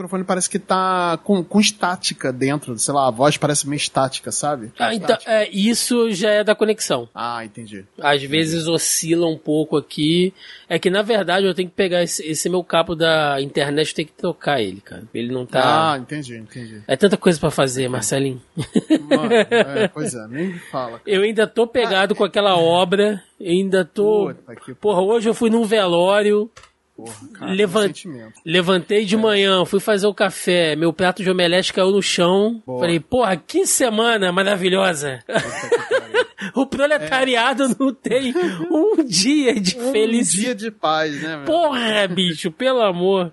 microfone 0.00 0.24
parece 0.24 0.48
que 0.48 0.58
tá 0.58 1.18
com, 1.22 1.44
com 1.44 1.60
estática 1.60 2.32
dentro, 2.32 2.76
sei 2.78 2.94
lá, 2.94 3.08
a 3.08 3.10
voz 3.10 3.36
parece 3.36 3.68
meio 3.68 3.76
estática, 3.76 4.32
sabe? 4.32 4.72
Ah, 4.78 4.94
então, 4.94 5.16
é, 5.26 5.48
isso 5.50 6.10
já 6.12 6.30
é 6.30 6.44
da 6.44 6.54
conexão. 6.54 7.08
Ah, 7.14 7.44
entendi. 7.44 7.84
Às 8.00 8.22
vezes 8.22 8.66
oscila 8.66 9.26
um 9.26 9.38
pouco 9.38 9.76
aqui. 9.76 10.32
É 10.68 10.78
que 10.78 10.90
na 10.90 11.02
verdade 11.02 11.46
eu 11.46 11.54
tenho 11.54 11.68
que 11.68 11.74
pegar 11.74 12.02
esse, 12.02 12.26
esse 12.26 12.48
meu 12.48 12.62
cabo 12.62 12.94
da 12.94 13.40
internet, 13.40 13.94
tenho 13.94 14.08
que 14.08 14.14
trocar 14.14 14.60
ele, 14.60 14.80
cara. 14.80 15.02
Ele 15.12 15.32
não 15.32 15.44
tá. 15.44 15.92
Ah, 15.92 15.98
entendi, 15.98 16.36
entendi. 16.36 16.82
É 16.86 16.96
tanta 16.96 17.16
coisa 17.16 17.38
para 17.38 17.50
fazer, 17.50 17.88
Marcelinho. 17.88 18.40
Mano, 19.08 19.32
é, 19.50 19.88
pois 19.88 20.14
é, 20.14 20.26
nem 20.28 20.58
fala. 20.70 20.98
Cara. 20.98 21.02
Eu 21.06 21.22
ainda 21.22 21.46
tô 21.46 21.66
pegado 21.66 22.14
ah, 22.14 22.16
com 22.16 22.24
aquela 22.24 22.56
obra, 22.56 23.22
ainda 23.40 23.84
tô. 23.84 24.32
Puta, 24.34 24.74
Porra, 24.80 25.00
hoje 25.02 25.28
eu 25.28 25.34
fui 25.34 25.50
num 25.50 25.64
velório. 25.64 26.50
Porra, 27.00 27.28
cara. 27.32 27.52
Levantei 28.44 29.04
de 29.04 29.14
é. 29.14 29.18
manhã, 29.18 29.64
fui 29.64 29.80
fazer 29.80 30.06
o 30.06 30.14
café, 30.14 30.76
meu 30.76 30.92
prato 30.92 31.22
de 31.22 31.30
omelete 31.30 31.72
caiu 31.72 31.90
no 31.90 32.02
chão. 32.02 32.62
Porra. 32.66 32.80
Falei, 32.80 33.00
porra, 33.00 33.36
que 33.36 33.66
semana 33.66 34.30
maravilhosa! 34.30 35.20
o 36.54 36.66
proletariado 36.66 37.64
é. 37.64 37.68
não 37.78 37.94
tem 37.94 38.34
um 38.70 39.02
dia 39.04 39.58
de 39.58 39.78
um 39.78 39.92
felicidade. 39.92 40.40
Um 40.40 40.44
dia 40.44 40.54
de 40.54 40.70
paz, 40.70 41.22
né? 41.22 41.36
Meu? 41.36 41.46
Porra, 41.46 42.06
bicho, 42.06 42.50
pelo 42.50 42.82
amor. 42.82 43.32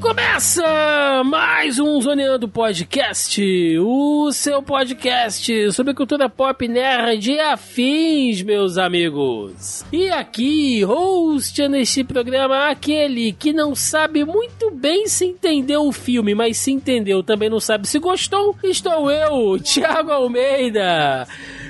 Começa 0.00 1.22
mais 1.24 1.78
um 1.78 2.00
Zoneando 2.00 2.48
Podcast, 2.48 3.40
o 3.78 4.30
seu 4.32 4.62
podcast 4.62 5.72
sobre 5.72 5.94
cultura 5.94 6.28
pop 6.28 6.66
nerd 6.68 7.32
e 7.32 7.40
afins, 7.40 8.42
meus 8.42 8.76
amigos. 8.76 9.84
E 9.92 10.08
aqui, 10.08 10.82
host 10.82 11.66
neste 11.68 12.04
programa, 12.04 12.68
aquele 12.68 13.32
que 13.32 13.52
não 13.52 13.74
sabe 13.74 14.24
muito 14.24 14.70
bem 14.70 15.06
se 15.06 15.24
entendeu 15.24 15.86
o 15.86 15.92
filme, 15.92 16.34
mas 16.34 16.58
se 16.58 16.72
entendeu 16.72 17.22
também 17.22 17.48
não 17.48 17.60
sabe 17.60 17.86
se 17.86 17.98
gostou, 17.98 18.56
estou 18.64 19.10
eu, 19.10 19.58
Thiago 19.62 20.10
Almeida. 20.10 21.26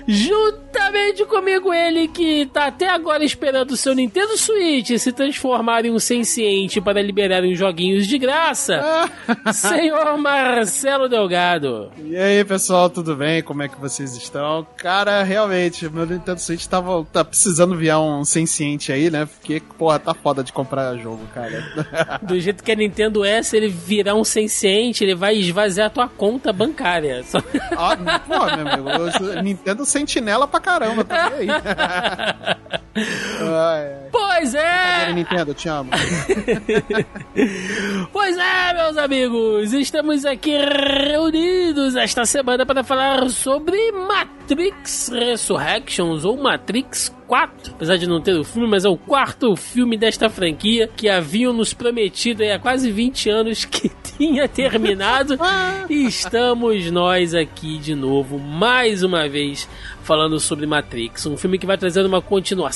Juntamente 0.06 1.24
comigo 1.24 1.72
ele 1.72 2.08
que 2.08 2.46
tá 2.46 2.66
até 2.66 2.88
agora 2.88 3.24
esperando 3.24 3.70
o 3.70 3.76
seu 3.76 3.94
Nintendo 3.94 4.36
Switch 4.36 4.98
se 4.98 5.12
transformar 5.12 5.84
em 5.84 5.90
um 5.90 5.98
senciente 5.98 6.80
para 6.80 7.00
liberar 7.00 7.42
uns 7.42 7.58
joguinhos 7.58 8.06
de 8.06 8.18
graça, 8.18 8.82
senhor 9.52 10.18
Marcelo 10.18 11.08
Delgado. 11.08 11.90
E 12.04 12.16
aí, 12.16 12.44
pessoal, 12.44 12.90
tudo 12.90 13.16
bem? 13.16 13.42
Como 13.42 13.62
é 13.62 13.68
que 13.68 13.80
vocês 13.80 14.14
estão? 14.14 14.66
Cara, 14.76 15.22
realmente, 15.22 15.88
meu 15.88 16.04
Nintendo 16.04 16.40
Switch 16.40 16.66
tava, 16.66 17.04
tá 17.10 17.24
precisando 17.24 17.74
virar 17.76 18.00
um 18.00 18.24
senciente 18.24 18.92
aí, 18.92 19.10
né? 19.10 19.26
Porque, 19.26 19.62
porra, 19.78 19.98
tá 19.98 20.12
foda 20.12 20.44
de 20.44 20.52
comprar 20.52 20.96
jogo, 20.96 21.26
cara. 21.32 21.64
Do 22.22 22.38
jeito 22.38 22.62
que 22.62 22.72
a 22.72 22.76
Nintendo 22.76 23.24
é, 23.24 23.42
se 23.42 23.56
ele 23.56 23.68
virar 23.68 24.14
um 24.14 24.24
senciente, 24.24 25.02
ele 25.02 25.14
vai 25.14 25.36
esvaziar 25.36 25.86
a 25.86 25.90
tua 25.90 26.08
conta 26.08 26.52
bancária. 26.52 27.22
Só... 27.24 27.38
Ah, 27.72 27.96
pô, 28.20 28.44
meu 28.56 28.88
amigo, 28.88 29.42
Nintendo 29.42 29.84
sentinela 29.94 30.48
pra 30.48 30.60
caramba 30.60 31.04
também 31.06 31.48
aí. 31.48 31.48
Pois 34.10 34.54
é! 34.54 35.12
Nintendo, 35.12 35.52
te 35.52 35.68
amo. 35.68 35.90
pois 38.12 38.36
é, 38.36 38.74
meus 38.74 38.96
amigos, 38.96 39.72
estamos 39.72 40.24
aqui 40.24 40.52
reunidos 40.56 41.96
esta 41.96 42.24
semana 42.24 42.64
para 42.64 42.84
falar 42.84 43.28
sobre 43.30 43.90
Matrix 43.90 45.08
Resurrections 45.08 46.24
ou 46.24 46.36
Matrix 46.36 47.12
4, 47.26 47.74
apesar 47.74 47.96
de 47.96 48.06
não 48.06 48.20
ter 48.20 48.38
o 48.38 48.44
filme, 48.44 48.68
mas 48.68 48.84
é 48.84 48.88
o 48.88 48.96
quarto 48.96 49.56
filme 49.56 49.96
desta 49.96 50.28
franquia 50.28 50.88
que 50.94 51.08
haviam 51.08 51.52
nos 51.52 51.72
prometido 51.72 52.42
há 52.44 52.58
quase 52.58 52.90
20 52.90 53.30
anos 53.30 53.64
que 53.64 53.90
tinha 54.16 54.46
terminado. 54.46 55.38
e 55.88 56.06
estamos 56.06 56.90
nós 56.90 57.34
aqui 57.34 57.78
de 57.78 57.94
novo, 57.94 58.38
mais 58.38 59.02
uma 59.02 59.28
vez, 59.28 59.68
falando 60.02 60.38
sobre 60.38 60.66
Matrix. 60.66 61.26
Um 61.26 61.36
filme 61.36 61.58
que 61.58 61.66
vai 61.66 61.78
trazendo 61.78 62.06
uma 62.06 62.20
continuação, 62.20 62.74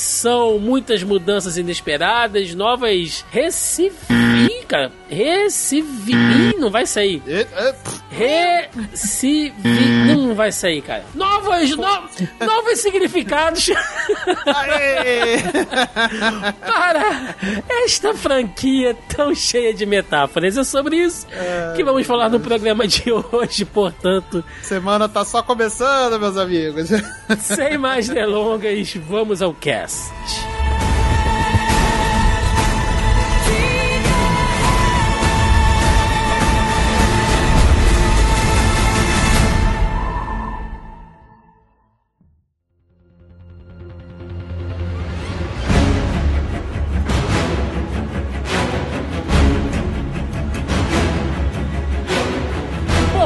muitas 0.59 1.03
mudanças 1.03 1.57
inesperadas, 1.57 2.53
novas 2.55 3.25
Recife. 3.31 3.97
cara, 4.67 4.91
Recife. 5.09 6.13
não 6.59 6.69
vai 6.69 6.85
sair. 6.85 7.21
Recife. 8.09 9.53
Não 10.07 10.35
vai 10.35 10.51
sair, 10.51 10.81
cara. 10.81 11.05
Novos, 11.15 11.71
no... 11.75 11.83
novos 12.45 12.79
significados. 12.79 13.69
Para 16.61 17.35
esta 17.83 18.13
franquia 18.13 18.95
tão 19.15 19.33
cheia 19.33 19.73
de 19.73 19.85
metáforas. 19.85 20.57
É 20.57 20.63
sobre 20.63 20.97
isso 20.97 21.27
que 21.75 21.83
vamos 21.83 22.05
falar 22.05 22.29
no 22.29 22.39
programa 22.39 22.87
de 22.87 23.11
hoje, 23.11 23.65
portanto. 23.65 24.43
Semana 24.61 25.09
tá 25.09 25.25
só 25.25 25.41
começando, 25.41 26.19
meus 26.19 26.37
amigos. 26.37 26.89
Sem 27.39 27.77
mais 27.77 28.07
delongas, 28.07 28.93
vamos 28.95 29.41
ao 29.41 29.53
cast. 29.53 29.98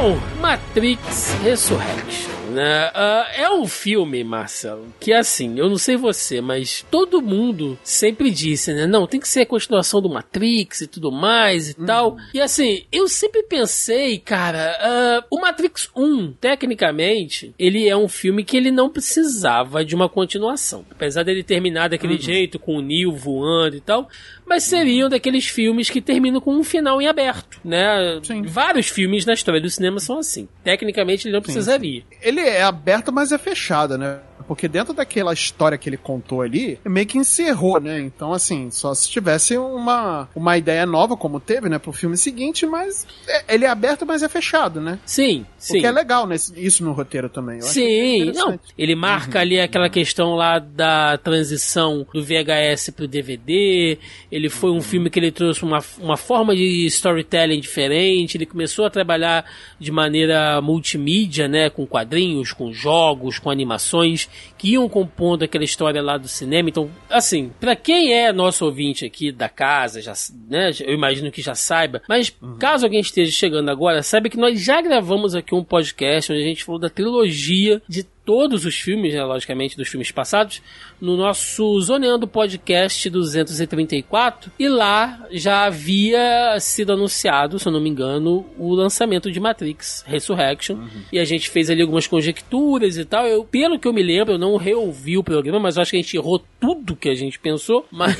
Bom, 0.04 0.20
Matrix 0.42 1.34
Resurrection 1.42 2.33
né? 2.54 2.88
Uh, 2.88 3.40
é 3.40 3.50
um 3.50 3.66
filme, 3.66 4.22
Marcelo, 4.24 4.86
que 5.00 5.12
assim, 5.12 5.58
eu 5.58 5.68
não 5.68 5.76
sei 5.76 5.96
você, 5.96 6.40
mas 6.40 6.84
todo 6.90 7.20
mundo 7.20 7.78
sempre 7.82 8.30
disse, 8.30 8.72
né? 8.72 8.86
Não, 8.86 9.06
tem 9.06 9.20
que 9.20 9.28
ser 9.28 9.42
a 9.42 9.46
continuação 9.46 10.00
do 10.00 10.08
Matrix 10.08 10.82
e 10.82 10.86
tudo 10.86 11.10
mais 11.10 11.70
e 11.70 11.76
uhum. 11.78 11.86
tal. 11.86 12.16
E 12.32 12.40
assim, 12.40 12.84
eu 12.90 13.08
sempre 13.08 13.42
pensei, 13.42 14.18
cara, 14.18 14.78
uh, 15.20 15.26
o 15.30 15.40
Matrix 15.40 15.90
1, 15.94 16.32
tecnicamente, 16.32 17.54
ele 17.58 17.88
é 17.88 17.96
um 17.96 18.08
filme 18.08 18.44
que 18.44 18.56
ele 18.56 18.70
não 18.70 18.88
precisava 18.88 19.84
de 19.84 19.94
uma 19.94 20.08
continuação. 20.08 20.84
Apesar 20.90 21.22
dele 21.22 21.42
terminar 21.42 21.88
daquele 21.88 22.14
uhum. 22.14 22.20
jeito, 22.20 22.58
com 22.58 22.76
o 22.76 22.82
Neo 22.82 23.12
voando 23.12 23.76
e 23.76 23.80
tal, 23.80 24.08
mas 24.46 24.62
seriam 24.64 25.08
daqueles 25.08 25.46
filmes 25.46 25.88
que 25.88 26.00
terminam 26.00 26.40
com 26.40 26.54
um 26.54 26.64
final 26.64 27.00
em 27.00 27.06
aberto, 27.06 27.60
né? 27.64 28.20
Sim. 28.22 28.42
Vários 28.42 28.88
filmes 28.88 29.24
na 29.24 29.32
história 29.32 29.60
do 29.60 29.70
cinema 29.70 29.98
são 29.98 30.18
assim. 30.18 30.48
Tecnicamente 30.62 31.26
ele 31.26 31.34
não 31.34 31.42
precisaria. 31.42 32.00
Sim. 32.00 32.16
Ele 32.22 32.40
é 32.48 32.62
aberto, 32.62 33.12
mas 33.12 33.32
é 33.32 33.38
fechado, 33.38 33.96
né? 33.98 34.18
Porque 34.46 34.68
dentro 34.68 34.92
daquela 34.92 35.32
história 35.32 35.78
que 35.78 35.88
ele 35.88 35.96
contou 35.96 36.42
ali, 36.42 36.78
meio 36.84 37.06
que 37.06 37.18
encerrou, 37.18 37.80
né? 37.80 38.00
Então, 38.00 38.32
assim, 38.32 38.70
só 38.70 38.94
se 38.94 39.08
tivesse 39.08 39.56
uma, 39.56 40.28
uma 40.34 40.58
ideia 40.58 40.84
nova, 40.86 41.16
como 41.16 41.40
teve, 41.40 41.68
né, 41.68 41.78
pro 41.78 41.92
filme 41.92 42.16
seguinte, 42.16 42.66
mas 42.66 43.06
é, 43.26 43.54
ele 43.54 43.64
é 43.64 43.68
aberto, 43.68 44.04
mas 44.06 44.22
é 44.22 44.28
fechado, 44.28 44.80
né? 44.80 44.98
Sim, 45.04 45.46
sim. 45.58 45.78
O 45.78 45.80
que 45.80 45.86
é 45.86 45.90
legal, 45.90 46.26
né? 46.26 46.36
Isso 46.56 46.84
no 46.84 46.92
roteiro 46.92 47.28
também. 47.28 47.58
Eu 47.58 47.62
sim, 47.62 48.32
não. 48.32 48.58
Ele 48.76 48.94
marca 48.94 49.38
uhum. 49.38 49.42
ali 49.42 49.60
aquela 49.60 49.88
questão 49.88 50.34
lá 50.34 50.58
da 50.58 51.18
transição 51.18 52.06
do 52.12 52.22
VHS 52.22 52.90
pro 52.90 53.08
DVD. 53.08 53.98
Ele 54.30 54.48
foi 54.48 54.70
um 54.70 54.74
uhum. 54.74 54.82
filme 54.82 55.10
que 55.10 55.18
ele 55.18 55.30
trouxe 55.30 55.62
uma, 55.62 55.82
uma 55.98 56.16
forma 56.16 56.54
de 56.54 56.86
storytelling 56.86 57.60
diferente. 57.60 58.36
Ele 58.36 58.46
começou 58.46 58.84
a 58.84 58.90
trabalhar 58.90 59.44
de 59.78 59.90
maneira 59.90 60.60
multimídia, 60.60 61.48
né? 61.48 61.70
Com 61.70 61.86
quadrinhos, 61.86 62.52
com 62.52 62.72
jogos, 62.72 63.38
com 63.38 63.50
animações 63.50 64.28
que 64.56 64.72
iam 64.72 64.88
compondo 64.88 65.42
aquela 65.42 65.64
história 65.64 66.02
lá 66.02 66.16
do 66.16 66.28
cinema. 66.28 66.68
Então, 66.68 66.90
assim, 67.10 67.50
para 67.60 67.76
quem 67.76 68.12
é 68.12 68.32
nosso 68.32 68.64
ouvinte 68.64 69.04
aqui 69.04 69.30
da 69.30 69.48
casa, 69.48 70.00
já, 70.00 70.12
né, 70.48 70.70
eu 70.80 70.94
imagino 70.94 71.30
que 71.30 71.42
já 71.42 71.54
saiba, 71.54 72.02
mas 72.08 72.34
uhum. 72.40 72.56
caso 72.58 72.84
alguém 72.84 73.00
esteja 73.00 73.32
chegando 73.32 73.70
agora, 73.70 74.02
saiba 74.02 74.28
que 74.28 74.36
nós 74.36 74.60
já 74.60 74.80
gravamos 74.80 75.34
aqui 75.34 75.54
um 75.54 75.64
podcast 75.64 76.32
onde 76.32 76.42
a 76.42 76.46
gente 76.46 76.64
falou 76.64 76.80
da 76.80 76.90
trilogia 76.90 77.82
de 77.88 78.06
todos 78.24 78.64
os 78.64 78.74
filmes, 78.74 79.12
né, 79.12 79.22
logicamente, 79.22 79.76
dos 79.76 79.88
filmes 79.88 80.10
passados, 80.10 80.62
no 81.00 81.16
nosso 81.16 81.80
Zoneando 81.80 82.26
Podcast 82.26 83.10
234. 83.10 84.50
E 84.58 84.68
lá 84.68 85.26
já 85.30 85.66
havia 85.66 86.58
sido 86.58 86.92
anunciado, 86.92 87.58
se 87.58 87.66
eu 87.68 87.72
não 87.72 87.80
me 87.80 87.90
engano, 87.90 88.46
o 88.58 88.74
lançamento 88.74 89.30
de 89.30 89.38
Matrix 89.38 90.04
Resurrection. 90.06 90.76
Uhum. 90.76 91.02
E 91.12 91.18
a 91.18 91.24
gente 91.24 91.50
fez 91.50 91.68
ali 91.68 91.82
algumas 91.82 92.06
conjecturas 92.06 92.96
e 92.96 93.04
tal. 93.04 93.26
Eu, 93.26 93.44
pelo 93.44 93.78
que 93.78 93.86
eu 93.86 93.92
me 93.92 94.02
lembro, 94.02 94.34
eu 94.34 94.38
não 94.38 94.56
reouvi 94.56 95.18
o 95.18 95.24
programa, 95.24 95.60
mas 95.60 95.76
eu 95.76 95.82
acho 95.82 95.90
que 95.90 95.98
a 95.98 96.00
gente 96.00 96.16
errou 96.16 96.42
tudo 96.58 96.96
que 96.96 97.08
a 97.08 97.14
gente 97.14 97.38
pensou. 97.38 97.86
Mas, 97.94 98.16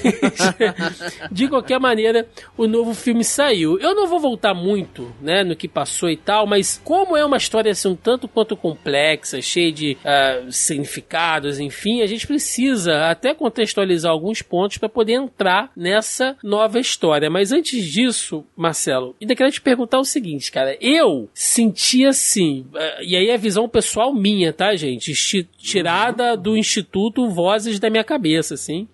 de 1.30 1.48
qualquer 1.48 1.80
maneira, 1.80 2.26
o 2.56 2.66
novo 2.66 2.94
filme 2.94 3.24
saiu. 3.24 3.78
Eu 3.78 3.94
não 3.94 4.06
vou 4.06 4.20
voltar 4.20 4.54
muito, 4.54 5.12
né, 5.20 5.42
no 5.42 5.56
que 5.56 5.66
passou 5.66 6.10
e 6.10 6.16
tal, 6.16 6.46
mas 6.46 6.80
como 6.82 7.16
é 7.16 7.24
uma 7.24 7.36
história 7.36 7.72
assim 7.72 7.88
um 7.88 7.96
tanto 7.96 8.28
quanto 8.28 8.56
complexa, 8.56 9.40
cheia 9.40 9.72
de 9.72 9.93
uh, 10.00 10.50
significados, 10.50 11.58
enfim, 11.58 12.02
a 12.02 12.06
gente 12.06 12.26
precisa 12.26 13.10
até 13.10 13.34
contextualizar 13.34 14.10
alguns 14.10 14.42
pontos 14.42 14.78
para 14.78 14.88
poder 14.88 15.14
entrar 15.14 15.70
nessa 15.76 16.36
nova 16.42 16.78
história. 16.78 17.30
Mas 17.30 17.52
antes 17.52 17.84
disso, 17.84 18.44
Marcelo, 18.56 19.14
ainda 19.20 19.34
queria 19.34 19.52
te 19.52 19.60
perguntar 19.60 19.98
o 19.98 20.04
seguinte, 20.04 20.50
cara. 20.50 20.76
Eu 20.80 21.28
senti 21.34 22.04
assim, 22.04 22.66
uh, 22.74 23.02
e 23.02 23.16
aí 23.16 23.28
é 23.28 23.36
visão 23.36 23.68
pessoal 23.68 24.14
minha, 24.14 24.52
tá, 24.52 24.74
gente? 24.76 25.14
tirada 25.58 26.36
do 26.36 26.56
Instituto 26.56 27.28
Vozes 27.28 27.78
da 27.80 27.88
minha 27.88 28.04
cabeça, 28.04 28.54
assim, 28.54 28.86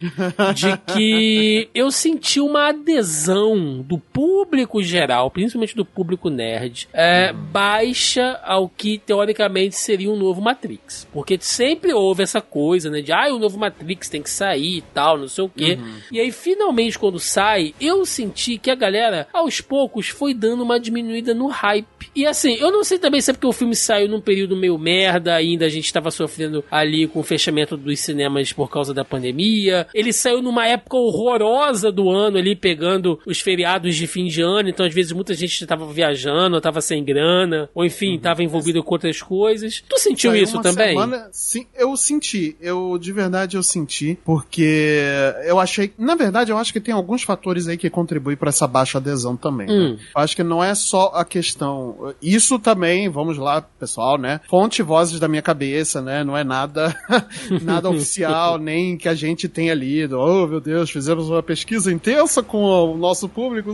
de 0.54 0.76
que 0.94 1.68
eu 1.74 1.90
senti 1.90 2.40
uma 2.40 2.68
adesão 2.68 3.82
do 3.82 3.98
público 3.98 4.82
geral, 4.82 5.30
principalmente 5.30 5.74
do 5.74 5.84
público 5.84 6.30
nerd, 6.30 6.88
é, 6.92 7.32
baixa 7.32 8.40
ao 8.44 8.68
que 8.68 8.98
teoricamente 8.98 9.76
seria 9.76 10.10
um 10.10 10.16
novo 10.16 10.40
Matrix. 10.40 10.89
Porque 11.12 11.38
sempre 11.40 11.92
houve 11.92 12.22
essa 12.22 12.40
coisa, 12.40 12.90
né, 12.90 13.00
de 13.00 13.12
ah, 13.12 13.32
o 13.32 13.38
novo 13.38 13.58
Matrix 13.58 14.08
tem 14.08 14.22
que 14.22 14.30
sair 14.30 14.78
e 14.78 14.82
tal, 14.82 15.18
não 15.18 15.28
sei 15.28 15.44
o 15.44 15.48
quê. 15.48 15.78
Uhum. 15.80 15.94
E 16.12 16.20
aí, 16.20 16.30
finalmente, 16.30 16.98
quando 16.98 17.18
sai, 17.18 17.74
eu 17.80 18.04
senti 18.04 18.58
que 18.58 18.70
a 18.70 18.74
galera, 18.74 19.28
aos 19.32 19.60
poucos, 19.60 20.08
foi 20.08 20.34
dando 20.34 20.62
uma 20.62 20.78
diminuída 20.78 21.34
no 21.34 21.46
hype. 21.46 21.86
E 22.14 22.26
assim, 22.26 22.54
eu 22.54 22.72
não 22.72 22.82
sei 22.82 22.98
também 22.98 23.20
se 23.20 23.30
é 23.30 23.34
porque 23.34 23.46
o 23.46 23.52
filme 23.52 23.74
saiu 23.74 24.08
num 24.08 24.20
período 24.20 24.56
meio 24.56 24.78
merda, 24.78 25.34
ainda 25.34 25.66
a 25.66 25.68
gente 25.68 25.84
estava 25.84 26.10
sofrendo 26.10 26.64
ali 26.70 27.06
com 27.06 27.20
o 27.20 27.24
fechamento 27.24 27.76
dos 27.76 28.00
cinemas 28.00 28.52
por 28.52 28.70
causa 28.70 28.92
da 28.92 29.04
pandemia. 29.04 29.86
Ele 29.94 30.12
saiu 30.12 30.42
numa 30.42 30.66
época 30.66 30.96
horrorosa 30.96 31.92
do 31.92 32.10
ano 32.10 32.38
ali, 32.38 32.56
pegando 32.56 33.18
os 33.26 33.40
feriados 33.40 33.94
de 33.94 34.06
fim 34.06 34.26
de 34.26 34.42
ano, 34.42 34.68
então 34.68 34.84
às 34.84 34.94
vezes 34.94 35.12
muita 35.12 35.34
gente 35.34 35.52
estava 35.52 35.86
viajando, 35.92 36.56
estava 36.56 36.80
sem 36.80 37.04
grana, 37.04 37.68
ou 37.74 37.84
enfim, 37.84 38.16
estava 38.16 38.40
uhum. 38.40 38.46
envolvido 38.46 38.82
com 38.82 38.94
outras 38.94 39.22
coisas. 39.22 39.82
Tu 39.88 39.98
sentiu 39.98 40.30
saiu 40.32 40.42
isso 40.42 40.60
também? 40.60 40.79
Semana, 40.88 41.28
sim, 41.32 41.66
eu 41.74 41.96
senti. 41.96 42.56
Eu, 42.60 42.98
de 42.98 43.12
verdade, 43.12 43.56
eu 43.56 43.62
senti, 43.62 44.18
porque 44.24 45.02
eu 45.44 45.58
achei, 45.58 45.92
na 45.98 46.14
verdade, 46.14 46.50
eu 46.50 46.58
acho 46.58 46.72
que 46.72 46.80
tem 46.80 46.94
alguns 46.94 47.22
fatores 47.22 47.68
aí 47.68 47.76
que 47.76 47.90
contribuem 47.90 48.36
para 48.36 48.48
essa 48.48 48.66
baixa 48.66 48.98
adesão 48.98 49.36
também. 49.36 49.66
Né? 49.66 49.72
Hum. 49.72 49.90
Né? 49.92 49.98
Eu 50.14 50.22
acho 50.22 50.36
que 50.36 50.42
não 50.42 50.62
é 50.62 50.74
só 50.74 51.12
a 51.14 51.24
questão, 51.24 52.14
isso 52.22 52.58
também, 52.58 53.08
vamos 53.08 53.38
lá, 53.38 53.60
pessoal, 53.60 54.18
né? 54.18 54.40
Fonte 54.48 54.82
vozes 54.82 55.20
da 55.20 55.28
minha 55.28 55.42
cabeça, 55.42 56.00
né? 56.00 56.24
Não 56.24 56.36
é 56.36 56.44
nada, 56.44 56.94
nada 57.62 57.88
oficial, 57.88 58.58
nem 58.58 58.96
que 58.96 59.08
a 59.08 59.14
gente 59.14 59.48
tenha 59.48 59.74
lido. 59.74 60.18
Oh, 60.18 60.46
meu 60.46 60.60
Deus, 60.60 60.90
fizemos 60.90 61.28
uma 61.28 61.42
pesquisa 61.42 61.92
intensa 61.92 62.42
com 62.42 62.62
o 62.62 62.96
nosso 62.96 63.28
público. 63.28 63.70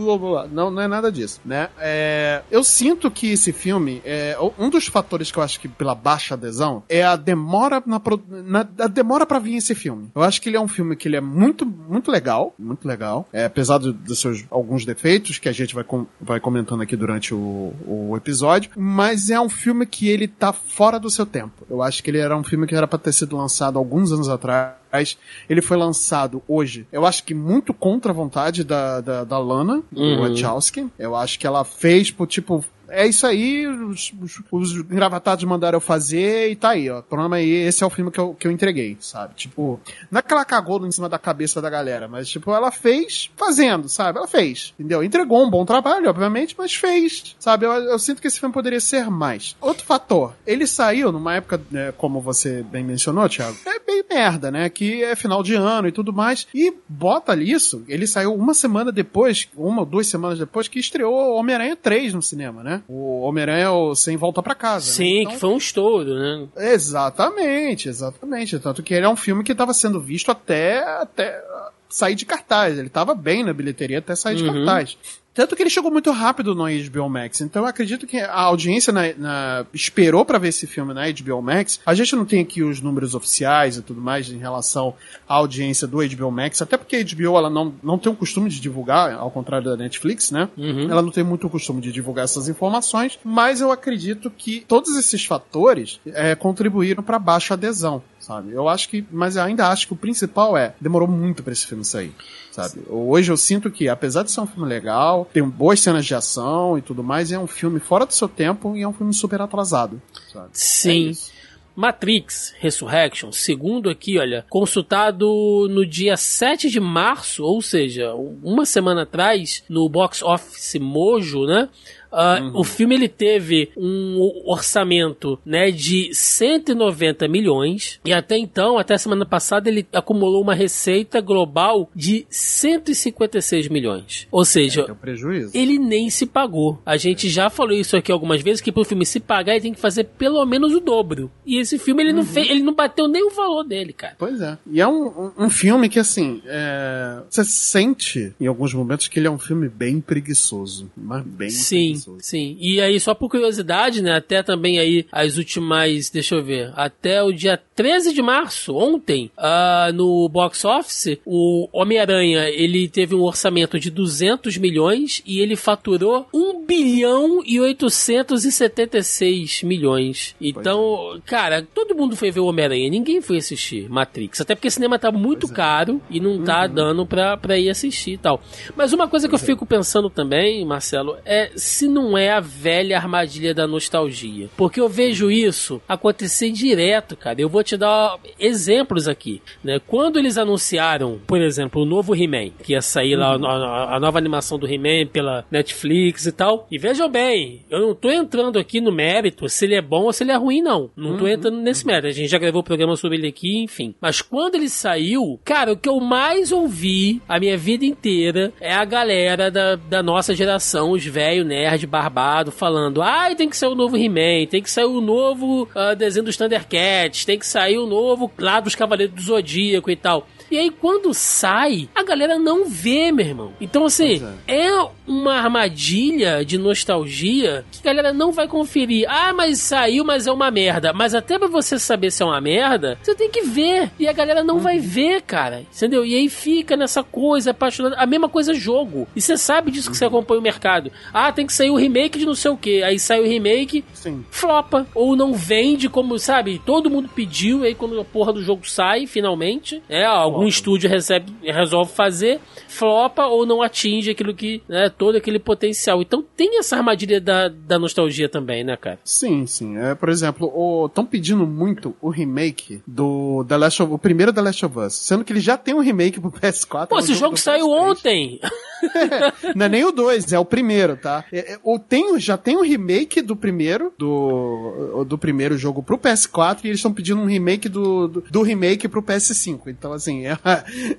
Não, 0.51 0.71
não 0.71 0.81
é 0.81 0.87
nada 0.87 1.11
disso, 1.11 1.39
né? 1.45 1.69
É, 1.79 2.41
eu 2.51 2.63
sinto 2.63 3.09
que 3.09 3.31
esse 3.31 3.51
filme, 3.51 4.01
é, 4.05 4.37
um 4.57 4.69
dos 4.69 4.87
fatores 4.87 5.31
que 5.31 5.37
eu 5.37 5.43
acho 5.43 5.59
que 5.59 5.67
pela 5.67 5.95
baixa 5.95 6.35
adesão 6.35 6.83
é 6.89 6.96
a 7.03 7.15
demora 7.15 7.81
na, 7.85 8.01
na 8.45 8.67
a 8.79 8.87
demora 8.87 9.25
para 9.25 9.39
vir 9.39 9.55
esse 9.55 9.75
filme. 9.75 10.09
Eu 10.15 10.21
acho 10.21 10.41
que 10.41 10.49
ele 10.49 10.57
é 10.57 10.61
um 10.61 10.67
filme 10.67 10.95
que 10.95 11.07
ele 11.07 11.15
é 11.15 11.21
muito, 11.21 11.65
muito 11.65 12.11
legal, 12.11 12.53
muito 12.57 12.87
legal. 12.87 13.27
É, 13.31 13.45
apesar 13.45 13.77
dos 13.77 14.19
seus 14.19 14.45
alguns 14.49 14.85
defeitos 14.85 15.37
que 15.37 15.49
a 15.49 15.51
gente 15.51 15.73
vai, 15.75 15.83
com, 15.83 16.05
vai 16.19 16.39
comentando 16.39 16.81
aqui 16.81 16.95
durante 16.95 17.33
o, 17.33 17.73
o 17.85 18.15
episódio, 18.15 18.71
mas 18.75 19.29
é 19.29 19.39
um 19.39 19.49
filme 19.49 19.85
que 19.85 20.09
ele 20.09 20.27
tá 20.27 20.53
fora 20.53 20.99
do 20.99 21.09
seu 21.09 21.25
tempo. 21.25 21.65
Eu 21.69 21.81
acho 21.81 22.03
que 22.03 22.09
ele 22.09 22.19
era 22.19 22.37
um 22.37 22.43
filme 22.43 22.67
que 22.67 22.75
era 22.75 22.87
para 22.87 22.99
ter 22.99 23.13
sido 23.13 23.35
lançado 23.35 23.77
alguns 23.77 24.11
anos 24.11 24.29
atrás. 24.29 25.17
Ele 25.49 25.61
foi 25.61 25.77
lançado 25.77 26.41
hoje, 26.47 26.87
eu 26.91 27.05
acho 27.05 27.23
que 27.23 27.33
muito 27.33 27.73
contra 27.73 28.11
a 28.11 28.15
vontade 28.15 28.63
da, 28.63 29.01
da, 29.01 29.23
da 29.23 29.37
Lana, 29.37 29.83
uhum. 29.95 30.21
Wachowski. 30.21 30.87
Eu 30.97 31.15
acho 31.15 31.37
que 31.37 31.45
ela 31.45 31.63
fez, 31.63 32.13
tipo, 32.27 32.63
é 32.89 33.07
isso 33.07 33.25
aí, 33.25 33.67
os, 33.67 34.13
os, 34.21 34.41
os 34.51 34.71
engravatados 34.75 35.43
mandaram 35.45 35.77
eu 35.77 35.81
fazer 35.81 36.49
e 36.49 36.55
tá 36.55 36.69
aí, 36.69 36.89
ó. 36.89 36.99
O 36.99 37.03
problema 37.03 37.37
aí, 37.37 37.49
esse 37.49 37.83
é 37.83 37.87
o 37.87 37.89
filme 37.89 38.11
que 38.11 38.19
eu, 38.19 38.33
que 38.33 38.47
eu 38.47 38.51
entreguei, 38.51 38.97
sabe? 38.99 39.35
Tipo, 39.35 39.79
não 40.11 40.19
é 40.19 40.21
que 40.21 40.33
ela 40.33 40.45
cagou 40.45 40.85
em 40.85 40.91
cima 40.91 41.09
da 41.09 41.19
cabeça 41.19 41.61
da 41.61 41.69
galera, 41.69 42.07
mas 42.07 42.29
tipo, 42.29 42.51
ela 42.51 42.71
fez 42.71 43.29
fazendo, 43.35 43.89
sabe? 43.89 44.17
Ela 44.17 44.27
fez, 44.27 44.73
entendeu? 44.79 45.03
Entregou 45.03 45.45
um 45.45 45.49
bom 45.49 45.65
trabalho, 45.65 46.09
obviamente, 46.09 46.55
mas 46.57 46.75
fez, 46.75 47.35
sabe? 47.39 47.65
Eu, 47.65 47.71
eu 47.71 47.99
sinto 47.99 48.21
que 48.21 48.27
esse 48.27 48.39
filme 48.39 48.53
poderia 48.53 48.79
ser 48.79 49.09
mais. 49.09 49.55
Outro 49.61 49.85
fator, 49.85 50.33
ele 50.45 50.67
saiu 50.67 51.11
numa 51.11 51.35
época, 51.35 51.61
né, 51.71 51.91
como 51.91 52.21
você 52.21 52.63
bem 52.63 52.83
mencionou, 52.83 53.27
Thiago, 53.27 53.57
é 53.65 53.79
merda, 54.09 54.51
né? 54.51 54.69
Que 54.69 55.03
é 55.03 55.15
final 55.15 55.43
de 55.43 55.55
ano 55.55 55.87
e 55.87 55.91
tudo 55.91 56.13
mais. 56.13 56.47
E 56.53 56.73
bota 56.87 57.35
isso, 57.35 57.83
ele 57.87 58.07
saiu 58.07 58.33
uma 58.33 58.53
semana 58.53 58.91
depois, 58.91 59.47
uma 59.55 59.81
ou 59.81 59.85
duas 59.85 60.07
semanas 60.07 60.39
depois, 60.39 60.67
que 60.67 60.79
estreou 60.79 61.35
Homem-Aranha 61.35 61.75
3 61.75 62.13
no 62.13 62.21
cinema, 62.21 62.63
né? 62.63 62.81
O 62.87 63.21
Homem-Aranha 63.21 63.69
sem 63.95 64.17
volta 64.17 64.41
para 64.41 64.55
casa. 64.55 64.87
Né? 64.87 64.93
Sim, 64.93 65.03
né? 65.03 65.21
então, 65.21 65.33
que 65.33 65.39
foi 65.39 65.49
um 65.49 65.57
estouro, 65.57 66.13
né? 66.15 66.47
Exatamente, 66.57 67.89
exatamente. 67.89 68.59
Tanto 68.59 68.83
que 68.83 68.93
ele 68.93 69.05
é 69.05 69.09
um 69.09 69.15
filme 69.15 69.43
que 69.43 69.51
estava 69.51 69.73
sendo 69.73 69.99
visto 69.99 70.31
até, 70.31 70.79
até 70.79 71.43
sair 71.89 72.15
de 72.15 72.25
cartaz. 72.25 72.77
Ele 72.77 72.87
estava 72.87 73.13
bem 73.15 73.43
na 73.43 73.53
bilheteria 73.53 73.99
até 73.99 74.15
sair 74.15 74.37
uhum. 74.37 74.43
de 74.43 74.65
cartaz. 74.65 74.97
Tanto 75.37 75.55
que 75.55 75.61
ele 75.61 75.69
chegou 75.69 75.91
muito 75.91 76.09
rápido 76.09 76.55
no 76.55 76.63
HBO 76.63 77.07
Max. 77.07 77.41
Então 77.41 77.61
eu 77.61 77.67
acredito 77.67 78.07
que 78.07 78.17
a 78.17 78.41
audiência 78.41 78.91
na, 78.91 79.13
na, 79.15 79.65
esperou 79.71 80.25
para 80.25 80.39
ver 80.39 80.47
esse 80.47 80.65
filme 80.65 80.95
na 80.95 81.03
HBO 81.11 81.43
Max. 81.43 81.79
A 81.85 81.93
gente 81.93 82.15
não 82.15 82.25
tem 82.25 82.41
aqui 82.41 82.63
os 82.63 82.81
números 82.81 83.13
oficiais 83.13 83.77
e 83.77 83.83
tudo 83.83 84.01
mais 84.01 84.31
em 84.31 84.39
relação 84.39 84.95
à 85.29 85.35
audiência 85.35 85.85
do 85.85 85.97
HBO 85.97 86.31
Max, 86.31 86.59
até 86.59 86.75
porque 86.75 86.95
a 86.95 87.03
HBO 87.03 87.37
ela 87.37 87.51
não, 87.51 87.71
não 87.83 87.99
tem 87.99 88.11
o 88.11 88.15
costume 88.15 88.49
de 88.49 88.59
divulgar, 88.59 89.13
ao 89.13 89.29
contrário 89.29 89.69
da 89.69 89.77
Netflix, 89.77 90.31
né? 90.31 90.49
Uhum. 90.57 90.89
Ela 90.89 91.03
não 91.03 91.11
tem 91.11 91.23
muito 91.23 91.45
o 91.45 91.51
costume 91.51 91.81
de 91.81 91.91
divulgar 91.91 92.23
essas 92.23 92.49
informações, 92.49 93.19
mas 93.23 93.61
eu 93.61 93.71
acredito 93.71 94.31
que 94.31 94.65
todos 94.67 94.97
esses 94.97 95.23
fatores 95.23 95.99
é, 96.07 96.33
contribuíram 96.33 97.03
para 97.03 97.19
baixa 97.19 97.53
adesão 97.53 98.01
sabe? 98.19 98.51
Eu 98.51 98.67
acho 98.67 98.89
que, 98.89 99.05
mas 99.09 99.37
eu 99.37 99.43
ainda 99.43 99.69
acho 99.69 99.87
que 99.87 99.93
o 99.93 99.95
principal 99.95 100.57
é, 100.57 100.73
demorou 100.81 101.07
muito 101.07 101.41
para 101.41 101.53
esse 101.53 101.65
filme 101.65 101.85
sair 101.85 102.13
sabe? 102.57 102.83
Hoje 102.89 103.31
eu 103.31 103.37
sinto 103.37 103.69
que, 103.69 103.87
apesar 103.87 104.23
de 104.23 104.31
ser 104.31 104.41
um 104.41 104.47
filme 104.47 104.67
legal, 104.67 105.29
tem 105.31 105.43
boas 105.43 105.79
cenas 105.79 106.05
de 106.05 106.15
ação 106.15 106.77
e 106.77 106.81
tudo 106.81 107.03
mais, 107.03 107.31
é 107.31 107.37
um 107.37 107.47
filme 107.47 107.79
fora 107.79 108.05
do 108.05 108.13
seu 108.13 108.27
tempo 108.27 108.75
e 108.75 108.81
é 108.81 108.87
um 108.87 108.93
filme 108.93 109.13
super 109.13 109.41
atrasado, 109.41 110.01
sabe? 110.33 110.49
Sim. 110.53 111.11
É 111.11 111.37
Matrix 111.77 112.55
Resurrection, 112.57 113.31
segundo 113.31 113.87
aqui, 113.87 114.17
olha, 114.17 114.43
consultado 114.49 115.67
no 115.69 115.85
dia 115.85 116.17
7 116.17 116.71
de 116.71 116.79
março, 116.79 117.43
ou 117.43 117.61
seja, 117.61 118.15
uma 118.15 118.65
semana 118.65 119.03
atrás, 119.03 119.63
no 119.69 119.87
Box 119.87 120.23
Office 120.23 120.73
Mojo, 120.81 121.45
né? 121.45 121.69
Uh, 122.11 122.43
uhum. 122.43 122.59
O 122.59 122.63
filme 122.63 122.95
ele 122.95 123.07
teve 123.07 123.69
um 123.75 124.41
orçamento 124.45 125.39
né, 125.45 125.71
de 125.71 126.09
190 126.13 127.27
milhões 127.27 127.99
e 128.05 128.13
até 128.13 128.37
então, 128.37 128.77
até 128.77 128.93
a 128.93 128.97
semana 128.97 129.25
passada, 129.25 129.69
ele 129.69 129.85
acumulou 129.93 130.41
uma 130.41 130.53
receita 130.53 131.19
global 131.21 131.89
de 131.95 132.25
156 132.29 133.67
milhões. 133.69 134.27
Ou 134.31 134.45
seja, 134.45 134.85
é, 134.89 134.93
prejuízo. 134.93 135.51
ele 135.53 135.77
nem 135.77 136.09
se 136.09 136.25
pagou. 136.25 136.81
A 136.85 136.97
gente 136.97 137.27
é. 137.27 137.29
já 137.29 137.49
falou 137.49 137.73
isso 137.73 137.95
aqui 137.95 138.11
algumas 138.11 138.41
vezes 138.41 138.61
que 138.61 138.71
para 138.71 138.81
o 138.81 138.85
filme 138.85 139.05
se 139.05 139.19
pagar 139.19 139.53
ele 139.53 139.61
tem 139.61 139.73
que 139.73 139.79
fazer 139.79 140.05
pelo 140.05 140.45
menos 140.45 140.73
o 140.73 140.79
dobro. 140.79 141.31
E 141.45 141.59
esse 141.59 141.77
filme 141.77 142.03
ele, 142.03 142.11
uhum. 142.11 142.17
não, 142.17 142.25
fez, 142.25 142.49
ele 142.49 142.63
não 142.63 142.73
bateu 142.73 143.07
nem 143.07 143.25
o 143.25 143.31
valor 143.31 143.63
dele, 143.63 143.93
cara. 143.93 144.15
Pois 144.17 144.41
é. 144.41 144.57
E 144.71 144.81
é 144.81 144.87
um, 144.87 145.07
um, 145.07 145.45
um 145.45 145.49
filme 145.49 145.89
que 145.89 145.99
assim, 145.99 146.41
é... 146.45 147.21
você 147.29 147.43
sente 147.43 148.33
em 148.39 148.47
alguns 148.47 148.73
momentos 148.73 149.07
que 149.07 149.19
ele 149.19 149.27
é 149.27 149.31
um 149.31 149.39
filme 149.39 149.69
bem 149.69 149.99
preguiçoso, 149.99 150.89
mas 150.95 151.23
bem 151.23 151.49
Sim. 151.49 151.96
Preguiçoso. 151.97 152.17
Sim, 152.21 152.57
E 152.59 152.81
aí, 152.81 152.99
só 152.99 153.13
por 153.13 153.29
curiosidade, 153.29 154.01
né? 154.01 154.15
Até 154.15 154.43
também 154.43 154.79
aí 154.79 155.05
as 155.11 155.37
últimas, 155.37 156.09
deixa 156.09 156.35
eu 156.35 156.43
ver, 156.43 156.71
até 156.75 157.23
o 157.23 157.31
dia 157.31 157.59
13 157.75 158.13
de 158.13 158.21
março, 158.21 158.75
ontem, 158.75 159.31
uh, 159.37 159.93
no 159.93 160.27
box 160.29 160.65
office, 160.65 161.17
o 161.25 161.67
Homem-Aranha, 161.71 162.49
ele 162.49 162.87
teve 162.87 163.13
um 163.13 163.21
orçamento 163.21 163.79
de 163.79 163.91
200 163.91 164.57
milhões 164.57 165.21
e 165.25 165.39
ele 165.39 165.55
faturou 165.55 166.27
1 166.33 166.65
bilhão 166.65 167.41
e 167.45 167.59
876 167.59 169.63
milhões. 169.63 170.35
Então, 170.41 171.15
é. 171.15 171.19
cara, 171.25 171.67
todo 171.73 171.95
mundo 171.95 172.15
foi 172.15 172.31
ver 172.31 172.39
o 172.39 172.45
Homem-Aranha, 172.45 172.89
ninguém 172.89 173.21
foi 173.21 173.37
assistir 173.37 173.89
Matrix. 173.89 174.41
Até 174.41 174.55
porque 174.55 174.67
o 174.67 174.71
cinema 174.71 174.97
tá 174.97 175.11
muito 175.11 175.47
é. 175.47 175.53
caro 175.53 176.01
e 176.09 176.19
não 176.19 176.43
tá 176.43 176.63
uhum. 176.63 176.73
dando 176.73 177.05
pra, 177.05 177.37
pra 177.37 177.57
ir 177.57 177.69
assistir 177.69 178.13
e 178.13 178.17
tal. 178.17 178.41
Mas 178.75 178.93
uma 178.93 179.07
coisa 179.07 179.27
que 179.27 179.35
eu 179.35 179.39
é. 179.39 179.41
fico 179.41 179.65
pensando 179.65 180.09
também, 180.09 180.65
Marcelo, 180.65 181.17
é 181.25 181.51
se 181.55 181.86
se 181.87 181.93
não 181.93 182.17
é 182.17 182.31
a 182.31 182.39
velha 182.41 182.97
armadilha 182.97 183.53
da 183.53 183.65
nostalgia. 183.65 184.49
Porque 184.57 184.79
eu 184.79 184.89
vejo 184.89 185.31
isso 185.31 185.81
acontecer 185.87 186.51
direto, 186.51 187.15
cara. 187.15 187.39
Eu 187.41 187.47
vou 187.49 187.63
te 187.63 187.77
dar 187.77 188.17
exemplos 188.39 189.07
aqui, 189.07 189.41
né? 189.63 189.79
Quando 189.85 190.19
eles 190.19 190.37
anunciaram, 190.37 191.19
por 191.25 191.39
exemplo, 191.41 191.81
o 191.81 191.85
novo 191.85 192.13
He-Man, 192.15 192.49
que 192.63 192.73
ia 192.73 192.81
sair 192.81 193.15
lá 193.15 193.35
a, 193.35 193.95
a 193.95 193.99
nova 193.99 194.17
animação 194.17 194.59
do 194.59 194.67
He-Man 194.67 195.07
pela 195.11 195.45
Netflix 195.49 196.25
e 196.25 196.31
tal. 196.31 196.67
E 196.69 196.77
vejam 196.77 197.09
bem, 197.09 197.61
eu 197.69 197.79
não 197.79 197.95
tô 197.95 198.09
entrando 198.09 198.59
aqui 198.59 198.81
no 198.81 198.91
mérito 198.91 199.47
se 199.47 199.65
ele 199.65 199.75
é 199.75 199.81
bom 199.81 200.03
ou 200.03 200.13
se 200.13 200.23
ele 200.23 200.31
é 200.31 200.35
ruim, 200.35 200.61
não. 200.61 200.89
Não 200.95 201.15
tô 201.17 201.23
Uhum. 201.23 201.29
entrando 201.29 201.57
nesse 201.57 201.85
mérito. 201.85 202.07
A 202.07 202.11
gente 202.11 202.29
já 202.29 202.37
gravou 202.37 202.61
o 202.61 202.63
programa 202.63 202.95
sobre 202.95 203.17
ele 203.17 203.27
aqui, 203.27 203.57
enfim. 203.63 203.93
Mas 204.01 204.21
quando 204.21 204.55
ele 204.55 204.69
saiu, 204.69 205.39
cara, 205.45 205.71
o 205.73 205.77
que 205.77 205.87
eu 205.89 205.99
mais 205.99 206.51
ouvi 206.51 207.21
a 207.29 207.39
minha 207.39 207.57
vida 207.57 207.85
inteira 207.85 208.51
é 208.59 208.73
a 208.73 208.83
galera 208.85 209.49
da, 209.51 209.75
da 209.75 210.01
nossa 210.03 210.33
geração, 210.35 210.91
os 210.91 211.05
velho 211.05 211.45
nerd 211.45 211.76
barbado, 211.85 212.51
falando: 212.51 213.01
ai, 213.01 213.35
tem 213.35 213.49
que 213.49 213.57
sair 213.57 213.69
o 213.69 213.75
novo 213.75 213.97
He-Man, 213.97 214.47
tem 214.49 214.61
que 214.61 214.69
sair 214.69 214.85
o 214.85 215.01
novo 215.01 215.67
ah, 215.75 215.93
desenho 215.93 216.25
dos 216.25 216.37
Thundercats, 216.37 217.25
tem 217.25 217.37
que 217.37 217.45
sair 217.45 217.77
o 217.77 217.85
novo 217.85 218.31
lá 218.37 218.59
dos 218.59 218.75
Cavaleiros 218.75 219.15
do 219.15 219.21
Zodíaco 219.21 219.91
e 219.91 219.95
tal. 219.95 220.27
E 220.49 220.57
aí, 220.57 220.69
quando 220.69 221.13
sai, 221.13 221.89
a 221.93 222.03
galera 222.03 222.39
não 222.39 222.65
vê, 222.67 223.11
meu 223.11 223.25
irmão. 223.25 223.53
Então, 223.59 223.85
assim, 223.85 224.19
Pois 224.19 224.37
é 224.47 224.87
uma 225.05 225.35
armadilha 225.35 226.43
de 226.43 226.57
nostalgia 226.57 227.63
que 227.71 227.79
a 227.87 227.93
galera 227.93 228.13
não 228.13 228.31
vai 228.31 228.47
conferir. 228.47 229.05
Ah, 229.09 229.31
mas 229.33 229.59
saiu, 229.59 230.03
mas 230.03 230.27
é 230.27 230.31
uma 230.31 230.51
merda. 230.51 230.91
Mas 230.93 231.15
até 231.15 231.39
pra 231.39 231.47
você 231.47 231.79
saber 231.79 232.11
se 232.11 232.21
é 232.21 232.25
uma 232.25 232.41
merda, 232.41 232.97
você 233.01 233.15
tem 233.15 233.29
que 233.29 233.41
ver. 233.41 233.91
E 233.97 234.07
a 234.07 234.13
galera 234.13 234.43
não 234.43 234.59
vai 234.59 234.79
ver, 234.79 235.21
cara. 235.21 235.63
Entendeu? 235.73 236.05
E 236.05 236.15
aí 236.15 236.29
fica 236.29 236.75
nessa 236.75 237.03
coisa 237.03 237.51
apaixonada. 237.51 237.95
A 237.97 238.05
mesma 238.05 238.27
coisa 238.27 238.53
jogo. 238.53 239.07
E 239.15 239.21
você 239.21 239.37
sabe 239.37 239.71
disso 239.71 239.89
que 239.89 239.97
você 239.97 240.05
acompanha 240.05 240.39
o 240.39 240.43
mercado. 240.43 240.91
Ah, 241.13 241.31
tem 241.31 241.45
que 241.45 241.53
sair 241.53 241.69
o 241.69 241.75
remake 241.75 242.19
de 242.19 242.25
não 242.25 242.35
sei 242.35 242.51
o 242.51 242.57
que. 242.57 242.83
Aí 242.83 242.99
sai 242.99 243.21
o 243.21 243.27
remake, 243.27 243.83
Sim. 243.93 244.25
flopa. 244.29 244.87
Ou 244.93 245.15
não 245.15 245.33
vende 245.33 245.89
como, 245.89 246.19
sabe? 246.19 246.61
Todo 246.65 246.89
mundo 246.89 247.09
pediu, 247.13 247.63
e 247.63 247.67
aí 247.67 247.75
quando 247.75 247.99
a 247.99 248.05
porra 248.05 248.33
do 248.33 248.43
jogo 248.43 248.67
sai, 248.69 249.07
finalmente, 249.07 249.81
é, 249.87 250.05
algum 250.05 250.36
Flopa. 250.39 250.49
estúdio 250.49 250.89
recebe, 250.89 251.31
resolve 251.43 251.91
fazer, 251.91 252.39
flopa 252.67 253.25
ou 253.25 253.45
não 253.45 253.61
atinge 253.61 254.11
aquilo 254.11 254.33
que, 254.33 254.61
né, 254.67 254.89
todo 254.89 255.17
aquele 255.17 255.39
potencial. 255.39 256.01
Então 256.01 256.23
tem 256.35 256.59
essa 256.59 256.75
armadilha 256.77 257.19
da, 257.19 257.47
da 257.47 257.79
nostalgia 257.79 258.29
também, 258.29 258.63
né, 258.63 258.75
cara? 258.77 258.99
Sim, 259.03 259.45
sim. 259.45 259.77
É, 259.77 259.95
por 259.95 260.09
exemplo, 260.09 260.85
estão 260.87 261.05
pedindo 261.05 261.45
muito 261.45 261.95
o 262.01 262.09
remake 262.09 262.81
do 262.85 263.45
The 263.47 263.57
Last 263.57 263.83
of, 263.83 263.93
o 263.93 263.97
primeiro 263.97 264.33
The 264.33 264.41
Last 264.41 264.65
of 264.65 264.79
Us, 264.79 264.93
sendo 264.93 265.23
que 265.23 265.33
ele 265.33 265.39
já 265.39 265.57
tem 265.57 265.73
um 265.73 265.79
remake 265.79 266.19
pro 266.19 266.31
PS4. 266.39 266.87
Pô, 266.87 266.95
um 266.95 266.99
esse 266.99 267.13
jogo 267.13 267.35
do 267.35 267.39
saiu 267.39 267.67
PS3. 267.67 267.89
ontem. 267.89 268.39
Não 269.55 269.65
é 269.65 269.69
nem 269.69 269.83
o 269.85 269.91
2, 269.91 270.33
é 270.33 270.39
o 270.39 270.45
primeiro, 270.45 270.97
tá? 270.97 271.23
É, 271.31 271.53
é, 271.53 271.59
o, 271.63 271.79
tem, 271.79 272.19
já 272.19 272.37
tem 272.37 272.57
um 272.57 272.61
remake 272.61 273.21
do 273.21 273.35
primeiro, 273.35 273.93
do, 273.97 275.03
do 275.05 275.17
primeiro 275.17 275.57
jogo 275.57 275.81
pro 275.83 275.97
PS4, 275.97 276.59
e 276.63 276.67
eles 276.67 276.79
estão 276.79 276.93
pedindo 276.93 277.21
um 277.21 277.25
remake 277.25 277.69
do, 277.69 278.07
do, 278.07 278.21
do 278.21 278.41
remake 278.41 278.87
pro 278.87 279.01
PS5. 279.01 279.61
Então, 279.67 279.93
assim, 279.93 280.25
é, 280.27 280.37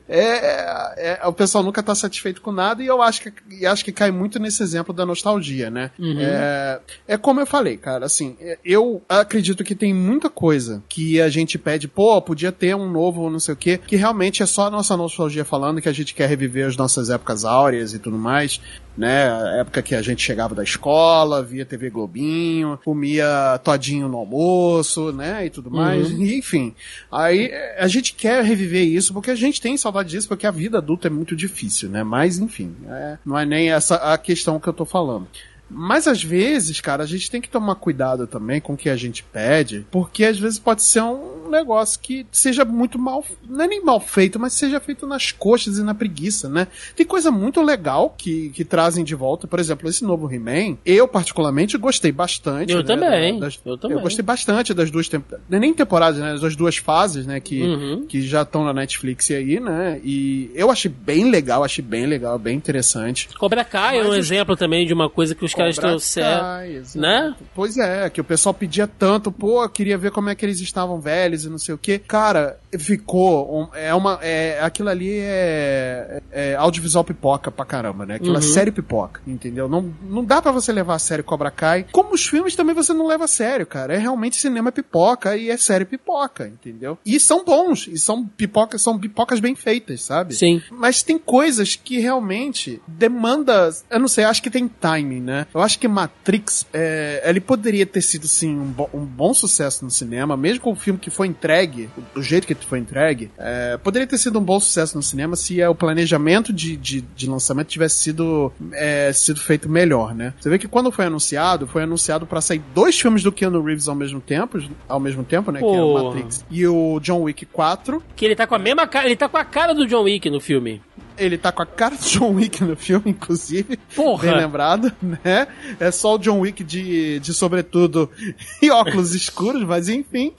é, 0.08 1.18
é- 1.22 1.26
o 1.26 1.32
pessoal 1.32 1.62
nunca 1.64 1.82
tá 1.82 1.94
satisfeito 1.94 2.40
com 2.40 2.52
nada, 2.52 2.82
e 2.82 2.86
eu 2.86 3.02
acho 3.02 3.22
que, 3.22 3.32
e 3.50 3.66
acho 3.66 3.84
que 3.84 3.92
cai 3.92 4.10
muito 4.10 4.38
nesse 4.38 4.62
exemplo 4.62 4.92
da 4.94 5.06
nostalgia, 5.06 5.70
né? 5.70 5.90
É, 6.20 6.80
é 7.08 7.16
como 7.16 7.40
eu 7.40 7.46
falei, 7.46 7.76
cara, 7.76 8.06
assim, 8.06 8.36
é, 8.40 8.58
eu 8.64 9.02
acredito 9.08 9.64
que 9.64 9.74
tem 9.74 9.92
muita 9.94 10.28
coisa 10.28 10.82
que 10.88 11.20
a 11.20 11.28
gente 11.28 11.58
pede, 11.58 11.88
pô, 11.88 12.20
podia 12.20 12.52
ter 12.52 12.74
um 12.74 12.90
novo 12.90 13.28
não 13.30 13.40
sei 13.40 13.54
o 13.54 13.56
quê, 13.56 13.78
que 13.78 13.96
realmente 13.96 14.42
é 14.42 14.46
só 14.46 14.66
a 14.66 14.70
nossa 14.70 14.96
nostalgia 14.96 15.44
falando 15.44 15.80
que 15.80 15.88
a 15.88 15.92
gente 15.92 16.14
quer 16.14 16.28
reviver 16.28 16.66
as 16.66 16.76
nossas 16.76 17.10
épocas 17.10 17.44
áureas 17.44 17.67
e 17.74 17.98
tudo 17.98 18.16
mais, 18.16 18.60
né? 18.96 19.30
A 19.30 19.60
época 19.60 19.82
que 19.82 19.94
a 19.94 20.02
gente 20.02 20.22
chegava 20.22 20.54
da 20.54 20.62
escola, 20.62 21.42
via 21.42 21.64
TV 21.64 21.90
Globinho, 21.90 22.78
comia 22.84 23.60
todinho 23.62 24.08
no 24.08 24.18
almoço, 24.18 25.12
né? 25.12 25.46
E 25.46 25.50
tudo 25.50 25.70
mais, 25.70 26.10
e, 26.10 26.36
enfim. 26.36 26.74
Aí 27.10 27.46
é, 27.46 27.82
a 27.82 27.88
gente 27.88 28.12
quer 28.14 28.42
reviver 28.42 28.86
isso 28.86 29.12
porque 29.12 29.30
a 29.30 29.36
gente 29.36 29.60
tem 29.60 29.76
saudade 29.76 30.10
disso, 30.10 30.28
porque 30.28 30.46
a 30.46 30.50
vida 30.50 30.78
adulta 30.78 31.08
é 31.08 31.10
muito 31.10 31.36
difícil, 31.36 31.88
né? 31.88 32.02
Mas, 32.02 32.38
enfim, 32.38 32.74
é, 32.88 33.18
não 33.24 33.38
é 33.38 33.44
nem 33.44 33.70
essa 33.70 33.96
a 33.96 34.18
questão 34.18 34.58
que 34.58 34.68
eu 34.68 34.72
tô 34.72 34.84
falando. 34.84 35.28
Mas 35.70 36.08
às 36.08 36.22
vezes, 36.22 36.80
cara, 36.80 37.02
a 37.02 37.06
gente 37.06 37.30
tem 37.30 37.40
que 37.40 37.48
tomar 37.48 37.74
cuidado 37.74 38.26
também 38.26 38.60
com 38.60 38.72
o 38.72 38.76
que 38.76 38.88
a 38.88 38.96
gente 38.96 39.22
pede, 39.22 39.86
porque 39.90 40.24
às 40.24 40.38
vezes 40.38 40.58
pode 40.58 40.82
ser 40.82 41.02
um 41.02 41.37
negócio 41.48 41.98
que 42.00 42.26
seja 42.30 42.64
muito 42.64 42.98
mal, 42.98 43.24
não 43.48 43.64
é 43.64 43.68
nem 43.68 43.82
mal 43.84 44.00
feito, 44.00 44.38
mas 44.38 44.52
seja 44.52 44.78
feito 44.80 45.06
nas 45.06 45.32
coxas 45.32 45.78
e 45.78 45.82
na 45.82 45.94
preguiça, 45.94 46.48
né? 46.48 46.66
Tem 46.96 47.06
coisa 47.06 47.30
muito 47.30 47.60
legal 47.62 48.14
que, 48.16 48.50
que 48.50 48.64
trazem 48.64 49.04
de 49.04 49.14
volta, 49.14 49.46
por 49.46 49.58
exemplo, 49.58 49.88
esse 49.88 50.04
novo 50.04 50.32
He-Man, 50.32 50.76
eu 50.84 51.06
particularmente 51.08 51.76
gostei 51.78 52.12
bastante. 52.12 52.72
Eu 52.72 52.78
né, 52.78 52.84
também, 52.84 53.38
das- 53.38 53.58
eu 53.64 53.76
também. 53.78 53.98
gostei 54.00 54.22
bastante 54.24 54.72
das 54.74 54.90
duas 54.90 55.08
temporadas, 55.08 55.44
nem 55.48 55.72
temporadas, 55.74 56.20
né? 56.20 56.36
Das 56.38 56.56
duas 56.56 56.76
fases, 56.76 57.26
né? 57.26 57.40
Que, 57.40 57.62
Uhum. 57.62 58.06
que 58.06 58.22
já 58.22 58.42
estão 58.42 58.64
na 58.64 58.72
Netflix 58.72 59.30
aí, 59.30 59.60
né? 59.60 60.00
E 60.04 60.50
eu 60.54 60.70
achei 60.70 60.90
bem 60.90 61.30
legal, 61.30 61.64
achei 61.64 61.84
bem 61.84 62.06
legal, 62.06 62.38
bem 62.38 62.56
interessante. 62.56 63.28
Cobra 63.38 63.64
Kai 63.64 63.98
é 63.98 64.02
um 64.02 64.08
Mas 64.08 64.12
os- 64.12 64.18
exemplo 64.18 64.56
também 64.56 64.86
de 64.86 64.92
uma 64.92 65.08
coisa 65.10 65.34
que 65.34 65.44
os 65.44 65.54
caras 65.54 65.76
Cobra 65.76 65.90
trouxeram. 65.90 66.40
Kai, 66.40 66.82
né? 66.94 67.34
Pois 67.54 67.76
é, 67.76 68.08
que 68.10 68.20
o 68.20 68.24
pessoal 68.24 68.54
pedia 68.54 68.86
tanto, 68.86 69.30
pô, 69.32 69.62
eu 69.62 69.68
queria 69.68 69.96
ver 69.98 70.10
como 70.10 70.28
é 70.28 70.34
que 70.34 70.44
eles 70.44 70.60
estavam 70.60 71.00
velhos 71.00 71.37
e 71.44 71.48
não 71.48 71.58
sei 71.58 71.74
o 71.74 71.78
que. 71.78 71.98
Cara, 71.98 72.58
ficou. 72.76 73.70
é 73.74 73.94
uma. 73.94 74.18
É, 74.22 74.60
aquilo 74.60 74.88
ali 74.88 75.18
é, 75.20 76.20
é 76.30 76.54
audiovisual 76.56 77.04
pipoca 77.04 77.50
pra 77.50 77.64
caramba, 77.64 78.04
né? 78.04 78.16
Aquilo 78.16 78.34
é 78.34 78.38
Uhum. 78.38 78.42
série 78.42 78.70
pipoca, 78.72 79.20
entendeu? 79.26 79.68
Não, 79.68 79.94
não 80.02 80.24
dá 80.24 80.40
pra 80.42 80.52
você 80.52 80.72
levar 80.72 80.94
a 80.94 80.98
sério 80.98 81.24
Cobra 81.24 81.50
Kai. 81.50 81.86
Como 81.92 82.14
os 82.14 82.26
filmes 82.26 82.54
também 82.56 82.74
você 82.74 82.92
não 82.92 83.06
leva 83.06 83.24
a 83.24 83.28
sério, 83.28 83.66
cara. 83.66 83.94
É 83.94 83.98
realmente 83.98 84.36
cinema 84.36 84.70
pipoca 84.72 85.36
e 85.36 85.50
é 85.50 85.56
série 85.56 85.84
pipoca, 85.84 86.46
entendeu? 86.46 86.98
E 87.04 87.18
são 87.20 87.44
bons, 87.44 87.86
e 87.88 87.98
são 87.98 88.26
pipocas, 88.26 88.82
são 88.82 88.98
pipocas 88.98 89.40
bem 89.40 89.54
feitas, 89.54 90.02
sabe? 90.02 90.34
Sim. 90.34 90.62
Mas 90.70 91.02
tem 91.02 91.18
coisas 91.18 91.76
que 91.76 91.98
realmente 92.00 92.80
demanda. 92.86 93.70
Eu 93.90 94.00
não 94.00 94.08
sei, 94.08 94.24
acho 94.24 94.42
que 94.42 94.50
tem 94.50 94.68
timing, 94.68 95.20
né? 95.20 95.46
Eu 95.54 95.60
acho 95.60 95.78
que 95.78 95.88
Matrix, 95.88 96.66
é, 96.72 97.22
ele 97.24 97.40
poderia 97.40 97.86
ter 97.86 98.02
sido, 98.02 98.26
sim, 98.26 98.56
um, 98.56 98.64
bo- 98.70 98.90
um 98.92 99.04
bom 99.04 99.32
sucesso 99.32 99.84
no 99.84 99.90
cinema, 99.90 100.36
mesmo 100.36 100.60
com 100.60 100.72
o 100.72 100.76
filme 100.76 100.98
que 100.98 101.10
foi 101.10 101.26
entregue, 101.26 101.88
do 102.14 102.22
jeito 102.22 102.46
que 102.46 102.57
foi 102.66 102.78
entregue, 102.78 103.30
é, 103.38 103.76
poderia 103.76 104.06
ter 104.06 104.18
sido 104.18 104.38
um 104.38 104.42
bom 104.42 104.58
sucesso 104.58 104.96
no 104.96 105.02
cinema 105.02 105.36
se 105.36 105.60
é, 105.60 105.68
o 105.68 105.74
planejamento 105.74 106.52
de, 106.52 106.76
de, 106.76 107.00
de 107.00 107.28
lançamento 107.28 107.68
tivesse 107.68 107.98
sido, 107.98 108.52
é, 108.72 109.12
sido 109.12 109.40
feito 109.40 109.68
melhor, 109.68 110.14
né? 110.14 110.34
Você 110.38 110.48
vê 110.48 110.58
que 110.58 110.68
quando 110.68 110.90
foi 110.90 111.06
anunciado, 111.06 111.66
foi 111.66 111.82
anunciado 111.82 112.26
pra 112.26 112.40
sair 112.40 112.62
dois 112.74 112.98
filmes 112.98 113.22
do 113.22 113.32
Keanu 113.32 113.62
Reeves 113.62 113.88
ao 113.88 113.94
mesmo 113.94 114.20
tempo, 114.20 114.58
ao 114.88 115.00
mesmo 115.00 115.24
tempo, 115.24 115.50
né? 115.50 115.60
Que 115.60 115.66
é 115.66 115.82
o. 115.82 115.94
Matrix 115.94 116.44
e 116.50 116.66
o 116.66 117.00
John 117.00 117.22
Wick 117.22 117.46
4. 117.46 118.02
Que 118.14 118.24
ele 118.24 118.36
tá 118.36 118.46
com 118.46 118.54
a 118.54 118.58
mesma 118.58 118.86
cara, 118.86 119.06
ele 119.06 119.16
tá 119.16 119.28
com 119.28 119.36
a 119.36 119.44
cara 119.44 119.74
do 119.74 119.86
John 119.86 120.02
Wick 120.02 120.28
no 120.30 120.40
filme. 120.40 120.80
Ele 121.18 121.36
tá 121.38 121.50
com 121.52 121.62
a 121.62 121.66
cara 121.66 121.94
do 121.96 122.02
John 122.04 122.34
Wick 122.34 122.62
no 122.64 122.76
filme, 122.76 123.10
inclusive. 123.10 123.76
Porra. 123.94 124.22
Bem 124.28 124.36
lembrado, 124.36 124.92
né? 125.02 125.48
É 125.80 125.90
só 125.90 126.14
o 126.14 126.18
John 126.18 126.40
Wick 126.40 126.62
de, 126.64 127.18
de 127.20 127.34
sobretudo 127.34 128.10
e 128.62 128.70
óculos 128.70 129.14
escuros, 129.14 129.62
mas 129.64 129.88
enfim. 129.88 130.32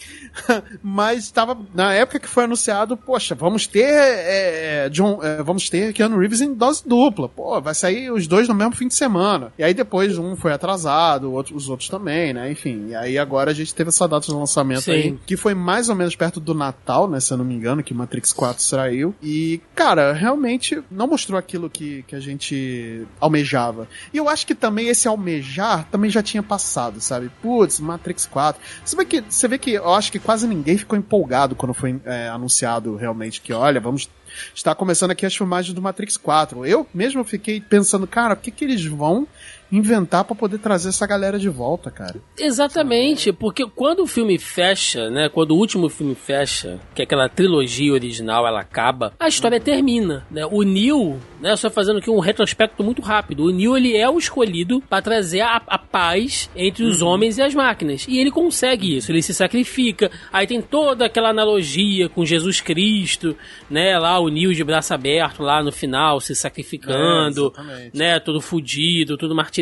Mas 0.81 1.29
tava. 1.31 1.57
Na 1.73 1.93
época 1.93 2.19
que 2.19 2.27
foi 2.27 2.43
anunciado, 2.45 2.95
poxa, 2.95 3.35
vamos 3.35 3.67
ter. 3.67 3.83
é, 3.89 4.89
John, 4.89 5.19
é, 5.23 5.41
vamos 5.43 5.69
ter 5.69 5.91
Keanu 5.93 6.17
Reeves 6.17 6.41
em 6.41 6.53
dose 6.53 6.83
dupla. 6.87 7.27
Pô, 7.27 7.59
vai 7.61 7.73
sair 7.73 8.11
os 8.11 8.27
dois 8.27 8.47
no 8.47 8.53
mesmo 8.55 8.75
fim 8.75 8.87
de 8.87 8.95
semana. 8.95 9.51
E 9.57 9.63
aí 9.63 9.73
depois 9.73 10.17
um 10.17 10.35
foi 10.35 10.53
atrasado, 10.53 11.31
outro- 11.33 11.55
os 11.55 11.69
outros 11.69 11.89
também, 11.89 12.33
né? 12.33 12.51
Enfim. 12.51 12.87
E 12.89 12.95
aí 12.95 13.17
agora 13.17 13.51
a 13.51 13.53
gente 13.53 13.73
teve 13.73 13.89
essa 13.89 14.07
data 14.07 14.25
de 14.27 14.31
lançamento 14.33 14.81
Sim. 14.83 14.91
aí, 14.91 15.19
que 15.25 15.35
foi 15.35 15.53
mais 15.53 15.89
ou 15.89 15.95
menos 15.95 16.15
perto 16.15 16.39
do 16.39 16.53
Natal, 16.53 17.09
né? 17.09 17.19
Se 17.19 17.33
eu 17.33 17.37
não 17.37 17.45
me 17.45 17.55
engano, 17.55 17.83
que 17.83 17.93
Matrix 17.93 18.31
4 18.31 18.61
saiu. 18.63 19.13
E, 19.21 19.59
cara, 19.75 20.13
realmente 20.13 20.68
não 20.89 21.07
mostrou 21.07 21.37
aquilo 21.37 21.69
que, 21.69 22.03
que 22.03 22.15
a 22.15 22.19
gente 22.19 23.05
almejava. 23.19 23.87
E 24.13 24.17
eu 24.17 24.29
acho 24.29 24.45
que 24.45 24.55
também 24.55 24.87
esse 24.87 25.07
almejar 25.07 25.87
também 25.89 26.09
já 26.09 26.21
tinha 26.21 26.43
passado, 26.43 26.99
sabe? 26.99 27.31
Putz, 27.41 27.79
Matrix 27.79 28.25
4. 28.25 28.61
Você 28.83 28.95
vê 28.95 29.05
que, 29.05 29.21
você 29.21 29.47
vê 29.47 29.57
que 29.57 29.71
eu 29.71 29.93
acho 29.93 30.11
que 30.11 30.19
quase 30.19 30.47
ninguém 30.47 30.77
ficou 30.77 30.97
empolgado 30.97 31.55
quando 31.55 31.73
foi 31.73 31.99
é, 32.05 32.29
anunciado 32.29 32.95
realmente 32.95 33.41
que, 33.41 33.53
olha, 33.53 33.79
vamos 33.79 34.09
estar 34.53 34.75
começando 34.75 35.11
aqui 35.11 35.25
as 35.25 35.35
filmagens 35.35 35.73
do 35.73 35.81
Matrix 35.81 36.17
4. 36.17 36.65
Eu 36.65 36.87
mesmo 36.93 37.23
fiquei 37.23 37.59
pensando, 37.61 38.07
cara, 38.07 38.33
o 38.33 38.37
que 38.37 38.51
que 38.51 38.63
eles 38.63 38.85
vão 38.85 39.27
inventar 39.71 40.23
pra 40.23 40.35
poder 40.35 40.57
trazer 40.59 40.89
essa 40.89 41.05
galera 41.05 41.37
de 41.37 41.49
volta, 41.49 41.91
cara? 41.91 42.15
Exatamente, 42.37 43.31
porque 43.31 43.65
quando 43.67 44.03
o 44.03 44.07
filme 44.07 44.37
fecha, 44.37 45.09
né? 45.09 45.29
Quando 45.29 45.51
o 45.51 45.57
último 45.57 45.89
filme 45.89 46.15
fecha, 46.15 46.79
que 46.95 47.01
é 47.01 47.05
aquela 47.05 47.29
trilogia 47.29 47.93
original 47.93 48.47
ela 48.47 48.61
acaba, 48.61 49.13
a 49.19 49.27
história 49.27 49.59
termina, 49.59 50.25
né? 50.31 50.45
O 50.45 50.63
Neo 50.63 51.19
né? 51.39 51.55
Só 51.55 51.69
fazendo 51.69 51.99
aqui 51.99 52.09
um 52.09 52.19
retrospecto 52.19 52.83
muito 52.83 53.01
rápido. 53.01 53.45
O 53.45 53.51
Neo 53.51 53.75
ele 53.75 53.95
é 53.95 54.09
o 54.09 54.17
escolhido 54.17 54.81
para 54.81 55.01
trazer 55.01 55.41
a, 55.41 55.61
a, 55.67 55.77
paz 55.77 56.49
entre 56.55 56.83
os 56.83 57.01
uhum. 57.01 57.09
homens 57.09 57.37
e 57.37 57.41
as 57.41 57.55
máquinas. 57.55 58.05
E 58.07 58.19
ele 58.19 58.31
consegue 58.31 58.97
isso, 58.97 59.11
ele 59.11 59.21
se 59.21 59.33
sacrifica. 59.33 60.11
Aí 60.31 60.45
tem 60.45 60.61
toda 60.61 61.05
aquela 61.05 61.29
analogia 61.29 62.09
com 62.09 62.25
Jesus 62.25 62.61
Cristo, 62.61 63.35
né? 63.69 63.97
Lá 63.97 64.19
o 64.19 64.29
Neo 64.29 64.53
de 64.53 64.63
braço 64.63 64.93
aberto 64.93 65.41
lá 65.41 65.63
no 65.63 65.71
final, 65.71 66.19
se 66.19 66.35
sacrificando, 66.35 67.53
é, 67.57 67.91
né? 67.93 68.19
Todo 68.19 68.41
fudido, 68.41 69.17
todo 69.17 69.35
martirizado. 69.35 69.58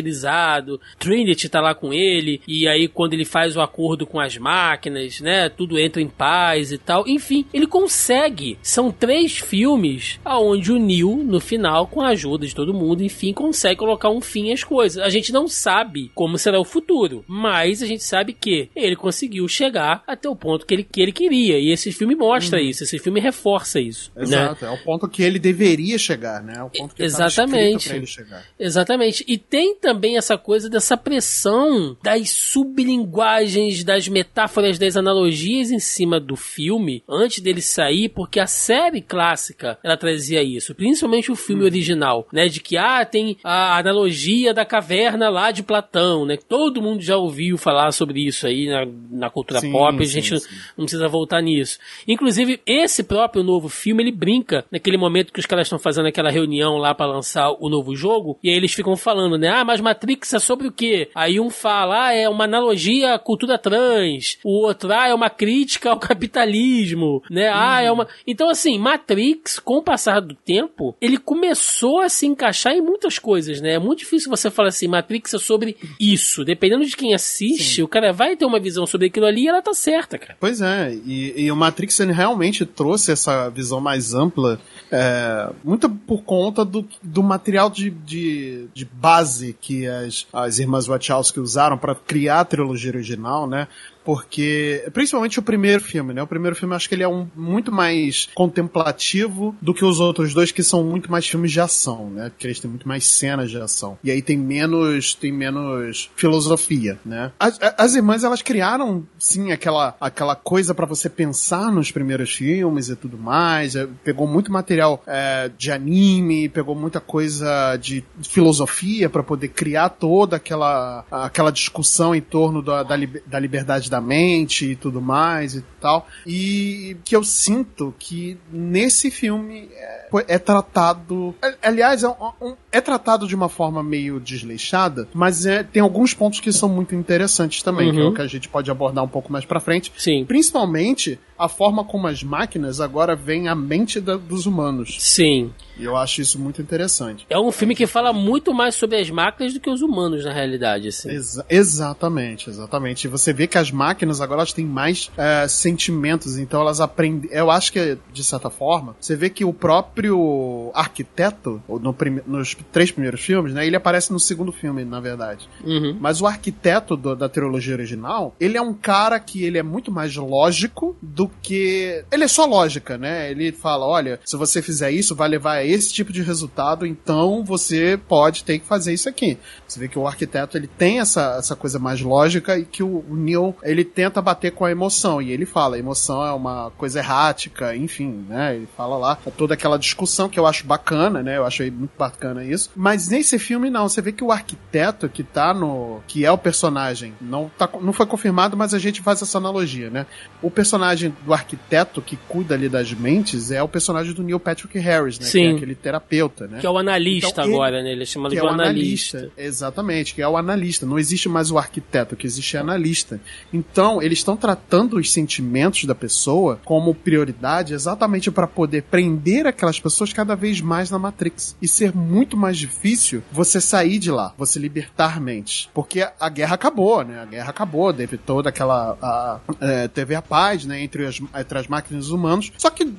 Trinity 0.98 1.48
tá 1.48 1.60
lá 1.60 1.74
com 1.74 1.92
ele, 1.92 2.40
e 2.46 2.66
aí 2.68 2.88
quando 2.88 3.14
ele 3.14 3.24
faz 3.24 3.56
o 3.56 3.60
acordo 3.60 4.06
com 4.06 4.20
as 4.20 4.36
máquinas, 4.36 5.20
né? 5.20 5.48
Tudo 5.48 5.78
entra 5.78 6.00
em 6.00 6.08
paz 6.08 6.72
e 6.72 6.78
tal. 6.78 7.06
Enfim, 7.06 7.44
ele 7.52 7.66
consegue. 7.66 8.58
São 8.62 8.90
três 8.90 9.38
filmes 9.38 10.18
aonde 10.24 10.72
o 10.72 10.78
Neo, 10.78 11.16
no 11.24 11.40
final, 11.40 11.86
com 11.86 12.00
a 12.00 12.08
ajuda 12.08 12.46
de 12.46 12.54
todo 12.54 12.74
mundo, 12.74 13.02
enfim, 13.02 13.32
consegue 13.32 13.76
colocar 13.76 14.10
um 14.10 14.20
fim 14.20 14.52
às 14.52 14.64
coisas. 14.64 15.02
A 15.02 15.08
gente 15.08 15.32
não 15.32 15.48
sabe 15.48 16.10
como 16.14 16.38
será 16.38 16.60
o 16.60 16.64
futuro, 16.64 17.24
mas 17.26 17.82
a 17.82 17.86
gente 17.86 18.02
sabe 18.02 18.32
que 18.32 18.68
ele 18.74 18.96
conseguiu 18.96 19.46
chegar 19.48 20.02
até 20.06 20.28
o 20.28 20.36
ponto 20.36 20.66
que 20.66 20.74
ele, 20.74 20.84
que 20.84 21.00
ele 21.00 21.12
queria. 21.12 21.58
E 21.58 21.70
esse 21.70 21.92
filme 21.92 22.14
mostra 22.14 22.58
hum. 22.58 22.62
isso, 22.62 22.84
esse 22.84 22.98
filme 22.98 23.20
reforça 23.20 23.80
isso. 23.80 24.10
Né? 24.14 24.22
Exato, 24.22 24.64
né? 24.64 24.70
é 24.70 24.74
o 24.74 24.84
ponto 24.84 25.08
que 25.08 25.22
ele 25.22 25.38
deveria 25.38 25.98
chegar, 25.98 26.42
né? 26.42 26.54
É 26.56 26.62
o 26.62 26.70
ponto 26.70 26.94
que 26.94 27.02
Exatamente. 27.02 27.92
ele 27.92 28.06
chegar. 28.06 28.44
Exatamente. 28.58 29.24
E 29.26 29.38
tem 29.38 29.76
também 29.88 30.18
essa 30.18 30.36
coisa 30.36 30.68
dessa 30.68 30.98
pressão 30.98 31.96
das 32.02 32.28
sublinguagens, 32.28 33.82
das 33.82 34.06
metáforas, 34.06 34.78
das 34.78 34.98
analogias 34.98 35.70
em 35.70 35.78
cima 35.78 36.20
do 36.20 36.36
filme 36.36 37.02
antes 37.08 37.40
dele 37.40 37.62
sair, 37.62 38.10
porque 38.10 38.38
a 38.38 38.46
série 38.46 39.00
clássica 39.00 39.78
ela 39.82 39.96
trazia 39.96 40.42
isso, 40.42 40.74
principalmente 40.74 41.32
o 41.32 41.36
filme 41.36 41.62
hum. 41.62 41.64
original, 41.64 42.28
né? 42.30 42.48
De 42.48 42.60
que 42.60 42.76
ah, 42.76 43.02
tem 43.06 43.38
a 43.42 43.78
analogia 43.78 44.52
da 44.52 44.62
caverna 44.62 45.30
lá 45.30 45.50
de 45.50 45.62
Platão, 45.62 46.26
né? 46.26 46.36
Todo 46.36 46.82
mundo 46.82 47.00
já 47.00 47.16
ouviu 47.16 47.56
falar 47.56 47.90
sobre 47.92 48.26
isso 48.26 48.46
aí 48.46 48.66
na, 48.66 48.86
na 49.10 49.30
cultura 49.30 49.60
sim, 49.60 49.72
pop, 49.72 50.02
a 50.02 50.06
gente 50.06 50.38
sim. 50.38 50.48
não 50.76 50.84
precisa 50.84 51.08
voltar 51.08 51.40
nisso. 51.40 51.78
Inclusive, 52.06 52.60
esse 52.66 53.02
próprio 53.02 53.42
novo 53.42 53.70
filme, 53.70 54.02
ele 54.02 54.12
brinca 54.12 54.66
naquele 54.70 54.98
momento 54.98 55.32
que 55.32 55.40
os 55.40 55.46
caras 55.46 55.66
estão 55.66 55.78
fazendo 55.78 56.08
aquela 56.08 56.30
reunião 56.30 56.76
lá 56.76 56.94
para 56.94 57.10
lançar 57.10 57.52
o 57.58 57.70
novo 57.70 57.96
jogo, 57.96 58.38
e 58.42 58.50
aí 58.50 58.56
eles 58.56 58.74
ficam 58.74 58.94
falando, 58.94 59.38
né? 59.38 59.48
Ah, 59.48 59.64
mas 59.64 59.77
Matrix 59.82 60.34
é 60.34 60.38
sobre 60.38 60.68
o 60.68 60.72
quê? 60.72 61.10
Aí 61.14 61.40
um 61.40 61.50
fala, 61.50 62.06
ah, 62.06 62.14
é 62.14 62.28
uma 62.28 62.44
analogia 62.44 63.14
à 63.14 63.18
cultura 63.18 63.58
trans, 63.58 64.38
o 64.44 64.66
outro, 64.66 64.92
ah, 64.92 65.08
é 65.08 65.14
uma 65.14 65.30
crítica 65.30 65.90
ao 65.90 65.98
capitalismo, 65.98 67.22
né? 67.30 67.50
Ah, 67.52 67.80
é 67.82 67.90
uma. 67.90 68.06
Então, 68.26 68.48
assim, 68.48 68.78
Matrix, 68.78 69.58
com 69.58 69.78
o 69.78 69.82
passar 69.82 70.20
do 70.20 70.34
tempo, 70.34 70.96
ele 71.00 71.18
começou 71.18 72.00
a 72.00 72.08
se 72.08 72.26
encaixar 72.26 72.74
em 72.74 72.82
muitas 72.82 73.18
coisas, 73.18 73.60
né? 73.60 73.74
É 73.74 73.78
muito 73.78 74.00
difícil 74.00 74.30
você 74.30 74.50
falar 74.50 74.68
assim, 74.68 74.88
Matrix 74.88 75.34
é 75.34 75.38
sobre 75.38 75.76
isso. 76.00 76.44
Dependendo 76.44 76.84
de 76.84 76.96
quem 76.96 77.14
assiste, 77.14 77.76
Sim. 77.76 77.82
o 77.82 77.88
cara 77.88 78.12
vai 78.12 78.36
ter 78.36 78.44
uma 78.44 78.60
visão 78.60 78.86
sobre 78.86 79.08
aquilo 79.08 79.26
ali 79.26 79.44
e 79.44 79.48
ela 79.48 79.62
tá 79.62 79.74
certa, 79.74 80.18
cara. 80.18 80.36
Pois 80.40 80.60
é, 80.60 80.94
e, 81.06 81.44
e 81.44 81.50
o 81.50 81.56
Matrix 81.56 81.98
ele 82.00 82.12
realmente 82.12 82.64
trouxe 82.64 83.12
essa 83.12 83.48
visão 83.48 83.80
mais 83.80 84.14
ampla, 84.14 84.60
é, 84.90 85.50
muito 85.64 85.88
por 85.88 86.22
conta 86.22 86.64
do, 86.64 86.86
do 87.02 87.22
material 87.22 87.70
de, 87.70 87.90
de, 87.90 88.66
de 88.72 88.84
base 88.84 89.52
que 89.68 89.86
as, 89.86 90.26
as 90.32 90.58
irmãs 90.58 90.88
Wachowski 90.88 91.38
usaram 91.38 91.76
para 91.76 91.94
criar 91.94 92.40
a 92.40 92.44
trilogia 92.46 92.90
original, 92.90 93.46
né? 93.46 93.68
Porque 94.08 94.88
principalmente 94.94 95.38
o 95.38 95.42
primeiro 95.42 95.82
filme, 95.82 96.14
né? 96.14 96.22
O 96.22 96.26
primeiro 96.26 96.56
filme 96.56 96.74
acho 96.74 96.88
que 96.88 96.94
ele 96.94 97.02
é 97.02 97.08
um, 97.08 97.28
muito 97.36 97.70
mais 97.70 98.26
contemplativo 98.34 99.54
do 99.60 99.74
que 99.74 99.84
os 99.84 100.00
outros 100.00 100.32
dois 100.32 100.50
que 100.50 100.62
são 100.62 100.82
muito 100.82 101.12
mais 101.12 101.28
filmes 101.28 101.52
de 101.52 101.60
ação, 101.60 102.08
né? 102.08 102.30
Porque 102.30 102.46
eles 102.46 102.58
têm 102.58 102.70
muito 102.70 102.88
mais 102.88 103.06
cenas 103.06 103.50
de 103.50 103.60
ação. 103.60 103.98
E 104.02 104.10
aí 104.10 104.22
tem 104.22 104.38
menos 104.38 105.12
tem 105.12 105.30
menos 105.30 106.10
filosofia, 106.16 106.98
né? 107.04 107.32
As, 107.38 107.58
as 107.76 107.96
irmãs 107.96 108.24
elas 108.24 108.40
criaram 108.40 109.06
sim 109.18 109.52
aquela 109.52 109.94
aquela 110.00 110.34
coisa 110.34 110.74
para 110.74 110.86
você 110.86 111.10
pensar 111.10 111.70
nos 111.70 111.92
primeiros 111.92 112.34
filmes 112.34 112.88
e 112.88 112.96
tudo 112.96 113.18
mais. 113.18 113.76
É, 113.76 113.86
pegou 114.02 114.26
muito 114.26 114.50
material 114.50 115.02
é, 115.06 115.50
de 115.54 115.70
anime, 115.70 116.48
pegou 116.48 116.74
muita 116.74 116.98
coisa 116.98 117.76
de 117.76 118.02
filosofia 118.22 119.10
para 119.10 119.22
poder 119.22 119.48
criar 119.48 119.90
toda 119.90 120.36
aquela 120.36 121.04
aquela 121.10 121.50
discussão 121.52 122.14
em 122.14 122.22
torno 122.22 122.62
da, 122.62 122.82
da, 122.82 122.96
da 123.26 123.38
liberdade 123.38 123.90
da 123.90 123.97
da 123.98 124.00
mente 124.00 124.70
e 124.70 124.76
tudo 124.76 125.00
mais 125.00 125.54
e 125.54 125.64
tal. 125.80 126.06
E 126.26 126.96
que 127.04 127.14
eu 127.14 127.24
sinto 127.24 127.94
que 127.98 128.38
nesse 128.50 129.10
filme 129.10 129.68
é, 129.72 130.08
é 130.28 130.38
tratado. 130.38 131.34
Aliás, 131.62 132.02
é, 132.02 132.08
um, 132.08 132.54
é, 132.70 132.80
tratado 132.80 133.26
de 133.26 133.34
uma 133.34 133.48
forma 133.48 133.82
meio 133.82 134.20
desleixada, 134.20 135.08
mas 135.12 135.44
é, 135.44 135.62
tem 135.62 135.82
alguns 135.82 136.14
pontos 136.14 136.40
que 136.40 136.52
são 136.52 136.68
muito 136.68 136.94
interessantes 136.94 137.62
também, 137.62 137.88
uhum. 137.88 137.94
que 137.94 138.00
é 138.00 138.02
o 138.02 138.06
uhum. 138.06 138.14
que 138.14 138.22
a 138.22 138.26
gente 138.26 138.48
pode 138.48 138.70
abordar 138.70 139.04
um 139.04 139.08
pouco 139.08 139.30
mais 139.32 139.44
pra 139.44 139.60
frente. 139.60 139.92
Sim. 139.96 140.24
Principalmente 140.24 141.18
a 141.38 141.48
forma 141.48 141.84
como 141.84 142.06
as 142.06 142.22
máquinas 142.22 142.80
agora 142.80 143.14
veem 143.14 143.48
a 143.48 143.54
mente 143.54 144.00
da, 144.00 144.16
dos 144.16 144.46
humanos. 144.46 144.96
Sim. 145.00 145.52
E 145.78 145.84
eu 145.84 145.96
acho 145.96 146.20
isso 146.20 146.38
muito 146.38 146.60
interessante. 146.60 147.26
É 147.28 147.38
um 147.38 147.52
filme 147.52 147.74
que 147.74 147.86
fala 147.86 148.12
muito 148.12 148.52
mais 148.52 148.74
sobre 148.74 148.96
as 148.96 149.10
máquinas 149.10 149.54
do 149.54 149.60
que 149.60 149.70
os 149.70 149.82
humanos, 149.82 150.24
na 150.24 150.32
realidade, 150.32 150.88
assim. 150.88 151.10
Exa 151.10 151.44
exatamente, 151.48 152.50
exatamente. 152.50 153.04
E 153.04 153.08
você 153.08 153.32
vê 153.32 153.46
que 153.46 153.58
as 153.58 153.70
máquinas 153.70 154.20
agora 154.20 154.40
elas 154.40 154.52
têm 154.52 154.64
mais 154.64 155.10
é, 155.16 155.46
sentimentos, 155.48 156.38
então 156.38 156.60
elas 156.60 156.80
aprendem. 156.80 157.30
Eu 157.32 157.50
acho 157.50 157.72
que, 157.72 157.98
de 158.12 158.24
certa 158.24 158.50
forma, 158.50 158.96
você 159.00 159.16
vê 159.16 159.30
que 159.30 159.44
o 159.44 159.52
próprio 159.52 160.70
arquiteto, 160.74 161.62
no 161.68 161.96
nos 162.26 162.56
três 162.72 162.90
primeiros 162.90 163.20
filmes, 163.20 163.52
né? 163.52 163.66
Ele 163.66 163.76
aparece 163.76 164.12
no 164.12 164.20
segundo 164.20 164.52
filme, 164.52 164.84
na 164.84 165.00
verdade. 165.00 165.48
Uhum. 165.64 165.96
Mas 166.00 166.20
o 166.20 166.26
arquiteto 166.26 166.96
do, 166.96 167.14
da 167.14 167.28
trilogia 167.28 167.74
original, 167.74 168.34
ele 168.38 168.56
é 168.56 168.62
um 168.62 168.74
cara 168.74 169.18
que 169.18 169.44
ele 169.44 169.58
é 169.58 169.62
muito 169.62 169.90
mais 169.90 170.14
lógico 170.16 170.96
do 171.02 171.28
que. 171.42 172.04
Ele 172.10 172.24
é 172.24 172.28
só 172.28 172.44
lógica, 172.44 172.96
né? 172.96 173.30
Ele 173.30 173.52
fala: 173.52 173.86
olha, 173.86 174.20
se 174.24 174.36
você 174.36 174.62
fizer 174.62 174.90
isso, 174.90 175.14
vai 175.14 175.28
levar 175.28 175.54
a 175.54 175.64
esse 175.68 175.92
tipo 175.92 176.12
de 176.12 176.22
resultado, 176.22 176.86
então 176.86 177.44
você 177.44 177.98
pode 178.08 178.44
ter 178.44 178.58
que 178.58 178.66
fazer 178.66 178.92
isso 178.92 179.08
aqui. 179.08 179.38
Você 179.66 179.78
vê 179.80 179.88
que 179.88 179.98
o 179.98 180.06
arquiteto 180.06 180.56
ele 180.56 180.66
tem 180.66 181.00
essa, 181.00 181.36
essa 181.38 181.54
coisa 181.54 181.78
mais 181.78 182.00
lógica 182.00 182.58
e 182.58 182.64
que 182.64 182.82
o, 182.82 183.04
o 183.08 183.16
Neil 183.16 183.54
ele 183.62 183.84
tenta 183.84 184.22
bater 184.22 184.52
com 184.52 184.64
a 184.64 184.70
emoção. 184.70 185.20
E 185.20 185.30
ele 185.30 185.46
fala: 185.46 185.76
a 185.76 185.78
emoção 185.78 186.24
é 186.24 186.32
uma 186.32 186.70
coisa 186.76 186.98
errática, 186.98 187.76
enfim, 187.76 188.24
né? 188.28 188.56
Ele 188.56 188.68
fala 188.76 188.96
lá 188.96 189.18
toda 189.36 189.54
aquela 189.54 189.78
discussão 189.78 190.28
que 190.28 190.38
eu 190.38 190.46
acho 190.46 190.66
bacana, 190.66 191.22
né? 191.22 191.36
Eu 191.36 191.46
achei 191.46 191.70
muito 191.70 191.92
bacana 191.98 192.44
isso. 192.44 192.70
Mas 192.74 193.08
nesse 193.08 193.38
filme, 193.38 193.70
não. 193.70 193.88
Você 193.88 194.00
vê 194.00 194.12
que 194.12 194.24
o 194.24 194.32
arquiteto 194.32 195.08
que 195.08 195.22
tá 195.22 195.52
no. 195.52 196.00
que 196.06 196.24
é 196.24 196.30
o 196.30 196.38
personagem, 196.38 197.14
não, 197.20 197.50
tá, 197.56 197.68
não 197.80 197.92
foi 197.92 198.06
confirmado, 198.06 198.56
mas 198.56 198.74
a 198.74 198.78
gente 198.78 199.02
faz 199.02 199.22
essa 199.22 199.38
analogia, 199.38 199.90
né? 199.90 200.06
O 200.42 200.50
personagem 200.50 201.14
do 201.24 201.32
arquiteto 201.32 202.00
que 202.00 202.16
cuida 202.16 202.54
ali 202.54 202.68
das 202.68 202.92
mentes 202.92 203.50
é 203.50 203.62
o 203.62 203.68
personagem 203.68 204.12
do 204.12 204.22
Neil 204.22 204.40
Patrick 204.40 204.78
Harris, 204.78 205.18
né? 205.18 205.26
Sim. 205.26 205.57
Que 205.58 205.64
é 205.64 205.66
aquele 205.66 205.74
terapeuta, 205.74 206.46
né? 206.46 206.60
Que 206.60 206.66
é 206.66 206.70
o 206.70 206.78
analista 206.78 207.30
então, 207.30 207.44
agora, 207.44 207.76
ele, 207.76 207.84
né? 207.84 207.92
Ele 207.92 208.02
é 208.02 208.06
chamado 208.06 208.32
de 208.32 208.38
é 208.38 208.40
analista. 208.40 209.18
analista. 209.18 209.32
Exatamente, 209.36 210.14
que 210.14 210.22
é 210.22 210.28
o 210.28 210.36
analista. 210.36 210.86
Não 210.86 210.98
existe 210.98 211.28
mais 211.28 211.50
o 211.50 211.58
arquiteto, 211.58 212.16
que 212.16 212.26
existe 212.26 212.56
é 212.56 212.60
analista. 212.60 213.20
Então, 213.52 214.02
eles 214.02 214.18
estão 214.18 214.36
tratando 214.36 214.96
os 214.96 215.12
sentimentos 215.12 215.84
da 215.84 215.94
pessoa 215.94 216.60
como 216.64 216.94
prioridade 216.94 217.74
exatamente 217.74 218.30
para 218.30 218.46
poder 218.46 218.82
prender 218.84 219.46
aquelas 219.46 219.78
pessoas 219.80 220.12
cada 220.12 220.34
vez 220.34 220.60
mais 220.60 220.90
na 220.90 220.98
Matrix. 220.98 221.56
E 221.60 221.68
ser 221.68 221.94
muito 221.94 222.36
mais 222.36 222.56
difícil 222.56 223.22
você 223.32 223.60
sair 223.60 223.98
de 223.98 224.10
lá, 224.10 224.32
você 224.36 224.58
libertar 224.58 225.20
mentes. 225.20 225.68
Porque 225.74 226.06
a 226.18 226.28
guerra 226.28 226.54
acabou, 226.54 227.04
né? 227.04 227.20
A 227.20 227.24
guerra 227.24 227.50
acabou, 227.50 227.92
teve 227.92 228.16
toda 228.16 228.48
aquela. 228.48 228.96
A, 229.00 229.40
é, 229.60 229.88
teve 229.88 230.14
a 230.14 230.22
paz, 230.22 230.64
né? 230.64 230.82
Entre 230.82 231.06
as, 231.06 231.20
entre 231.20 231.58
as 231.58 231.66
máquinas 231.66 232.04
e 232.04 232.06
os 232.06 232.12
humanos. 232.12 232.52
Só 232.58 232.70
que 232.70 232.92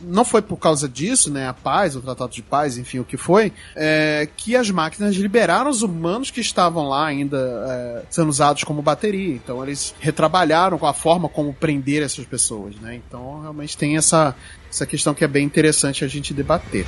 não 0.00 0.24
foi 0.24 0.42
por 0.42 0.56
causa 0.56 0.88
disso, 0.88 1.30
né? 1.30 1.48
A 1.48 1.54
paz, 1.54 1.96
o 2.00 2.02
Tratado 2.02 2.32
de 2.32 2.42
Paz, 2.42 2.76
enfim, 2.76 2.98
o 2.98 3.04
que 3.04 3.16
foi, 3.16 3.52
é, 3.76 4.28
que 4.36 4.56
as 4.56 4.70
máquinas 4.70 5.14
liberaram 5.16 5.70
os 5.70 5.82
humanos 5.82 6.30
que 6.30 6.40
estavam 6.40 6.88
lá 6.88 7.06
ainda 7.06 7.38
é, 7.68 8.02
sendo 8.10 8.28
usados 8.28 8.64
como 8.64 8.82
bateria. 8.82 9.34
Então 9.34 9.62
eles 9.62 9.94
retrabalharam 10.00 10.78
com 10.78 10.86
a 10.86 10.94
forma 10.94 11.28
como 11.28 11.52
prender 11.52 12.02
essas 12.02 12.24
pessoas, 12.24 12.74
né? 12.76 12.94
Então 12.96 13.40
realmente 13.40 13.76
tem 13.76 13.96
essa, 13.96 14.34
essa 14.70 14.86
questão 14.86 15.14
que 15.14 15.24
é 15.24 15.28
bem 15.28 15.44
interessante 15.44 16.04
a 16.04 16.08
gente 16.08 16.34
debater. 16.34 16.86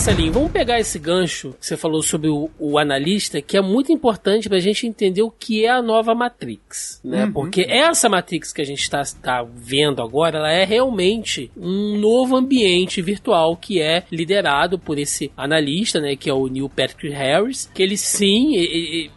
Marcelinho, 0.00 0.32
vamos 0.32 0.50
pegar 0.50 0.80
esse 0.80 0.98
gancho 0.98 1.54
que 1.60 1.66
você 1.66 1.76
falou 1.76 2.02
sobre 2.02 2.30
o, 2.30 2.48
o 2.58 2.78
analista, 2.78 3.42
que 3.42 3.54
é 3.54 3.60
muito 3.60 3.92
importante 3.92 4.48
pra 4.48 4.58
gente 4.58 4.86
entender 4.86 5.20
o 5.20 5.30
que 5.30 5.66
é 5.66 5.68
a 5.68 5.82
nova 5.82 6.14
Matrix, 6.14 7.02
né? 7.04 7.26
Uhum. 7.26 7.32
Porque 7.32 7.66
essa 7.68 8.08
Matrix 8.08 8.50
que 8.50 8.62
a 8.62 8.64
gente 8.64 8.80
está 8.80 9.02
tá 9.20 9.46
vendo 9.54 10.00
agora, 10.00 10.38
ela 10.38 10.50
é 10.50 10.64
realmente 10.64 11.50
um 11.54 11.98
novo 11.98 12.34
ambiente 12.34 13.02
virtual 13.02 13.54
que 13.54 13.78
é 13.78 14.04
liderado 14.10 14.78
por 14.78 14.98
esse 14.98 15.30
analista, 15.36 16.00
né? 16.00 16.16
Que 16.16 16.30
é 16.30 16.32
o 16.32 16.48
Neil 16.48 16.70
Patrick 16.70 17.10
Harris, 17.10 17.70
que 17.74 17.82
ele 17.82 17.98
sim, 17.98 18.54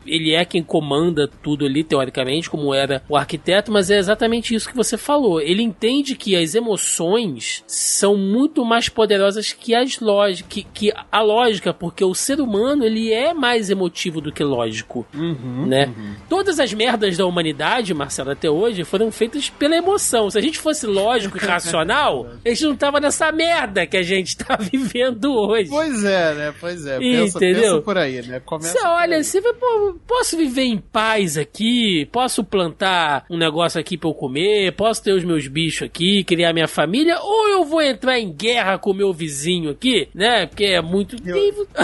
ele 0.06 0.34
é 0.34 0.44
quem 0.44 0.62
comanda 0.62 1.30
tudo 1.42 1.66
ali, 1.66 1.86
teoricamente, 1.86 2.50
como 2.50 2.74
era 2.74 3.02
o 3.08 3.16
arquiteto, 3.16 3.72
mas 3.72 3.90
é 3.90 3.98
exatamente 3.98 4.54
isso 4.54 4.68
que 4.68 4.76
você 4.76 4.98
falou. 4.98 5.40
Ele 5.40 5.64
entende 5.64 6.14
que 6.14 6.36
as 6.36 6.56
emoções 6.56 7.64
são 7.66 8.18
muito 8.18 8.66
mais 8.66 8.90
poderosas 8.90 9.54
que 9.54 9.74
as 9.74 10.02
lógicas, 10.02 10.46
que, 10.50 10.73
que 10.74 10.92
a 11.12 11.22
lógica, 11.22 11.74
porque 11.74 12.04
o 12.04 12.14
ser 12.14 12.40
humano 12.42 12.84
ele 12.84 13.12
é 13.14 13.34
mais 13.34 13.70
emotivo 13.70 14.20
do 14.20 14.32
que 14.32 14.44
lógico, 14.44 15.06
Uhum, 15.14 15.66
né? 15.68 15.94
Todas 16.28 16.60
as 16.60 16.74
merdas 16.74 17.16
da 17.18 17.26
humanidade, 17.26 17.94
Marcelo, 17.94 18.32
até 18.32 18.50
hoje, 18.50 18.84
foram 18.84 19.12
feitas 19.12 19.50
pela 19.50 19.76
emoção. 19.76 20.30
Se 20.30 20.38
a 20.38 20.42
gente 20.42 20.58
fosse 20.60 20.86
lógico 20.88 21.38
e 21.38 21.40
racional, 21.46 22.28
a 22.46 22.50
gente 22.50 22.64
não 22.64 22.76
tava 22.76 23.00
nessa 23.00 23.32
merda 23.32 23.86
que 23.86 23.98
a 23.98 24.04
gente 24.04 24.36
tá 24.38 24.56
vivendo 24.60 25.34
hoje. 25.34 25.70
Pois 25.70 26.04
é, 26.04 26.34
né? 26.34 26.54
Pois 26.60 26.86
é. 26.86 26.98
Pensa, 27.00 27.38
Entendeu? 27.38 27.62
pensa 27.62 27.82
por 27.82 27.98
aí, 27.98 28.22
né? 28.26 28.40
Começa 28.40 28.80
Você 28.80 28.86
olha, 28.86 29.24
você 29.24 29.42
vai, 29.42 29.54
pô, 29.54 29.96
posso 30.08 30.38
viver 30.38 30.64
em 30.64 30.78
paz 30.78 31.38
aqui, 31.38 32.08
posso 32.12 32.44
plantar 32.44 33.26
um 33.30 33.38
negócio 33.38 33.80
aqui 33.80 33.98
pra 33.98 34.10
eu 34.10 34.14
comer, 34.14 34.72
posso 34.74 35.04
ter 35.04 35.14
os 35.14 35.24
meus 35.24 35.48
bichos 35.48 35.84
aqui, 35.84 36.24
criar 36.24 36.54
minha 36.54 36.68
família, 36.68 37.20
ou 37.22 37.50
eu 37.50 37.66
vou 37.66 37.82
entrar 37.82 38.20
em 38.20 38.32
guerra 38.32 38.78
com 38.78 38.92
o 38.92 38.94
meu 38.94 39.14
vizinho 39.14 39.70
aqui, 39.70 40.08
né? 40.14 40.46
Porque 40.46 40.63
é 40.66 40.82
muito. 40.82 41.16
Eu- 41.26 41.36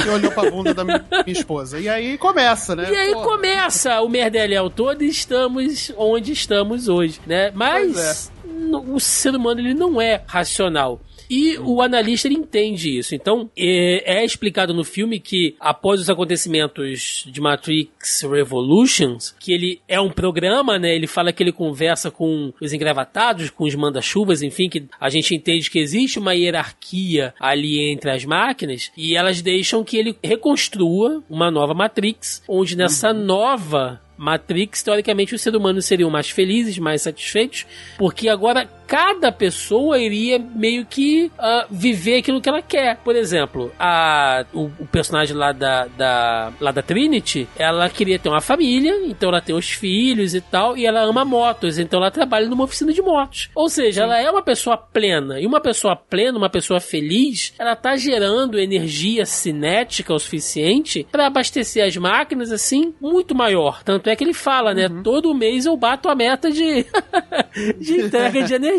E 0.06 0.10
olhou 0.10 0.32
pra 0.32 0.50
bunda 0.50 0.74
da 0.74 0.84
minha, 0.84 1.06
minha 1.26 1.38
esposa. 1.40 1.80
E 1.80 1.88
aí 1.90 2.18
começa, 2.18 2.76
né? 2.76 2.92
E 2.92 2.96
aí 2.96 3.14
começa 3.14 4.02
o 4.02 4.10
merdeléu 4.10 4.70
todo 4.70 5.04
e 5.04 5.08
estamos 5.10 5.92
onde 5.98 6.32
estamos 6.32 6.88
hoje, 6.88 7.20
né? 7.26 7.52
Mas 7.54 8.32
no- 8.46 8.96
o 8.96 9.00
ser 9.00 9.36
humano 9.36 9.60
ele 9.60 9.74
não 9.74 10.02
é 10.02 10.22
racional. 10.28 11.00
E 11.30 11.58
o 11.60 11.82
analista 11.82 12.28
ele 12.28 12.36
entende 12.36 12.98
isso. 12.98 13.14
Então, 13.14 13.50
é, 13.56 14.20
é 14.20 14.26
explicado 14.26 14.74
no 14.74 14.84
filme 14.84 15.20
que 15.20 15.56
após 15.60 16.02
os 16.02 16.10
acontecimentos 16.10 17.26
de 17.28 17.40
Matrix 17.40 18.24
Revolutions, 18.24 19.36
que 19.40 19.54
ele 19.54 19.82
é 19.88 20.00
um 20.02 20.10
programa, 20.10 20.80
né? 20.80 20.96
Ele 20.96 21.08
fala 21.08 21.32
que 21.32 21.44
ele 21.44 21.52
conversa 21.52 22.10
com 22.10 22.52
os 22.60 22.74
engravatados, 22.74 23.50
com 23.50 23.66
os 23.66 23.76
manda-chuvas, 23.76 24.42
enfim, 24.42 24.70
que 24.70 24.86
a 25.00 25.10
gente 25.10 25.36
entende 25.36 25.70
que 25.70 25.80
existe 25.80 26.18
uma 26.18 26.34
hierarquia 26.34 27.34
ali 27.40 27.92
entre 27.92 28.10
as 28.10 28.26
máquinas 28.26 28.92
e 28.98 29.16
elas 29.16 29.42
deixam 29.42 29.84
que 29.84 29.98
ele 29.98 30.16
reconstrua 30.24 31.24
uma 31.30 31.52
nova 31.52 31.74
Matrix, 31.74 32.42
onde 32.48 32.76
nessa 32.76 33.14
nova 33.14 34.02
Matrix, 34.18 34.84
teoricamente, 34.84 35.34
os 35.34 35.42
seres 35.42 35.58
humanos 35.58 35.86
seriam 35.86 36.10
mais 36.10 36.30
felizes, 36.30 36.78
mais 36.78 37.02
satisfeitos, 37.02 37.66
porque 37.98 38.28
agora 38.28 38.70
cada 38.90 39.32
pessoa 39.32 40.00
iria 40.00 40.40
meio 40.40 40.84
que 40.84 41.32
ah, 41.38 41.68
viver 41.70 42.18
aquilo 42.18 42.42
que 42.42 42.50
ela 42.50 42.62
quer. 42.62 42.98
Por 42.98 43.16
exemplo, 43.16 43.72
a, 43.80 44.44
o, 44.52 44.64
o 44.80 44.88
personagem 44.88 45.36
lá 45.38 45.52
da, 45.52 45.86
da, 45.86 46.52
lá 46.60 46.72
da 46.72 46.82
Trinity, 46.82 47.48
ela 47.56 47.88
queria 47.88 48.18
ter 48.18 48.30
uma 48.30 48.42
família, 48.42 49.06
então 49.06 49.30
ela 49.30 49.42
tem 49.42 49.56
os 49.56 49.70
filhos 49.70 50.34
e 50.34 50.42
tal, 50.42 50.76
e 50.76 50.88
ela 50.88 51.02
ama 51.02 51.24
motos, 51.24 51.78
então 51.78 52.00
ela 52.00 52.10
trabalha 52.10 52.50
numa 52.50 52.64
oficina 52.64 52.92
de 52.92 53.00
motos. 53.00 53.52
Ou 53.54 53.70
seja, 53.70 54.02
ela 54.04 54.20
é 54.20 54.30
uma 54.30 54.42
pessoa 54.42 54.76
plena, 54.76 55.40
e 55.40 55.46
uma 55.46 55.62
pessoa 55.62 55.96
plena, 55.96 56.40
uma 56.40 56.50
pessoa 56.50 56.80
feliz, 56.80 57.54
ela 57.60 57.76
tá 57.76 57.96
gerando 57.96 58.58
energia 58.58 59.24
cinética 59.24 60.16
o 60.16 60.20
suficiente 60.20 61.06
para 61.12 61.28
abastecer 61.28 61.86
as 61.86 61.96
máquinas 61.96 62.52
assim 62.52 62.92
muito 63.00 63.36
maior. 63.36 63.84
Tanto 63.84 64.10
é 64.10 64.16
que 64.16 64.24
ele 64.24 64.34
fala, 64.34 64.74
né? 64.74 64.90
Todo 65.04 65.36
mês 65.36 65.68
eu 65.68 65.78
bato 65.78 66.10
a 66.10 66.16
meta 66.16 66.50
de, 66.50 66.88
de 67.80 68.02
entrega 68.02 68.42
de 68.42 68.54
energia, 68.56 68.79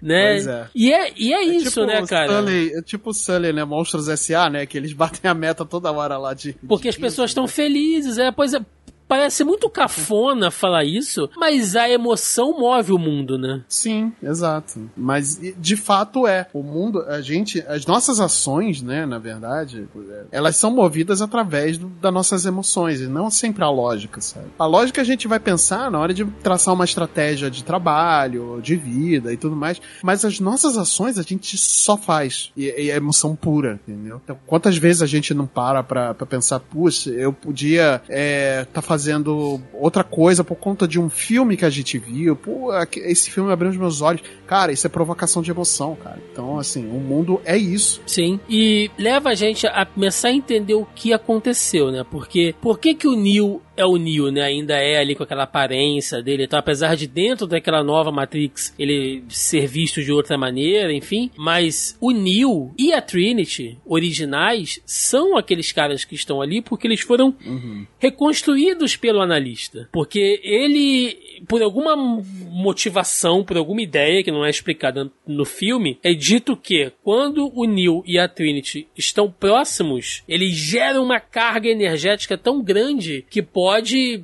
né? 0.00 0.32
Pois 0.32 0.46
é. 0.46 0.68
E 0.74 0.92
é, 0.92 1.12
e 1.16 1.32
é 1.32 1.42
isso, 1.44 1.70
tipo 1.70 1.86
né, 1.86 2.06
cara? 2.06 2.36
Sully, 2.36 2.72
é 2.74 2.82
tipo 2.82 3.10
o 3.10 3.14
Sully, 3.14 3.52
né? 3.52 3.64
Monstros 3.64 4.08
S.A., 4.08 4.50
né? 4.50 4.66
Que 4.66 4.78
eles 4.78 4.92
batem 4.94 5.30
a 5.30 5.34
meta 5.34 5.64
toda 5.64 5.90
hora 5.90 6.16
lá 6.18 6.34
de... 6.34 6.54
Porque 6.68 6.88
as 6.88 6.96
pessoas 6.96 7.30
estão 7.30 7.46
felizes, 7.46 8.18
é, 8.18 8.30
pois 8.30 8.54
é. 8.54 8.60
Parece 9.10 9.42
muito 9.42 9.68
cafona 9.68 10.52
falar 10.52 10.84
isso, 10.84 11.28
mas 11.36 11.74
a 11.74 11.90
emoção 11.90 12.56
move 12.56 12.92
o 12.92 12.98
mundo, 12.98 13.36
né? 13.36 13.60
Sim, 13.68 14.12
exato. 14.22 14.88
Mas 14.96 15.40
de 15.58 15.74
fato 15.76 16.28
é. 16.28 16.46
O 16.54 16.62
mundo, 16.62 17.02
a 17.02 17.20
gente, 17.20 17.60
as 17.66 17.84
nossas 17.84 18.20
ações, 18.20 18.80
né, 18.80 19.04
na 19.04 19.18
verdade, 19.18 19.88
elas 20.30 20.54
são 20.54 20.70
movidas 20.70 21.20
através 21.20 21.76
do, 21.76 21.88
das 21.88 22.14
nossas 22.14 22.46
emoções 22.46 23.00
e 23.00 23.08
não 23.08 23.28
sempre 23.32 23.64
a 23.64 23.68
lógica, 23.68 24.20
sabe? 24.20 24.46
A 24.56 24.66
lógica 24.66 25.00
a 25.00 25.04
gente 25.04 25.26
vai 25.26 25.40
pensar 25.40 25.90
na 25.90 25.98
hora 25.98 26.14
de 26.14 26.24
traçar 26.24 26.72
uma 26.72 26.84
estratégia 26.84 27.50
de 27.50 27.64
trabalho, 27.64 28.60
de 28.62 28.76
vida 28.76 29.32
e 29.32 29.36
tudo 29.36 29.56
mais, 29.56 29.82
mas 30.04 30.24
as 30.24 30.38
nossas 30.38 30.78
ações 30.78 31.18
a 31.18 31.22
gente 31.22 31.58
só 31.58 31.96
faz 31.96 32.52
e, 32.56 32.66
e 32.66 32.90
é 32.92 32.94
emoção 32.94 33.34
pura, 33.34 33.80
entendeu? 33.88 34.20
Então, 34.22 34.38
quantas 34.46 34.76
vezes 34.76 35.02
a 35.02 35.06
gente 35.06 35.34
não 35.34 35.48
para 35.48 35.82
pra, 35.82 36.14
pra 36.14 36.26
pensar, 36.26 36.60
puxa, 36.60 37.10
eu 37.10 37.32
podia 37.32 38.00
é, 38.08 38.64
tá 38.72 38.80
fazendo 38.80 38.99
outra 39.72 40.04
coisa 40.04 40.44
por 40.44 40.56
conta 40.56 40.86
de 40.86 40.98
um 41.00 41.08
filme 41.08 41.56
que 41.56 41.64
a 41.64 41.70
gente 41.70 41.98
viu, 41.98 42.36
pô, 42.36 42.70
esse 42.96 43.30
filme 43.30 43.52
abriu 43.52 43.70
os 43.70 43.76
meus 43.76 44.00
olhos. 44.00 44.22
Cara, 44.46 44.72
isso 44.72 44.86
é 44.86 44.90
provocação 44.90 45.42
de 45.42 45.50
emoção, 45.50 45.96
cara. 45.96 46.18
Então, 46.32 46.58
assim, 46.58 46.86
o 46.88 47.00
mundo 47.00 47.40
é 47.44 47.56
isso. 47.56 48.02
Sim. 48.06 48.40
E 48.48 48.90
leva 48.98 49.30
a 49.30 49.34
gente 49.34 49.66
a 49.66 49.86
começar 49.86 50.28
a 50.28 50.32
entender 50.32 50.74
o 50.74 50.86
que 50.94 51.12
aconteceu, 51.12 51.90
né? 51.90 52.04
Porque 52.10 52.54
por 52.60 52.78
que 52.78 52.94
que 52.94 53.06
o 53.06 53.16
Neo 53.16 53.62
é 53.80 53.86
o 53.86 53.96
Neo, 53.96 54.30
né? 54.30 54.42
Ainda 54.42 54.74
é 54.74 54.98
ali 54.98 55.14
com 55.14 55.22
aquela 55.22 55.44
aparência 55.44 56.22
dele, 56.22 56.44
então 56.44 56.58
apesar 56.58 56.94
de 56.94 57.06
dentro 57.06 57.46
daquela 57.46 57.82
nova 57.82 58.12
Matrix 58.12 58.74
ele 58.78 59.24
ser 59.28 59.66
visto 59.66 60.02
de 60.02 60.12
outra 60.12 60.36
maneira, 60.36 60.92
enfim, 60.92 61.30
mas 61.36 61.96
o 62.00 62.10
Neo 62.10 62.72
e 62.78 62.92
a 62.92 63.00
Trinity 63.00 63.78
originais 63.84 64.80
são 64.84 65.36
aqueles 65.36 65.72
caras 65.72 66.04
que 66.04 66.14
estão 66.14 66.40
ali 66.40 66.60
porque 66.60 66.86
eles 66.86 67.00
foram 67.00 67.34
reconstruídos 67.98 68.96
pelo 68.96 69.20
analista. 69.20 69.88
Porque 69.92 70.40
ele, 70.42 71.42
por 71.48 71.62
alguma 71.62 71.96
motivação, 71.96 73.44
por 73.44 73.56
alguma 73.56 73.82
ideia 73.82 74.22
que 74.22 74.30
não 74.30 74.44
é 74.44 74.50
explicada 74.50 75.10
no 75.26 75.44
filme, 75.44 75.98
é 76.02 76.12
dito 76.12 76.56
que 76.56 76.92
quando 77.02 77.50
o 77.54 77.64
Neo 77.64 78.02
e 78.06 78.18
a 78.18 78.28
Trinity 78.28 78.86
estão 78.96 79.30
próximos, 79.30 80.22
eles 80.28 80.54
geram 80.54 81.04
uma 81.04 81.20
carga 81.20 81.68
energética 81.68 82.36
tão 82.36 82.62
grande 82.62 83.24
que 83.30 83.42
pode, 83.42 83.69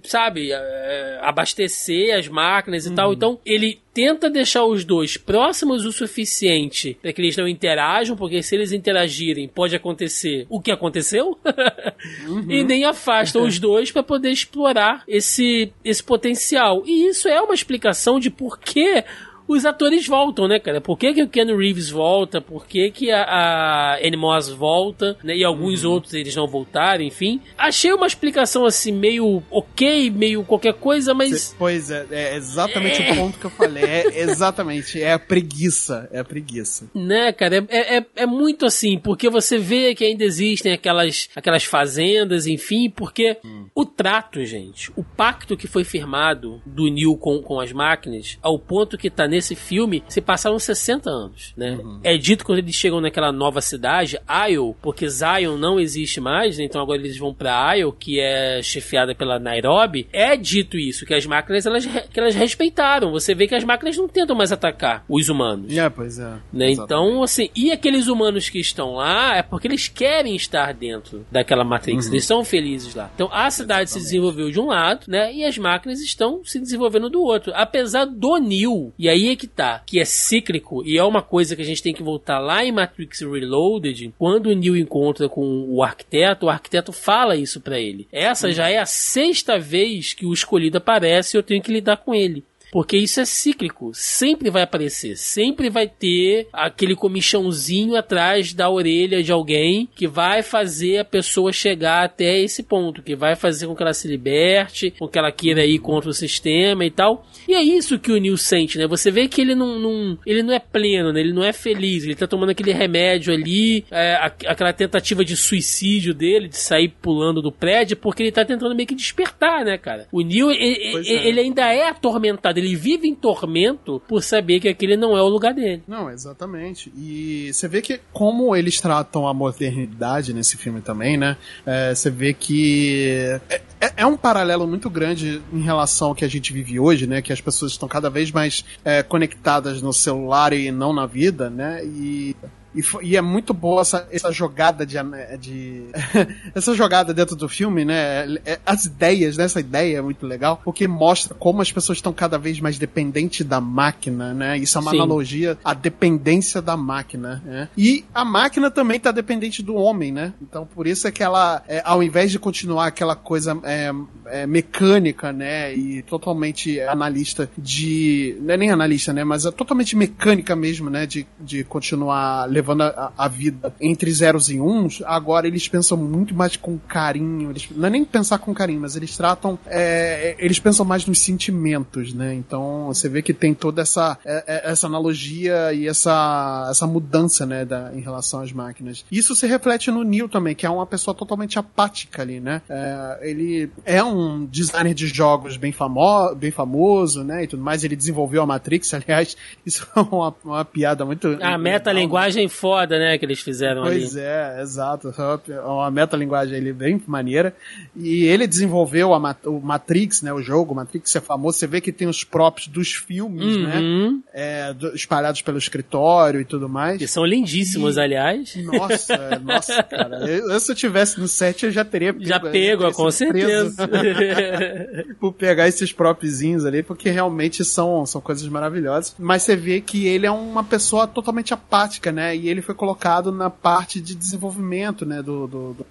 sabe, 0.04 0.50
eh, 0.52 1.18
abastecer 1.22 2.16
as 2.16 2.28
máquinas 2.28 2.87
e 2.87 2.94
tal. 2.94 3.12
Então, 3.12 3.38
ele 3.44 3.80
tenta 3.92 4.28
deixar 4.28 4.64
os 4.64 4.85
dois 4.85 5.16
próximos 5.16 5.85
o 5.85 5.92
suficiente 5.92 6.98
para 7.00 7.12
que 7.12 7.20
eles 7.22 7.37
não 7.37 7.48
interajam, 7.48 8.16
porque 8.16 8.42
se 8.42 8.54
eles 8.54 8.72
interagirem, 8.72 9.48
pode 9.48 9.74
acontecer 9.74 10.46
o 10.50 10.61
que 10.61 10.70
aconteceu. 10.70 11.38
e 12.48 12.62
nem 12.62 12.85
afasta 12.85 13.38
os 13.38 13.59
dois 13.59 13.90
para 13.90 14.02
poder 14.02 14.30
explorar 14.30 15.02
esse, 15.09 15.72
esse 15.85 16.02
potencial. 16.02 16.82
E 16.87 17.09
isso 17.09 17.28
é 17.28 17.40
uma 17.40 17.54
explicação 17.54 18.20
de 18.20 18.30
por 18.30 18.59
que 18.59 19.02
os 19.48 19.64
atores 19.64 20.06
voltam, 20.06 20.48
né, 20.48 20.59
cara? 20.59 20.80
Por 20.80 20.98
que, 20.98 21.14
que 21.14 21.22
o 21.22 21.28
Ken 21.28 21.56
Reeves 21.56 21.90
volta? 21.90 22.40
Por 22.40 22.66
que, 22.66 22.90
que 22.90 23.11
a, 23.11 23.22
a 23.22 23.96
Annie 23.98 24.16
Moss 24.16 24.48
volta? 24.48 25.16
Né? 25.22 25.37
E 25.37 25.44
alguns 25.44 25.85
outros 25.85 26.14
eles 26.14 26.35
não 26.35 26.46
voltaram, 26.46 27.02
enfim. 27.02 27.40
Achei 27.56 27.92
uma 27.92 28.06
explicação 28.06 28.64
assim, 28.64 28.92
meio 28.92 29.42
ok, 29.50 30.11
meio 30.11 30.44
qualquer 30.44 30.74
coisa, 30.74 31.14
mas. 31.14 31.54
Pois 31.59 31.90
é, 31.90 32.06
é 32.11 32.37
exatamente 32.37 33.02
o 33.02 33.16
ponto 33.16 33.38
que 33.38 33.44
eu 33.44 33.50
falei. 33.50 33.85
É 33.85 34.20
exatamente, 34.20 35.00
é 35.00 35.12
a 35.12 35.18
preguiça. 35.18 36.09
É 36.11 36.18
a 36.18 36.24
preguiça. 36.24 36.88
Né, 36.94 37.32
cara, 37.32 37.64
é, 37.68 37.98
é, 37.98 38.06
é 38.16 38.26
muito 38.26 38.66
assim, 38.66 38.98
porque 38.98 39.30
você 39.30 39.59
vê 39.59 39.94
que 39.94 40.04
ainda 40.04 40.24
existem 40.24 40.72
aquelas, 40.72 41.28
aquelas 41.35 41.64
fazendas, 41.64 42.46
enfim, 42.46 42.90
porque 42.90 43.38
o 43.74 43.85
trato, 43.85 44.44
gente, 44.44 44.90
o 44.96 45.04
pacto 45.04 45.56
que 45.56 45.66
foi 45.66 45.85
firmado 45.85 46.61
do 46.64 46.88
Neil 46.90 47.16
com, 47.16 47.40
com 47.42 47.61
as 47.61 47.72
máquinas, 47.72 48.38
ao 48.42 48.59
ponto 48.59 48.98
que 48.98 49.11
tá 49.11 49.26
nesse 49.26 49.36
filme, 49.55 50.03
se 50.09 50.20
passaram 50.20 50.59
60 50.59 51.11
anos, 51.11 51.53
né? 51.57 51.79
É 52.03 52.16
dito 52.16 52.44
quando 52.44 52.59
eles 52.59 52.75
chegam 52.75 53.01
naquela 53.01 53.33
nova 53.33 53.61
cidade, 53.61 54.18
Isle, 54.49 54.75
porque 54.81 55.09
Zion 55.09 55.57
não 55.57 55.79
existe 55.81 56.20
mais, 56.20 56.59
né? 56.59 56.64
então 56.64 56.81
agora 56.81 56.99
eles 56.99 57.18
vão 57.18 57.35
pra 57.35 57.77
Isle, 57.77 57.92
que 57.92 58.20
é 58.20 58.61
chefiada 58.62 59.14
pela 59.14 59.38
Nairobi, 59.38 60.07
é 60.12 60.37
dito 60.37 60.79
isso, 60.79 61.07
que 61.07 61.14
as 61.14 61.27
máquinas, 61.27 61.66
elas, 61.66 61.87
que 61.87 62.20
elas 62.20 62.35
respeitaram. 62.35 63.11
Você 63.12 63.35
vê 63.35 63.46
que 63.46 63.55
as 63.55 63.64
máquinas 63.64 63.96
não 63.96 64.09
tentam 64.09 64.37
mais 64.37 64.53
atacar 64.53 65.05
os 65.09 65.29
humanos. 65.29 65.77
É, 65.77 65.88
pois 65.88 66.18
é. 66.18 66.35
Né? 66.53 66.70
Exatamente. 66.70 66.81
Então, 66.81 67.22
assim, 67.22 67.49
e 67.55 67.70
aqueles 67.70 68.07
humanos 68.07 68.49
que 68.49 68.59
estão 68.59 68.94
lá 68.94 69.37
é 69.37 69.42
porque 69.42 69.66
eles 69.66 69.88
querem 69.88 70.35
estar 70.37 70.72
dentro 70.75 71.25
daquela 71.31 71.64
Matrix, 71.64 72.09
eles 72.09 72.25
são 72.25 72.44
felizes 72.44 72.94
lá. 72.94 73.11
Então, 73.14 73.29
a 73.33 73.51
cidade 73.51 73.90
se 73.90 73.99
desenvolveu 73.99 74.51
de 74.51 74.61
um 74.61 74.66
lado, 74.66 75.07
né? 75.09 75.33
E 75.33 75.44
as 75.44 75.57
máquinas 75.59 76.01
estão 76.01 76.44
se 76.44 76.61
desenvolvendo 76.61 77.09
do 77.09 77.22
outro. 77.22 77.53
Apesar 77.55 78.05
do 78.05 78.38
Neo, 78.38 78.92
e 78.99 79.09
aí 79.09 79.25
aí 79.28 79.32
é 79.32 79.36
que 79.36 79.46
tá, 79.46 79.82
que 79.84 80.00
é 80.00 80.04
cíclico 80.04 80.82
e 80.84 80.96
é 80.96 81.04
uma 81.04 81.22
coisa 81.22 81.56
que 81.56 81.62
a 81.62 81.64
gente 81.64 81.82
tem 81.82 81.94
que 81.94 82.02
voltar 82.02 82.38
lá 82.38 82.64
em 82.64 82.72
Matrix 82.72 83.20
Reloaded, 83.20 84.12
quando 84.18 84.48
o 84.48 84.54
Neo 84.54 84.76
encontra 84.76 85.28
com 85.28 85.66
o 85.68 85.82
arquiteto, 85.82 86.46
o 86.46 86.50
arquiteto 86.50 86.92
fala 86.92 87.36
isso 87.36 87.60
para 87.60 87.78
ele. 87.78 88.06
Essa 88.12 88.52
já 88.52 88.68
é 88.68 88.78
a 88.78 88.86
sexta 88.86 89.58
vez 89.58 90.12
que 90.12 90.26
o 90.26 90.32
escolhido 90.32 90.78
aparece 90.78 91.36
e 91.36 91.38
eu 91.38 91.42
tenho 91.42 91.62
que 91.62 91.72
lidar 91.72 91.98
com 91.98 92.14
ele. 92.14 92.44
Porque 92.70 92.96
isso 92.96 93.20
é 93.20 93.24
cíclico, 93.24 93.90
sempre 93.94 94.50
vai 94.50 94.62
aparecer, 94.62 95.16
sempre 95.16 95.70
vai 95.70 95.88
ter 95.88 96.48
aquele 96.52 96.94
comichãozinho 96.94 97.96
atrás 97.96 98.52
da 98.52 98.68
orelha 98.68 99.22
de 99.22 99.33
alguém 99.33 99.88
que 99.94 100.07
vai 100.07 100.42
fazer 100.42 100.98
a 100.98 101.05
pessoa 101.05 101.52
chegar 101.52 102.05
até 102.05 102.38
esse 102.40 102.62
ponto, 102.62 103.02
que 103.02 103.14
vai 103.14 103.37
fazer 103.37 103.66
com 103.66 103.74
que 103.74 103.83
ela 103.83 103.94
se 103.94 104.09
liberte, 104.09 104.92
com 104.98 105.09
que 105.09 105.18
ela 105.18 105.33
queira 105.33 105.64
ir 105.64 105.79
contra 105.79 106.11
o 106.11 106.14
sistema 106.14 106.85
e 106.85 106.90
tal. 106.90 107.26
E 107.48 107.55
é 107.55 107.62
isso 107.62 107.98
que 107.98 108.12
o 108.12 108.18
Neil 108.18 108.37
sente, 108.37 108.79
né? 108.79 108.87
Você 108.87 109.11
vê 109.11 109.29
que 109.29 109.40
ele 109.40 109.55
não, 109.55 109.79
não 109.79 110.18
ele 110.26 110.42
não 110.42 110.52
é 110.52 110.59
pleno, 110.59 111.12
né? 111.12 111.20
ele 111.20 111.33
não 111.33 111.44
é 111.44 111.52
feliz, 111.52 112.05
ele 112.05 112.14
tá 112.14 112.26
tomando 112.26 112.50
aquele 112.50 112.72
remédio 112.72 113.33
ali, 113.33 113.85
é, 113.90 114.16
aquela 114.46 114.72
tentativa 114.72 115.24
de 115.24 115.37
suicídio 115.37 116.12
dele, 116.12 116.48
de 116.48 116.57
sair 116.57 116.88
pulando 116.88 117.40
do 117.40 117.52
prédio, 117.52 117.96
porque 117.96 118.22
ele 118.22 118.33
tá 118.33 118.44
tentando 118.44 118.74
meio 118.74 118.87
que 118.87 118.94
despertar, 118.94 119.64
né, 119.64 119.79
cara? 119.79 120.07
O 120.11 120.20
Neil, 120.20 120.50
ele, 120.50 121.09
é. 121.09 121.29
ele 121.29 121.40
ainda 121.40 121.72
é 121.72 121.88
atormentado, 121.88 122.56
ele 122.59 122.77
vive 122.77 123.09
em 123.09 123.14
tormento 123.14 124.01
por 124.09 124.23
saber 124.23 124.61
que 124.61 124.69
aquele 124.69 124.97
não 124.97 125.16
é 125.16 125.23
o 125.23 125.29
lugar 125.29 125.55
dele. 125.55 125.83
Não, 125.87 126.11
exatamente. 126.11 126.92
E 126.97 127.51
você 127.53 127.69
vê 127.69 127.83
que 127.83 128.01
como 128.12 128.55
eles 128.55 128.81
tratam 128.81 129.27
a 129.27 129.35
modernidade 129.35 130.33
nesse 130.33 130.57
filme 130.57 130.81
também, 130.81 131.16
né? 131.16 131.37
É, 131.64 131.95
você 131.95 132.11
vê 132.11 132.33
que 132.33 133.38
é, 133.49 133.61
é, 133.81 133.92
é, 133.99 134.07
um 134.07 134.16
paralelo 134.16 134.66
muito 134.66 134.88
grande 134.88 135.42
em 135.53 135.61
relação 135.61 136.09
ao 136.09 136.14
que 136.14 136.25
a 136.25 136.29
gente 136.29 136.53
vive 136.53 136.81
hoje, 136.81 137.07
né? 137.07 137.23
Que 137.23 137.33
as 137.33 137.40
pessoas 137.40 137.73
estão 137.73 137.88
cada 137.88 138.09
vez 138.09 138.31
mais 138.31 138.64
é, 138.85 139.03
conectadas 139.03 139.83
no 139.83 139.92
celular 139.92 140.53
e 140.53 140.71
não 140.71 140.92
na 140.92 141.07
vida, 141.07 141.51
né? 141.51 141.85
E 141.85 142.35
e, 142.76 143.08
e, 143.08 143.16
é 143.16 143.22
muito 143.22 143.54
boa 143.54 143.80
essa, 143.80 144.06
essa 144.10 144.30
jogada 144.30 144.84
de, 144.84 144.96
de 145.40 145.84
essa 146.54 146.74
jogada 146.74 147.14
dentro 147.14 147.34
do 147.34 147.48
filme, 147.48 147.84
né? 147.84 148.36
É, 148.44 148.60
as 148.66 148.84
ideias, 148.84 149.36
né? 149.36 149.44
Essa 149.44 149.60
ideia 149.60 149.98
é 149.98 150.02
muito 150.02 150.26
legal, 150.26 150.60
porque 150.62 150.86
mostra 150.86 151.34
como 151.34 151.62
as 151.62 151.72
pessoas 151.72 151.98
estão 151.98 152.12
cada 152.12 152.38
vez 152.38 152.60
mais 152.60 152.78
dependentes 152.78 153.46
da 153.46 153.60
máquina, 153.60 154.34
né? 154.34 154.58
Isso 154.58 154.76
é 154.76 154.80
uma 154.80 154.90
Sim. 154.90 154.96
analogia 154.98 155.58
à 155.64 155.72
dependência 155.72 156.60
da 156.60 156.76
máquina, 156.76 157.42
né? 157.44 157.68
E 157.76 158.04
a 158.14 158.24
máquina 158.24 158.70
também 158.70 158.98
está 158.98 159.10
dependente 159.10 159.62
do 159.62 159.74
homem, 159.74 160.12
né? 160.12 160.34
Então 160.42 160.66
por 160.66 160.86
isso 160.86 161.08
é 161.08 161.10
que 161.10 161.22
ela, 161.22 161.62
é, 161.66 161.82
ao 161.84 162.02
invés 162.02 162.30
de 162.30 162.38
continuar 162.38 162.86
aquela 162.86 163.16
coisa 163.16 163.58
é, 163.62 163.90
é, 164.26 164.46
mecânica, 164.46 165.32
né? 165.32 165.74
E 165.74 166.02
totalmente 166.02 166.80
analista 166.80 167.48
de, 167.56 168.36
não 168.40 168.54
é 168.54 168.56
nem 168.56 168.70
analista, 168.70 169.12
né? 169.12 169.24
Mas 169.24 169.46
é 169.46 169.50
totalmente 169.50 169.96
mecânica 169.96 170.54
mesmo, 170.54 170.90
né? 170.90 171.06
De, 171.06 171.26
de 171.40 171.64
continuar 171.64 172.44
levando 172.46 172.65
levando 172.66 172.83
a, 172.83 173.12
a, 173.16 173.29
vida 173.29 173.72
entre 173.81 174.11
zeros 174.11 174.50
e 174.50 174.61
uns, 174.61 175.00
agora 175.07 175.46
eles 175.46 175.68
pensam 175.68 175.96
muito 175.96 176.35
mais 176.35 176.57
com 176.57 176.76
carinho. 176.79 177.50
Eles, 177.50 177.68
não 177.70 177.87
é 177.87 177.90
nem 177.90 178.05
pensar 178.05 178.38
com 178.38 178.52
carinho, 178.52 178.81
mas 178.81 178.96
eles 178.96 179.16
tratam. 179.16 179.57
É, 179.66 180.35
eles 180.38 180.59
pensam 180.59 180.85
mais 180.85 181.07
nos 181.07 181.20
sentimentos, 181.20 182.12
né? 182.12 182.35
Então 182.35 182.87
você 182.87 183.09
vê 183.09 183.22
que 183.22 183.33
tem 183.33 183.55
toda 183.55 183.83
essa, 183.83 184.18
é, 184.24 184.44
é, 184.46 184.70
essa 184.70 184.87
analogia 184.87 185.72
e 185.72 185.87
essa, 185.87 186.66
essa 186.70 186.87
mudança, 186.87 187.46
né, 187.46 187.64
da, 187.64 187.92
em 187.94 188.00
relação 188.00 188.40
às 188.40 188.52
máquinas. 188.52 189.05
Isso 189.11 189.35
se 189.35 189.46
reflete 189.46 189.90
no 189.90 190.02
Neil 190.02 190.29
também, 190.29 190.55
que 190.55 190.66
é 190.66 190.70
uma 190.70 190.87
pessoa 190.87 191.14
totalmente 191.14 191.59
apática 191.59 192.22
ali, 192.22 192.40
né? 192.40 192.62
É, 192.68 193.18
ele 193.22 193.70
é 193.85 194.02
um 194.02 194.44
designer 194.44 194.94
de 194.94 195.07
jogos 195.07 195.57
bem, 195.57 195.70
famo 195.70 196.35
bem 196.35 196.50
famoso, 196.50 197.22
né? 197.22 197.44
E 197.44 197.46
tudo 197.46 197.62
mais. 197.62 197.85
Ele 197.85 197.94
desenvolveu 197.94 198.42
a 198.42 198.46
Matrix, 198.46 198.92
aliás, 198.94 199.37
isso 199.64 199.87
é 199.94 200.00
uma, 200.00 200.35
uma 200.44 200.64
piada 200.64 201.05
muito. 201.05 201.38
A 201.40 201.57
metalinguagem 201.59 202.48
foda, 202.57 202.99
né, 202.99 203.19
que 203.19 203.25
eles 203.25 203.40
fizeram 203.40 203.83
pois 203.83 203.92
ali. 203.92 204.01
Pois 204.03 204.16
é, 204.16 204.62
exato. 204.62 205.12
É 205.49 205.61
uma 205.61 205.90
metalinguagem 205.90 206.57
ali 206.57 206.73
bem 206.73 207.01
maneira. 207.07 207.55
E 207.95 208.25
ele 208.25 208.47
desenvolveu 208.47 209.14
a, 209.14 209.37
o 209.45 209.61
Matrix, 209.61 210.23
né, 210.23 210.33
o 210.33 210.42
jogo, 210.42 210.73
o 210.73 210.77
Matrix 210.77 211.14
é 211.16 211.21
famoso, 211.21 211.59
você 211.59 211.66
vê 211.66 211.81
que 211.81 211.92
tem 211.92 212.09
os 212.09 212.25
próprios 212.25 212.69
dos 212.69 212.92
filmes, 212.92 213.57
né, 213.57 213.79
uhum. 213.79 214.11
né, 214.12 214.21
é, 214.33 214.73
do, 214.73 214.95
espalhados 214.95 215.42
pelo 215.42 215.59
escritório 215.59 216.40
e 216.40 216.45
tudo 216.45 216.69
mais. 216.69 216.99
Que 216.99 217.07
são 217.07 217.25
lindíssimos, 217.25 217.97
e, 217.97 218.01
aliás. 218.01 218.57
Nossa, 218.57 219.38
nossa, 219.42 219.83
cara. 219.83 220.29
Eu, 220.29 220.59
se 220.61 220.73
eu 220.73 220.77
tivesse 220.77 221.19
no 221.19 221.29
set, 221.29 221.64
eu 221.64 221.71
já 221.71 221.85
teria 221.85 222.12
pego. 222.12 222.27
Já 222.27 222.40
pego, 222.40 222.92
com 222.92 223.11
certeza. 223.11 223.88
Por 225.21 225.33
pegar 225.33 225.69
esses 225.69 225.92
próprios 225.92 226.27
ali, 226.64 226.83
porque 226.83 227.11
realmente 227.11 227.64
são, 227.64 228.05
são 228.07 228.21
coisas 228.21 228.47
maravilhosas. 228.49 229.14
Mas 229.19 229.42
você 229.42 229.57
vê 229.57 229.81
que 229.81 230.07
ele 230.07 230.27
é 230.27 230.31
uma 230.31 230.64
pessoa 230.64 231.07
totalmente 231.07 231.55
apática, 231.55 232.12
né, 232.12 232.37
e 232.37 232.45
ele 232.48 232.62
foi 232.62 232.74
colocado 232.74 233.32
na 233.32 233.50
parte 233.50 234.00
de 234.00 234.14
desenvolvimento, 234.14 235.04
né, 235.04 235.22
do, 235.22 235.46
do, 235.46 235.74
do, 235.74 235.87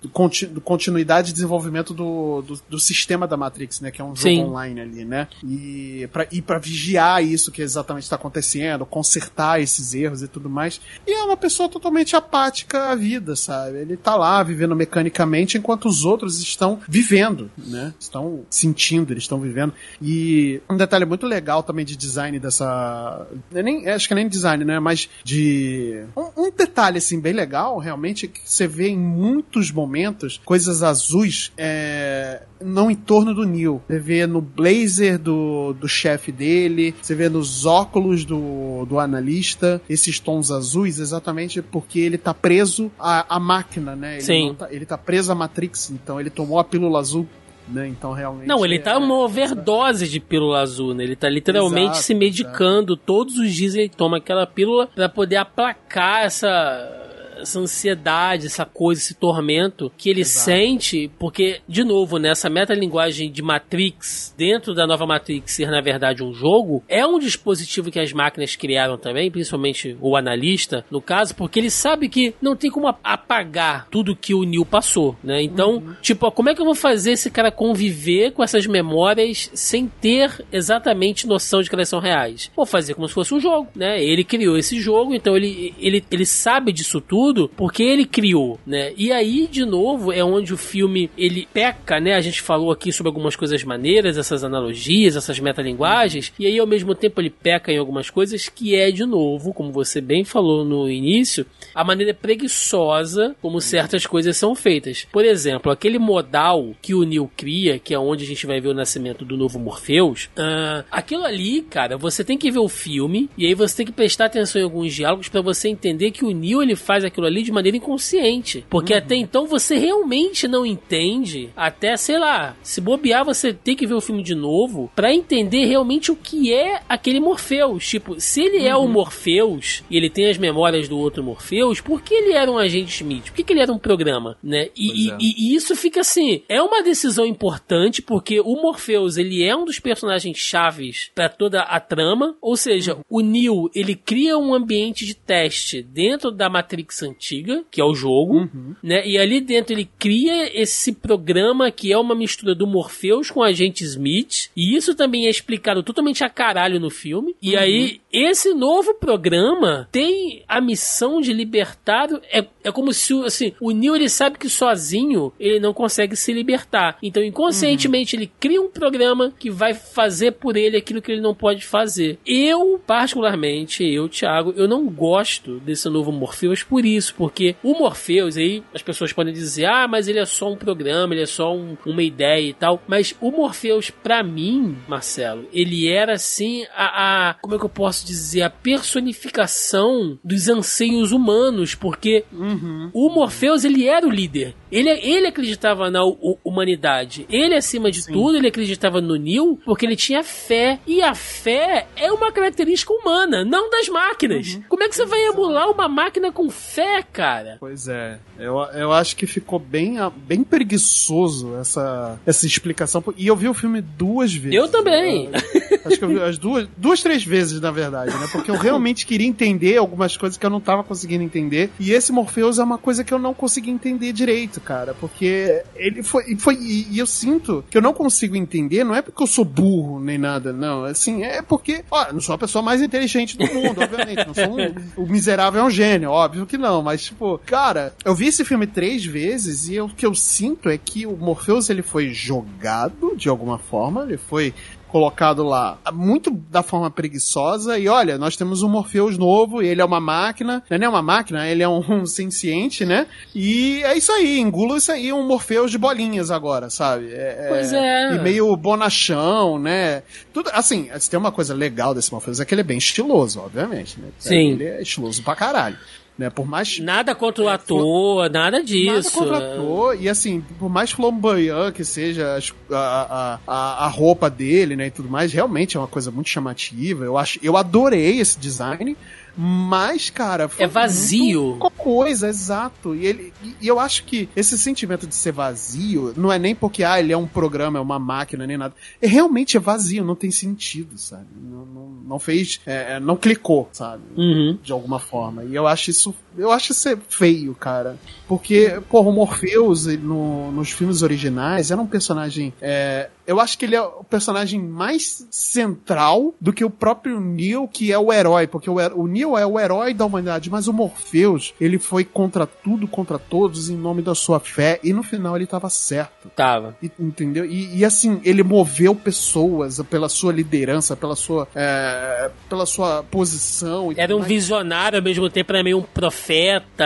do 0.49 0.61
continuidade 0.61 1.27
de 1.27 1.33
desenvolvimento 1.33 1.93
do, 1.93 2.41
do, 2.41 2.61
do, 2.69 2.79
sistema 2.79 3.27
da 3.27 3.37
Matrix, 3.37 3.81
né, 3.81 3.91
que 3.91 4.01
é 4.01 4.03
um 4.03 4.15
jogo 4.15 4.29
Sim. 4.29 4.43
online 4.43 4.81
ali, 4.81 5.05
né, 5.05 5.27
e 5.43 6.07
para 6.11 6.27
ir 6.31 6.41
para 6.41 6.59
vigiar 6.59 7.23
isso 7.23 7.51
que 7.51 7.61
exatamente 7.61 8.03
está 8.03 8.15
acontecendo, 8.15 8.85
consertar 8.85 9.61
esses 9.61 9.93
erros 9.93 10.21
e 10.21 10.27
tudo 10.27 10.49
mais. 10.49 10.79
E 11.05 11.11
é 11.11 11.23
uma 11.23 11.37
pessoa 11.37 11.67
totalmente 11.67 12.15
apática 12.15 12.89
à 12.89 12.95
vida, 12.95 13.35
sabe? 13.35 13.79
Ele 13.79 13.97
tá 13.97 14.15
lá 14.15 14.41
vivendo 14.43 14.75
mecanicamente 14.75 15.57
enquanto 15.57 15.87
os 15.87 16.05
outros 16.05 16.39
estão 16.39 16.79
vivendo, 16.87 17.49
né? 17.57 17.93
Estão 17.99 18.45
sentindo, 18.49 19.11
eles 19.11 19.23
estão 19.23 19.39
vivendo. 19.39 19.73
E 20.01 20.61
um 20.69 20.77
detalhe 20.77 21.05
muito 21.05 21.25
legal 21.25 21.63
também 21.63 21.85
de 21.85 21.95
design 21.95 22.39
dessa, 22.39 23.27
nem 23.51 23.87
acho 23.89 24.07
que 24.07 24.15
nem 24.15 24.27
design, 24.27 24.63
né, 24.63 24.79
mas 24.79 25.09
de 25.23 26.05
um, 26.15 26.34
um 26.35 26.51
detalhe, 26.51 26.97
assim, 26.97 27.19
bem 27.19 27.33
legal, 27.33 27.77
realmente, 27.77 28.25
é 28.25 28.29
que 28.29 28.41
você 28.43 28.67
vê 28.67 28.89
em 28.89 28.97
muitos 28.97 29.71
momentos 29.71 30.39
coisas 30.43 30.83
azuis 30.83 31.51
é, 31.57 32.43
não 32.61 32.89
em 32.91 32.95
torno 32.95 33.33
do 33.33 33.45
Neil. 33.45 33.81
Você 33.87 33.99
vê 33.99 34.27
no 34.27 34.41
blazer 34.41 35.17
do, 35.17 35.73
do 35.73 35.87
chefe 35.87 36.31
dele, 36.31 36.93
você 37.01 37.15
vê 37.15 37.29
nos 37.29 37.65
óculos 37.65 38.25
do, 38.25 38.85
do 38.85 38.99
analista, 38.99 39.81
esses 39.89 40.19
tons 40.19 40.51
azuis, 40.51 40.99
exatamente 40.99 41.61
porque 41.61 41.99
ele 41.99 42.17
tá 42.17 42.33
preso 42.33 42.91
à, 42.99 43.35
à 43.35 43.39
máquina, 43.39 43.95
né? 43.95 44.15
Ele 44.15 44.21
Sim. 44.21 44.55
Tá, 44.57 44.67
ele 44.71 44.85
tá 44.85 44.97
preso 44.97 45.31
à 45.31 45.35
Matrix, 45.35 45.91
então 45.91 46.19
ele 46.19 46.29
tomou 46.29 46.59
a 46.59 46.63
pílula 46.63 46.99
azul 46.99 47.27
né? 47.67 47.87
Então 47.87 48.11
realmente. 48.13 48.47
Não, 48.47 48.63
ele 48.63 48.79
tá 48.79 48.91
é, 48.91 48.97
uma 48.97 49.15
overdose 49.15 50.07
de 50.07 50.19
pílula 50.19 50.61
azul, 50.61 50.93
né? 50.93 51.03
Ele 51.03 51.15
tá 51.15 51.29
literalmente 51.29 51.91
exato, 51.91 51.97
se 52.03 52.13
medicando. 52.13 52.95
Todos 52.95 53.37
os 53.37 53.53
dias 53.53 53.75
ele 53.75 53.89
toma 53.89 54.17
aquela 54.17 54.45
pílula 54.45 54.87
para 54.87 55.09
poder 55.09 55.37
aplacar 55.37 56.23
essa 56.23 57.04
essa 57.37 57.59
ansiedade, 57.59 58.47
essa 58.47 58.65
coisa, 58.65 59.01
esse 59.01 59.13
tormento 59.13 59.91
que 59.97 60.09
ele 60.09 60.21
Exato. 60.21 60.45
sente, 60.45 61.11
porque, 61.19 61.61
de 61.67 61.83
novo, 61.83 62.17
nessa 62.17 62.49
né, 62.49 62.55
metalinguagem 62.61 63.31
de 63.31 63.41
Matrix, 63.41 64.33
dentro 64.37 64.73
da 64.73 64.87
nova 64.87 65.05
Matrix 65.05 65.53
ser, 65.53 65.69
na 65.69 65.81
verdade, 65.81 66.23
um 66.23 66.33
jogo, 66.33 66.83
é 66.87 67.05
um 67.05 67.19
dispositivo 67.19 67.91
que 67.91 67.99
as 67.99 68.11
máquinas 68.11 68.55
criaram 68.55 68.97
também, 68.97 69.29
principalmente 69.29 69.95
o 70.01 70.15
analista, 70.15 70.85
no 70.89 71.01
caso, 71.01 71.35
porque 71.35 71.59
ele 71.59 71.69
sabe 71.69 72.09
que 72.09 72.33
não 72.41 72.55
tem 72.55 72.71
como 72.71 72.87
apagar 73.03 73.87
tudo 73.89 74.15
que 74.15 74.33
o 74.33 74.43
Neil 74.43 74.65
passou, 74.65 75.15
né? 75.23 75.41
Então, 75.41 75.75
uhum. 75.75 75.95
tipo, 76.01 76.29
como 76.31 76.49
é 76.49 76.55
que 76.55 76.61
eu 76.61 76.65
vou 76.65 76.75
fazer 76.75 77.11
esse 77.11 77.29
cara 77.29 77.51
conviver 77.51 78.31
com 78.31 78.43
essas 78.43 78.65
memórias 78.65 79.49
sem 79.53 79.87
ter 79.87 80.43
exatamente 80.51 81.27
noção 81.27 81.61
de 81.61 81.69
que 81.69 81.75
elas 81.75 81.89
são 81.89 81.99
reais? 81.99 82.51
Vou 82.55 82.65
fazer 82.65 82.93
como 82.93 83.07
se 83.07 83.13
fosse 83.13 83.33
um 83.33 83.39
jogo, 83.39 83.67
né? 83.75 84.03
Ele 84.03 84.23
criou 84.23 84.57
esse 84.57 84.79
jogo, 84.79 85.13
então 85.13 85.35
ele, 85.35 85.73
ele, 85.79 86.03
ele 86.11 86.25
sabe 86.25 86.71
disso 86.71 86.99
tudo 86.99 87.24
tudo 87.25 87.49
porque 87.49 87.81
ele 87.81 88.05
criou, 88.05 88.59
né? 88.67 88.93
E 88.95 89.11
aí, 89.11 89.47
de 89.47 89.65
novo, 89.65 90.11
é 90.11 90.23
onde 90.23 90.53
o 90.53 90.57
filme 90.57 91.09
ele 91.17 91.47
peca, 91.51 91.99
né? 91.99 92.13
A 92.13 92.21
gente 92.21 92.39
falou 92.39 92.71
aqui 92.71 92.91
sobre 92.91 93.07
algumas 93.09 93.35
coisas 93.35 93.63
maneiras, 93.63 94.15
essas 94.15 94.43
analogias, 94.43 95.15
essas 95.15 95.39
metalinguagens, 95.39 96.31
e 96.37 96.45
aí 96.45 96.59
ao 96.59 96.67
mesmo 96.67 96.93
tempo 96.93 97.19
ele 97.19 97.31
peca 97.31 97.71
em 97.71 97.79
algumas 97.79 98.11
coisas 98.11 98.47
que 98.47 98.75
é, 98.75 98.91
de 98.91 99.05
novo, 99.05 99.55
como 99.55 99.71
você 99.71 99.99
bem 99.99 100.23
falou 100.23 100.63
no 100.63 100.87
início, 100.87 101.47
a 101.73 101.83
maneira 101.83 102.13
preguiçosa 102.13 103.35
como 103.41 103.59
certas 103.59 104.05
coisas 104.05 104.37
são 104.37 104.53
feitas. 104.53 105.07
Por 105.11 105.25
exemplo, 105.25 105.71
aquele 105.71 105.97
modal 105.97 106.75
que 106.79 106.93
o 106.93 107.03
Neil 107.03 107.31
cria, 107.35 107.79
que 107.79 107.95
é 107.95 107.97
onde 107.97 108.23
a 108.23 108.27
gente 108.27 108.45
vai 108.45 108.61
ver 108.61 108.67
o 108.67 108.73
nascimento 108.75 109.25
do 109.25 109.35
novo 109.35 109.57
Morpheus, 109.57 110.25
uh, 110.37 110.85
aquilo 110.91 111.23
ali, 111.23 111.63
cara, 111.63 111.97
você 111.97 112.23
tem 112.23 112.37
que 112.37 112.51
ver 112.51 112.59
o 112.59 112.69
filme 112.69 113.31
e 113.35 113.47
aí 113.47 113.55
você 113.55 113.77
tem 113.77 113.85
que 113.87 113.91
prestar 113.91 114.25
atenção 114.25 114.61
em 114.61 114.65
alguns 114.65 114.93
diálogos 114.93 115.27
para 115.27 115.41
você 115.41 115.69
entender 115.69 116.11
que 116.11 116.23
o 116.23 116.29
Neil 116.29 116.61
ele 116.61 116.75
faz 116.75 117.03
aquilo 117.15 117.27
ali 117.27 117.41
de 117.41 117.51
maneira 117.51 117.77
inconsciente. 117.77 118.65
Porque 118.69 118.93
uhum. 118.93 118.99
até 118.99 119.15
então 119.15 119.47
você 119.47 119.77
realmente 119.77 120.47
não 120.47 120.65
entende, 120.65 121.49
até, 121.55 121.95
sei 121.95 122.19
lá, 122.19 122.55
se 122.61 122.81
bobear, 122.81 123.23
você 123.23 123.53
tem 123.53 123.75
que 123.75 123.87
ver 123.87 123.93
o 123.93 124.01
filme 124.01 124.21
de 124.21 124.35
novo 124.35 124.91
para 124.95 125.13
entender 125.13 125.65
realmente 125.65 126.11
o 126.11 126.15
que 126.15 126.53
é 126.53 126.81
aquele 126.89 127.19
Morpheus. 127.19 127.87
Tipo, 127.87 128.19
se 128.19 128.41
ele 128.41 128.59
uhum. 128.59 128.65
é 128.65 128.75
o 128.75 128.81
uhum. 128.81 128.87
Morpheus 128.89 129.83
e 129.89 129.95
ele 129.95 130.09
tem 130.09 130.29
as 130.29 130.37
memórias 130.37 130.89
do 130.89 130.97
outro 130.97 131.23
Morpheus, 131.23 131.79
por 131.79 132.01
que 132.01 132.13
ele 132.13 132.33
era 132.33 132.51
um 132.51 132.57
agente 132.57 133.01
Smith? 133.01 133.25
Por 133.25 133.33
que, 133.33 133.43
que 133.43 133.53
ele 133.53 133.61
era 133.61 133.71
um 133.71 133.79
programa, 133.79 134.37
né? 134.43 134.69
E, 134.75 135.09
é. 135.09 135.17
e, 135.19 135.51
e, 135.51 135.55
isso 135.55 135.75
fica 135.75 136.01
assim, 136.01 136.43
é 136.49 136.61
uma 136.61 136.83
decisão 136.83 137.25
importante 137.25 138.01
porque 138.01 138.39
o 138.41 138.61
Morpheus, 138.61 139.17
ele 139.17 139.43
é 139.43 139.55
um 139.55 139.65
dos 139.65 139.79
personagens 139.79 140.37
chaves 140.37 141.11
para 141.15 141.29
toda 141.29 141.61
a 141.61 141.79
trama, 141.79 142.35
ou 142.41 142.57
seja, 142.57 142.95
uhum. 142.95 143.03
o 143.09 143.21
Neo, 143.21 143.69
ele 143.73 143.95
cria 143.95 144.37
um 144.37 144.53
ambiente 144.53 145.05
de 145.05 145.13
teste 145.13 145.81
dentro 145.81 146.31
da 146.31 146.49
Matrix 146.49 147.04
antiga, 147.05 147.63
que 147.71 147.81
é 147.81 147.83
o 147.83 147.93
jogo, 147.93 148.39
uhum. 148.39 148.75
né? 148.81 149.07
E 149.07 149.17
ali 149.17 149.41
dentro 149.41 149.73
ele 149.73 149.89
cria 149.97 150.49
esse 150.59 150.93
programa 150.93 151.71
que 151.71 151.91
é 151.91 151.97
uma 151.97 152.15
mistura 152.15 152.55
do 152.55 152.67
Morpheus 152.67 153.29
com 153.29 153.39
o 153.39 153.43
agente 153.43 153.83
Smith, 153.83 154.49
e 154.55 154.75
isso 154.75 154.95
também 154.95 155.27
é 155.27 155.29
explicado 155.29 155.83
totalmente 155.83 156.23
a 156.23 156.29
caralho 156.29 156.79
no 156.79 156.89
filme. 156.89 157.35
E 157.41 157.53
uhum. 157.53 157.59
aí 157.59 158.01
esse 158.15 158.53
novo 158.53 158.93
programa 158.93 159.89
tem 159.91 160.43
a 160.47 160.61
missão 160.61 161.19
de 161.19 161.33
libertar. 161.33 162.07
É, 162.31 162.45
é 162.63 162.71
como 162.71 162.93
se 162.93 163.13
assim, 163.25 163.53
o 163.59 163.71
Neo 163.71 163.95
ele 163.95 164.07
sabe 164.07 164.37
que 164.37 164.47
sozinho 164.47 165.33
ele 165.37 165.59
não 165.59 165.73
consegue 165.73 166.15
se 166.15 166.31
libertar. 166.31 166.97
Então, 167.03 167.21
inconscientemente, 167.21 168.15
uhum. 168.15 168.21
ele 168.21 168.31
cria 168.39 168.61
um 168.61 168.69
programa 168.69 169.33
que 169.37 169.49
vai 169.49 169.73
fazer 169.73 170.31
por 170.31 170.55
ele 170.55 170.77
aquilo 170.77 171.01
que 171.01 171.11
ele 171.11 171.21
não 171.21 171.35
pode 171.35 171.65
fazer. 171.65 172.17
Eu, 172.25 172.79
particularmente, 172.87 173.83
eu, 173.83 174.07
Thiago, 174.07 174.53
eu 174.55 174.67
não 174.67 174.87
gosto 174.87 175.59
desse 175.59 175.89
novo 175.89 176.11
Morpheus 176.11 176.63
por 176.63 176.85
isso, 176.85 177.13
porque 177.15 177.55
o 177.61 177.73
Morpheus, 177.73 178.37
aí 178.37 178.63
as 178.73 178.81
pessoas 178.81 179.11
podem 179.11 179.33
dizer, 179.33 179.65
ah, 179.65 179.87
mas 179.87 180.07
ele 180.07 180.19
é 180.19 180.25
só 180.25 180.51
um 180.51 180.55
programa, 180.55 181.13
ele 181.13 181.23
é 181.23 181.27
só 181.27 181.53
um, 181.53 181.75
uma 181.85 182.03
ideia 182.03 182.47
e 182.47 182.53
tal. 182.53 182.81
Mas 182.87 183.13
o 183.19 183.29
Morpheus, 183.29 183.89
para 183.89 184.23
mim, 184.23 184.77
Marcelo, 184.87 185.47
ele 185.51 185.89
era 185.89 186.13
assim 186.13 186.65
a, 186.73 187.29
a. 187.29 187.33
Como 187.35 187.55
é 187.55 187.57
que 187.57 187.65
eu 187.65 187.69
posso 187.69 188.04
dizer, 188.05 188.43
a 188.43 188.49
personificação 188.49 190.17
dos 190.23 190.47
anseios 190.47 191.11
humanos, 191.11 191.75
porque 191.75 192.25
uhum. 192.31 192.89
o 192.93 193.09
Morpheus 193.09 193.63
ele 193.63 193.87
era 193.87 194.07
o 194.07 194.11
líder. 194.11 194.55
Ele, 194.75 194.89
ele 194.89 195.27
acreditava 195.27 195.89
na 195.89 196.01
humanidade. 196.43 197.25
Ele, 197.29 197.55
acima 197.55 197.89
de 197.89 198.01
Sim. 198.01 198.11
tudo, 198.11 198.37
ele 198.37 198.49
acreditava 198.49 198.99
no 198.99 199.15
Neo 199.15 199.57
porque 199.63 199.85
ele 199.85 199.95
tinha 199.95 200.21
fé. 200.21 200.79
E 200.85 201.01
a 201.01 201.15
fé 201.15 201.87
é 201.95 202.11
uma 202.11 202.29
característica 202.31 202.91
humana, 202.93 203.45
não 203.45 203.69
das 203.69 203.87
máquinas. 203.87 204.55
Uhum. 204.55 204.63
Como 204.67 204.83
é 204.83 204.89
que 204.89 204.95
você 204.95 205.05
vai 205.05 205.23
emular 205.27 205.69
uma 205.69 205.87
máquina 205.87 206.29
com 206.29 206.49
fé, 206.49 207.01
cara? 207.03 207.55
Pois 207.59 207.87
é. 207.87 208.19
Eu, 208.37 208.57
eu 208.73 208.91
acho 208.91 209.15
que 209.15 209.25
ficou 209.25 209.59
bem, 209.59 209.95
bem 210.27 210.43
preguiçoso 210.43 211.55
essa, 211.55 212.19
essa 212.25 212.45
explicação. 212.45 213.01
E 213.15 213.27
eu 213.27 213.35
vi 213.35 213.47
o 213.47 213.53
filme 213.53 213.79
duas 213.81 214.33
vezes. 214.33 214.57
Eu 214.57 214.67
também. 214.67 215.29
Eu, 215.31 215.79
acho 215.85 215.97
que 215.97 216.03
eu 216.03 216.09
vi 216.09 216.21
as 216.21 216.37
duas, 216.37 216.67
duas, 216.75 217.01
três 217.01 217.23
vezes, 217.23 217.61
na 217.61 217.71
verdade, 217.71 218.13
né? 218.17 218.27
Porque 218.29 218.51
eu 218.51 218.57
realmente 218.57 219.05
queria 219.05 219.27
entender 219.27 219.77
algumas 219.77 220.17
coisas 220.17 220.37
que 220.37 220.45
eu 220.45 220.49
não 220.49 220.59
tava 220.59 220.83
conseguindo 220.83 221.23
entender. 221.23 221.69
E 221.79 221.91
esse 221.91 222.11
Morpheus 222.11 222.59
é 222.59 222.63
uma 222.63 222.77
coisa 222.77 223.03
que 223.03 223.13
eu 223.13 223.19
não 223.19 223.33
consegui 223.33 223.69
entender 223.69 224.11
direito, 224.11 224.59
cara. 224.65 224.93
Porque 224.93 225.63
ele 225.75 226.03
foi. 226.03 226.35
foi 226.37 226.55
e, 226.55 226.97
eu 226.97 227.05
sinto 227.05 227.63
que 227.69 227.77
eu 227.77 227.81
não 227.81 227.93
consigo 227.93 228.35
entender, 228.35 228.83
não 228.83 228.95
é 228.95 229.01
porque 229.01 229.21
eu 229.21 229.27
sou 229.27 229.45
burro 229.45 229.99
nem 229.99 230.17
nada, 230.17 230.51
não. 230.51 230.83
Assim, 230.83 231.23
é 231.23 231.41
porque. 231.41 231.85
Ó, 231.89 232.11
não 232.11 232.19
sou 232.19 232.35
a 232.35 232.37
pessoa 232.37 232.61
mais 232.61 232.81
inteligente 232.81 233.37
do 233.37 233.45
mundo, 233.45 233.81
obviamente. 233.81 234.25
Não 234.25 234.33
sou 234.33 234.59
um, 234.59 234.75
o 235.03 235.07
miserável 235.07 235.61
é 235.61 235.63
um 235.63 235.69
gênio, 235.69 236.09
óbvio 236.09 236.45
que 236.45 236.57
não. 236.57 236.81
Mas, 236.81 237.05
tipo, 237.05 237.39
cara, 237.45 237.93
eu 238.03 238.15
vi 238.15 238.27
esse 238.27 238.43
filme 238.43 238.65
três 238.67 239.05
vezes 239.05 239.67
e 239.69 239.75
eu, 239.75 239.85
o 239.85 239.89
que 239.89 240.05
eu 240.05 240.15
sinto 240.15 240.69
é 240.69 240.77
que 240.77 241.05
o 241.05 241.15
Morpheus 241.15 241.69
ele 241.69 241.81
foi 241.81 242.09
jogado 242.09 243.15
de 243.15 243.29
alguma 243.29 243.57
forma, 243.57 244.03
ele 244.03 244.17
foi 244.17 244.53
colocado 244.95 245.43
lá 245.43 245.77
muito 245.91 246.31
da 246.31 246.63
forma 246.63 246.89
preguiçosa. 246.89 247.77
E 247.77 247.89
olha, 247.89 248.17
nós 248.17 248.37
temos 248.37 248.63
um 248.63 248.69
Morpheus 248.69 249.17
novo, 249.17 249.61
ele 249.61 249.81
é 249.81 249.83
uma 249.83 249.99
máquina, 249.99 250.63
não 250.69 250.75
é 250.75 250.79
nem 250.79 250.87
uma 250.87 251.01
máquina, 251.01 251.45
ele 251.49 251.61
é 251.61 251.67
um, 251.67 251.83
um 252.03 252.05
senciente, 252.05 252.85
né? 252.85 253.05
E 253.35 253.83
é 253.83 253.97
isso 253.97 254.09
aí, 254.13 254.39
engula 254.39 254.77
isso 254.77 254.89
aí, 254.93 255.11
um 255.11 255.27
Morpheus 255.27 255.69
de 255.69 255.77
bolinhas 255.77 256.31
agora, 256.31 256.69
sabe? 256.69 257.11
É, 257.11 257.35
é 257.39 257.47
pois 257.49 257.73
é. 257.73 258.15
E 258.15 258.19
meio 258.19 258.55
bonachão, 258.55 259.59
né? 259.59 260.01
Tudo, 260.31 260.49
assim, 260.53 260.89
se 260.97 261.09
tem 261.09 261.19
uma 261.19 261.31
coisa 261.31 261.53
legal 261.53 261.93
desse 261.93 262.13
Morpheus 262.13 262.39
é 262.39 262.45
que 262.45 262.53
ele 262.53 262.61
é 262.61 262.63
bem 262.63 262.77
estiloso, 262.77 263.41
obviamente, 263.41 263.99
né? 263.99 264.07
Sim. 264.17 264.51
Ele 264.51 264.63
é 264.63 264.81
estiloso 264.81 265.21
pra 265.23 265.35
caralho. 265.35 265.77
Né, 266.17 266.29
por 266.29 266.47
mais 266.47 266.79
nada 266.79 267.13
contra 267.13 267.43
o 267.43 267.49
ator, 267.49 268.29
nada 268.29 268.63
disso. 268.63 268.85
Nada 268.85 269.09
contra 269.09 269.33
o 269.33 269.35
ator 269.35 270.01
e 270.01 270.07
assim, 270.07 270.39
por 270.57 270.69
mais 270.69 270.89
flamboyant 270.89 271.73
que 271.73 271.83
seja 271.83 272.39
a, 272.71 273.37
a, 273.45 273.85
a 273.85 273.87
roupa 273.89 274.29
dele, 274.29 274.77
né, 274.77 274.87
e 274.87 274.91
tudo 274.91 275.09
mais, 275.09 275.33
realmente 275.33 275.75
é 275.75 275.79
uma 275.79 275.89
coisa 275.89 276.11
muito 276.11 276.29
chamativa. 276.29 277.03
Eu 277.03 277.17
acho, 277.17 277.37
eu 277.43 277.57
adorei 277.57 278.21
esse 278.21 278.39
design. 278.39 278.95
Mas, 279.37 280.09
cara, 280.09 280.49
é 280.57 280.67
vazio. 280.67 281.57
coisa, 281.77 282.27
exato. 282.27 282.95
E, 282.95 283.05
ele, 283.05 283.33
e 283.61 283.67
eu 283.67 283.79
acho 283.79 284.05
que 284.05 284.29
esse 284.35 284.57
sentimento 284.57 285.05
de 285.05 285.13
ser 285.13 285.33
vazio 285.33 286.13
não 286.15 286.31
é 286.31 286.39
nem 286.39 286.55
porque 286.55 286.83
ah, 286.83 286.99
ele 286.99 287.11
é 287.11 287.17
um 287.17 287.27
programa, 287.27 287.77
é 287.77 287.81
uma 287.81 287.99
máquina, 287.99 288.47
nem 288.47 288.57
nada. 288.57 288.73
É 289.01 289.07
realmente 289.07 289.57
é 289.57 289.59
vazio, 289.59 290.05
não 290.05 290.15
tem 290.15 290.31
sentido, 290.31 290.97
sabe? 290.97 291.27
Não, 291.35 291.65
não, 291.65 291.89
não 292.07 292.19
fez, 292.19 292.61
é, 292.65 292.93
é 292.93 292.99
não 292.99 293.17
clicou, 293.17 293.69
sabe? 293.73 294.03
Uhum. 294.15 294.57
De 294.63 294.71
alguma 294.71 294.99
forma. 294.99 295.43
E 295.43 295.53
eu 295.53 295.67
acho 295.67 295.89
isso, 295.89 296.15
eu 296.37 296.51
acho 296.51 296.71
isso 296.71 296.97
feio, 297.09 297.53
cara. 297.55 297.97
Porque, 298.27 298.81
porra, 298.89 299.09
o 299.09 299.13
Morpheus 299.13 299.85
no, 299.85 300.51
nos 300.51 300.71
filmes 300.71 301.01
originais 301.01 301.71
era 301.71 301.81
um 301.81 301.87
personagem 301.87 302.53
é, 302.61 303.09
eu 303.27 303.39
acho 303.39 303.57
que 303.57 303.65
ele 303.65 303.75
é 303.75 303.81
o 303.81 304.03
personagem 304.03 304.61
mais 304.61 305.27
central 305.31 306.33
do 306.39 306.53
que 306.53 306.63
o 306.63 306.69
próprio 306.69 307.19
Neo, 307.19 307.67
que 307.67 307.91
é 307.91 307.97
o 307.97 308.13
herói, 308.13 308.47
porque 308.47 308.69
o, 308.69 308.75
o 308.75 309.07
Neo 309.07 309.37
é 309.37 309.45
o 309.45 309.59
herói 309.59 309.93
da 309.93 310.05
humanidade, 310.05 310.49
mas 310.49 310.67
o 310.67 310.73
Morpheus, 310.73 311.53
ele 311.59 311.79
foi 311.79 312.03
contra 312.03 312.45
tudo, 312.45 312.87
contra 312.87 313.17
todos, 313.17 313.69
em 313.69 313.75
nome 313.75 314.01
da 314.01 314.13
sua 314.13 314.39
fé, 314.39 314.79
e 314.83 314.93
no 314.93 315.01
final 315.01 315.35
ele 315.35 315.47
tava 315.47 315.69
certo. 315.69 316.29
Tava. 316.35 316.75
E, 316.81 316.91
entendeu? 316.99 317.45
E, 317.45 317.77
e, 317.77 317.85
assim, 317.85 318.21
ele 318.23 318.43
moveu 318.43 318.93
pessoas 318.93 319.81
pela 319.89 320.09
sua 320.09 320.31
liderança, 320.31 320.95
pela 320.95 321.15
sua, 321.15 321.47
é, 321.55 322.29
pela 322.47 322.65
sua 322.65 323.03
posição. 323.03 323.91
Era 323.95 324.15
um 324.15 324.19
mais. 324.19 324.29
visionário, 324.29 324.99
ao 324.99 325.03
mesmo 325.03 325.29
tempo 325.29 325.51
era 325.51 325.63
meio 325.63 325.79
um 325.79 325.81
profeta, 325.81 326.24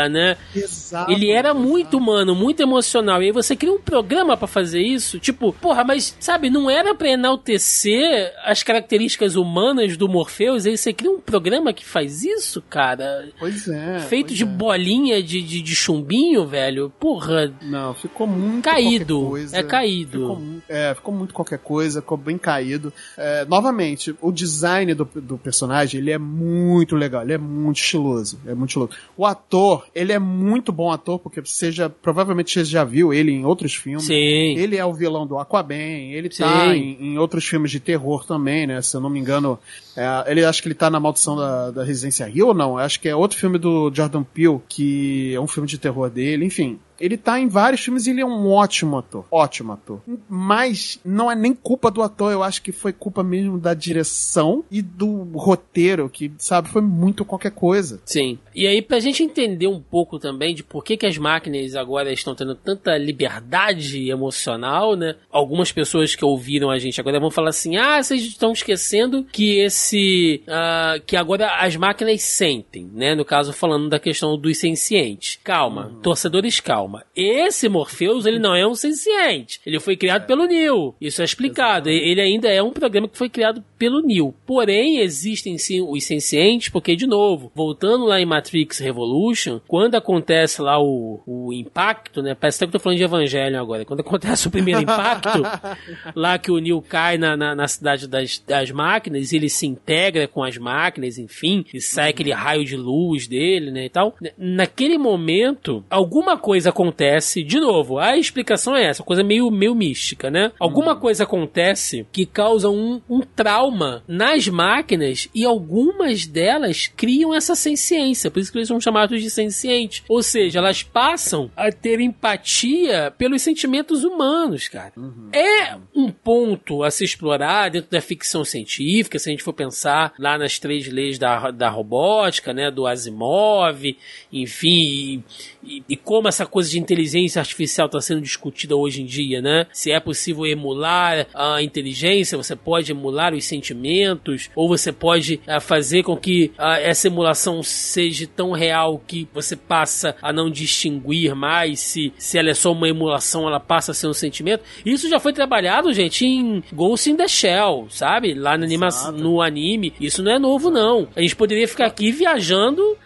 né? 0.09 0.37
Exato. 0.55 1.11
Ele 1.11 1.31
era 1.31 1.49
exato. 1.49 1.59
muito 1.59 1.97
humano, 1.97 2.35
muito 2.35 2.61
emocional, 2.61 3.21
e 3.21 3.27
aí 3.27 3.31
você 3.31 3.55
cria 3.55 3.71
um 3.71 3.79
programa 3.79 4.37
para 4.37 4.47
fazer 4.47 4.81
isso, 4.81 5.19
tipo, 5.19 5.53
porra, 5.53 5.83
mas 5.83 6.15
Sabe, 6.19 6.49
não 6.49 6.69
era 6.69 6.93
pra 6.93 7.09
enaltecer 7.09 8.33
as 8.43 8.61
características 8.61 9.35
humanas 9.35 9.95
do 9.95 10.07
Morpheus, 10.07 10.65
aí 10.65 10.77
você 10.77 10.93
cria 10.93 11.09
um 11.09 11.19
programa 11.19 11.73
que 11.73 11.85
faz 11.85 12.23
isso, 12.23 12.61
cara. 12.69 13.29
Pois 13.39 13.67
é. 13.67 13.99
Feito 14.01 14.33
de 14.33 14.43
é. 14.43 14.45
bolinha 14.45 15.23
de, 15.23 15.41
de, 15.41 15.61
de, 15.61 15.75
chumbinho, 15.75 16.45
velho. 16.45 16.91
Porra. 16.99 17.53
Não, 17.61 17.93
ficou 17.93 18.27
muito 18.27 18.65
caído. 18.65 19.33
É 19.51 19.63
caído. 19.63 20.19
Ficou, 20.19 20.41
é, 20.67 20.93
ficou 20.93 21.13
muito 21.13 21.33
qualquer 21.33 21.59
coisa, 21.59 22.01
ficou 22.01 22.17
bem 22.17 22.37
caído. 22.37 22.93
É, 23.17 23.45
novamente, 23.45 24.15
o 24.21 24.31
design 24.31 24.93
do, 24.93 25.05
do 25.15 25.37
personagem, 25.37 25.99
ele 25.99 26.11
é 26.11 26.17
muito 26.17 26.95
legal, 26.95 27.23
ele 27.23 27.33
é 27.33 27.37
muito 27.37 27.77
estiloso. 27.77 28.39
É 28.45 28.53
muito 28.53 28.69
estiloso. 28.69 28.91
O 29.17 29.25
ator, 29.29 29.85
ele 29.95 30.11
é 30.11 30.19
muito 30.19 30.71
bom 30.71 30.91
ator, 30.91 31.19
porque 31.19 31.41
você 31.41 31.71
já, 31.71 31.89
provavelmente 31.89 32.51
você 32.51 32.65
já 32.65 32.83
viu 32.83 33.13
ele 33.13 33.31
em 33.31 33.45
outros 33.45 33.75
filmes. 33.75 34.05
Sim. 34.05 34.57
Ele 34.57 34.75
é 34.75 34.85
o 34.85 34.93
vilão 34.93 35.25
do 35.25 35.37
Aquaman, 35.37 35.73
ele 35.75 36.29
tá 36.29 36.75
em, 36.75 36.97
em, 36.99 37.17
outros 37.17 37.45
filmes 37.45 37.71
de 37.71 37.79
terror 37.79 38.25
também, 38.25 38.67
né? 38.67 38.81
Se 38.81 38.95
eu 38.95 39.01
não 39.01 39.09
me 39.09 39.19
engano, 39.19 39.59
é, 39.95 40.31
ele 40.31 40.43
acho 40.43 40.61
que 40.61 40.67
ele 40.67 40.75
tá 40.75 40.89
na 40.89 40.99
Maldição 40.99 41.35
da, 41.35 41.71
da 41.71 41.83
Residência 41.83 42.25
Rio 42.25 42.47
ou 42.47 42.53
não? 42.53 42.77
Acho 42.77 42.99
que 42.99 43.07
é 43.07 43.15
outro 43.15 43.37
filme 43.37 43.57
do 43.57 43.91
Jordan 43.93 44.23
Peele, 44.23 44.59
que 44.67 45.33
é 45.33 45.39
um 45.39 45.47
filme 45.47 45.67
de 45.67 45.77
terror 45.77 46.09
dele, 46.09 46.45
enfim. 46.45 46.79
Ele 46.99 47.17
tá 47.17 47.39
em 47.39 47.47
vários 47.47 47.81
filmes 47.81 48.05
e 48.05 48.11
ele 48.11 48.21
é 48.21 48.25
um 48.25 48.49
ótimo 48.49 48.97
ator. 48.97 49.25
Ótimo 49.31 49.73
ator. 49.73 50.01
Mas 50.27 50.99
não 51.03 51.31
é 51.31 51.35
nem 51.35 51.53
culpa 51.53 51.89
do 51.89 52.01
ator, 52.01 52.31
eu 52.31 52.43
acho 52.43 52.61
que 52.61 52.71
foi 52.71 52.91
culpa 52.91 53.23
mesmo 53.23 53.57
da 53.57 53.73
direção 53.73 54.63
e 54.69 54.81
do 54.81 55.23
roteiro, 55.33 56.09
que, 56.09 56.31
sabe, 56.37 56.69
foi 56.69 56.81
muito 56.81 57.23
qualquer 57.23 57.51
coisa. 57.51 58.01
Sim. 58.05 58.37
E 58.53 58.67
aí, 58.67 58.81
pra 58.81 58.99
gente 58.99 59.23
entender 59.23 59.67
um 59.67 59.79
pouco 59.79 60.19
também 60.19 60.53
de 60.53 60.63
por 60.63 60.83
que, 60.83 60.97
que 60.97 61.05
as 61.05 61.17
máquinas 61.17 61.75
agora 61.75 62.11
estão 62.11 62.35
tendo 62.35 62.55
tanta 62.55 62.97
liberdade 62.97 64.09
emocional, 64.09 64.95
né? 64.95 65.15
Algumas 65.31 65.71
pessoas 65.71 66.15
que 66.15 66.25
ouviram 66.25 66.69
a 66.69 66.79
gente 66.79 66.99
agora 66.99 67.19
vão 67.19 67.31
falar 67.31 67.49
assim: 67.49 67.77
ah, 67.77 68.01
vocês 68.01 68.21
estão 68.23 68.51
esquecendo 68.51 69.25
que 69.31 69.59
esse. 69.59 70.41
Uh, 70.47 71.01
que 71.05 71.15
agora 71.15 71.57
as 71.59 71.75
máquinas 71.75 72.21
sentem, 72.21 72.89
né? 72.93 73.15
No 73.15 73.23
caso, 73.23 73.53
falando 73.53 73.89
da 73.89 73.99
questão 73.99 74.37
dos 74.37 74.57
sencientes. 74.57 75.39
Calma, 75.43 75.87
uhum. 75.87 76.01
torcedores, 76.01 76.59
calma 76.59 76.88
calma. 76.89 77.05
Esse 77.15 77.69
Morpheus, 77.69 78.25
ele 78.25 78.39
não 78.39 78.55
é 78.55 78.65
um 78.65 78.73
senciente. 78.73 79.61
Ele 79.65 79.79
foi 79.79 79.95
criado 79.95 80.23
é. 80.23 80.25
pelo 80.25 80.45
Neo. 80.45 80.95
Isso 80.99 81.21
é 81.21 81.25
explicado. 81.25 81.89
Exatamente. 81.89 82.11
Ele 82.11 82.21
ainda 82.21 82.49
é 82.49 82.63
um 82.63 82.71
programa 82.71 83.07
que 83.07 83.17
foi 83.17 83.29
criado 83.29 83.63
pelo 83.77 84.01
Neo. 84.01 84.33
Porém, 84.45 84.99
existem 84.99 85.57
sim 85.57 85.81
os 85.81 86.03
sencientes, 86.03 86.69
porque, 86.69 86.95
de 86.95 87.05
novo, 87.05 87.51
voltando 87.53 88.05
lá 88.05 88.19
em 88.19 88.25
Matrix 88.25 88.79
Revolution, 88.79 89.59
quando 89.67 89.95
acontece 89.95 90.61
lá 90.61 90.81
o, 90.81 91.21
o 91.25 91.53
impacto, 91.53 92.21
né? 92.21 92.33
Parece 92.33 92.57
até 92.57 92.65
que 92.65 92.75
eu 92.75 92.79
tô 92.79 92.83
falando 92.83 92.97
de 92.97 93.03
Evangelho 93.03 93.59
agora. 93.59 93.85
Quando 93.85 94.01
acontece 94.01 94.47
o 94.47 94.51
primeiro 94.51 94.81
impacto, 94.81 95.43
lá 96.15 96.37
que 96.37 96.51
o 96.51 96.57
Neo 96.57 96.81
cai 96.81 97.17
na, 97.17 97.37
na, 97.37 97.55
na 97.55 97.67
cidade 97.67 98.07
das, 98.07 98.39
das 98.39 98.71
máquinas, 98.71 99.31
ele 99.31 99.49
se 99.49 99.67
integra 99.67 100.27
com 100.27 100.43
as 100.43 100.57
máquinas, 100.57 101.17
enfim, 101.17 101.65
e 101.73 101.79
sai 101.79 102.09
aquele 102.09 102.31
raio 102.31 102.65
de 102.65 102.75
luz 102.75 103.27
dele, 103.27 103.71
né, 103.71 103.85
e 103.85 103.89
tal. 103.89 104.15
Naquele 104.37 104.97
momento, 104.97 105.83
alguma 105.89 106.37
coisa 106.37 106.71
acontece, 106.79 107.43
de 107.43 107.59
novo, 107.59 107.99
a 107.99 108.15
explicação 108.17 108.75
é 108.75 108.85
essa, 108.85 109.03
coisa 109.03 109.21
meio, 109.21 109.51
meio 109.51 109.75
mística, 109.75 110.31
né? 110.31 110.51
Alguma 110.57 110.93
uhum. 110.93 110.99
coisa 110.99 111.23
acontece 111.23 112.07
que 112.11 112.25
causa 112.25 112.69
um, 112.69 113.01
um 113.09 113.19
trauma 113.19 114.01
nas 114.07 114.47
máquinas 114.47 115.27
e 115.35 115.43
algumas 115.43 116.25
delas 116.25 116.87
criam 116.87 117.35
essa 117.35 117.53
senciência, 117.55 118.31
por 118.31 118.39
isso 118.39 118.51
que 118.51 118.57
eles 118.57 118.67
são 118.69 118.79
chamados 118.79 119.21
de 119.21 119.29
sencientes. 119.29 120.03
Ou 120.07 120.23
seja, 120.23 120.59
elas 120.59 120.81
passam 120.81 121.51
a 121.55 121.69
ter 121.69 121.99
empatia 121.99 123.13
pelos 123.17 123.41
sentimentos 123.41 124.05
humanos, 124.05 124.69
cara. 124.69 124.93
Uhum. 124.95 125.29
É 125.33 125.75
um 125.93 126.09
ponto 126.09 126.83
a 126.83 126.91
se 126.91 127.03
explorar 127.03 127.69
dentro 127.69 127.91
da 127.91 127.99
ficção 127.99 128.45
científica, 128.45 129.19
se 129.19 129.29
a 129.29 129.31
gente 129.31 129.43
for 129.43 129.53
pensar 129.53 130.13
lá 130.17 130.37
nas 130.37 130.57
três 130.59 130.87
leis 130.87 131.19
da, 131.19 131.51
da 131.51 131.69
robótica, 131.69 132.53
né, 132.53 132.71
do 132.71 132.87
Asimov, 132.87 133.97
enfim, 134.31 135.23
e, 135.63 135.83
e 135.89 135.97
como 135.97 136.27
essa 136.27 136.45
coisa 136.45 136.68
de 136.69 136.79
inteligência 136.79 137.39
artificial 137.39 137.87
está 137.87 138.01
sendo 138.01 138.21
discutida 138.21 138.75
hoje 138.75 139.01
em 139.01 139.05
dia, 139.05 139.41
né? 139.41 139.65
Se 139.71 139.91
é 139.91 139.99
possível 139.99 140.45
emular 140.45 141.27
a 141.33 141.61
inteligência, 141.61 142.37
você 142.37 142.55
pode 142.55 142.91
emular 142.91 143.33
os 143.33 143.45
sentimentos, 143.45 144.49
ou 144.55 144.67
você 144.67 144.91
pode 144.91 145.41
uh, 145.47 145.61
fazer 145.61 146.03
com 146.03 146.15
que 146.15 146.51
uh, 146.57 146.79
essa 146.81 147.07
emulação 147.07 147.61
seja 147.63 148.27
tão 148.27 148.51
real 148.51 149.01
que 149.05 149.27
você 149.33 149.55
passa 149.55 150.15
a 150.21 150.31
não 150.31 150.49
distinguir 150.49 151.35
mais 151.35 151.79
se, 151.79 152.13
se 152.17 152.37
ela 152.37 152.49
é 152.49 152.53
só 152.53 152.71
uma 152.71 152.87
emulação, 152.87 153.47
ela 153.47 153.59
passa 153.59 153.91
a 153.91 153.95
ser 153.95 154.07
um 154.07 154.13
sentimento. 154.13 154.63
Isso 154.85 155.09
já 155.09 155.19
foi 155.19 155.33
trabalhado, 155.33 155.91
gente, 155.93 156.25
em 156.25 156.63
Ghost 156.73 157.09
in 157.09 157.15
the 157.15 157.27
Shell, 157.27 157.87
sabe? 157.89 158.33
Lá 158.33 158.57
no, 158.57 158.65
anima 158.65 158.89
no 159.13 159.41
anime. 159.41 159.93
Isso 159.99 160.21
não 160.21 160.31
é 160.31 160.39
novo, 160.39 160.69
não. 160.69 161.07
A 161.15 161.21
gente 161.21 161.35
poderia 161.35 161.67
ficar 161.67 161.87
aqui 161.87 162.11
viajando 162.11 162.97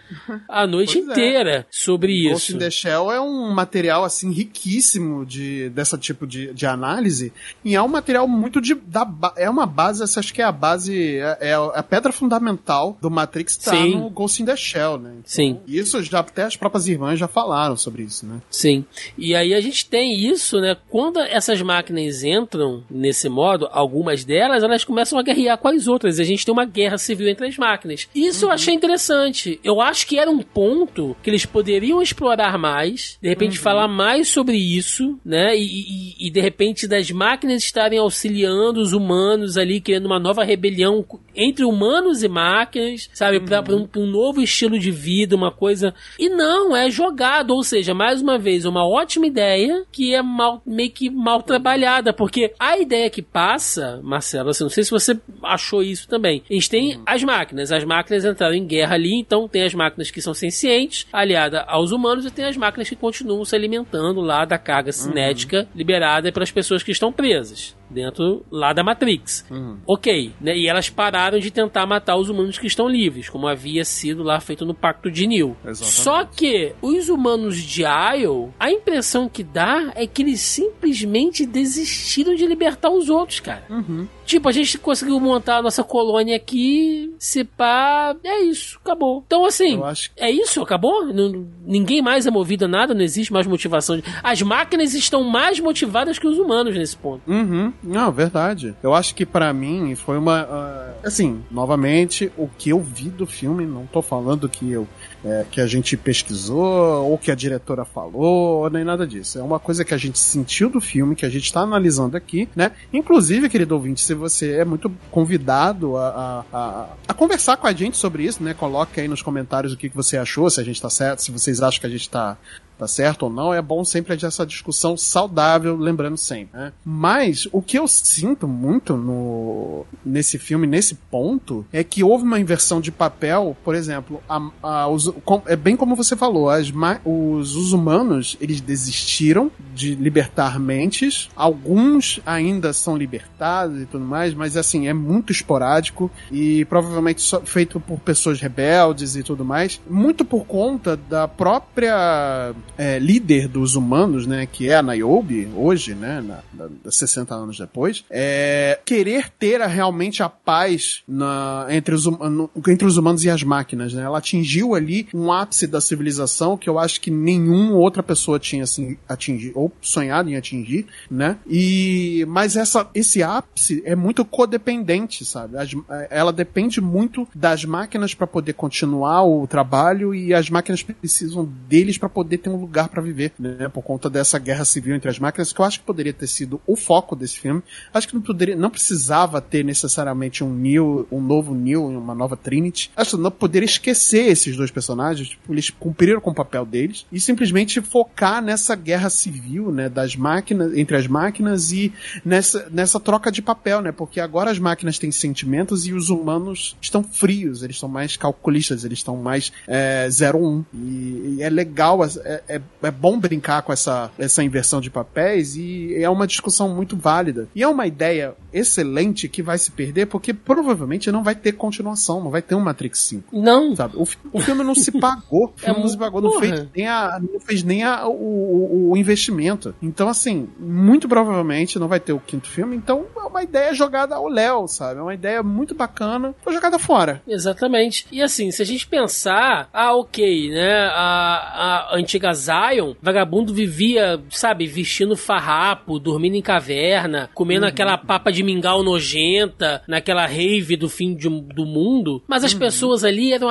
a 0.48 0.66
noite 0.66 0.98
pois 0.98 1.08
é. 1.08 1.12
inteira 1.12 1.50
é. 1.50 1.64
sobre 1.70 2.12
isso. 2.12 2.30
Ghost 2.30 2.54
in 2.54 2.58
the 2.58 2.70
Shell 2.70 3.12
é 3.12 3.20
um 3.20 3.53
material 3.54 4.04
assim 4.04 4.30
riquíssimo 4.30 5.24
de 5.24 5.68
dessa 5.70 5.96
tipo 5.96 6.26
de, 6.26 6.52
de 6.52 6.66
análise 6.66 7.32
e 7.64 7.74
é 7.74 7.82
um 7.82 7.88
material 7.88 8.26
muito 8.28 8.60
de 8.60 8.74
da, 8.74 9.06
é 9.36 9.48
uma 9.48 9.66
base, 9.66 10.02
acho 10.02 10.34
que 10.34 10.42
é 10.42 10.44
a 10.44 10.52
base 10.52 11.18
é, 11.18 11.38
é 11.40 11.54
a 11.54 11.82
pedra 11.82 12.12
fundamental 12.12 12.96
do 13.00 13.10
Matrix 13.10 13.56
tá 13.56 13.70
Sim. 13.70 13.96
no 13.96 14.10
Ghost 14.10 14.42
in 14.42 14.46
the 14.46 14.56
Shell, 14.56 14.98
né? 14.98 15.10
Então, 15.10 15.22
Sim. 15.24 15.60
Isso 15.66 16.02
já 16.02 16.20
até 16.20 16.44
as 16.44 16.56
próprias 16.56 16.88
irmãs 16.88 17.18
já 17.18 17.28
falaram 17.28 17.76
sobre 17.76 18.02
isso, 18.02 18.26
né? 18.26 18.40
Sim. 18.50 18.84
E 19.16 19.34
aí 19.34 19.54
a 19.54 19.60
gente 19.60 19.88
tem 19.88 20.18
isso, 20.18 20.60
né? 20.60 20.76
Quando 20.88 21.20
essas 21.20 21.60
máquinas 21.62 22.22
entram 22.24 22.82
nesse 22.90 23.28
modo, 23.28 23.68
algumas 23.70 24.24
delas 24.24 24.62
elas 24.62 24.84
começam 24.84 25.18
a 25.18 25.22
guerrear 25.22 25.58
com 25.58 25.68
as 25.68 25.86
outras. 25.86 26.18
A 26.18 26.24
gente 26.24 26.44
tem 26.44 26.52
uma 26.52 26.64
guerra 26.64 26.98
civil 26.98 27.28
entre 27.28 27.46
as 27.46 27.56
máquinas. 27.56 28.08
Isso 28.14 28.44
uhum. 28.44 28.50
eu 28.50 28.54
achei 28.54 28.74
interessante. 28.74 29.60
Eu 29.62 29.80
acho 29.80 30.06
que 30.06 30.18
era 30.18 30.30
um 30.30 30.42
ponto 30.42 31.16
que 31.22 31.30
eles 31.30 31.46
poderiam 31.46 32.02
explorar 32.02 32.58
mais, 32.58 33.18
de 33.20 33.28
repente 33.34 33.58
uhum. 33.58 33.62
falar 33.62 33.88
mais 33.88 34.28
sobre 34.28 34.56
isso, 34.56 35.18
né? 35.24 35.56
E, 35.56 35.62
e, 35.62 36.26
e, 36.26 36.30
de 36.30 36.40
repente 36.40 36.86
das 36.86 37.10
máquinas 37.10 37.62
estarem 37.62 37.98
auxiliando 37.98 38.80
os 38.80 38.92
humanos 38.92 39.56
ali, 39.56 39.80
criando 39.80 40.06
uma 40.06 40.18
nova 40.18 40.44
rebelião 40.44 41.04
entre 41.34 41.64
humanos 41.64 42.22
e 42.22 42.28
máquinas, 42.28 43.08
sabe? 43.12 43.38
Uhum. 43.38 43.44
Pra, 43.44 43.62
pra, 43.62 43.76
um, 43.76 43.86
pra 43.86 44.00
um 44.00 44.06
novo 44.06 44.40
estilo 44.40 44.78
de 44.78 44.90
vida, 44.90 45.36
uma 45.36 45.50
coisa. 45.50 45.94
E 46.18 46.28
não, 46.28 46.74
é 46.76 46.90
jogado, 46.90 47.50
ou 47.50 47.62
seja, 47.62 47.92
mais 47.94 48.22
uma 48.22 48.38
vez, 48.38 48.64
uma 48.64 48.86
ótima 48.86 49.26
ideia 49.26 49.84
que 49.90 50.14
é 50.14 50.22
mal, 50.22 50.62
meio 50.64 50.90
que 50.90 51.10
mal 51.10 51.42
trabalhada, 51.42 52.12
porque 52.12 52.52
a 52.58 52.78
ideia 52.78 53.10
que 53.10 53.22
passa, 53.22 54.00
Marcelo, 54.02 54.50
assim, 54.50 54.64
não 54.64 54.70
sei 54.70 54.84
se 54.84 54.90
você 54.90 55.18
achou 55.42 55.82
isso 55.82 56.08
também. 56.08 56.42
A 56.48 56.54
gente 56.54 56.70
tem 56.70 56.96
uhum. 56.96 57.02
as 57.06 57.22
máquinas, 57.22 57.72
as 57.72 57.84
máquinas 57.84 58.24
entraram 58.24 58.54
em 58.54 58.66
guerra 58.66 58.94
ali, 58.94 59.14
então 59.14 59.48
tem 59.48 59.62
as 59.62 59.74
máquinas 59.74 60.10
que 60.10 60.22
são 60.22 60.34
sencientes, 60.34 61.06
aliada 61.12 61.62
aos 61.62 61.92
humanos, 61.92 62.24
e 62.24 62.30
tem 62.30 62.44
as 62.44 62.56
máquinas 62.56 62.88
que 62.88 62.96
continuam 62.96 63.23
se 63.44 63.56
alimentando 63.56 64.20
lá 64.20 64.44
da 64.44 64.58
carga 64.58 64.92
cinética 64.92 65.60
uhum. 65.60 65.66
liberada 65.74 66.30
para 66.30 66.42
as 66.42 66.50
pessoas 66.50 66.82
que 66.82 66.92
estão 66.92 67.12
presas 67.12 67.76
dentro 67.94 68.44
lá 68.50 68.72
da 68.72 68.82
Matrix. 68.82 69.46
Uhum. 69.50 69.78
Ok, 69.86 70.32
né? 70.40 70.56
E 70.56 70.66
elas 70.66 70.90
pararam 70.90 71.38
de 71.38 71.50
tentar 71.50 71.86
matar 71.86 72.16
os 72.16 72.28
humanos 72.28 72.58
que 72.58 72.66
estão 72.66 72.88
livres, 72.88 73.28
como 73.28 73.46
havia 73.46 73.84
sido 73.84 74.22
lá 74.22 74.40
feito 74.40 74.66
no 74.66 74.74
Pacto 74.74 75.10
de 75.10 75.26
Neo. 75.26 75.56
Só 75.74 76.24
que 76.24 76.74
os 76.82 77.08
humanos 77.08 77.56
de 77.56 77.82
Isle, 77.82 78.50
a 78.58 78.70
impressão 78.70 79.28
que 79.28 79.42
dá 79.42 79.92
é 79.94 80.06
que 80.06 80.22
eles 80.22 80.40
simplesmente 80.40 81.46
desistiram 81.46 82.34
de 82.34 82.46
libertar 82.46 82.90
os 82.90 83.08
outros, 83.08 83.40
cara. 83.40 83.64
Uhum. 83.70 84.06
Tipo, 84.24 84.48
a 84.48 84.52
gente 84.52 84.78
conseguiu 84.78 85.20
montar 85.20 85.58
a 85.58 85.62
nossa 85.62 85.84
colônia 85.84 86.36
aqui, 86.36 87.14
se 87.18 87.44
pá, 87.44 88.16
é 88.24 88.40
isso, 88.42 88.78
acabou. 88.82 89.22
Então, 89.26 89.44
assim, 89.44 89.80
acho... 89.82 90.10
é 90.16 90.30
isso, 90.30 90.62
acabou? 90.62 91.06
Não, 91.12 91.46
ninguém 91.64 92.00
mais 92.00 92.26
é 92.26 92.30
movido 92.30 92.64
a 92.64 92.68
nada, 92.68 92.94
não 92.94 93.02
existe 93.02 93.32
mais 93.32 93.46
motivação. 93.46 94.00
As 94.22 94.40
máquinas 94.40 94.94
estão 94.94 95.22
mais 95.22 95.60
motivadas 95.60 96.18
que 96.18 96.26
os 96.26 96.38
humanos 96.38 96.74
nesse 96.74 96.96
ponto. 96.96 97.22
Uhum. 97.30 97.72
Não, 97.84 98.10
verdade. 98.10 98.74
Eu 98.82 98.94
acho 98.94 99.14
que 99.14 99.26
para 99.26 99.52
mim 99.52 99.94
foi 99.94 100.16
uma. 100.16 100.44
Uh, 100.44 101.06
assim, 101.06 101.42
novamente, 101.50 102.32
o 102.36 102.48
que 102.48 102.70
eu 102.70 102.80
vi 102.80 103.10
do 103.10 103.26
filme, 103.26 103.66
não 103.66 103.86
tô 103.86 104.00
falando 104.00 104.48
que 104.48 104.70
eu 104.70 104.88
é, 105.24 105.44
que 105.50 105.60
a 105.60 105.66
gente 105.66 105.96
pesquisou, 105.96 107.10
ou 107.10 107.16
que 107.16 107.30
a 107.30 107.34
diretora 107.34 107.84
falou, 107.84 108.68
nem 108.70 108.84
nada 108.84 109.06
disso. 109.06 109.38
É 109.38 109.42
uma 109.42 109.58
coisa 109.58 109.84
que 109.84 109.94
a 109.94 109.96
gente 109.96 110.18
sentiu 110.18 110.68
do 110.68 110.80
filme, 110.80 111.16
que 111.16 111.24
a 111.24 111.30
gente 111.30 111.44
está 111.44 111.60
analisando 111.60 112.16
aqui, 112.16 112.48
né? 112.54 112.72
Inclusive, 112.92 113.48
querido 113.48 113.74
ouvinte, 113.74 114.00
se 114.00 114.14
você 114.14 114.52
é 114.52 114.64
muito 114.64 114.90
convidado 115.10 115.96
a, 115.96 116.08
a, 116.08 116.58
a, 116.58 116.88
a 117.08 117.14
conversar 117.14 117.56
com 117.56 117.66
a 117.66 117.72
gente 117.72 117.96
sobre 117.96 118.24
isso, 118.24 118.42
né? 118.42 118.54
Coloque 118.54 119.00
aí 119.00 119.08
nos 119.08 119.22
comentários 119.22 119.72
o 119.72 119.76
que, 119.76 119.88
que 119.88 119.96
você 119.96 120.16
achou, 120.16 120.50
se 120.50 120.60
a 120.60 120.64
gente 120.64 120.76
está 120.76 120.90
certo, 120.90 121.20
se 121.20 121.30
vocês 121.30 121.62
acham 121.62 121.80
que 121.80 121.86
a 121.86 121.90
gente 121.90 122.02
está 122.02 122.36
tá 122.78 122.88
certo 122.88 123.24
ou 123.24 123.30
não, 123.30 123.54
é 123.54 123.62
bom 123.62 123.84
sempre 123.84 124.14
essa 124.14 124.44
discussão 124.44 124.96
saudável, 124.96 125.76
lembrando 125.76 126.16
sempre. 126.16 126.58
Né? 126.58 126.72
Mas 126.84 127.46
o 127.52 127.62
que 127.62 127.78
eu 127.78 127.86
sinto 127.86 128.48
muito 128.48 128.96
no, 128.96 129.86
nesse 130.04 130.38
filme, 130.38 130.66
nesse 130.66 130.94
ponto, 130.94 131.64
é 131.72 131.84
que 131.84 132.02
houve 132.02 132.24
uma 132.24 132.40
inversão 132.40 132.80
de 132.80 132.90
papel, 132.90 133.56
por 133.64 133.74
exemplo, 133.74 134.22
a, 134.28 134.50
a, 134.62 134.88
os, 134.88 135.12
é 135.46 135.56
bem 135.56 135.76
como 135.76 135.96
você 135.96 136.16
falou, 136.16 136.48
as, 136.50 136.72
os, 137.04 137.56
os 137.56 137.72
humanos, 137.72 138.36
eles 138.40 138.60
desistiram 138.60 139.50
de 139.74 139.94
libertar 139.94 140.58
mentes, 140.58 141.28
alguns 141.34 142.20
ainda 142.24 142.72
são 142.72 142.96
libertados 142.96 143.82
e 143.82 143.86
tudo 143.86 144.04
mais, 144.04 144.34
mas 144.34 144.56
assim, 144.56 144.86
é 144.86 144.92
muito 144.92 145.32
esporádico 145.32 146.10
e 146.30 146.64
provavelmente 146.66 147.22
feito 147.44 147.80
por 147.80 147.98
pessoas 148.00 148.40
rebeldes 148.40 149.16
e 149.16 149.22
tudo 149.22 149.44
mais, 149.44 149.80
muito 149.88 150.24
por 150.24 150.44
conta 150.46 150.96
da 150.96 151.26
própria 151.26 152.52
é, 152.76 152.98
líder 152.98 153.48
dos 153.48 153.74
humanos, 153.74 154.26
né, 154.26 154.46
que 154.46 154.68
é 154.68 154.76
a 154.76 154.82
Niobe, 154.82 155.48
hoje, 155.54 155.94
né, 155.94 156.20
na, 156.20 156.68
na, 156.84 156.90
60 156.90 157.34
anos 157.34 157.58
depois, 157.58 158.04
é, 158.10 158.78
querer 158.84 159.30
ter 159.30 159.60
a, 159.60 159.66
realmente 159.66 160.22
a 160.22 160.28
paz 160.28 161.02
na, 161.06 161.66
entre, 161.70 161.94
os, 161.94 162.06
no, 162.06 162.50
entre 162.66 162.86
os 162.86 162.96
humanos 162.96 163.24
e 163.24 163.30
as 163.30 163.42
máquinas, 163.42 163.92
né? 163.92 164.02
Ela 164.02 164.18
atingiu 164.18 164.74
ali 164.74 165.03
um 165.12 165.32
ápice 165.32 165.66
da 165.66 165.80
civilização 165.80 166.56
que 166.56 166.68
eu 166.68 166.78
acho 166.78 167.00
que 167.00 167.10
nenhuma 167.10 167.74
outra 167.74 168.02
pessoa 168.02 168.38
tinha 168.38 168.64
assim, 168.64 168.96
atingido, 169.08 169.58
ou 169.58 169.72
sonhado 169.80 170.30
em 170.30 170.36
atingir, 170.36 170.86
né? 171.10 171.38
E, 171.46 172.24
mas 172.28 172.56
essa, 172.56 172.88
esse 172.94 173.22
ápice 173.22 173.82
é 173.84 173.94
muito 173.94 174.24
codependente, 174.24 175.24
sabe? 175.24 175.56
As, 175.58 175.70
ela 176.10 176.32
depende 176.32 176.80
muito 176.80 177.26
das 177.34 177.64
máquinas 177.64 178.14
para 178.14 178.26
poder 178.26 178.52
continuar 178.54 179.24
o 179.24 179.46
trabalho 179.46 180.14
e 180.14 180.32
as 180.32 180.48
máquinas 180.50 180.82
precisam 180.82 181.44
deles 181.68 181.98
para 181.98 182.08
poder 182.08 182.38
ter 182.38 182.50
um 182.50 182.56
lugar 182.56 182.88
para 182.88 183.02
viver, 183.02 183.32
né? 183.38 183.68
Por 183.68 183.82
conta 183.82 184.08
dessa 184.08 184.38
guerra 184.38 184.64
civil 184.64 184.94
entre 184.94 185.08
as 185.08 185.18
máquinas, 185.18 185.52
que 185.52 185.60
eu 185.60 185.64
acho 185.64 185.80
que 185.80 185.86
poderia 185.86 186.12
ter 186.12 186.26
sido 186.26 186.60
o 186.66 186.76
foco 186.76 187.16
desse 187.16 187.38
filme. 187.38 187.62
Acho 187.92 188.08
que 188.08 188.14
não 188.14 188.22
poderia, 188.22 188.56
não 188.56 188.70
precisava 188.70 189.40
ter 189.40 189.64
necessariamente 189.64 190.42
um 190.44 190.54
Neo, 190.54 191.06
um 191.10 191.20
novo 191.20 191.54
Neo, 191.54 191.86
uma 191.86 192.14
nova 192.14 192.36
Trinity. 192.36 192.90
Acho 192.96 193.16
que 193.16 193.22
não 193.22 193.30
poderia 193.30 193.66
esquecer 193.66 194.26
esses 194.26 194.56
dois 194.56 194.70
personagens, 194.70 194.83
tipo, 195.28 195.52
eles 195.52 195.70
cumpriram 195.70 196.20
com 196.20 196.30
o 196.30 196.34
papel 196.34 196.66
deles 196.66 197.06
e 197.10 197.20
simplesmente 197.20 197.80
focar 197.80 198.42
nessa 198.42 198.74
guerra 198.74 199.08
civil, 199.08 199.70
né, 199.70 199.88
das 199.88 200.16
máquinas, 200.16 200.76
entre 200.76 200.96
as 200.96 201.06
máquinas 201.06 201.72
e 201.72 201.92
nessa, 202.24 202.68
nessa 202.70 203.00
troca 203.00 203.30
de 203.30 203.40
papel, 203.40 203.80
né? 203.80 203.92
Porque 203.92 204.20
agora 204.20 204.50
as 204.50 204.58
máquinas 204.58 204.98
têm 204.98 205.10
sentimentos 205.10 205.86
e 205.86 205.92
os 205.92 206.10
humanos 206.10 206.76
estão 206.80 207.02
frios, 207.02 207.62
eles 207.62 207.78
são 207.78 207.88
mais 207.88 208.16
calculistas, 208.16 208.84
eles 208.84 208.98
estão 208.98 209.16
mais 209.16 209.52
é, 209.66 210.08
01. 210.08 210.64
E, 210.74 211.36
e 211.38 211.42
é 211.42 211.50
legal, 211.50 212.04
é, 212.04 212.42
é, 212.48 212.60
é 212.82 212.90
bom 212.90 213.18
brincar 213.18 213.62
com 213.62 213.72
essa, 213.72 214.10
essa 214.18 214.42
inversão 214.42 214.80
de 214.80 214.90
papéis 214.90 215.56
e 215.56 215.94
é 215.94 216.08
uma 216.08 216.26
discussão 216.26 216.68
muito 216.68 216.96
válida. 216.96 217.48
E 217.54 217.62
é 217.62 217.68
uma 217.68 217.86
ideia 217.86 218.34
excelente 218.52 219.28
que 219.28 219.42
vai 219.42 219.58
se 219.58 219.70
perder 219.70 220.06
porque 220.06 220.32
provavelmente 220.32 221.10
não 221.10 221.22
vai 221.22 221.34
ter 221.34 221.52
continuação, 221.52 222.22
não 222.22 222.30
vai 222.30 222.42
ter 222.42 222.54
um 222.54 222.60
Matrix 222.60 223.00
5. 223.00 223.38
Não. 223.38 223.74
Sabe? 223.76 223.96
O, 223.96 224.06
o 224.32 224.40
filme 224.40 224.64
não 224.64 224.73
se 224.74 224.92
pagou. 224.92 225.46
O 225.46 225.52
filme 225.58 225.78
É 225.78 225.82
não 225.82 225.88
se 225.88 225.98
pagou, 225.98 226.20
não 226.20 226.38
fez 226.40 226.66
nem, 226.74 226.86
a, 226.86 227.20
não 227.20 227.40
fez 227.40 227.62
nem 227.62 227.82
a, 227.82 228.06
o, 228.06 228.90
o, 228.90 228.96
investimento. 228.96 229.74
Então, 229.82 230.08
assim, 230.08 230.48
muito 230.58 231.08
provavelmente 231.08 231.78
não 231.78 231.88
vai 231.88 232.00
ter 232.00 232.12
o 232.12 232.20
quinto 232.20 232.48
filme. 232.48 232.76
Então, 232.76 233.04
é 233.16 233.20
uma 233.20 233.42
ideia 233.42 233.74
jogada 233.74 234.14
ao 234.16 234.28
Léo, 234.28 234.66
sabe? 234.68 235.00
É 235.00 235.02
uma 235.02 235.14
ideia 235.14 235.42
muito 235.42 235.74
bacana, 235.74 236.34
foi 236.42 236.52
jogada 236.52 236.78
fora. 236.78 237.22
Exatamente. 237.26 238.06
E 238.10 238.22
assim, 238.22 238.50
se 238.50 238.62
a 238.62 238.66
gente 238.66 238.86
pensar, 238.86 239.68
ah, 239.72 239.94
ok, 239.96 240.50
né? 240.50 240.86
A, 240.92 241.90
a 241.92 241.96
antiga 241.96 242.32
Zion, 242.32 242.94
vagabundo 243.02 243.52
vivia, 243.54 244.20
sabe, 244.30 244.66
vestindo 244.66 245.16
farrapo, 245.16 245.98
dormindo 245.98 246.36
em 246.36 246.42
caverna, 246.42 247.30
comendo 247.34 247.66
aquela 247.66 247.96
papa 247.98 248.30
de 248.32 248.42
mingau 248.42 248.82
nojenta, 248.82 249.82
naquela 249.86 250.26
rave 250.26 250.76
do 250.76 250.88
fim 250.88 251.14
de- 251.14 251.28
do 251.28 251.64
mundo. 251.66 252.22
Mas 252.26 252.44
as 252.44 252.54
pessoas 252.54 253.04
ali 253.04 253.32
eram 253.32 253.50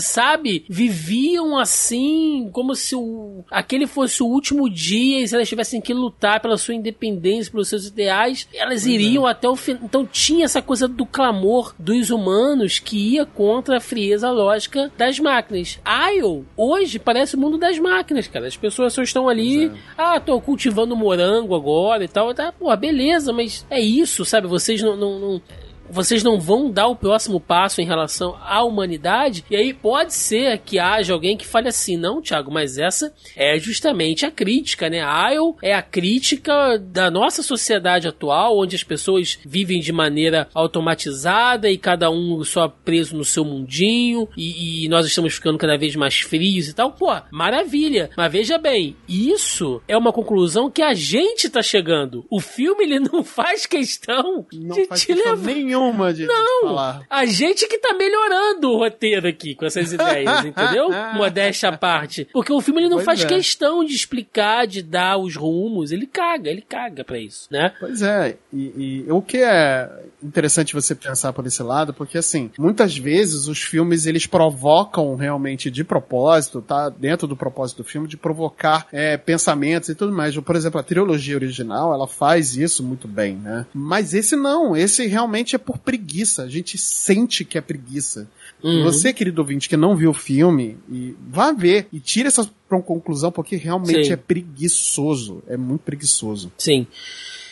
sabe? 0.00 0.64
Viviam 0.68 1.58
assim, 1.58 2.48
como 2.52 2.74
se 2.74 2.94
o, 2.94 3.44
aquele 3.50 3.86
fosse 3.86 4.22
o 4.22 4.26
último 4.26 4.68
dia 4.68 5.20
e 5.20 5.28
se 5.28 5.34
elas 5.34 5.48
tivessem 5.48 5.80
que 5.80 5.92
lutar 5.94 6.40
pela 6.40 6.56
sua 6.56 6.74
independência, 6.74 7.50
pelos 7.50 7.68
seus 7.68 7.86
ideais, 7.86 8.48
elas 8.54 8.86
iriam 8.86 9.26
até 9.26 9.48
o 9.48 9.56
fim. 9.56 9.78
Então 9.82 10.06
tinha 10.06 10.44
essa 10.44 10.62
coisa 10.62 10.86
do 10.88 11.04
clamor 11.06 11.74
dos 11.78 12.10
humanos 12.10 12.78
que 12.78 13.14
ia 13.14 13.24
contra 13.26 13.78
a 13.78 13.80
frieza 13.80 14.30
lógica 14.30 14.90
das 14.96 15.18
máquinas. 15.18 15.78
Isle, 16.12 16.44
hoje, 16.56 16.98
parece 16.98 17.36
o 17.36 17.38
mundo 17.38 17.58
das 17.58 17.78
máquinas, 17.78 18.26
cara. 18.26 18.46
As 18.46 18.56
pessoas 18.56 18.92
só 18.92 19.02
estão 19.02 19.28
ali, 19.28 19.70
ah, 19.96 20.20
tô 20.20 20.40
cultivando 20.40 20.96
morango 20.96 21.54
agora 21.54 22.04
e 22.04 22.08
tal. 22.08 22.34
Tá, 22.34 22.52
pô, 22.52 22.74
beleza, 22.76 23.32
mas 23.32 23.64
é 23.70 23.80
isso, 23.80 24.24
sabe? 24.24 24.46
Vocês 24.46 24.82
não- 24.82 24.96
não- 24.96 25.18
não 25.18 25.42
vocês 25.90 26.22
não 26.22 26.38
vão 26.38 26.70
dar 26.70 26.86
o 26.88 26.96
próximo 26.96 27.40
passo 27.40 27.80
em 27.80 27.86
relação 27.86 28.36
à 28.42 28.62
humanidade, 28.62 29.44
e 29.50 29.56
aí 29.56 29.72
pode 29.72 30.14
ser 30.14 30.58
que 30.58 30.78
haja 30.78 31.12
alguém 31.12 31.36
que 31.36 31.46
fale 31.46 31.68
assim, 31.68 31.96
não, 31.96 32.20
Thiago, 32.20 32.50
mas 32.50 32.78
essa 32.78 33.12
é 33.36 33.58
justamente 33.58 34.26
a 34.26 34.30
crítica, 34.30 34.88
né? 34.88 35.02
A 35.02 35.30
IO 35.32 35.56
é 35.62 35.74
a 35.74 35.82
crítica 35.82 36.78
da 36.78 37.10
nossa 37.10 37.42
sociedade 37.42 38.08
atual, 38.08 38.58
onde 38.58 38.76
as 38.76 38.82
pessoas 38.82 39.38
vivem 39.44 39.80
de 39.80 39.92
maneira 39.92 40.48
automatizada 40.54 41.70
e 41.70 41.78
cada 41.78 42.10
um 42.10 42.42
só 42.44 42.68
preso 42.68 43.16
no 43.16 43.24
seu 43.24 43.44
mundinho, 43.44 44.28
e, 44.36 44.84
e 44.84 44.88
nós 44.88 45.06
estamos 45.06 45.34
ficando 45.34 45.58
cada 45.58 45.76
vez 45.76 45.94
mais 45.96 46.20
frios 46.20 46.68
e 46.68 46.74
tal. 46.74 46.92
Pô, 46.92 47.08
maravilha! 47.30 48.10
Mas 48.16 48.32
veja 48.32 48.58
bem, 48.58 48.96
isso 49.08 49.80
é 49.88 49.96
uma 49.96 50.12
conclusão 50.12 50.70
que 50.70 50.82
a 50.82 50.94
gente 50.94 51.48
tá 51.48 51.62
chegando. 51.62 52.24
O 52.30 52.40
filme, 52.40 52.84
ele 52.84 53.00
não 53.00 53.22
faz 53.22 53.66
questão 53.66 54.46
Não 54.52 54.76
de 54.76 54.86
faz 54.86 55.00
te 55.00 55.06
questão 55.08 55.32
levar. 55.32 55.44
Nenhuma 55.80 56.12
de, 56.12 56.26
Não, 56.26 56.62
falar. 56.68 57.02
a 57.08 57.26
gente 57.26 57.66
que 57.68 57.78
tá 57.78 57.94
melhorando 57.94 58.70
o 58.70 58.78
roteiro 58.78 59.28
aqui 59.28 59.54
com 59.54 59.64
essas 59.66 59.92
ideias, 59.92 60.44
entendeu? 60.44 60.90
Modéstia 61.14 61.70
à 61.70 61.76
parte. 61.76 62.26
Porque 62.32 62.52
o 62.52 62.60
filme 62.60 62.80
ele 62.80 62.88
não 62.88 62.98
Pois 62.98 63.06
faz 63.06 63.24
é. 63.24 63.26
questão 63.26 63.84
de 63.84 63.94
explicar, 63.94 64.66
de 64.66 64.82
dar 64.82 65.16
os 65.18 65.36
rumos, 65.36 65.92
ele 65.92 66.06
caga, 66.06 66.50
ele 66.50 66.62
caga 66.62 67.04
pra 67.04 67.18
isso, 67.18 67.46
né? 67.50 67.72
Pois 67.78 68.02
é, 68.02 68.36
e, 68.52 69.04
e 69.06 69.12
o 69.12 69.22
que 69.22 69.38
é 69.38 69.88
interessante 70.22 70.74
você 70.74 70.94
pensar 70.94 71.32
por 71.32 71.46
esse 71.46 71.62
lado, 71.62 71.94
porque 71.94 72.18
assim, 72.18 72.50
muitas 72.58 72.96
vezes 72.96 73.46
os 73.46 73.62
filmes 73.62 74.06
eles 74.06 74.26
provocam 74.26 75.14
realmente 75.14 75.70
de 75.70 75.84
propósito, 75.84 76.60
tá? 76.60 76.88
Dentro 76.88 77.26
do 77.26 77.36
propósito 77.36 77.78
do 77.78 77.84
filme, 77.88 78.08
de 78.08 78.16
provocar 78.16 78.86
é, 78.92 79.16
pensamentos 79.16 79.88
e 79.88 79.94
tudo 79.94 80.12
mais. 80.12 80.36
Por 80.36 80.56
exemplo, 80.56 80.80
a 80.80 80.82
trilogia 80.82 81.36
original, 81.36 81.92
ela 81.92 82.06
faz 82.06 82.56
isso 82.56 82.82
muito 82.82 83.06
bem, 83.06 83.36
né? 83.36 83.66
Mas 83.72 84.14
esse 84.14 84.34
não, 84.36 84.76
esse 84.76 85.06
realmente 85.06 85.54
é 85.54 85.58
por 85.68 85.76
preguiça. 85.76 86.44
A 86.44 86.48
gente 86.48 86.78
sente 86.78 87.44
que 87.44 87.58
é 87.58 87.60
preguiça. 87.60 88.26
Uhum. 88.64 88.84
Você, 88.84 89.12
querido 89.12 89.42
ouvinte, 89.42 89.68
que 89.68 89.76
não 89.76 89.94
viu 89.94 90.12
o 90.12 90.14
filme, 90.14 90.78
e 90.90 91.14
vá 91.28 91.52
ver 91.52 91.88
e 91.92 92.00
tire 92.00 92.26
essa 92.26 92.50
conclusão, 92.86 93.30
porque 93.30 93.54
realmente 93.54 94.06
Sim. 94.06 94.12
é 94.12 94.16
preguiçoso. 94.16 95.42
É 95.46 95.58
muito 95.58 95.82
preguiçoso. 95.82 96.50
Sim. 96.56 96.86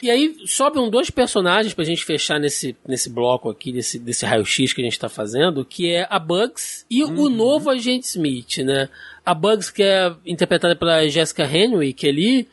E 0.03 0.11
aí 0.11 0.36
sobram 0.47 0.90
dois 0.90 1.11
personagens 1.11 1.74
pra 1.74 1.84
gente 1.84 2.05
fechar 2.05 2.38
nesse, 2.38 2.76
nesse 2.86 3.11
bloco 3.11 3.49
aqui, 3.49 3.72
desse, 3.72 3.99
desse 3.99 4.24
raio-x 4.24 4.72
que 4.72 4.80
a 4.80 4.84
gente 4.84 4.99
tá 4.99 5.09
fazendo, 5.09 5.64
que 5.64 5.90
é 5.90 6.07
a 6.11 6.18
Bugs 6.18 6.84
e 6.90 7.03
o 7.05 7.28
novo 7.28 7.70
agente 7.70 8.07
Smith, 8.07 8.59
né? 8.59 8.88
A 9.24 9.34
Bugs, 9.34 9.70
que 9.70 9.82
é 9.82 10.14
interpretada 10.24 10.76
pela 10.76 11.09
Jessica 11.09 11.44
Henwick 11.44 12.09
ali, 12.09 12.49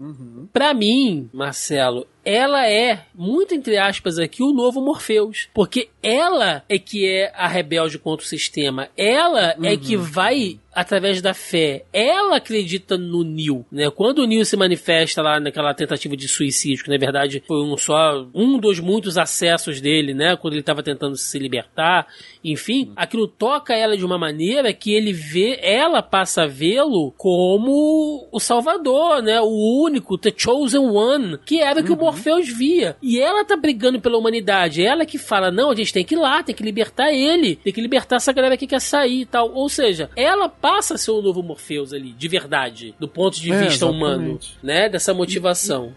pra 0.51 0.73
mim, 0.73 1.29
Marcelo, 1.31 2.07
ela 2.25 2.67
é, 2.67 3.05
muito 3.13 3.53
entre 3.53 3.77
aspas 3.77 4.17
aqui, 4.17 4.41
o 4.41 4.53
novo 4.53 4.81
Morpheus. 4.81 5.49
Porque 5.53 5.89
ela 6.01 6.63
é 6.69 6.79
que 6.79 7.07
é 7.07 7.31
a 7.35 7.47
rebelde 7.47 7.99
contra 7.99 8.25
o 8.25 8.29
sistema. 8.29 8.89
Ela 8.97 9.55
é 9.61 9.75
que 9.77 9.97
vai 9.97 10.59
através 10.73 11.21
da 11.21 11.33
fé. 11.33 11.85
Ela 11.91 12.37
acredita 12.37 12.97
no 12.97 13.23
Neil, 13.23 13.65
né? 13.71 13.89
Quando 13.89 14.19
o 14.19 14.27
Neil 14.27 14.45
se 14.45 14.57
manifesta 14.57 15.21
lá 15.21 15.39
naquela 15.39 15.73
tentativa 15.73 16.15
de 16.15 16.27
suicídio, 16.27 16.83
que 16.83 16.89
na 16.89 16.97
verdade 16.97 17.43
foi 17.47 17.63
um 17.63 17.77
só, 17.77 18.25
um 18.33 18.57
dos 18.57 18.79
muitos 18.79 19.17
acessos 19.17 19.79
dele, 19.79 20.13
né? 20.13 20.35
Quando 20.35 20.53
ele 20.53 20.61
estava 20.61 20.83
tentando 20.83 21.15
se 21.15 21.37
libertar, 21.37 22.07
enfim, 22.43 22.91
aquilo 22.95 23.27
toca 23.27 23.73
ela 23.73 23.95
de 23.95 24.05
uma 24.05 24.17
maneira 24.17 24.73
que 24.73 24.93
ele 24.93 25.13
vê, 25.13 25.59
ela 25.61 26.01
passa 26.01 26.43
a 26.43 26.47
vê-lo 26.47 27.13
como 27.17 28.27
o 28.31 28.39
salvador, 28.39 29.21
né? 29.21 29.39
O 29.41 29.83
único, 29.83 30.17
the 30.17 30.33
chosen 30.35 30.81
one, 30.81 31.37
que 31.45 31.59
era 31.59 31.81
o 31.81 31.83
que 31.83 31.91
o 31.91 31.97
Morpheus 31.97 32.49
via. 32.49 32.97
E 33.01 33.19
ela 33.19 33.45
tá 33.45 33.55
brigando 33.55 33.99
pela 33.99 34.17
humanidade. 34.17 34.83
Ela 34.83 35.05
que 35.05 35.17
fala, 35.17 35.51
não, 35.51 35.71
a 35.71 35.75
gente 35.75 35.93
tem 35.93 36.03
que 36.03 36.15
ir 36.15 36.17
lá, 36.17 36.43
tem 36.43 36.55
que 36.55 36.63
libertar 36.63 37.11
ele, 37.11 37.55
tem 37.55 37.73
que 37.73 37.81
libertar 37.81 38.17
essa 38.17 38.33
galera 38.33 38.57
que 38.57 38.67
quer 38.67 38.81
sair 38.81 39.21
e 39.21 39.25
tal. 39.25 39.53
Ou 39.53 39.69
seja, 39.69 40.09
ela 40.15 40.49
passa 40.63 40.93
a 40.93 40.97
ser 40.97 41.11
o 41.11 41.21
novo 41.21 41.43
Morpheus 41.43 41.91
ali, 41.91 42.13
de 42.13 42.27
verdade, 42.29 42.95
do 42.97 43.05
ponto 43.05 43.37
de 43.37 43.51
É, 43.51 43.65
vista 43.65 43.85
humano, 43.85 44.13
exatamente. 44.39 44.57
né? 44.63 44.87
Dessa 44.87 45.13
motivação. 45.13 45.91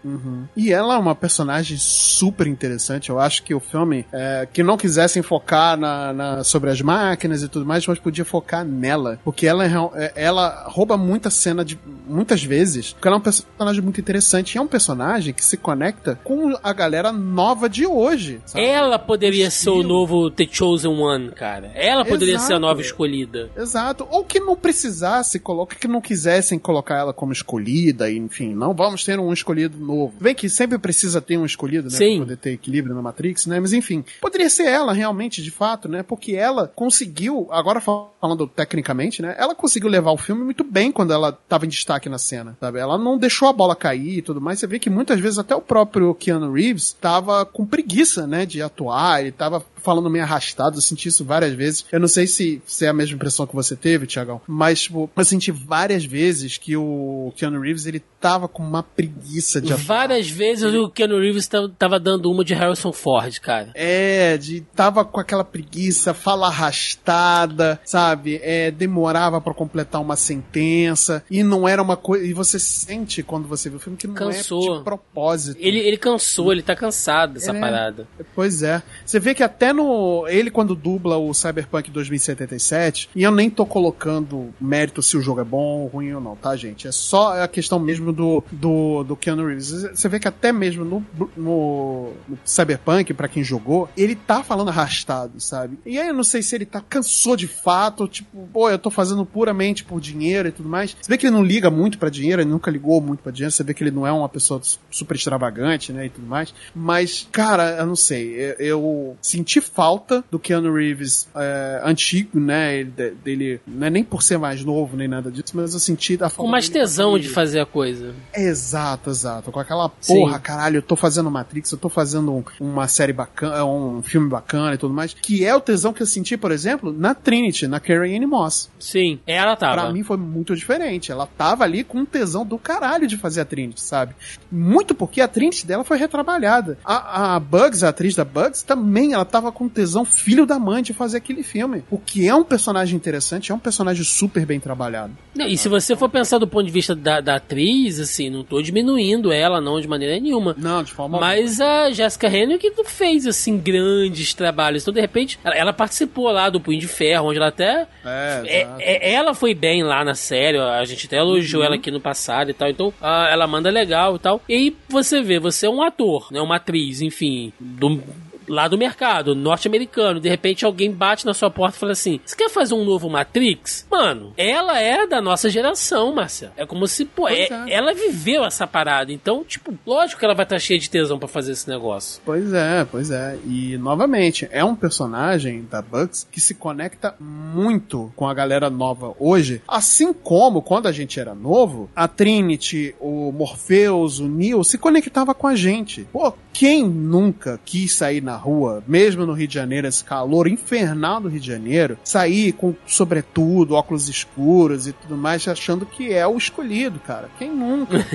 E 0.57 0.73
ela 0.73 0.95
é 0.95 0.97
uma 0.97 1.15
personagem 1.15 1.77
super 1.77 2.45
interessante. 2.47 3.09
Eu 3.09 3.17
acho 3.17 3.43
que 3.43 3.55
o 3.55 3.61
filme, 3.61 4.05
é, 4.11 4.45
que 4.51 4.61
não 4.63 4.75
quisessem 4.75 5.21
focar 5.23 5.77
na, 5.77 6.11
na- 6.11 6.43
sobre 6.43 6.69
as 6.69 6.81
máquinas 6.81 7.41
e 7.43 7.47
tudo 7.47 7.65
mais, 7.65 7.87
mas 7.87 7.97
podia 7.97 8.25
focar 8.25 8.65
nela. 8.65 9.17
Porque 9.23 9.47
ela, 9.47 9.63
é 9.65 9.69
é- 9.95 10.11
ela 10.17 10.65
rouba 10.67 10.97
muita 10.97 11.29
cena 11.29 11.63
de 11.63 11.79
muitas 12.05 12.43
vezes. 12.43 12.91
Porque 12.91 13.07
ela 13.07 13.15
é 13.15 13.19
um 13.19 13.23
personagem 13.23 13.81
muito 13.81 14.01
interessante. 14.01 14.55
E 14.55 14.57
é 14.57 14.61
um 14.61 14.67
personagem 14.67 15.33
que 15.33 15.45
se 15.45 15.55
conecta 15.55 16.19
com 16.25 16.57
a 16.61 16.73
galera 16.73 17.13
nova 17.13 17.69
de 17.69 17.85
hoje. 17.85 18.41
sabe? 18.45 18.65
Ela 18.65 18.99
poderia 18.99 19.49
ser 19.49 19.69
o 19.69 19.81
novo 19.81 20.29
The 20.29 20.45
Chosen 20.51 20.91
One, 20.99 21.31
cara. 21.31 21.71
Ela 21.73 22.03
poderia 22.03 22.33
Exato. 22.33 22.47
ser 22.47 22.53
a 22.55 22.59
nova 22.59 22.81
escolhida. 22.81 23.49
Exato. 23.55 24.05
Ou 24.11 24.25
que 24.25 24.41
não 24.41 24.56
precisasse 24.57 25.39
colocar, 25.39 25.75
que 25.75 25.87
não 25.87 26.01
quisessem 26.01 26.59
colocar 26.59 26.97
ela 26.97 27.13
como 27.13 27.31
escolhida, 27.31 28.11
enfim, 28.11 28.53
não 28.53 28.73
vamos 28.73 29.03
ter 29.03 29.19
um 29.19 29.31
escolhido 29.31 29.77
novo. 29.77 30.13
Vem 30.19 30.35
que 30.35 30.49
sempre 30.49 30.77
precisa 30.77 31.21
ter 31.21 31.37
um 31.37 31.45
escolhido, 31.45 31.89
né? 31.89 31.95
Sim. 31.97 32.17
Pra 32.17 32.25
poder 32.25 32.37
ter 32.37 32.51
equilíbrio 32.53 32.95
na 32.95 33.01
Matrix, 33.01 33.45
né? 33.45 33.59
Mas 33.59 33.73
enfim, 33.73 34.03
poderia 34.21 34.49
ser 34.49 34.67
ela 34.67 34.93
realmente, 34.93 35.41
de 35.41 35.51
fato, 35.51 35.87
né? 35.87 36.03
Porque 36.03 36.33
ela 36.33 36.67
conseguiu, 36.75 37.47
agora 37.51 37.79
fal- 37.79 38.15
falando 38.19 38.47
tecnicamente, 38.47 39.21
né? 39.21 39.35
Ela 39.37 39.55
conseguiu 39.55 39.89
levar 39.89 40.11
o 40.11 40.17
filme 40.17 40.43
muito 40.43 40.63
bem 40.63 40.91
quando 40.91 41.13
ela 41.13 41.31
tava 41.31 41.65
em 41.65 41.69
destaque 41.69 42.09
na 42.09 42.17
cena, 42.17 42.57
sabe? 42.59 42.79
Ela 42.79 42.97
não 42.97 43.17
deixou 43.17 43.47
a 43.47 43.53
bola 43.53 43.75
cair 43.75 44.17
e 44.17 44.21
tudo 44.21 44.41
mais. 44.41 44.59
Você 44.59 44.67
vê 44.67 44.79
que 44.79 44.89
muitas 44.89 45.19
vezes 45.19 45.37
até 45.39 45.55
o 45.55 45.61
próprio 45.61 46.13
Keanu 46.15 46.51
Reeves 46.51 46.93
tava 46.99 47.45
com 47.45 47.65
preguiça, 47.65 48.25
né? 48.27 48.45
De 48.45 48.61
atuar, 48.61 49.21
ele 49.21 49.31
tava 49.31 49.63
falando 49.87 50.09
meio 50.09 50.25
arrastado, 50.25 50.77
eu 50.77 50.81
senti 50.81 51.07
isso 51.07 51.23
várias 51.23 51.53
vezes. 51.53 51.85
Eu 51.89 51.99
não 52.01 52.09
sei 52.09 52.27
se, 52.27 52.61
se 52.67 52.85
é 52.85 52.89
a 52.89 52.93
mesma 52.93 53.15
impressão 53.15 53.47
que 53.47 53.55
você 53.55 53.73
teve, 53.73 54.05
Tiagão, 54.05 54.41
mas, 54.45 54.81
tipo, 54.81 55.09
eu 55.15 55.23
senti 55.25 55.49
várias 55.49 56.03
vezes 56.03 56.57
que 56.57 56.75
o 56.75 57.31
Keanu 57.37 57.61
Reeves, 57.61 57.85
ele 57.85 58.03
tava 58.19 58.47
com 58.49 58.61
uma 58.63 58.83
preguiça 58.83 59.61
de 59.61 59.71
atuar. 59.71 59.85
Várias 59.85 60.29
vezes 60.29 60.73
o 60.73 60.89
Keanu 60.89 61.19
Reeves 61.19 61.47
ta- 61.47 61.69
tava 61.79 61.97
dando 61.99 62.29
uma 62.29 62.43
de 62.43 62.53
Harrison 62.53 62.91
Ford, 62.91 63.39
cara. 63.39 63.69
É, 63.75 64.37
de 64.37 64.59
tava 64.75 65.05
com 65.05 65.19
aquela 65.21 65.43
preguiça, 65.45 66.13
fala 66.13 66.47
arrastada, 66.47 67.79
sabe? 67.85 68.39
É, 68.43 68.71
demorava 68.71 69.39
pra 69.39 69.53
completar 69.53 70.01
uma 70.01 70.15
sentença 70.15 71.23
e 71.29 71.43
não 71.43 71.67
era 71.67 71.81
uma 71.81 71.95
coisa. 71.95 72.25
E 72.25 72.33
você 72.33 72.59
sente 72.59 73.23
quando 73.23 73.47
você 73.47 73.69
vê 73.69 73.75
o 73.75 73.79
filme 73.79 73.97
que 73.97 74.07
não 74.07 74.15
Cansou. 74.15 74.75
é 74.75 74.77
de 74.79 74.83
propósito. 74.83 75.57
Ele, 75.59 75.79
ele 75.79 75.97
cansou, 75.97 76.51
ele 76.51 76.61
tá 76.63 76.75
cansado 76.75 77.33
dessa 77.33 77.51
É. 77.55 77.59
parada. 77.59 78.07
Pois 78.35 78.63
é. 78.63 78.81
Você 79.05 79.19
vê 79.19 79.33
que 79.33 79.43
até 79.43 79.71
no. 79.77 80.27
Ele, 80.27 80.51
quando 80.51 80.75
dubla 80.75 81.17
o 81.17 81.33
Cyberpunk 81.33 81.89
2077, 81.89 83.09
e 83.15 83.23
eu 83.23 83.31
nem 83.31 83.49
tô 83.49 83.65
colocando 83.65 84.53
mérito 84.59 85.01
se 85.01 85.15
o 85.15 85.21
jogo 85.21 85.39
é 85.39 85.43
bom 85.43 85.81
ou 85.81 85.87
ruim 85.87 86.11
ou 86.13 86.21
não, 86.21 86.35
tá, 86.35 86.55
gente? 86.55 86.87
É 86.87 86.91
só 86.91 87.41
a 87.41 87.47
questão 87.47 87.79
mesmo 87.79 88.11
do, 88.11 88.43
do, 88.51 89.03
do 89.03 89.15
Keanu 89.15 89.45
Reeves. 89.45 89.83
Você 89.93 90.09
vê 90.09 90.19
que 90.19 90.27
até 90.27 90.51
mesmo 90.51 90.83
no, 90.83 91.05
no, 91.35 92.11
no 92.27 92.37
Cyberpunk, 92.43 93.13
para 93.13 93.27
quem 93.27 93.43
jogou, 93.43 93.89
ele 93.95 94.15
tá 94.15 94.43
falando 94.43 94.69
arrastado, 94.69 95.39
sabe? 95.39 95.77
E 95.85 95.99
aí 95.99 96.07
eu 96.07 96.13
não 96.13 96.23
sei 96.23 96.41
se 96.41 96.55
ele 96.55 96.65
tá 96.65 96.81
cansou 96.81 97.35
de 97.35 97.47
fato, 97.47 98.07
tipo, 98.07 98.47
pô, 98.51 98.69
eu 98.69 98.79
tô 98.79 98.89
fazendo 98.89 99.25
puramente 99.25 99.83
por 99.83 100.01
dinheiro 100.01 100.47
e 100.49 100.51
tudo 100.51 100.67
mais. 100.67 100.97
Você 100.99 101.09
vê 101.09 101.17
que 101.17 101.27
ele 101.27 101.35
não 101.35 101.43
liga 101.43 101.69
muito 101.69 101.97
para 101.97 102.09
dinheiro, 102.09 102.41
ele 102.41 102.49
nunca 102.49 102.71
ligou 102.71 102.99
muito 102.99 103.21
para 103.21 103.31
dinheiro, 103.31 103.51
você 103.51 103.63
vê 103.63 103.73
que 103.73 103.83
ele 103.83 103.91
não 103.91 104.05
é 104.05 104.11
uma 104.11 104.27
pessoa 104.27 104.61
super 104.89 105.15
extravagante, 105.15 105.93
né, 105.93 106.07
e 106.07 106.09
tudo 106.09 106.27
mais. 106.27 106.53
Mas, 106.75 107.27
cara, 107.31 107.77
eu 107.77 107.85
não 107.85 107.95
sei, 107.95 108.33
eu, 108.35 108.55
eu 108.59 109.17
senti 109.21 109.56
falta 109.61 110.23
do 110.31 110.39
Keanu 110.39 110.73
Reeves 110.73 111.27
é, 111.35 111.81
antigo, 111.83 112.39
né, 112.39 112.83
dele, 112.83 113.59
não 113.67 113.87
é 113.87 113.89
nem 113.89 114.03
por 114.03 114.21
ser 114.21 114.37
mais 114.37 114.63
novo, 114.63 114.95
nem 114.95 115.07
nada 115.07 115.31
disso, 115.31 115.51
mas 115.53 115.73
eu 115.73 115.79
senti 115.79 116.17
da 116.17 116.29
falta 116.29 116.43
Com 116.43 116.47
mais 116.47 116.69
tesão 116.69 117.17
de 117.17 117.29
fazer 117.29 117.59
a 117.59 117.65
coisa. 117.65 118.13
Exato, 118.33 119.09
exato. 119.09 119.51
Com 119.51 119.59
aquela 119.59 119.89
porra, 119.89 120.35
Sim. 120.35 120.41
caralho, 120.41 120.77
eu 120.77 120.81
tô 120.81 120.95
fazendo 120.95 121.29
Matrix, 121.31 121.71
eu 121.71 121.77
tô 121.77 121.89
fazendo 121.89 122.43
uma 122.59 122.87
série 122.87 123.13
bacana, 123.13 123.63
um 123.65 124.01
filme 124.01 124.29
bacana 124.29 124.73
e 124.73 124.77
tudo 124.77 124.93
mais, 124.93 125.13
que 125.13 125.45
é 125.45 125.55
o 125.55 125.61
tesão 125.61 125.93
que 125.93 126.01
eu 126.01 126.07
senti, 126.07 126.37
por 126.37 126.51
exemplo, 126.51 126.91
na 126.91 127.13
Trinity, 127.13 127.67
na 127.67 127.79
Carrie 127.79 128.15
Anne 128.15 128.25
Moss. 128.25 128.69
Sim, 128.79 129.19
ela 129.25 129.55
tava. 129.55 129.81
Pra 129.81 129.93
mim 129.93 130.03
foi 130.03 130.17
muito 130.17 130.55
diferente. 130.55 131.11
Ela 131.11 131.27
tava 131.27 131.63
ali 131.63 131.83
com 131.83 131.99
um 131.99 132.05
tesão 132.05 132.45
do 132.45 132.57
caralho 132.57 133.07
de 133.07 133.17
fazer 133.17 133.41
a 133.41 133.45
Trinity, 133.45 133.81
sabe? 133.81 134.15
Muito 134.51 134.93
porque 134.95 135.21
a 135.21 135.27
Trinity 135.27 135.65
dela 135.65 135.83
foi 135.83 135.97
retrabalhada. 135.97 136.77
A, 136.83 137.35
a 137.35 137.39
Bugs, 137.39 137.83
a 137.83 137.89
atriz 137.89 138.15
da 138.15 138.25
Bugs, 138.25 138.61
também 138.61 139.13
ela 139.13 139.25
tava 139.25 139.46
com 139.51 139.67
tesão 139.67 140.05
filho 140.05 140.45
da 140.45 140.59
mãe 140.59 140.81
de 140.81 140.93
fazer 140.93 141.17
aquele 141.17 141.43
filme. 141.43 141.83
O 141.89 141.97
que 141.97 142.27
é 142.27 142.33
um 142.33 142.43
personagem 142.43 142.95
interessante, 142.95 143.51
é 143.51 143.55
um 143.55 143.59
personagem 143.59 144.03
super 144.03 144.45
bem 144.45 144.59
trabalhado. 144.59 145.13
E 145.35 145.57
se 145.57 145.69
você 145.69 145.95
for 145.95 146.09
pensar 146.09 146.37
do 146.37 146.47
ponto 146.47 146.65
de 146.65 146.71
vista 146.71 146.95
da, 146.95 147.21
da 147.21 147.35
atriz, 147.35 147.99
assim, 147.99 148.29
não 148.29 148.43
tô 148.43 148.61
diminuindo 148.61 149.31
ela, 149.31 149.61
não, 149.61 149.79
de 149.79 149.87
maneira 149.87 150.19
nenhuma. 150.19 150.55
Não, 150.57 150.83
de 150.83 150.91
forma 150.91 151.19
Mas 151.19 151.59
alguma. 151.61 151.85
a 151.85 151.91
Jessica 151.91 152.27
Henry 152.27 152.57
que 152.57 152.71
fez, 152.85 153.27
assim, 153.27 153.57
grandes 153.57 154.33
trabalhos. 154.33 154.81
Então, 154.81 154.93
de 154.93 155.01
repente, 155.01 155.39
ela, 155.43 155.55
ela 155.55 155.73
participou 155.73 156.31
lá 156.31 156.49
do 156.49 156.59
Punho 156.59 156.79
de 156.79 156.87
Ferro, 156.87 157.27
onde 157.27 157.37
ela 157.37 157.47
até. 157.47 157.87
É, 158.05 158.43
é, 158.45 158.67
é, 158.79 159.13
ela 159.13 159.33
foi 159.33 159.53
bem 159.53 159.83
lá 159.83 160.03
na 160.03 160.15
série, 160.15 160.57
a 160.57 160.83
gente 160.85 161.07
até 161.07 161.17
elogiou 161.17 161.61
uhum. 161.61 161.67
ela 161.67 161.75
aqui 161.75 161.91
no 161.91 161.99
passado 161.99 162.49
e 162.49 162.53
tal. 162.53 162.69
Então, 162.69 162.93
a, 163.01 163.29
ela 163.29 163.47
manda 163.47 163.69
legal 163.69 164.15
e 164.15 164.19
tal. 164.19 164.41
E 164.47 164.53
aí 164.53 164.77
você 164.89 165.21
vê, 165.21 165.39
você 165.39 165.65
é 165.65 165.69
um 165.69 165.81
ator, 165.81 166.27
né? 166.31 166.41
Uma 166.41 166.55
atriz, 166.55 167.01
enfim, 167.01 167.51
do, 167.59 168.01
lá 168.47 168.67
do 168.67 168.77
mercado, 168.77 169.35
norte-americano. 169.35 170.19
De 170.19 170.29
repente 170.29 170.65
alguém 170.65 170.91
bate 170.91 171.25
na 171.25 171.33
sua 171.33 171.49
porta 171.49 171.77
e 171.77 171.79
fala 171.79 171.91
assim: 171.91 172.19
Você 172.25 172.35
quer 172.35 172.49
fazer 172.49 172.73
um 172.73 172.85
novo 172.85 173.09
Matrix? 173.09 173.85
Mano, 173.89 174.33
ela 174.37 174.79
é 174.79 175.05
da 175.05 175.21
nossa 175.21 175.49
geração, 175.49 176.13
Marcelo. 176.13 176.53
É 176.55 176.65
como 176.65 176.87
se, 176.87 177.05
pô, 177.05 177.27
é, 177.27 177.43
é. 177.43 177.49
ela 177.69 177.93
viveu 177.93 178.43
essa 178.45 178.65
parada. 178.65 179.11
Então, 179.11 179.43
tipo, 179.43 179.73
lógico 179.85 180.19
que 180.19 180.25
ela 180.25 180.35
vai 180.35 180.43
estar 180.43 180.59
cheia 180.59 180.79
de 180.79 180.89
tesão 180.89 181.19
para 181.19 181.27
fazer 181.27 181.51
esse 181.51 181.69
negócio. 181.69 182.21
Pois 182.23 182.53
é, 182.53 182.85
pois 182.85 183.11
é. 183.11 183.37
E, 183.45 183.77
novamente, 183.77 184.47
é 184.51 184.63
um 184.63 184.75
personagem 184.75 185.67
da 185.69 185.81
Bugs 185.81 186.27
que 186.31 186.39
se 186.39 186.55
conecta 186.55 187.15
muito 187.19 188.11
com 188.15 188.27
a 188.27 188.33
galera 188.33 188.69
nova 188.69 189.13
hoje. 189.19 189.61
Assim 189.67 190.13
como 190.13 190.61
quando 190.61 190.87
a 190.87 190.91
gente 190.91 191.19
era 191.19 191.35
novo, 191.35 191.89
a 191.95 192.07
Trinity, 192.07 192.95
o 192.99 193.31
Morpheus, 193.31 194.19
o 194.19 194.27
Neo 194.27 194.63
se 194.63 194.77
conectava 194.77 195.33
com 195.33 195.47
a 195.47 195.55
gente. 195.55 196.07
Pô, 196.11 196.33
quem 196.53 196.87
nunca 196.87 197.59
quis 197.65 197.93
sair 197.93 198.21
na 198.21 198.36
rua, 198.37 198.83
mesmo 198.87 199.25
no 199.25 199.33
Rio 199.33 199.47
de 199.47 199.53
Janeiro, 199.53 199.87
esse 199.87 200.03
calor 200.03 200.47
infernal 200.47 201.19
do 201.19 201.27
Rio 201.27 201.39
de 201.39 201.47
Janeiro, 201.47 201.97
sair 202.03 202.53
com 202.53 202.75
sobretudo, 202.85 203.75
óculos 203.75 204.07
escuros 204.07 204.87
e 204.87 204.93
tudo 204.93 205.17
mais, 205.17 205.47
achando 205.47 205.85
que 205.85 206.13
é 206.13 206.25
o 206.25 206.37
escolhido, 206.37 206.99
cara. 206.99 207.29
Quem 207.37 207.51
nunca? 207.51 207.97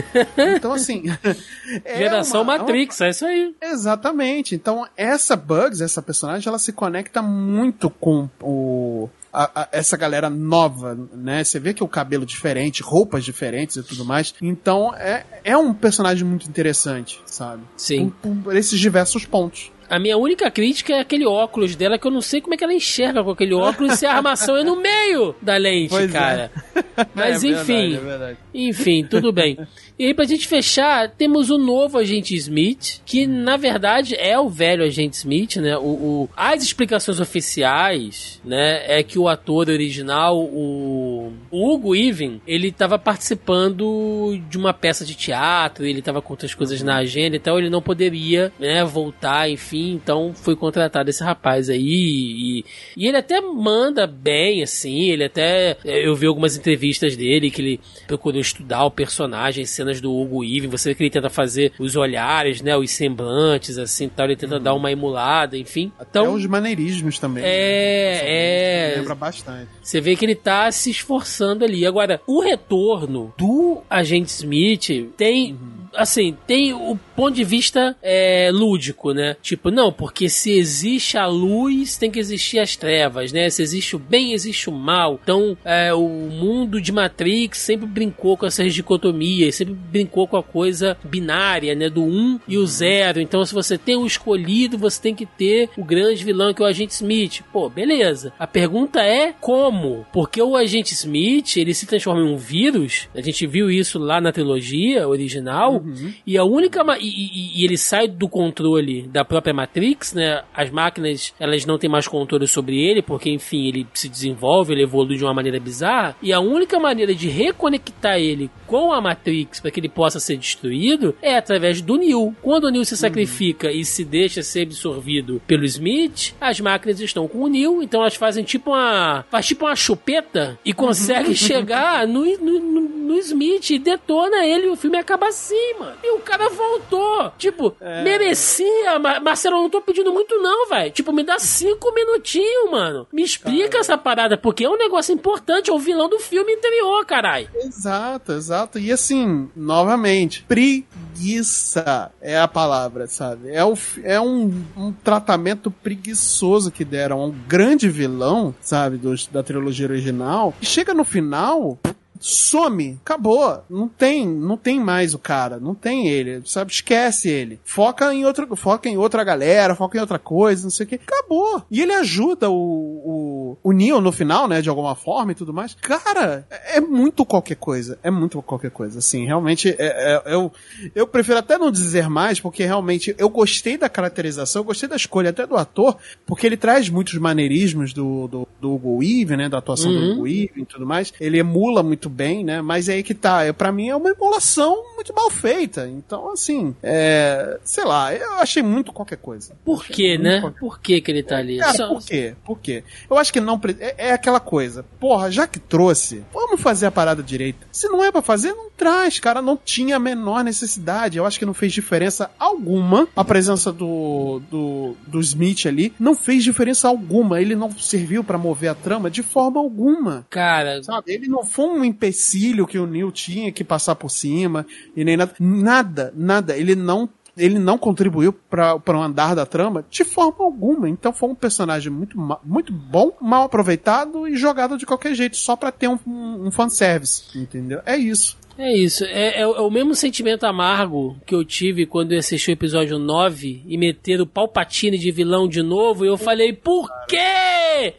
Então, 0.56 0.72
assim. 0.72 1.04
é 1.84 1.98
Geração 1.98 2.42
uma, 2.42 2.58
Matrix, 2.58 3.00
é, 3.00 3.04
uma... 3.04 3.08
é 3.08 3.10
isso 3.10 3.26
aí. 3.26 3.54
Exatamente. 3.60 4.54
Então, 4.54 4.86
essa 4.96 5.36
Bugs, 5.36 5.80
essa 5.80 6.02
personagem, 6.02 6.48
ela 6.48 6.58
se 6.58 6.72
conecta 6.72 7.22
muito 7.22 7.90
com 7.90 8.28
o 8.40 9.08
a, 9.32 9.62
a, 9.62 9.68
essa 9.72 9.96
galera 9.96 10.28
nova, 10.28 10.96
né? 11.14 11.42
Você 11.42 11.58
vê 11.58 11.72
que 11.72 11.82
é 11.82 11.86
o 11.86 11.88
cabelo 11.88 12.26
diferente, 12.26 12.82
roupas 12.82 13.24
diferentes 13.24 13.76
e 13.76 13.82
tudo 13.82 14.04
mais. 14.04 14.34
Então 14.42 14.94
é, 14.94 15.24
é 15.42 15.56
um 15.56 15.72
personagem 15.72 16.24
muito 16.24 16.46
interessante, 16.46 17.20
sabe? 17.24 17.62
Sim. 17.76 18.12
Por, 18.20 18.36
por 18.36 18.56
esses 18.56 18.78
diversos 18.78 19.24
pontos. 19.24 19.72
A 19.92 19.98
minha 19.98 20.16
única 20.16 20.50
crítica 20.50 20.94
é 20.94 21.00
aquele 21.00 21.26
óculos 21.26 21.76
dela, 21.76 21.98
que 21.98 22.06
eu 22.06 22.10
não 22.10 22.22
sei 22.22 22.40
como 22.40 22.54
é 22.54 22.56
que 22.56 22.64
ela 22.64 22.72
enxerga 22.72 23.22
com 23.22 23.30
aquele 23.30 23.52
óculos 23.52 23.98
se 23.98 24.06
a 24.06 24.14
armação 24.14 24.56
é 24.56 24.64
no 24.64 24.74
meio 24.74 25.34
da 25.42 25.58
lente, 25.58 25.90
pois 25.90 26.08
é. 26.08 26.12
cara. 26.18 26.50
É. 26.74 27.06
Mas 27.14 27.44
é 27.44 27.48
enfim. 27.48 27.96
É 27.96 27.98
verdade. 27.98 28.38
Enfim, 28.54 29.04
tudo 29.04 29.30
bem. 29.30 29.58
E 29.98 30.06
aí, 30.06 30.14
pra 30.14 30.24
gente 30.24 30.48
fechar, 30.48 31.10
temos 31.10 31.50
o 31.50 31.58
novo 31.58 31.98
agente 31.98 32.34
Smith, 32.34 33.02
que 33.04 33.26
na 33.26 33.58
verdade 33.58 34.16
é 34.16 34.38
o 34.38 34.48
velho 34.48 34.82
agente 34.82 35.18
Smith, 35.18 35.56
né? 35.56 35.76
O, 35.76 35.82
o, 35.82 36.28
as 36.34 36.62
explicações 36.62 37.20
oficiais, 37.20 38.40
né, 38.42 38.98
é 38.98 39.02
que 39.02 39.18
o 39.18 39.28
ator 39.28 39.68
original, 39.68 40.38
o, 40.38 41.34
o 41.50 41.70
Hugo 41.70 41.94
Even, 41.94 42.40
ele 42.46 42.68
estava 42.68 42.98
participando 42.98 44.40
de 44.48 44.56
uma 44.56 44.72
peça 44.72 45.04
de 45.04 45.14
teatro, 45.14 45.84
ele 45.84 45.98
estava 45.98 46.22
com 46.22 46.32
outras 46.32 46.54
coisas 46.54 46.82
na 46.82 46.96
agenda, 46.96 47.36
então 47.36 47.58
ele 47.58 47.68
não 47.68 47.82
poderia, 47.82 48.50
né, 48.58 48.82
voltar, 48.84 49.50
enfim, 49.50 49.81
então 49.90 50.32
foi 50.34 50.54
contratado 50.54 51.10
esse 51.10 51.22
rapaz 51.22 51.68
aí 51.68 51.80
e, 51.80 52.64
e 52.96 53.06
ele 53.06 53.16
até 53.16 53.40
manda 53.40 54.06
bem, 54.06 54.62
assim, 54.62 55.10
ele 55.10 55.24
até, 55.24 55.76
eu 55.84 56.14
vi 56.14 56.26
algumas 56.26 56.56
entrevistas 56.56 57.16
dele 57.16 57.50
que 57.50 57.60
ele 57.60 57.80
procurou 58.06 58.40
estudar 58.40 58.84
o 58.84 58.90
personagem, 58.90 59.64
cenas 59.64 60.00
do 60.00 60.12
Hugo 60.12 60.44
Even, 60.44 60.68
você 60.68 60.90
vê 60.90 60.94
que 60.94 61.02
ele 61.04 61.10
tenta 61.10 61.30
fazer 61.30 61.72
os 61.78 61.96
olhares, 61.96 62.60
né, 62.60 62.76
os 62.76 62.90
semblantes, 62.90 63.78
assim, 63.78 64.08
tal, 64.08 64.26
ele 64.26 64.36
tenta 64.36 64.56
uhum. 64.56 64.62
dar 64.62 64.74
uma 64.74 64.90
emulada, 64.90 65.56
enfim. 65.56 65.92
Até 65.98 66.20
então, 66.20 66.34
os 66.34 66.46
maneirismos 66.46 67.18
também. 67.18 67.42
É, 67.44 67.46
né? 67.46 68.92
é. 68.92 68.94
Lembra 68.98 69.14
bastante. 69.14 69.68
Você 69.82 70.00
vê 70.00 70.16
que 70.16 70.24
ele 70.24 70.34
tá 70.34 70.70
se 70.70 70.90
esforçando 70.90 71.64
ali. 71.64 71.86
Agora, 71.86 72.20
o 72.26 72.40
retorno 72.40 73.32
do 73.36 73.82
agente 73.88 74.30
Smith 74.30 75.12
tem. 75.16 75.52
Uhum 75.52 75.81
assim, 75.94 76.36
tem 76.46 76.72
o 76.72 76.98
ponto 77.14 77.34
de 77.34 77.44
vista 77.44 77.96
é, 78.02 78.50
lúdico, 78.52 79.12
né? 79.12 79.36
Tipo, 79.42 79.70
não, 79.70 79.92
porque 79.92 80.28
se 80.28 80.52
existe 80.52 81.16
a 81.16 81.26
luz, 81.26 81.96
tem 81.96 82.10
que 82.10 82.18
existir 82.18 82.58
as 82.58 82.76
trevas, 82.76 83.32
né? 83.32 83.48
Se 83.50 83.62
existe 83.62 83.96
o 83.96 83.98
bem, 83.98 84.32
existe 84.32 84.68
o 84.68 84.72
mal. 84.72 85.18
Então, 85.22 85.56
é, 85.64 85.92
o 85.92 86.08
mundo 86.08 86.80
de 86.80 86.92
Matrix 86.92 87.58
sempre 87.58 87.86
brincou 87.86 88.36
com 88.36 88.46
essas 88.46 88.72
dicotomias, 88.74 89.54
sempre 89.54 89.74
brincou 89.74 90.26
com 90.26 90.36
a 90.36 90.42
coisa 90.42 90.96
binária, 91.04 91.74
né? 91.74 91.88
Do 91.88 92.02
um 92.02 92.38
e 92.48 92.56
o 92.56 92.66
zero. 92.66 93.20
Então, 93.20 93.44
se 93.44 93.54
você 93.54 93.76
tem 93.76 93.96
o 93.96 94.06
escolhido, 94.06 94.78
você 94.78 95.00
tem 95.00 95.14
que 95.14 95.26
ter 95.26 95.70
o 95.76 95.84
grande 95.84 96.24
vilão 96.24 96.54
que 96.54 96.62
é 96.62 96.64
o 96.64 96.68
Agente 96.68 96.94
Smith. 96.94 97.42
Pô, 97.52 97.68
beleza. 97.68 98.32
A 98.38 98.46
pergunta 98.46 99.02
é 99.02 99.34
como? 99.40 100.06
Porque 100.12 100.40
o 100.40 100.56
Agente 100.56 100.94
Smith, 100.94 101.56
ele 101.56 101.74
se 101.74 101.86
transforma 101.86 102.22
em 102.22 102.32
um 102.32 102.36
vírus. 102.36 103.08
A 103.14 103.20
gente 103.20 103.46
viu 103.46 103.70
isso 103.70 103.98
lá 103.98 104.20
na 104.20 104.32
trilogia 104.32 105.08
original. 105.08 105.81
Uhum. 105.86 106.12
E 106.26 106.36
a 106.36 106.44
única. 106.44 106.82
E, 106.98 107.06
e, 107.06 107.60
e, 107.60 107.64
ele 107.64 107.76
sai 107.76 108.08
do 108.08 108.28
controle 108.28 109.02
da 109.02 109.24
própria 109.24 109.54
Matrix, 109.54 110.12
né? 110.12 110.42
As 110.54 110.70
máquinas, 110.70 111.34
elas 111.38 111.64
não 111.64 111.78
têm 111.78 111.90
mais 111.90 112.08
controle 112.08 112.46
sobre 112.46 112.76
ele, 112.78 113.02
porque, 113.02 113.30
enfim, 113.30 113.68
ele 113.68 113.86
se 113.94 114.08
desenvolve, 114.08 114.72
ele 114.72 114.82
evolui 114.82 115.16
de 115.16 115.24
uma 115.24 115.34
maneira 115.34 115.60
bizarra. 115.60 116.16
E 116.22 116.32
a 116.32 116.40
única 116.40 116.78
maneira 116.78 117.14
de 117.14 117.28
reconectar 117.28 118.18
ele 118.18 118.50
com 118.66 118.92
a 118.92 119.00
Matrix 119.00 119.60
para 119.60 119.70
que 119.70 119.80
ele 119.80 119.88
possa 119.88 120.18
ser 120.18 120.36
destruído 120.36 121.14
é 121.20 121.36
através 121.36 121.80
do 121.80 121.96
Neo. 121.96 122.34
Quando 122.42 122.64
o 122.64 122.70
Neo 122.70 122.84
se 122.84 122.96
sacrifica 122.96 123.68
uhum. 123.68 123.74
e 123.74 123.84
se 123.84 124.04
deixa 124.04 124.42
ser 124.42 124.62
absorvido 124.62 125.42
pelo 125.46 125.64
Smith, 125.64 126.34
as 126.40 126.60
máquinas 126.60 127.00
estão 127.00 127.28
com 127.28 127.42
o 127.42 127.48
Neo, 127.48 127.82
então 127.82 128.00
elas 128.00 128.14
fazem 128.14 128.44
tipo 128.44 128.70
uma. 128.70 129.24
faz 129.30 129.46
tipo 129.46 129.66
uma 129.66 129.76
chupeta 129.76 130.58
e 130.64 130.72
conseguem 130.72 131.34
chegar 131.34 132.06
no, 132.06 132.24
no, 132.38 132.60
no, 132.60 132.80
no 132.80 133.18
Smith 133.18 133.70
e 133.70 133.78
detona 133.78 134.46
ele 134.46 134.66
e 134.66 134.70
o 134.70 134.76
filme 134.76 134.96
acaba 134.96 135.28
assim 135.28 135.71
mano. 135.78 135.96
E 136.02 136.10
o 136.12 136.18
cara 136.20 136.48
voltou. 136.48 137.32
Tipo, 137.38 137.74
é... 137.80 138.02
merecia. 138.02 138.98
Marcelo, 139.22 139.56
eu 139.56 139.62
não 139.62 139.70
tô 139.70 139.80
pedindo 139.80 140.12
muito, 140.12 140.36
não, 140.40 140.68
velho. 140.68 140.90
Tipo, 140.90 141.12
me 141.12 141.22
dá 141.22 141.38
cinco 141.38 141.92
minutinhos, 141.94 142.70
mano. 142.70 143.06
Me 143.12 143.22
explica 143.22 143.78
essa 143.78 143.96
parada, 143.96 144.36
porque 144.36 144.64
é 144.64 144.68
um 144.68 144.76
negócio 144.76 145.14
importante. 145.14 145.70
É 145.70 145.72
o 145.72 145.78
vilão 145.78 146.08
do 146.08 146.18
filme 146.18 146.54
anterior, 146.54 147.04
caralho. 147.04 147.48
Exato, 147.54 148.32
exato. 148.32 148.78
E 148.78 148.90
assim, 148.92 149.50
novamente, 149.54 150.44
preguiça 150.48 152.10
é 152.20 152.38
a 152.38 152.48
palavra, 152.48 153.06
sabe? 153.06 153.50
É, 153.50 153.64
o, 153.64 153.76
é 154.02 154.20
um, 154.20 154.64
um 154.76 154.92
tratamento 154.92 155.70
preguiçoso 155.70 156.70
que 156.70 156.84
deram 156.84 157.20
a 157.20 157.26
um 157.26 157.30
grande 157.30 157.88
vilão, 157.88 158.54
sabe, 158.60 158.96
do, 158.96 159.14
da 159.30 159.42
trilogia 159.42 159.86
original. 159.86 160.54
E 160.60 160.66
chega 160.66 160.94
no 160.94 161.04
final 161.04 161.78
some, 162.22 162.98
acabou. 163.04 163.62
Não 163.68 163.88
tem, 163.88 164.26
não 164.26 164.56
tem 164.56 164.78
mais 164.78 165.12
o 165.12 165.18
cara, 165.18 165.58
não 165.58 165.74
tem 165.74 166.08
ele, 166.08 166.42
sabe? 166.46 166.72
Esquece 166.72 167.28
ele. 167.28 167.60
Foca 167.64 168.14
em 168.14 168.24
outra, 168.24 168.46
foca 168.56 168.88
em 168.88 168.96
outra 168.96 169.24
galera, 169.24 169.74
foca 169.74 169.98
em 169.98 170.00
outra 170.00 170.18
coisa, 170.18 170.62
não 170.62 170.70
sei 170.70 170.86
o 170.86 170.88
que. 170.88 170.94
Acabou. 170.94 171.62
E 171.70 171.80
ele 171.80 171.92
ajuda 171.92 172.48
o, 172.48 172.54
o, 172.54 173.56
o 173.62 173.72
Neo 173.72 174.00
no 174.00 174.12
final, 174.12 174.46
né, 174.46 174.62
de 174.62 174.68
alguma 174.68 174.94
forma 174.94 175.32
e 175.32 175.34
tudo 175.34 175.52
mais. 175.52 175.74
Cara, 175.74 176.46
é 176.50 176.80
muito 176.80 177.24
qualquer 177.26 177.56
coisa. 177.56 177.98
É 178.02 178.10
muito 178.10 178.40
qualquer 178.42 178.70
coisa, 178.70 179.00
assim. 179.00 179.26
Realmente, 179.26 179.70
é, 179.70 179.76
é, 179.78 180.34
eu, 180.34 180.52
eu 180.94 181.06
prefiro 181.06 181.38
até 181.38 181.58
não 181.58 181.70
dizer 181.70 182.08
mais, 182.08 182.40
porque 182.40 182.64
realmente 182.64 183.14
eu 183.18 183.28
gostei 183.28 183.76
da 183.76 183.88
caracterização, 183.88 184.60
eu 184.60 184.64
gostei 184.64 184.88
da 184.88 184.96
escolha 184.96 185.30
até 185.30 185.46
do 185.46 185.56
ator, 185.56 185.96
porque 186.24 186.46
ele 186.46 186.56
traz 186.56 186.88
muitos 186.88 187.14
maneirismos 187.14 187.92
do, 187.92 188.28
do, 188.28 188.48
do 188.60 188.74
Hugo 188.74 188.98
Weaving, 188.98 189.36
né, 189.36 189.48
da 189.48 189.58
atuação 189.58 189.90
uhum. 189.90 189.98
do 189.98 190.12
Hugo 190.12 190.22
Weaving 190.22 190.62
e 190.62 190.66
tudo 190.66 190.86
mais. 190.86 191.12
Ele 191.20 191.38
emula 191.38 191.82
muito 191.82 192.08
bem, 192.12 192.44
né, 192.44 192.60
mas 192.62 192.88
é 192.88 192.94
aí 192.94 193.02
que 193.02 193.14
tá. 193.14 193.44
É, 193.44 193.52
para 193.52 193.72
mim 193.72 193.88
é 193.88 193.96
uma 193.96 194.10
emulação 194.10 194.82
muito 194.94 195.14
mal 195.14 195.30
feita. 195.30 195.88
Então, 195.88 196.30
assim, 196.30 196.74
é, 196.82 197.58
sei 197.64 197.84
lá, 197.84 198.14
eu 198.14 198.34
achei 198.34 198.62
muito 198.62 198.92
qualquer 198.92 199.18
coisa. 199.18 199.54
Por 199.64 199.84
quê, 199.84 200.18
né? 200.18 200.40
Qualquer... 200.40 200.60
Por 200.60 200.80
que 200.80 201.00
que 201.00 201.10
ele 201.10 201.22
tá 201.22 201.38
ali? 201.38 201.58
Cara, 201.58 201.74
Só... 201.74 201.88
por 201.88 202.02
quê? 202.04 202.34
Por 202.44 202.58
quê? 202.60 202.84
Eu 203.10 203.18
acho 203.18 203.32
que 203.32 203.40
não. 203.40 203.60
É, 203.78 204.08
é 204.08 204.12
aquela 204.12 204.40
coisa. 204.40 204.84
Porra, 205.00 205.30
já 205.30 205.46
que 205.46 205.58
trouxe, 205.58 206.22
vamos 206.32 206.60
fazer 206.60 206.86
a 206.86 206.90
parada 206.90 207.22
direita. 207.22 207.66
Se 207.72 207.88
não 207.88 208.02
é 208.02 208.12
para 208.12 208.22
fazer, 208.22 208.52
não 208.52 208.70
traz, 208.70 209.18
cara. 209.18 209.40
Não 209.42 209.56
tinha 209.56 209.96
a 209.96 210.00
menor 210.00 210.44
necessidade. 210.44 211.18
Eu 211.18 211.26
acho 211.26 211.38
que 211.38 211.46
não 211.46 211.54
fez 211.54 211.72
diferença 211.72 212.30
alguma 212.38 213.08
a 213.16 213.24
presença 213.24 213.72
do, 213.72 214.40
do, 214.50 214.96
do 215.06 215.20
Smith 215.20 215.66
ali. 215.66 215.92
Não 215.98 216.14
fez 216.14 216.44
diferença 216.44 216.88
alguma. 216.88 217.40
Ele 217.40 217.54
não 217.54 217.70
serviu 217.70 218.22
para 218.22 218.38
mover 218.38 218.70
a 218.70 218.74
trama 218.74 219.10
de 219.10 219.22
forma 219.22 219.60
alguma. 219.60 220.26
Cara. 220.30 220.82
Sabe? 220.82 221.12
Ele 221.12 221.28
não 221.28 221.44
foi 221.44 221.66
um 221.66 221.84
empecilho 222.02 222.66
que 222.66 222.78
o 222.78 222.86
Neil 222.86 223.12
tinha 223.12 223.52
que 223.52 223.62
passar 223.62 223.94
por 223.94 224.10
cima 224.10 224.66
e 224.96 225.04
nem 225.04 225.16
nada. 225.16 225.34
Nada, 225.38 226.12
nada. 226.16 226.56
Ele 226.56 226.74
não 226.74 227.08
ele 227.34 227.58
não 227.58 227.78
contribuiu 227.78 228.30
para 228.32 228.76
o 228.76 229.02
andar 229.02 229.34
da 229.34 229.46
trama 229.46 229.84
de 229.88 230.04
forma 230.04 230.44
alguma. 230.44 230.88
Então 230.88 231.12
foi 231.12 231.30
um 231.30 231.34
personagem 231.34 231.90
muito, 231.90 232.18
muito 232.44 232.72
bom, 232.72 233.16
mal 233.20 233.44
aproveitado 233.44 234.28
e 234.28 234.36
jogado 234.36 234.76
de 234.76 234.84
qualquer 234.84 235.14
jeito, 235.14 235.36
só 235.38 235.56
para 235.56 235.72
ter 235.72 235.88
um, 235.88 235.98
um, 236.06 236.48
um 236.48 236.50
fanservice. 236.50 237.38
Entendeu? 237.38 237.80
É 237.86 237.96
isso. 237.96 238.36
É 238.58 238.70
isso. 238.76 239.04
É, 239.04 239.40
é, 239.40 239.40
é, 239.40 239.46
o 239.46 239.70
mesmo 239.70 239.94
sentimento 239.94 240.44
amargo 240.44 241.16
que 241.24 241.34
eu 241.34 241.42
tive 241.42 241.86
quando 241.86 242.12
eu 242.12 242.18
assisti 242.18 242.50
o 242.50 242.52
episódio 242.52 242.98
9 242.98 243.62
e 243.66 243.78
meteram 243.78 244.24
o 244.24 244.26
Palpatine 244.26 244.98
de 244.98 245.10
vilão 245.10 245.48
de 245.48 245.62
novo. 245.62 246.04
E 246.04 246.08
eu 246.08 246.18
falei, 246.18 246.52
por 246.52 246.90
quê? 247.08 247.94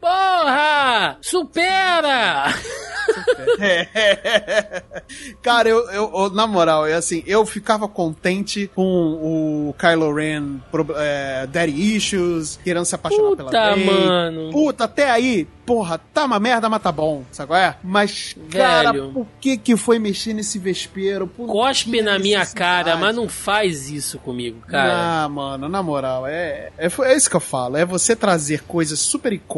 Porra! 0.00 1.18
Supera! 1.20 2.54
é. 3.58 4.82
Cara, 5.42 5.68
eu, 5.68 5.90
eu, 5.90 6.30
na 6.30 6.46
moral, 6.46 6.86
é 6.86 6.94
assim, 6.94 7.22
eu 7.26 7.44
ficava 7.46 7.88
contente 7.88 8.70
com 8.74 8.82
o 8.84 9.74
Kylo 9.78 10.14
Ren 10.14 10.58
é, 10.96 11.46
Daddy 11.46 11.96
Issues, 11.96 12.58
querendo 12.62 12.84
se 12.84 12.94
apaixonar 12.94 13.30
Puta, 13.30 13.44
pela 13.44 13.74
Rey. 13.74 13.86
mano. 13.86 14.50
Puta, 14.50 14.84
até 14.84 15.10
aí, 15.10 15.46
porra, 15.66 15.98
tá 15.98 16.24
uma 16.24 16.38
merda, 16.38 16.68
mas 16.68 16.82
tá 16.82 16.90
bom, 16.90 17.24
sabe 17.30 17.48
qual 17.48 17.60
é? 17.60 17.76
Mas, 17.82 18.34
Velho. 18.36 18.52
cara, 18.52 19.02
por 19.08 19.26
que 19.40 19.56
que 19.56 19.76
foi 19.76 19.98
mexer 19.98 20.32
nesse 20.32 20.58
vespeiro? 20.58 21.26
Por 21.26 21.46
Cospe 21.46 22.00
na 22.02 22.18
minha 22.18 22.44
cara, 22.46 22.96
mas 22.96 23.14
não 23.14 23.28
faz 23.28 23.90
isso 23.90 24.18
comigo, 24.18 24.60
cara. 24.66 25.24
Ah, 25.24 25.28
mano, 25.28 25.68
na 25.68 25.82
moral, 25.82 26.26
é, 26.26 26.70
é, 26.78 26.88
é 27.02 27.16
isso 27.16 27.28
que 27.28 27.36
eu 27.36 27.40
falo, 27.40 27.76
é 27.76 27.84
você 27.84 28.16
trazer 28.16 28.64
coisas 28.64 28.98
super 28.98 29.32
icônicas, 29.32 29.57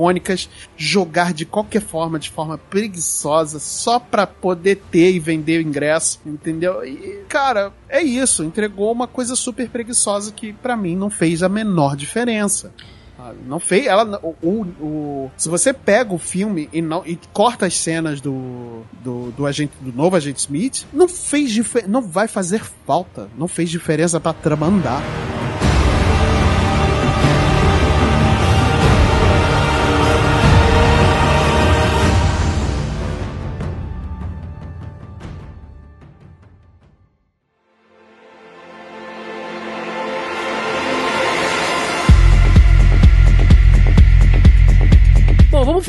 jogar 0.76 1.32
de 1.32 1.44
qualquer 1.44 1.82
forma, 1.82 2.18
de 2.18 2.30
forma 2.30 2.56
preguiçosa, 2.56 3.58
só 3.58 3.98
pra 3.98 4.26
poder 4.26 4.82
ter 4.90 5.12
e 5.12 5.18
vender 5.18 5.58
o 5.58 5.66
ingresso, 5.66 6.20
entendeu? 6.24 6.84
E, 6.84 7.24
cara, 7.28 7.72
é 7.88 8.02
isso, 8.02 8.44
entregou 8.44 8.92
uma 8.92 9.06
coisa 9.06 9.36
super 9.36 9.68
preguiçosa 9.68 10.32
que 10.32 10.52
para 10.52 10.76
mim 10.76 10.96
não 10.96 11.10
fez 11.10 11.42
a 11.42 11.48
menor 11.48 11.96
diferença. 11.96 12.72
Não 13.46 13.60
fez. 13.60 13.86
Ela, 13.86 14.18
o, 14.22 14.34
o, 14.42 14.62
o, 14.80 15.30
se 15.36 15.48
você 15.48 15.72
pega 15.72 16.14
o 16.14 16.18
filme 16.18 16.68
e, 16.72 16.80
não, 16.80 17.02
e 17.04 17.18
corta 17.32 17.66
as 17.66 17.76
cenas 17.76 18.20
do, 18.20 18.82
do, 19.02 19.30
do, 19.32 19.46
agente, 19.46 19.72
do 19.80 19.92
novo 19.92 20.16
agente 20.16 20.40
Smith, 20.40 20.86
não 20.92 21.08
fez 21.08 21.50
não 21.86 22.02
vai 22.02 22.26
fazer 22.26 22.62
falta. 22.86 23.28
Não 23.36 23.46
fez 23.46 23.68
diferença 23.68 24.18
pra 24.18 24.32
trama 24.32 24.66
andar. 24.66 25.02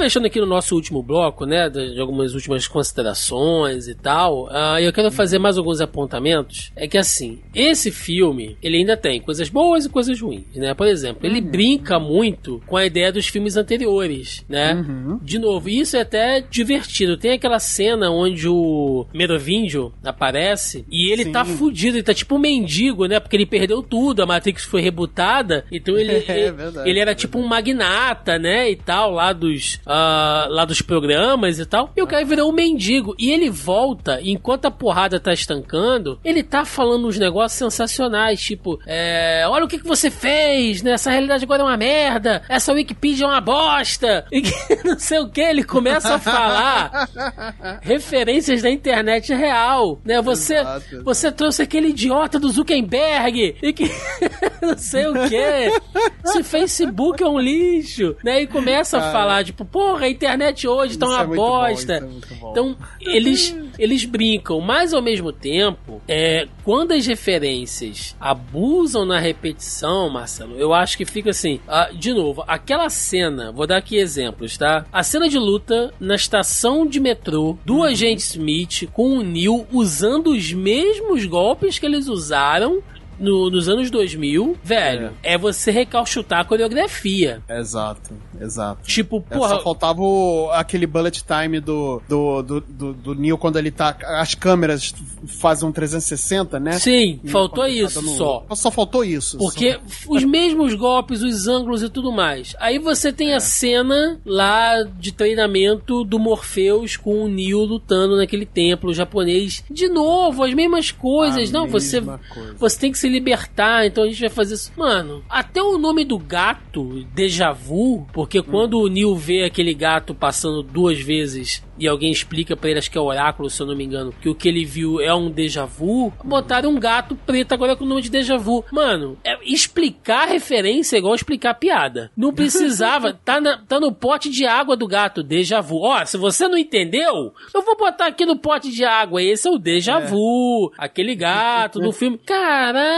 Fechando 0.02 0.26
aqui 0.26 0.40
no 0.40 0.48
nosso 0.48 0.74
último 0.76 1.04
bloco, 1.04 1.46
né? 1.46 1.70
De, 1.70 2.00
algumas 2.00 2.34
últimas 2.34 2.68
considerações 2.68 3.88
e 3.88 3.94
tal. 3.94 4.46
Uh, 4.46 4.80
eu 4.82 4.92
quero 4.92 5.12
fazer 5.12 5.38
mais 5.38 5.58
alguns 5.58 5.80
apontamentos. 5.80 6.72
É 6.76 6.88
que 6.88 6.98
assim, 6.98 7.40
esse 7.54 7.92
filme, 7.92 8.58
ele 8.64 8.78
ainda 8.78 8.98
tem 8.98 9.22
coisas 9.22 9.50
boas 9.50 9.86
e 9.86 9.90
coisas 9.90 10.20
ruins, 10.20 10.56
né? 10.56 10.74
Por 10.74 10.88
exemplo, 10.88 11.28
ele 11.28 11.40
uhum. 11.40 11.52
brinca 11.52 12.00
muito 12.00 12.62
com 12.66 12.78
a 12.78 12.86
ideia 12.86 13.12
dos 13.12 13.28
filmes 13.28 13.58
anteriores, 13.58 14.44
né? 14.50 14.74
Uhum. 14.74 15.20
De 15.22 15.38
novo, 15.38 15.70
isso 15.70 15.96
é 15.96 16.02
até 16.02 16.42
divertido. 16.42 17.18
Tem 17.18 17.34
aquela 17.34 17.60
cena 17.60 18.10
onde 18.10 18.48
o 18.48 19.06
Merovingio 19.14 19.94
aparece 20.04 20.84
e 20.90 21.12
ele 21.12 21.26
tá 21.26 21.46
Sim. 21.46 21.52
tá 21.52 21.58
fudido, 21.58 21.98
ele 21.98 22.04
tá 22.04 22.14
tipo 22.14 22.36
um 22.36 22.40
mendigo, 22.40 23.06
né? 23.06 23.20
Porque 23.20 23.36
ele 23.36 23.46
perdeu 23.46 23.84
tudo, 23.84 24.24
a 24.24 24.26
Matrix 24.26 24.64
foi 24.64 24.82
rebutada, 24.82 25.66
então 25.72 25.98
ele, 25.98 26.12
é, 26.28 26.40
ele, 26.40 26.52
verdade, 26.52 26.90
ele 26.90 27.00
era 27.00 27.14
tipo 27.14 27.38
um 27.38 27.48
magnata, 27.48 28.40
né? 28.40 28.70
E 28.70 28.76
tal, 28.76 29.12
lá 29.12 29.32
dos 29.34 29.76
uh, 29.86 30.01
lá 30.50 30.66
dos 30.66 30.82
programas 30.82 31.60
e 31.60 31.66
tal. 31.66 31.92
E 31.96 32.02
o 32.02 32.08
cara 32.08 32.24
virou 32.26 32.50
um 32.50 32.54
mendigo. 32.54 33.16
E 33.18 33.32
ele 33.32 33.50
volta, 33.50 34.20
enquanto 34.22 34.66
a 34.66 34.72
porrada 34.72 35.20
tá 35.20 35.34
estancando, 35.34 36.20
ele 36.24 36.44
tá 36.44 36.66
falando 36.66 37.08
uns 37.08 37.18
negócios 37.18 37.58
sensacionais, 37.58 38.42
tipo, 38.42 38.80
é, 38.86 39.44
olha 39.48 39.66
o 39.66 39.68
que, 39.68 39.80
que 39.80 39.88
você 39.88 40.10
fez, 40.10 40.82
né? 40.82 40.94
Essa 40.94 41.12
realidade 41.12 41.44
agora 41.44 41.62
é 41.62 41.66
uma 41.66 41.78
merda, 41.78 42.42
essa 42.50 42.74
Wikipedia 42.74 43.26
é 43.26 43.28
uma 43.28 43.42
bosta, 43.42 44.26
e 44.32 44.42
que 44.42 44.52
não 44.84 44.98
sei 44.98 45.20
o 45.20 45.30
que, 45.30 45.42
ele 45.42 45.64
começa 45.64 46.16
a 46.16 46.20
falar 46.20 47.10
referências 47.82 48.62
da 48.62 48.70
internet 48.70 49.34
real, 49.34 50.00
né? 50.04 50.22
Você, 50.22 50.56
você 51.04 51.32
trouxe 51.32 51.62
aquele 51.62 51.90
idiota 51.90 52.40
do 52.40 52.50
Zuckerberg, 52.50 53.56
e 53.62 53.74
que 53.74 53.86
não 54.72 54.78
sei 54.78 55.08
o 55.08 55.14
que, 55.28 55.80
esse 56.24 56.44
Facebook 56.44 57.22
é 57.22 57.28
um 57.28 57.40
lixo, 57.40 58.16
né? 58.24 58.42
E 58.44 58.48
começa 58.48 58.98
a 58.98 59.12
falar, 59.12 59.44
tipo, 59.44 59.66
porra, 59.66 60.06
a 60.06 60.10
internet 60.10 60.68
hoje 60.68 60.98
tá 60.98 61.08
uma 61.08 61.22
é 61.22 61.26
bosta. 61.26 62.00
Bom, 62.40 62.48
é 62.48 62.52
então, 62.52 62.78
eles, 63.00 63.56
eles 63.80 64.06
brincam, 64.06 64.60
mas 64.62 64.94
ao 64.94 65.02
mesmo 65.02 65.32
tempo, 65.32 66.02
é, 66.08 66.48
quando 66.64 66.92
as 66.92 67.06
referências 67.06 68.16
abusam 68.20 69.06
na 69.06 69.20
repetição, 69.20 70.10
Marcelo, 70.10 70.58
eu 70.58 70.74
acho 70.74 70.98
que 70.98 71.06
fica 71.06 71.32
assim, 71.32 71.60
uh, 71.68 71.96
de 71.96 72.14
novo, 72.14 72.44
aquela 72.48 72.90
cena, 72.90 73.52
vou 73.52 73.66
dar 73.66 73.78
aqui 73.78 73.98
exemplos, 73.98 74.58
tá? 74.58 74.86
A 74.92 75.04
cena 75.04 75.28
de 75.28 75.38
luta 75.38 75.94
na 76.00 76.16
estação 76.16 76.86
de 76.86 77.00
metrô 77.00 77.58
do 77.66 77.78
uhum. 77.78 77.84
agente 77.84 78.22
Smith 78.22 78.90
com 78.94 79.18
o 79.18 79.24
Neil 79.24 79.66
usando 79.72 80.32
os 80.32 80.54
mesmos 80.54 81.26
golpes 81.26 81.80
que 81.80 81.86
eles 81.86 82.08
usaram 82.08 82.82
no, 83.22 83.50
nos 83.50 83.70
anos 83.70 83.90
2000, 83.90 84.58
velho, 84.64 85.12
é. 85.24 85.34
é 85.34 85.38
você 85.38 85.72
recalchutar 85.72 86.40
a 86.42 86.46
coreografia. 86.46 87.42
Exato, 87.48 88.14
exato. 88.40 88.82
Tipo, 88.84 89.24
é, 89.30 89.36
porra. 89.36 89.50
Só 89.50 89.64
faltava 89.64 90.02
o, 90.02 90.50
aquele 90.52 90.88
bullet 90.88 91.24
time 91.24 91.60
do, 91.60 92.02
do, 92.10 92.42
do, 92.42 92.62
do, 92.62 92.94
do 92.94 93.16
Neil 93.16 93.38
quando 93.38 93.58
ele 93.58 93.72
tá. 93.72 93.96
As 94.20 94.34
câmeras 94.34 94.94
fazem 95.28 95.68
um 95.68 95.72
360, 95.72 96.60
né? 96.60 96.74
Sim, 96.74 97.20
e 97.24 97.30
faltou 97.30 97.64
tá 97.64 97.70
isso 97.70 98.02
tá 98.02 98.16
só. 98.16 98.46
Só 98.56 98.72
faltou 98.72 99.04
isso. 99.04 99.38
Porque 99.38 99.80
só... 99.88 100.14
os 100.14 100.24
mesmos 100.24 100.74
golpes, 100.74 101.22
os 101.22 101.48
ângulos 101.48 101.84
e 101.84 101.90
tudo 101.90 102.12
mais. 102.12 102.56
Aí 102.60 102.80
você 102.80 103.12
tem 103.14 103.32
é. 103.32 103.36
a 103.36 103.40
cena 103.40 104.20
lá 104.26 104.84
de 104.84 105.12
treinamento 105.12 106.04
do 106.04 106.18
Morpheus 106.18 106.98
com 106.98 107.24
o 107.24 107.28
Neil 107.28 107.60
lutando 107.60 108.18
naquele 108.18 108.46
templo 108.46 108.94
japonês. 108.94 109.64
De 109.70 109.88
novo, 109.88 110.44
as 110.44 110.54
mesmas 110.54 110.92
coisas. 110.92 111.50
A 111.50 111.54
Não, 111.54 111.68
você, 111.68 112.02
coisa. 112.02 112.56
você 112.58 112.80
tem 112.80 112.92
que 112.92 112.98
se 112.98 113.11
libertar, 113.12 113.86
então 113.86 114.04
a 114.04 114.08
gente 114.08 114.20
vai 114.20 114.30
fazer 114.30 114.56
isso. 114.56 114.72
Mano, 114.76 115.24
até 115.30 115.62
o 115.62 115.78
nome 115.78 116.04
do 116.04 116.18
gato, 116.18 117.06
Deja 117.14 117.52
Vu, 117.52 118.08
porque 118.14 118.42
quando 118.42 118.80
o 118.80 118.88
Neil 118.88 119.16
vê 119.16 119.44
aquele 119.44 119.74
gato 119.74 120.16
passando 120.16 120.64
duas 120.64 121.00
vezes 121.00 121.64
e 121.78 121.88
alguém 121.88 122.12
explica 122.12 122.56
para 122.56 122.70
ele, 122.70 122.80
acho 122.80 122.92
que 122.92 122.98
é 122.98 123.02
Oráculo, 123.02 123.50
se 123.50 123.60
eu 123.60 123.66
não 123.66 123.76
me 123.76 123.84
engano, 123.84 124.14
que 124.22 124.30
o 124.30 124.36
que 124.36 124.48
ele 124.48 124.64
viu 124.64 125.02
é 125.02 125.14
um 125.14 125.32
déjà 125.32 125.66
vu, 125.66 126.14
botaram 126.24 126.70
um 126.70 126.80
gato 126.80 127.16
preto 127.16 127.54
agora 127.54 127.76
com 127.76 127.84
o 127.84 127.88
nome 127.88 128.04
de 128.04 128.10
déjà 128.12 128.38
vu. 128.38 128.64
Mano, 128.72 129.18
é, 129.24 129.38
explicar 129.44 130.28
referência 130.28 130.96
é 130.96 131.00
igual 131.00 131.16
explicar 131.16 131.56
piada. 131.56 132.12
Não 132.16 132.32
precisava. 132.32 133.14
tá, 133.26 133.42
na, 133.42 133.58
tá 133.58 133.80
no 133.80 133.92
pote 133.92 134.30
de 134.30 134.46
água 134.46 134.78
do 134.78 134.88
gato, 134.88 135.24
déjà 135.24 135.60
vu. 135.60 135.82
Ó, 135.82 136.06
se 136.06 136.18
você 136.18 136.48
não 136.48 136.58
entendeu, 136.58 137.34
eu 137.54 137.62
vou 137.64 137.76
botar 137.76 138.08
aqui 138.08 138.26
no 138.26 138.38
pote 138.38 138.72
de 138.72 138.86
água. 138.86 139.22
Esse 139.22 139.48
é 139.48 139.52
o 139.52 139.58
déjà 139.58 140.00
é. 140.00 140.06
vu. 140.06 140.72
Aquele 140.78 141.16
gato 141.16 141.80
do 141.80 141.92
filme. 141.92 142.20
Caralho, 142.20 142.91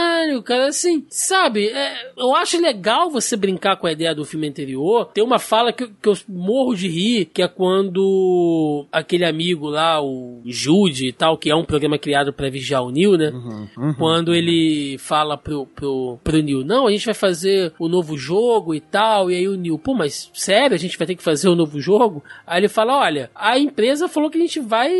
cara, 0.43 0.67
assim, 0.67 1.05
sabe? 1.09 1.67
É, 1.67 2.11
eu 2.17 2.35
acho 2.35 2.59
legal 2.59 3.09
você 3.09 3.35
brincar 3.35 3.77
com 3.77 3.87
a 3.87 3.91
ideia 3.91 4.13
do 4.15 4.25
filme 4.25 4.47
anterior. 4.47 5.05
Tem 5.13 5.23
uma 5.23 5.39
fala 5.39 5.71
que, 5.71 5.87
que 5.87 6.09
eu 6.09 6.17
morro 6.27 6.75
de 6.75 6.87
rir, 6.87 7.25
que 7.25 7.41
é 7.41 7.47
quando 7.47 8.85
aquele 8.91 9.25
amigo 9.25 9.69
lá, 9.69 10.01
o 10.01 10.41
Jude 10.45 11.07
e 11.07 11.13
tal, 11.13 11.37
que 11.37 11.49
é 11.49 11.55
um 11.55 11.65
programa 11.65 11.97
criado 11.97 12.33
para 12.33 12.49
vigiar 12.49 12.83
o 12.83 12.91
Neil, 12.91 13.17
né? 13.17 13.29
Uhum, 13.29 13.67
uhum. 13.77 13.93
Quando 13.93 14.33
ele 14.33 14.97
fala 14.97 15.37
pro, 15.37 15.65
pro, 15.67 16.17
pro 16.23 16.41
Neil, 16.41 16.63
não, 16.63 16.87
a 16.87 16.91
gente 16.91 17.05
vai 17.05 17.13
fazer 17.13 17.73
o 17.77 17.87
novo 17.87 18.17
jogo 18.17 18.73
e 18.73 18.79
tal, 18.79 19.29
e 19.29 19.35
aí 19.35 19.47
o 19.47 19.55
Neil, 19.55 19.77
pô, 19.77 19.93
mas 19.93 20.29
sério, 20.33 20.75
a 20.75 20.79
gente 20.79 20.97
vai 20.97 21.07
ter 21.07 21.15
que 21.15 21.23
fazer 21.23 21.49
o 21.49 21.55
novo 21.55 21.79
jogo? 21.79 22.23
Aí 22.45 22.59
ele 22.59 22.67
fala, 22.67 22.97
olha, 22.97 23.29
a 23.35 23.57
empresa 23.57 24.07
falou 24.07 24.29
que 24.29 24.37
a 24.37 24.41
gente 24.41 24.59
vai, 24.59 24.91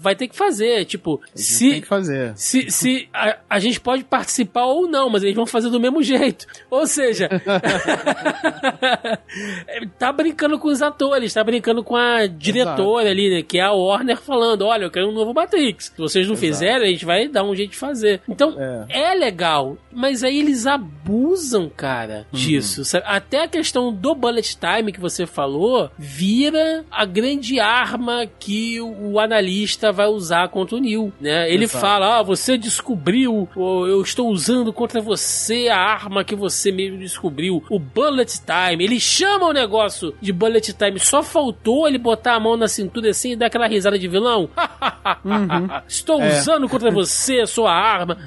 vai 0.00 0.14
ter 0.14 0.28
que 0.28 0.36
fazer, 0.36 0.84
tipo, 0.84 1.20
se... 1.34 1.70
Tem 1.70 1.80
que 1.80 1.88
fazer. 1.88 2.32
Se, 2.36 2.70
se 2.70 3.08
a, 3.12 3.38
a 3.48 3.58
gente 3.58 3.80
pode 3.80 4.04
participar 4.04 4.33
ou 4.54 4.88
não, 4.88 5.10
mas 5.10 5.22
eles 5.22 5.34
vão 5.34 5.46
fazer 5.46 5.70
do 5.70 5.80
mesmo 5.80 6.02
jeito. 6.02 6.46
Ou 6.70 6.86
seja, 6.86 7.28
tá 9.98 10.12
brincando 10.12 10.58
com 10.58 10.68
os 10.68 10.82
atores, 10.82 11.34
tá 11.34 11.44
brincando 11.44 11.82
com 11.82 11.96
a 11.96 12.26
diretora 12.26 13.04
Exato. 13.04 13.10
ali, 13.10 13.30
né, 13.30 13.42
que 13.42 13.58
é 13.58 13.62
a 13.62 13.72
Warner 13.72 14.18
falando, 14.18 14.66
olha, 14.66 14.84
eu 14.84 14.90
quero 14.90 15.08
um 15.08 15.12
novo 15.12 15.34
Matrix. 15.34 15.86
Se 15.86 15.98
vocês 15.98 16.26
não 16.26 16.34
Exato. 16.34 16.46
fizerem, 16.46 16.88
a 16.88 16.90
gente 16.90 17.04
vai 17.04 17.28
dar 17.28 17.44
um 17.44 17.54
jeito 17.54 17.70
de 17.70 17.76
fazer. 17.76 18.20
Então, 18.28 18.56
é, 18.88 19.10
é 19.10 19.14
legal, 19.14 19.76
mas 19.92 20.24
aí 20.24 20.38
eles 20.38 20.66
abusam, 20.66 21.68
cara, 21.68 22.26
uhum. 22.32 22.38
disso. 22.38 22.82
Até 23.04 23.42
a 23.42 23.48
questão 23.48 23.92
do 23.92 24.14
bullet 24.14 24.56
time 24.56 24.92
que 24.92 25.00
você 25.00 25.26
falou 25.26 25.90
vira 25.98 26.84
a 26.90 27.04
grande 27.04 27.60
arma 27.60 28.26
que 28.38 28.80
o 28.80 29.18
analista 29.18 29.92
vai 29.92 30.06
usar 30.06 30.48
contra 30.48 30.76
o 30.76 30.80
Neil, 30.80 31.12
né? 31.20 31.52
Ele 31.52 31.64
Exato. 31.64 31.80
fala, 31.80 32.18
ah, 32.18 32.22
você 32.22 32.56
descobriu, 32.56 33.48
eu 33.56 34.02
estou 34.02 34.23
usando 34.28 34.72
contra 34.72 35.00
você 35.00 35.68
a 35.68 35.78
arma 35.78 36.24
que 36.24 36.34
você 36.34 36.70
mesmo 36.72 36.98
descobriu, 36.98 37.62
o 37.70 37.78
bullet 37.78 38.40
time. 38.40 38.84
Ele 38.84 39.00
chama 39.00 39.46
o 39.46 39.52
negócio 39.52 40.14
de 40.20 40.32
bullet 40.32 40.72
time, 40.72 40.98
só 40.98 41.22
faltou 41.22 41.86
ele 41.86 41.98
botar 41.98 42.34
a 42.34 42.40
mão 42.40 42.56
na 42.56 42.68
cintura 42.68 43.10
assim 43.10 43.32
e 43.32 43.36
dar 43.36 43.46
aquela 43.46 43.66
risada 43.66 43.98
de 43.98 44.08
vilão. 44.08 44.48
uhum. 45.24 45.68
Estou 45.86 46.20
é. 46.20 46.38
usando 46.38 46.68
contra 46.68 46.90
você 46.90 47.40
a 47.40 47.46
sua 47.46 47.72
arma. 47.72 48.18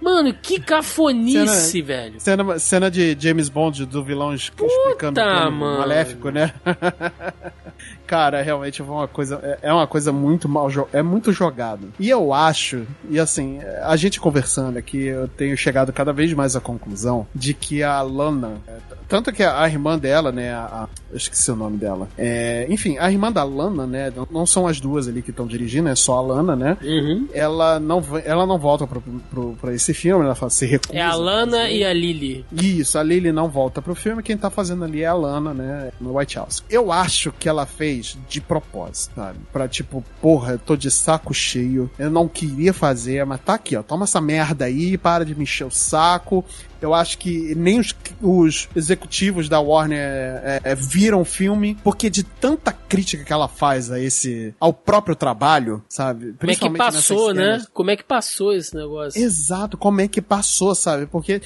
Mano, 0.00 0.34
que 0.34 0.60
cafonice, 0.60 1.82
cena, 1.82 1.86
velho. 1.86 2.20
Cena, 2.20 2.58
cena 2.58 2.90
de 2.90 3.16
James 3.18 3.48
Bond 3.48 3.86
do 3.86 4.04
vilão 4.04 4.34
explicando 4.34 5.18
o 5.18 5.50
maléfico, 5.50 6.28
né? 6.28 6.52
Cara, 8.06 8.42
realmente 8.42 8.80
é 8.82 8.84
uma 8.84 9.08
coisa, 9.08 9.40
é, 9.42 9.58
é 9.68 9.72
uma 9.72 9.86
coisa 9.86 10.12
muito 10.12 10.48
mal, 10.48 10.68
é 10.92 11.02
muito 11.02 11.32
jogado. 11.32 11.92
E 11.98 12.08
eu 12.10 12.32
acho, 12.32 12.86
e 13.08 13.18
assim, 13.18 13.60
a 13.82 13.96
gente 13.96 14.20
conversando 14.20 14.76
aqui, 14.76 15.06
eu 15.06 15.26
tenho 15.28 15.56
chegado 15.56 15.92
cada 15.92 16.12
vez 16.12 16.32
mais 16.32 16.54
à 16.54 16.60
conclusão 16.60 17.26
de 17.34 17.54
que 17.54 17.82
a 17.82 18.00
Lana, 18.02 18.60
é, 18.68 18.76
tanto 19.08 19.32
que 19.32 19.42
a 19.42 19.66
irmã 19.66 19.98
dela, 19.98 20.30
né, 20.30 20.52
a, 20.52 20.88
eu 21.14 21.18
esqueci 21.18 21.48
o 21.50 21.56
nome 21.56 21.76
dela, 21.76 22.08
é, 22.18 22.66
enfim, 22.68 22.98
a 22.98 23.10
irmã 23.10 23.30
da 23.30 23.44
Lana, 23.44 23.86
né, 23.86 24.12
não 24.32 24.44
são 24.44 24.66
as 24.66 24.80
duas 24.80 25.06
ali 25.06 25.22
que 25.22 25.30
estão 25.30 25.46
dirigindo, 25.46 25.88
é 25.88 25.94
só 25.94 26.18
a 26.18 26.20
Lana, 26.20 26.56
né, 26.56 26.76
uhum. 26.82 27.28
ela, 27.32 27.78
não, 27.78 28.02
ela 28.24 28.44
não 28.44 28.58
volta 28.58 28.84
pro, 28.84 29.00
pro, 29.00 29.56
pra 29.60 29.72
esse 29.72 29.94
filme, 29.94 30.24
ela 30.24 30.34
fala, 30.34 30.50
se 30.50 30.66
recusa. 30.66 30.98
É 30.98 31.00
a 31.00 31.14
Lana 31.14 31.70
e 31.70 31.84
a 31.84 31.92
Lily. 31.92 32.44
Isso, 32.52 32.98
a 32.98 33.02
Lily 33.02 33.30
não 33.30 33.48
volta 33.48 33.80
pro 33.80 33.94
filme, 33.94 34.24
quem 34.24 34.36
tá 34.36 34.50
fazendo 34.50 34.84
ali 34.84 35.02
é 35.02 35.06
a 35.06 35.14
Lana, 35.14 35.54
né, 35.54 35.92
no 36.00 36.18
White 36.18 36.36
House. 36.36 36.64
Eu 36.68 36.90
acho 36.90 37.30
que 37.30 37.48
ela 37.48 37.64
fez 37.64 38.18
de 38.28 38.40
propósito, 38.40 39.12
sabe? 39.14 39.38
Pra 39.52 39.68
tipo, 39.68 40.04
porra, 40.20 40.54
eu 40.54 40.58
tô 40.58 40.74
de 40.74 40.90
saco 40.90 41.32
cheio, 41.32 41.88
eu 41.96 42.10
não 42.10 42.26
queria 42.26 42.72
fazer, 42.72 43.24
mas 43.24 43.40
tá 43.40 43.54
aqui, 43.54 43.76
ó, 43.76 43.84
toma 43.84 44.02
essa 44.02 44.20
merda 44.20 44.64
aí, 44.64 44.98
para 44.98 45.24
de 45.24 45.32
me 45.34 45.44
encher 45.44 45.64
o 45.64 45.70
saco, 45.70 46.44
eu 46.84 46.92
acho 46.92 47.16
que 47.16 47.54
nem 47.54 47.80
os, 47.80 47.94
os 48.20 48.68
executivos 48.76 49.48
da 49.48 49.58
Warner 49.58 49.98
é, 49.98 50.60
é, 50.62 50.74
viram 51.04 51.20
o 51.20 51.24
filme, 51.24 51.76
porque 51.84 52.08
de 52.08 52.22
tanta 52.22 52.72
crítica 52.72 53.24
que 53.24 53.32
ela 53.32 53.46
faz 53.46 53.90
a 53.90 54.00
esse. 54.00 54.54
ao 54.58 54.72
próprio 54.72 55.14
trabalho, 55.14 55.82
sabe? 55.86 56.34
Como 56.38 56.50
é 56.50 56.54
que 56.54 56.70
passou, 56.70 57.34
né? 57.34 57.62
Como 57.74 57.90
é 57.90 57.96
que 57.96 58.04
passou 58.04 58.54
esse 58.54 58.74
negócio? 58.74 59.20
Exato, 59.22 59.76
como 59.76 60.00
é 60.00 60.08
que 60.08 60.22
passou, 60.22 60.74
sabe? 60.74 61.04
Porque 61.06 61.42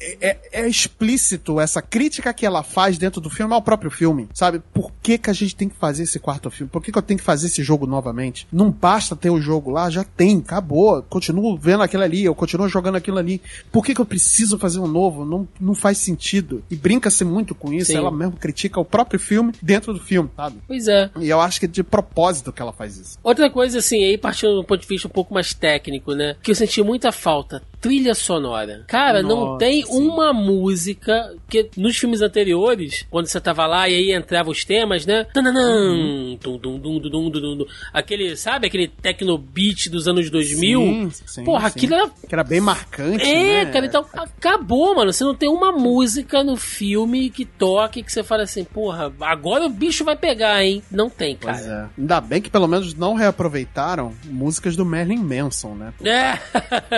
é, 0.00 0.16
é, 0.30 0.38
é 0.52 0.68
explícito 0.68 1.60
essa 1.60 1.82
crítica 1.82 2.32
que 2.32 2.46
ela 2.46 2.62
faz 2.62 2.96
dentro 2.96 3.20
do 3.20 3.28
filme 3.28 3.52
ao 3.52 3.60
próprio 3.60 3.90
filme, 3.90 4.28
sabe? 4.32 4.62
Por 4.72 4.90
que, 5.02 5.18
que 5.18 5.28
a 5.28 5.34
gente 5.34 5.54
tem 5.54 5.68
que 5.68 5.76
fazer 5.76 6.04
esse 6.04 6.18
quarto 6.18 6.50
filme? 6.50 6.70
Por 6.70 6.82
que, 6.82 6.90
que 6.90 6.96
eu 6.96 7.02
tenho 7.02 7.18
que 7.18 7.24
fazer 7.24 7.48
esse 7.48 7.62
jogo 7.62 7.86
novamente? 7.86 8.46
Não 8.50 8.70
basta 8.70 9.14
ter 9.14 9.28
o 9.28 9.40
jogo 9.42 9.70
lá, 9.70 9.90
já 9.90 10.04
tem, 10.04 10.38
acabou. 10.38 11.02
Continuo 11.02 11.58
vendo 11.58 11.82
aquilo 11.82 12.02
ali, 12.02 12.24
eu 12.24 12.34
continuo 12.34 12.66
jogando 12.66 12.96
aquilo 12.96 13.18
ali. 13.18 13.42
Por 13.70 13.84
que, 13.84 13.94
que 13.94 14.00
eu 14.00 14.06
preciso 14.06 14.58
fazer 14.58 14.78
um 14.78 14.86
novo, 14.86 15.26
não, 15.26 15.46
não 15.60 15.74
faz 15.74 15.98
sentido. 15.98 16.62
E 16.70 16.76
brinca-se 16.76 17.24
muito 17.24 17.54
com 17.54 17.74
isso, 17.74 17.92
Sim. 17.92 17.98
ela 17.98 18.10
mesmo 18.10 18.36
critica 18.36 18.80
o 18.80 18.84
próprio 18.92 19.18
filme 19.18 19.52
dentro 19.62 19.94
do 19.94 19.98
filme, 19.98 20.28
sabe? 20.36 20.58
Pois 20.68 20.86
é. 20.86 21.10
E 21.18 21.28
eu 21.30 21.40
acho 21.40 21.58
que 21.58 21.64
é 21.64 21.68
de 21.68 21.82
propósito 21.82 22.52
que 22.52 22.60
ela 22.60 22.72
faz 22.72 22.98
isso. 22.98 23.18
Outra 23.22 23.48
coisa, 23.50 23.78
assim, 23.78 24.04
aí 24.04 24.18
partindo 24.18 24.56
do 24.56 24.64
ponto 24.64 24.80
de 24.80 24.86
vista 24.86 25.08
um 25.08 25.10
pouco 25.10 25.32
mais 25.32 25.54
técnico, 25.54 26.12
né? 26.14 26.36
Que 26.42 26.50
eu 26.50 26.54
senti 26.54 26.82
muita 26.82 27.10
falta 27.10 27.62
trilha 27.82 28.14
sonora. 28.14 28.84
Cara, 28.86 29.22
Nossa, 29.22 29.34
não 29.34 29.58
tem 29.58 29.84
sim. 29.84 29.92
uma 29.92 30.32
música 30.32 31.34
que 31.50 31.68
nos 31.76 31.96
filmes 31.96 32.22
anteriores, 32.22 33.04
quando 33.10 33.26
você 33.26 33.40
tava 33.40 33.66
lá 33.66 33.88
e 33.88 33.94
aí 33.94 34.12
entrava 34.12 34.50
os 34.50 34.64
temas, 34.64 35.04
né? 35.04 35.26
Uhum. 35.36 36.38
Dum, 36.40 36.56
dum, 36.58 36.78
dum, 36.78 37.00
dum, 37.00 37.30
dum, 37.30 37.56
dum, 37.58 37.66
aquele, 37.92 38.36
sabe, 38.36 38.68
aquele 38.68 38.86
techno 38.86 39.36
beat 39.36 39.88
dos 39.90 40.06
anos 40.06 40.30
2000. 40.30 40.80
Sim, 40.80 41.10
sim, 41.26 41.44
Porra, 41.44 41.68
sim. 41.68 41.76
aquilo 41.76 41.94
era... 41.94 42.08
Que 42.08 42.34
era 42.34 42.44
bem 42.44 42.60
marcante, 42.60 43.24
É, 43.24 43.64
né? 43.64 43.72
cara, 43.72 43.86
então 43.86 44.06
acabou, 44.14 44.94
mano. 44.94 45.12
Você 45.12 45.24
não 45.24 45.34
tem 45.34 45.48
uma 45.48 45.72
música 45.72 46.44
no 46.44 46.56
filme 46.56 47.30
que 47.30 47.44
toque 47.44 48.04
que 48.04 48.12
você 48.12 48.22
fala 48.22 48.44
assim, 48.44 48.62
porra, 48.82 49.12
agora 49.20 49.64
o 49.64 49.68
bicho 49.68 50.04
vai 50.04 50.16
pegar, 50.16 50.64
hein? 50.64 50.82
Não 50.90 51.08
tem, 51.08 51.36
cara. 51.36 51.54
Pois 51.54 51.66
é. 51.68 51.86
Ainda 51.96 52.20
bem 52.20 52.42
que 52.42 52.50
pelo 52.50 52.66
menos 52.66 52.94
não 52.94 53.14
reaproveitaram 53.14 54.12
músicas 54.24 54.74
do 54.74 54.84
Merlin 54.84 55.22
Manson, 55.22 55.74
né? 55.76 55.92
É. 56.04 56.36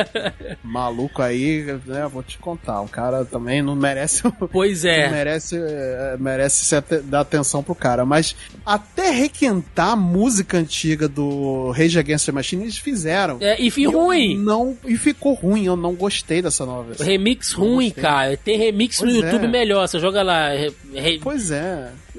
maluco 0.64 1.20
aí, 1.20 1.78
né, 1.84 2.08
vou 2.10 2.22
te 2.22 2.38
contar, 2.38 2.80
o 2.80 2.88
cara 2.88 3.22
também 3.26 3.60
não 3.60 3.76
merece. 3.76 4.22
Pois 4.50 4.84
é. 4.84 5.10
merece, 5.10 5.56
é, 5.58 6.16
merece 6.18 6.64
se 6.64 6.80
dar 7.02 7.20
atenção 7.20 7.62
pro 7.62 7.74
cara, 7.74 8.06
mas 8.06 8.34
até 8.64 9.10
requentar 9.10 9.90
a 9.90 9.96
música 9.96 10.56
antiga 10.56 11.06
do 11.06 11.70
Rage 11.72 11.98
Against 11.98 12.24
the 12.24 12.32
Machine 12.32 12.62
eles 12.62 12.78
fizeram. 12.78 13.36
É, 13.40 13.60
e 13.60 13.70
ficou 13.70 14.06
ruim. 14.06 14.38
Não, 14.38 14.76
e 14.86 14.96
ficou 14.96 15.34
ruim, 15.34 15.66
eu 15.66 15.76
não 15.76 15.94
gostei 15.94 16.40
dessa 16.40 16.64
nova 16.64 16.84
versão. 16.84 17.06
Remix 17.06 17.52
ruim, 17.52 17.90
cara. 17.90 18.36
Tem 18.38 18.56
remix 18.56 18.98
pois 18.98 19.12
no 19.12 19.20
YouTube 19.20 19.44
é. 19.44 19.48
melhor, 19.48 19.86
você 19.86 19.98
joga 19.98 20.22
lá. 20.22 20.48
Re... 20.48 21.18
Pois 21.20 21.50
é. 21.50 21.73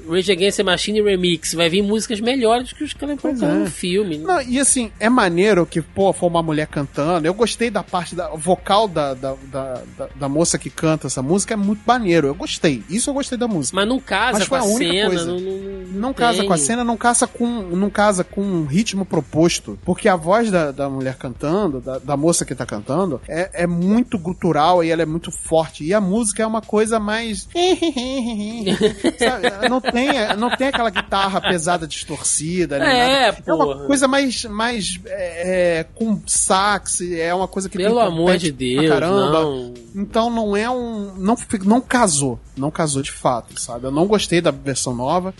Rage 0.08 0.30
Against 0.30 0.58
the 0.58 0.62
Machine 0.62 1.02
Remix. 1.02 1.54
Vai 1.54 1.68
vir 1.68 1.82
músicas 1.82 2.20
melhores 2.20 2.72
que 2.72 2.84
os 2.84 2.92
caras 2.92 3.20
colocaram 3.20 3.56
é. 3.56 3.58
no 3.60 3.70
filme. 3.70 4.18
Não, 4.18 4.40
e 4.42 4.58
assim, 4.58 4.90
é 5.00 5.08
maneiro 5.08 5.66
que, 5.66 5.80
pô, 5.80 6.12
foi 6.12 6.28
uma 6.28 6.42
mulher 6.42 6.66
cantando. 6.66 7.26
Eu 7.26 7.34
gostei 7.34 7.70
da 7.70 7.82
parte 7.82 8.14
da 8.14 8.28
vocal 8.28 8.86
da, 8.86 9.14
da, 9.14 9.34
da, 9.50 9.82
da, 9.96 10.08
da 10.14 10.28
moça 10.28 10.58
que 10.58 10.70
canta 10.70 11.06
essa 11.06 11.22
música, 11.22 11.54
é 11.54 11.56
muito 11.56 11.82
maneiro. 11.86 12.26
Eu 12.26 12.34
gostei. 12.34 12.82
Isso 12.88 13.10
eu 13.10 13.14
gostei 13.14 13.38
da 13.38 13.48
música. 13.48 13.76
Mas 13.76 13.88
não 13.88 13.98
casa 13.98 14.38
Mas 14.40 14.48
com 14.48 14.54
a, 14.54 14.58
a 14.58 14.62
cena. 14.62 15.08
Coisa. 15.08 15.26
Não, 15.26 15.40
não, 15.40 15.86
não 15.92 16.14
casa 16.14 16.44
com 16.44 16.52
a 16.52 16.58
cena, 16.58 16.84
não 16.84 16.96
casa 16.96 17.26
com, 17.26 17.46
não 17.46 17.90
casa 17.90 18.24
com 18.24 18.42
um 18.42 18.64
ritmo 18.66 19.04
proposto. 19.04 19.78
Porque 19.84 20.08
a 20.08 20.16
voz 20.16 20.50
da, 20.50 20.70
da 20.70 20.88
mulher 20.88 21.16
cantando, 21.16 21.80
da, 21.80 21.98
da 21.98 22.16
moça 22.16 22.44
que 22.44 22.54
tá 22.54 22.66
cantando, 22.66 23.20
é, 23.28 23.62
é 23.62 23.66
muito 23.66 24.18
gutural 24.18 24.84
e 24.84 24.90
ela 24.90 25.02
é 25.02 25.06
muito 25.06 25.30
forte. 25.30 25.84
E 25.84 25.94
a 25.94 26.00
música 26.00 26.42
é 26.42 26.46
uma 26.46 26.62
coisa 26.62 27.00
mais. 27.00 27.48
Sabe? 29.18 29.45
Não 29.68 29.80
tem, 29.80 30.08
não 30.36 30.50
tem 30.50 30.68
aquela 30.68 30.90
guitarra 30.90 31.40
pesada 31.40 31.86
distorcida? 31.86 32.76
É, 32.76 33.32
pô. 33.32 33.42
É 33.46 33.54
uma 33.54 33.86
coisa 33.86 34.06
mais, 34.08 34.44
mais 34.44 35.00
é, 35.06 35.80
é, 35.80 35.84
com 35.94 36.20
sax, 36.26 37.00
é 37.00 37.34
uma 37.34 37.48
coisa 37.48 37.68
que 37.68 37.76
Pelo 37.76 38.00
amor 38.00 38.36
de 38.36 38.52
Deus, 38.52 38.88
caramba. 38.88 39.30
Não. 39.30 39.74
Então 39.94 40.30
não 40.30 40.56
é 40.56 40.68
um. 40.70 41.14
Não, 41.16 41.36
não 41.64 41.80
casou. 41.80 42.38
Não 42.56 42.70
casou 42.70 43.02
de 43.02 43.12
fato, 43.12 43.60
sabe? 43.60 43.86
Eu 43.86 43.90
não 43.90 44.06
gostei 44.06 44.40
da 44.40 44.50
versão 44.50 44.94
nova 44.94 45.34